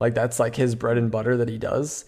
Like 0.00 0.14
that's 0.14 0.40
like 0.40 0.56
his 0.56 0.74
bread 0.74 0.96
and 0.96 1.10
butter 1.10 1.36
that 1.36 1.48
he 1.48 1.58
does. 1.58 2.06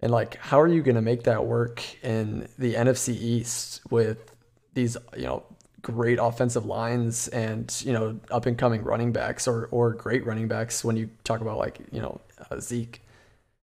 And 0.00 0.10
like, 0.10 0.36
how 0.36 0.60
are 0.60 0.68
you 0.68 0.82
going 0.82 0.96
to 0.96 1.02
make 1.02 1.24
that 1.24 1.46
work 1.46 1.82
in 2.02 2.48
the 2.58 2.74
NFC 2.74 3.10
East 3.10 3.80
with 3.90 4.34
these, 4.74 4.96
you 5.16 5.24
know, 5.24 5.44
great 5.86 6.18
offensive 6.20 6.66
lines 6.66 7.28
and 7.28 7.80
you 7.86 7.92
know 7.92 8.18
up 8.32 8.44
and 8.46 8.58
coming 8.58 8.82
running 8.82 9.12
backs 9.12 9.46
or 9.46 9.68
or 9.70 9.92
great 9.92 10.26
running 10.26 10.48
backs 10.48 10.82
when 10.82 10.96
you 10.96 11.08
talk 11.22 11.40
about 11.40 11.58
like 11.58 11.78
you 11.92 12.00
know 12.00 12.20
uh, 12.50 12.58
Zeke. 12.58 13.02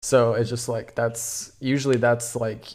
So 0.02 0.34
it's 0.34 0.48
just 0.48 0.68
like 0.68 0.94
that's 0.94 1.52
usually 1.58 1.96
that's 1.96 2.36
like 2.36 2.66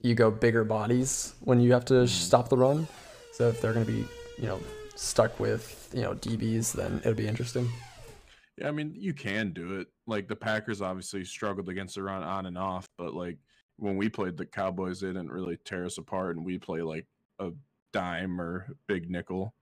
you 0.00 0.14
go 0.14 0.30
bigger 0.30 0.64
bodies 0.64 1.34
when 1.40 1.60
you 1.60 1.72
have 1.72 1.84
to 1.86 1.94
mm-hmm. 1.94 2.06
stop 2.06 2.48
the 2.48 2.56
run. 2.56 2.88
So 3.32 3.48
if 3.48 3.60
they're 3.60 3.74
going 3.74 3.84
to 3.84 3.92
be 3.92 4.06
you 4.38 4.46
know 4.48 4.60
stuck 4.94 5.38
with 5.38 5.90
you 5.92 6.00
know 6.00 6.14
DBs, 6.14 6.72
then 6.72 7.00
it'll 7.00 7.14
be 7.14 7.28
interesting. 7.28 7.68
Yeah, 8.58 8.68
I 8.68 8.70
mean, 8.70 8.94
you 8.96 9.12
can 9.12 9.52
do 9.52 9.80
it. 9.80 9.88
Like 10.06 10.28
the 10.28 10.36
Packers 10.36 10.80
obviously 10.80 11.24
struggled 11.24 11.68
against 11.68 11.96
the 11.96 12.02
run 12.02 12.22
on 12.22 12.46
and 12.46 12.56
off, 12.56 12.88
but 12.96 13.14
like 13.14 13.38
when 13.76 13.96
we 13.96 14.08
played 14.08 14.36
the 14.36 14.46
Cowboys, 14.46 15.00
they 15.00 15.08
didn't 15.08 15.30
really 15.30 15.58
tear 15.64 15.84
us 15.84 15.98
apart, 15.98 16.36
and 16.36 16.44
we 16.44 16.58
play 16.58 16.80
like 16.80 17.06
a 17.38 17.50
dime 17.92 18.40
or 18.40 18.66
big 18.86 19.10
nickel 19.10 19.54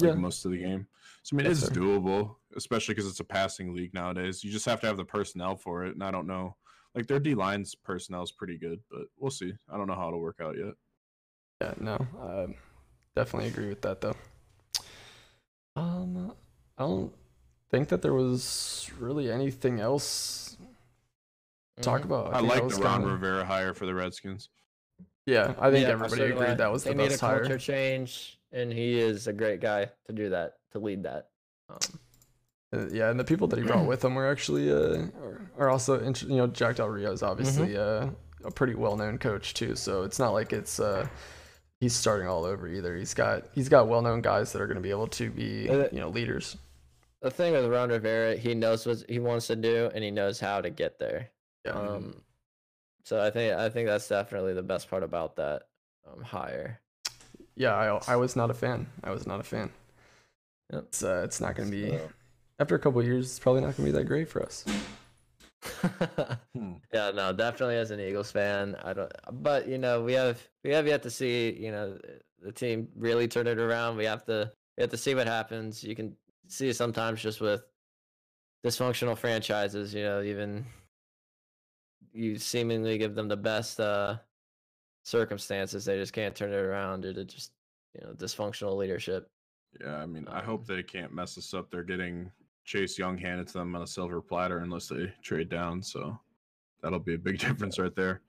like 0.00 0.14
yeah. 0.14 0.14
most 0.14 0.44
of 0.44 0.50
the 0.50 0.58
game. 0.58 0.86
So 1.22 1.34
I 1.34 1.36
mean, 1.36 1.46
That's 1.46 1.62
it's 1.62 1.72
fair. 1.72 1.82
doable, 1.82 2.36
especially 2.56 2.94
because 2.94 3.10
it's 3.10 3.20
a 3.20 3.24
passing 3.24 3.74
league 3.74 3.94
nowadays. 3.94 4.42
You 4.44 4.50
just 4.50 4.66
have 4.66 4.80
to 4.80 4.86
have 4.86 4.96
the 4.96 5.04
personnel 5.04 5.56
for 5.56 5.84
it, 5.84 5.94
and 5.94 6.02
I 6.02 6.10
don't 6.10 6.26
know. 6.26 6.56
Like 6.94 7.06
their 7.06 7.20
D 7.20 7.34
lines 7.34 7.74
personnel 7.74 8.22
is 8.22 8.32
pretty 8.32 8.58
good, 8.58 8.80
but 8.90 9.02
we'll 9.18 9.30
see. 9.30 9.52
I 9.72 9.76
don't 9.76 9.86
know 9.86 9.94
how 9.94 10.08
it'll 10.08 10.20
work 10.20 10.40
out 10.42 10.56
yet. 10.56 10.74
Yeah, 11.60 11.74
no, 11.80 12.06
I 12.22 12.46
definitely 13.16 13.48
agree 13.48 13.68
with 13.68 13.82
that 13.82 14.00
though. 14.00 14.16
Um, 15.76 16.32
I 16.76 16.82
don't 16.82 17.12
think 17.70 17.88
that 17.88 18.02
there 18.02 18.14
was 18.14 18.90
really 18.98 19.30
anything 19.30 19.80
else 19.80 20.56
to 21.76 21.82
talk 21.82 22.02
mm-hmm. 22.02 22.12
about. 22.12 22.34
I, 22.34 22.38
I 22.38 22.40
like 22.40 22.68
the 22.68 22.76
Ron 22.76 23.00
kinda... 23.00 23.12
Rivera 23.14 23.44
hire 23.44 23.74
for 23.74 23.86
the 23.86 23.94
Redskins. 23.94 24.48
Yeah, 25.26 25.54
I 25.60 25.70
think 25.70 25.86
yeah, 25.86 25.92
everybody 25.92 26.22
agreed 26.22 26.56
that 26.56 26.72
was 26.72 26.84
the 26.84 26.94
they 26.94 27.08
best 27.08 27.20
hire. 27.20 27.36
They 27.36 27.40
made 27.40 27.46
a 27.46 27.48
culture 27.48 27.58
change, 27.58 28.38
and 28.50 28.72
he 28.72 28.98
is 28.98 29.26
a 29.26 29.32
great 29.32 29.60
guy 29.60 29.90
to 30.06 30.12
do 30.12 30.30
that, 30.30 30.54
to 30.72 30.78
lead 30.78 31.02
that. 31.02 31.28
Um, 31.68 31.78
uh, 32.72 32.88
yeah, 32.90 33.10
and 33.10 33.20
the 33.20 33.24
people 33.24 33.46
that 33.48 33.58
he 33.58 33.64
brought 33.64 33.86
with 33.86 34.04
him 34.04 34.14
were 34.14 34.30
actually 34.30 34.72
uh, 34.72 35.06
are 35.58 35.68
also 35.68 36.00
you 36.02 36.36
know 36.36 36.46
Jack 36.46 36.76
Del 36.76 36.88
Rio 36.88 37.12
is 37.12 37.22
obviously 37.22 37.68
mm-hmm. 37.68 38.08
uh, 38.08 38.48
a 38.48 38.50
pretty 38.50 38.74
well 38.74 38.96
known 38.96 39.18
coach 39.18 39.52
too, 39.52 39.76
so 39.76 40.02
it's 40.02 40.18
not 40.18 40.30
like 40.30 40.54
it's 40.54 40.80
uh, 40.80 41.06
he's 41.80 41.94
starting 41.94 42.26
all 42.26 42.44
over 42.44 42.66
either. 42.66 42.96
He's 42.96 43.12
got 43.12 43.44
he's 43.54 43.68
got 43.68 43.86
well 43.86 44.00
known 44.00 44.22
guys 44.22 44.52
that 44.52 44.62
are 44.62 44.66
going 44.66 44.76
to 44.76 44.82
be 44.82 44.90
able 44.90 45.08
to 45.08 45.30
be 45.30 45.68
you 45.92 46.00
know 46.00 46.08
leaders. 46.08 46.56
The 47.20 47.30
thing 47.30 47.52
with 47.52 47.66
Ron 47.66 47.88
Rivera, 47.88 48.36
he 48.36 48.54
knows 48.54 48.86
what 48.86 49.04
he 49.08 49.18
wants 49.18 49.48
to 49.48 49.56
do 49.56 49.90
and 49.94 50.04
he 50.04 50.10
knows 50.10 50.38
how 50.38 50.60
to 50.60 50.70
get 50.70 50.98
there. 50.98 51.30
Yeah. 51.64 51.72
Um, 51.72 52.22
so 53.04 53.20
I 53.20 53.30
think 53.30 53.54
I 53.54 53.68
think 53.68 53.88
that's 53.88 54.06
definitely 54.06 54.54
the 54.54 54.62
best 54.62 54.88
part 54.88 55.02
about 55.02 55.36
that 55.36 55.62
um, 56.06 56.22
hire. 56.22 56.80
Yeah, 57.56 57.74
I 57.74 58.12
I 58.12 58.16
was 58.16 58.36
not 58.36 58.50
a 58.50 58.54
fan. 58.54 58.86
I 59.02 59.10
was 59.10 59.26
not 59.26 59.40
a 59.40 59.42
fan. 59.42 59.70
Yep. 60.72 60.84
It's 60.88 61.02
uh, 61.02 61.22
it's 61.24 61.40
not 61.40 61.56
going 61.56 61.70
to 61.70 61.76
be 61.76 61.90
so. 61.90 62.08
after 62.60 62.74
a 62.74 62.78
couple 62.78 63.02
years. 63.02 63.26
It's 63.26 63.38
probably 63.38 63.62
not 63.62 63.76
going 63.76 63.86
to 63.86 63.92
be 63.92 63.98
that 63.98 64.04
great 64.04 64.28
for 64.28 64.42
us. 64.42 64.64
hmm. 66.54 66.74
Yeah, 66.92 67.10
no, 67.10 67.32
definitely 67.32 67.76
as 67.76 67.90
an 67.90 67.98
Eagles 67.98 68.30
fan, 68.30 68.76
I 68.84 68.92
don't. 68.92 69.12
But 69.32 69.66
you 69.66 69.78
know, 69.78 70.02
we 70.02 70.12
have 70.12 70.40
we 70.62 70.70
have 70.70 70.86
yet 70.86 71.02
to 71.02 71.10
see 71.10 71.56
you 71.58 71.72
know 71.72 71.98
the 72.42 72.52
team 72.52 72.88
really 72.94 73.26
turn 73.26 73.46
it 73.46 73.58
around. 73.58 73.96
We 73.96 74.04
have 74.04 74.24
to 74.26 74.52
we 74.76 74.82
have 74.82 74.90
to 74.90 74.96
see 74.96 75.14
what 75.14 75.26
happens. 75.26 75.82
You 75.82 75.96
can 75.96 76.14
see 76.48 76.72
sometimes 76.72 77.22
just 77.22 77.40
with 77.40 77.62
dysfunctional 78.64 79.16
franchises. 79.16 79.94
You 79.94 80.02
know, 80.02 80.22
even 80.22 80.66
you 82.12 82.38
seemingly 82.38 82.98
give 82.98 83.14
them 83.14 83.28
the 83.28 83.36
best 83.36 83.78
uh, 83.80 84.18
circumstances, 85.04 85.84
they 85.84 85.96
just 85.96 86.12
can't 86.12 86.34
turn 86.34 86.52
it 86.52 86.56
around 86.56 87.02
due 87.02 87.14
to 87.14 87.24
just 87.24 87.52
you 87.94 88.06
know 88.06 88.12
dysfunctional 88.14 88.76
leadership. 88.76 89.30
Yeah, 89.80 89.96
I 89.96 90.06
mean, 90.06 90.26
I 90.28 90.42
hope 90.42 90.66
um 90.70 90.76
they 90.76 90.82
can't 90.82 91.12
mess 91.12 91.36
us 91.38 91.54
up. 91.54 91.70
They're 91.70 91.82
getting 91.82 92.30
Chase 92.64 92.98
Young 92.98 93.16
handed 93.16 93.46
to 93.48 93.54
them 93.54 93.74
on 93.74 93.82
a 93.82 93.86
silver 93.86 94.20
platter 94.20 94.58
unless 94.58 94.88
they 94.88 95.12
trade 95.22 95.48
down. 95.48 95.82
So 95.82 96.18
that'll 96.82 96.98
be 96.98 97.14
a 97.14 97.18
big 97.18 97.38
difference 97.46 97.78
right 97.78 97.94
there. 97.94 98.20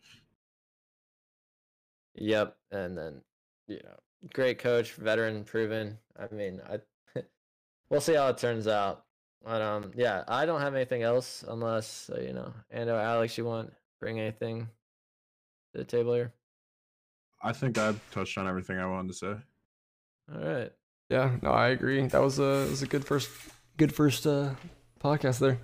Yep, 2.15 2.57
and 2.71 2.97
then 2.97 3.21
you 3.67 3.79
know, 3.83 3.95
great 4.33 4.59
coach, 4.59 4.93
veteran, 4.93 5.43
proven. 5.43 5.97
I 6.17 6.33
mean, 6.33 6.61
I 6.69 6.79
we'll 7.89 8.01
see 8.01 8.15
how 8.15 8.29
it 8.29 8.37
turns 8.37 8.67
out. 8.67 9.05
But 9.43 9.61
um, 9.61 9.91
yeah, 9.95 10.23
I 10.27 10.45
don't 10.45 10.61
have 10.61 10.75
anything 10.75 11.03
else 11.03 11.43
unless 11.47 12.09
uh, 12.09 12.19
you 12.19 12.33
know, 12.33 12.53
and 12.69 12.89
or 12.89 12.99
Alex, 12.99 13.37
you 13.37 13.45
want 13.45 13.73
bring 13.99 14.19
anything 14.19 14.67
to 15.73 15.79
the 15.79 15.85
table 15.85 16.13
here? 16.13 16.33
I 17.41 17.53
think 17.53 17.77
I've 17.77 17.99
touched 18.11 18.37
on 18.37 18.47
everything 18.47 18.77
I 18.79 18.85
wanted 18.85 19.09
to 19.09 19.13
say. 19.13 19.35
All 20.33 20.41
right. 20.41 20.71
Yeah, 21.09 21.37
no, 21.41 21.51
I 21.51 21.69
agree. 21.69 22.05
That 22.05 22.21
was 22.21 22.39
a 22.39 22.67
was 22.69 22.81
a 22.81 22.87
good 22.87 23.05
first 23.05 23.29
good 23.77 23.93
first 23.93 24.27
uh 24.27 24.51
podcast 25.01 25.39
there. 25.39 25.57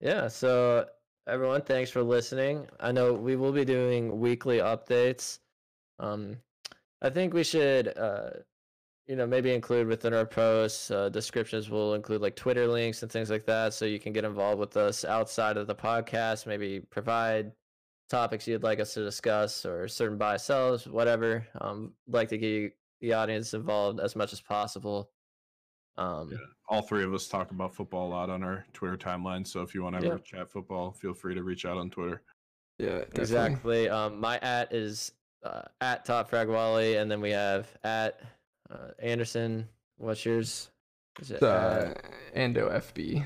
Yeah, 0.00 0.28
so 0.28 0.86
everyone, 1.26 1.62
thanks 1.62 1.90
for 1.90 2.02
listening. 2.02 2.66
I 2.78 2.92
know 2.92 3.14
we 3.14 3.36
will 3.36 3.52
be 3.52 3.64
doing 3.64 4.20
weekly 4.20 4.58
updates. 4.58 5.38
Um 5.98 6.36
I 7.00 7.10
think 7.10 7.34
we 7.34 7.42
should 7.42 7.96
uh 7.96 8.30
you 9.06 9.16
know 9.16 9.26
maybe 9.26 9.52
include 9.52 9.86
within 9.86 10.14
our 10.14 10.26
posts 10.26 10.90
uh, 10.90 11.08
descriptions 11.08 11.68
will 11.68 11.94
include 11.94 12.20
like 12.20 12.36
twitter 12.36 12.66
links 12.66 13.02
and 13.02 13.10
things 13.10 13.30
like 13.30 13.44
that 13.44 13.74
so 13.74 13.84
you 13.84 13.98
can 13.98 14.12
get 14.12 14.24
involved 14.24 14.58
with 14.58 14.76
us 14.76 15.04
outside 15.04 15.56
of 15.56 15.66
the 15.66 15.74
podcast 15.74 16.46
maybe 16.46 16.80
provide 16.90 17.52
topics 18.08 18.46
you'd 18.46 18.62
like 18.62 18.78
us 18.78 18.94
to 18.94 19.02
discuss 19.02 19.64
or 19.64 19.88
certain 19.88 20.18
buy 20.18 20.36
sells 20.36 20.86
whatever 20.86 21.46
um 21.60 21.92
like 22.08 22.28
to 22.28 22.38
get 22.38 22.72
the 23.00 23.12
audience 23.12 23.54
involved 23.54 24.00
as 24.00 24.14
much 24.14 24.32
as 24.32 24.40
possible 24.40 25.10
um 25.98 26.28
yeah. 26.30 26.38
all 26.68 26.82
three 26.82 27.02
of 27.02 27.12
us 27.12 27.26
talk 27.26 27.50
about 27.50 27.74
football 27.74 28.08
a 28.08 28.10
lot 28.10 28.30
on 28.30 28.42
our 28.42 28.64
twitter 28.72 28.96
timeline 28.96 29.46
so 29.46 29.62
if 29.62 29.74
you 29.74 29.82
want 29.82 29.98
to 29.98 30.06
ever 30.06 30.16
yeah. 30.16 30.38
chat 30.38 30.50
football 30.50 30.92
feel 30.92 31.14
free 31.14 31.34
to 31.34 31.42
reach 31.42 31.64
out 31.64 31.76
on 31.76 31.90
twitter 31.90 32.22
yeah 32.78 32.98
definitely. 32.98 33.22
exactly 33.22 33.88
um 33.88 34.20
my 34.20 34.38
at 34.38 34.72
is 34.72 35.12
uh, 35.42 35.62
at 35.80 36.04
top 36.04 36.28
frag 36.28 36.48
wally 36.48 36.96
and 36.96 37.10
then 37.10 37.20
we 37.20 37.30
have 37.30 37.66
at 37.82 38.20
uh, 38.72 38.90
Anderson, 38.98 39.68
what's 39.98 40.24
yours? 40.24 40.70
Is 41.20 41.30
it 41.30 41.42
uh, 41.42 41.94
Ando 42.34 42.70
FB? 42.72 43.24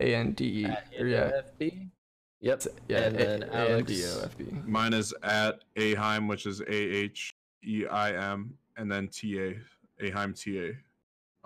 A 0.00 0.14
N 0.14 0.32
D 0.32 0.66
or 0.98 1.06
yeah. 1.06 1.30
FB. 1.60 1.88
Yep. 2.40 2.62
Yeah. 2.88 2.98
And 2.98 3.16
then 3.16 3.42
a- 3.44 3.54
Alex. 3.54 3.90
A-N-D-O-F-B. 3.90 4.44
Mine 4.66 4.92
is 4.92 5.14
at 5.22 5.64
Aheim, 5.76 6.28
which 6.28 6.46
is 6.46 6.60
A 6.60 6.72
H 6.72 7.30
E 7.64 7.86
I 7.86 8.12
M, 8.32 8.54
and 8.76 8.90
then 8.90 9.08
T 9.08 9.40
A 9.40 9.54
Aheim 10.02 10.38
T 10.38 10.58
A. 10.58 10.72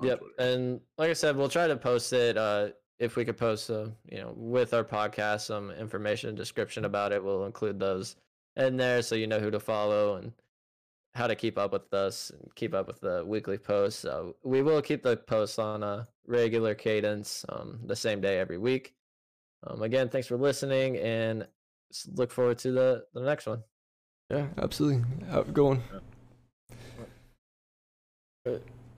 Yep. 0.02 0.18
Twitter. 0.18 0.34
And 0.38 0.80
like 0.98 1.10
I 1.10 1.14
said, 1.14 1.36
we'll 1.36 1.48
try 1.48 1.68
to 1.68 1.76
post 1.76 2.12
it. 2.12 2.36
Uh, 2.36 2.70
if 2.98 3.16
we 3.16 3.24
could 3.24 3.38
post 3.38 3.66
some, 3.66 3.94
you 4.10 4.18
know, 4.18 4.34
with 4.36 4.74
our 4.74 4.84
podcast, 4.84 5.42
some 5.42 5.70
information 5.70 6.28
and 6.28 6.36
description 6.36 6.84
about 6.84 7.12
it, 7.12 7.22
we'll 7.22 7.46
include 7.46 7.78
those 7.78 8.16
in 8.56 8.76
there 8.76 9.00
so 9.00 9.14
you 9.14 9.26
know 9.26 9.38
who 9.38 9.50
to 9.50 9.60
follow 9.60 10.16
and 10.16 10.32
how 11.14 11.26
to 11.26 11.34
keep 11.34 11.58
up 11.58 11.72
with 11.72 11.92
us 11.92 12.30
and 12.30 12.54
keep 12.54 12.74
up 12.74 12.86
with 12.86 13.00
the 13.00 13.24
weekly 13.26 13.58
posts. 13.58 14.00
So 14.00 14.36
we 14.42 14.62
will 14.62 14.80
keep 14.80 15.02
the 15.02 15.16
posts 15.16 15.58
on 15.58 15.82
a 15.82 16.06
regular 16.26 16.74
cadence, 16.74 17.44
um, 17.48 17.80
the 17.84 17.96
same 17.96 18.20
day 18.20 18.38
every 18.38 18.58
week. 18.58 18.94
Um, 19.66 19.82
again, 19.82 20.08
thanks 20.08 20.28
for 20.28 20.36
listening, 20.36 20.96
and 20.98 21.46
look 22.14 22.30
forward 22.30 22.58
to 22.58 22.72
the 22.72 23.04
the 23.12 23.20
next 23.20 23.46
one. 23.46 23.62
Yeah, 24.30 24.46
absolutely. 24.58 25.04
Have 25.26 25.48
a 25.48 25.52
good 25.52 25.64
one. 25.64 25.82
Yeah. 28.46 28.58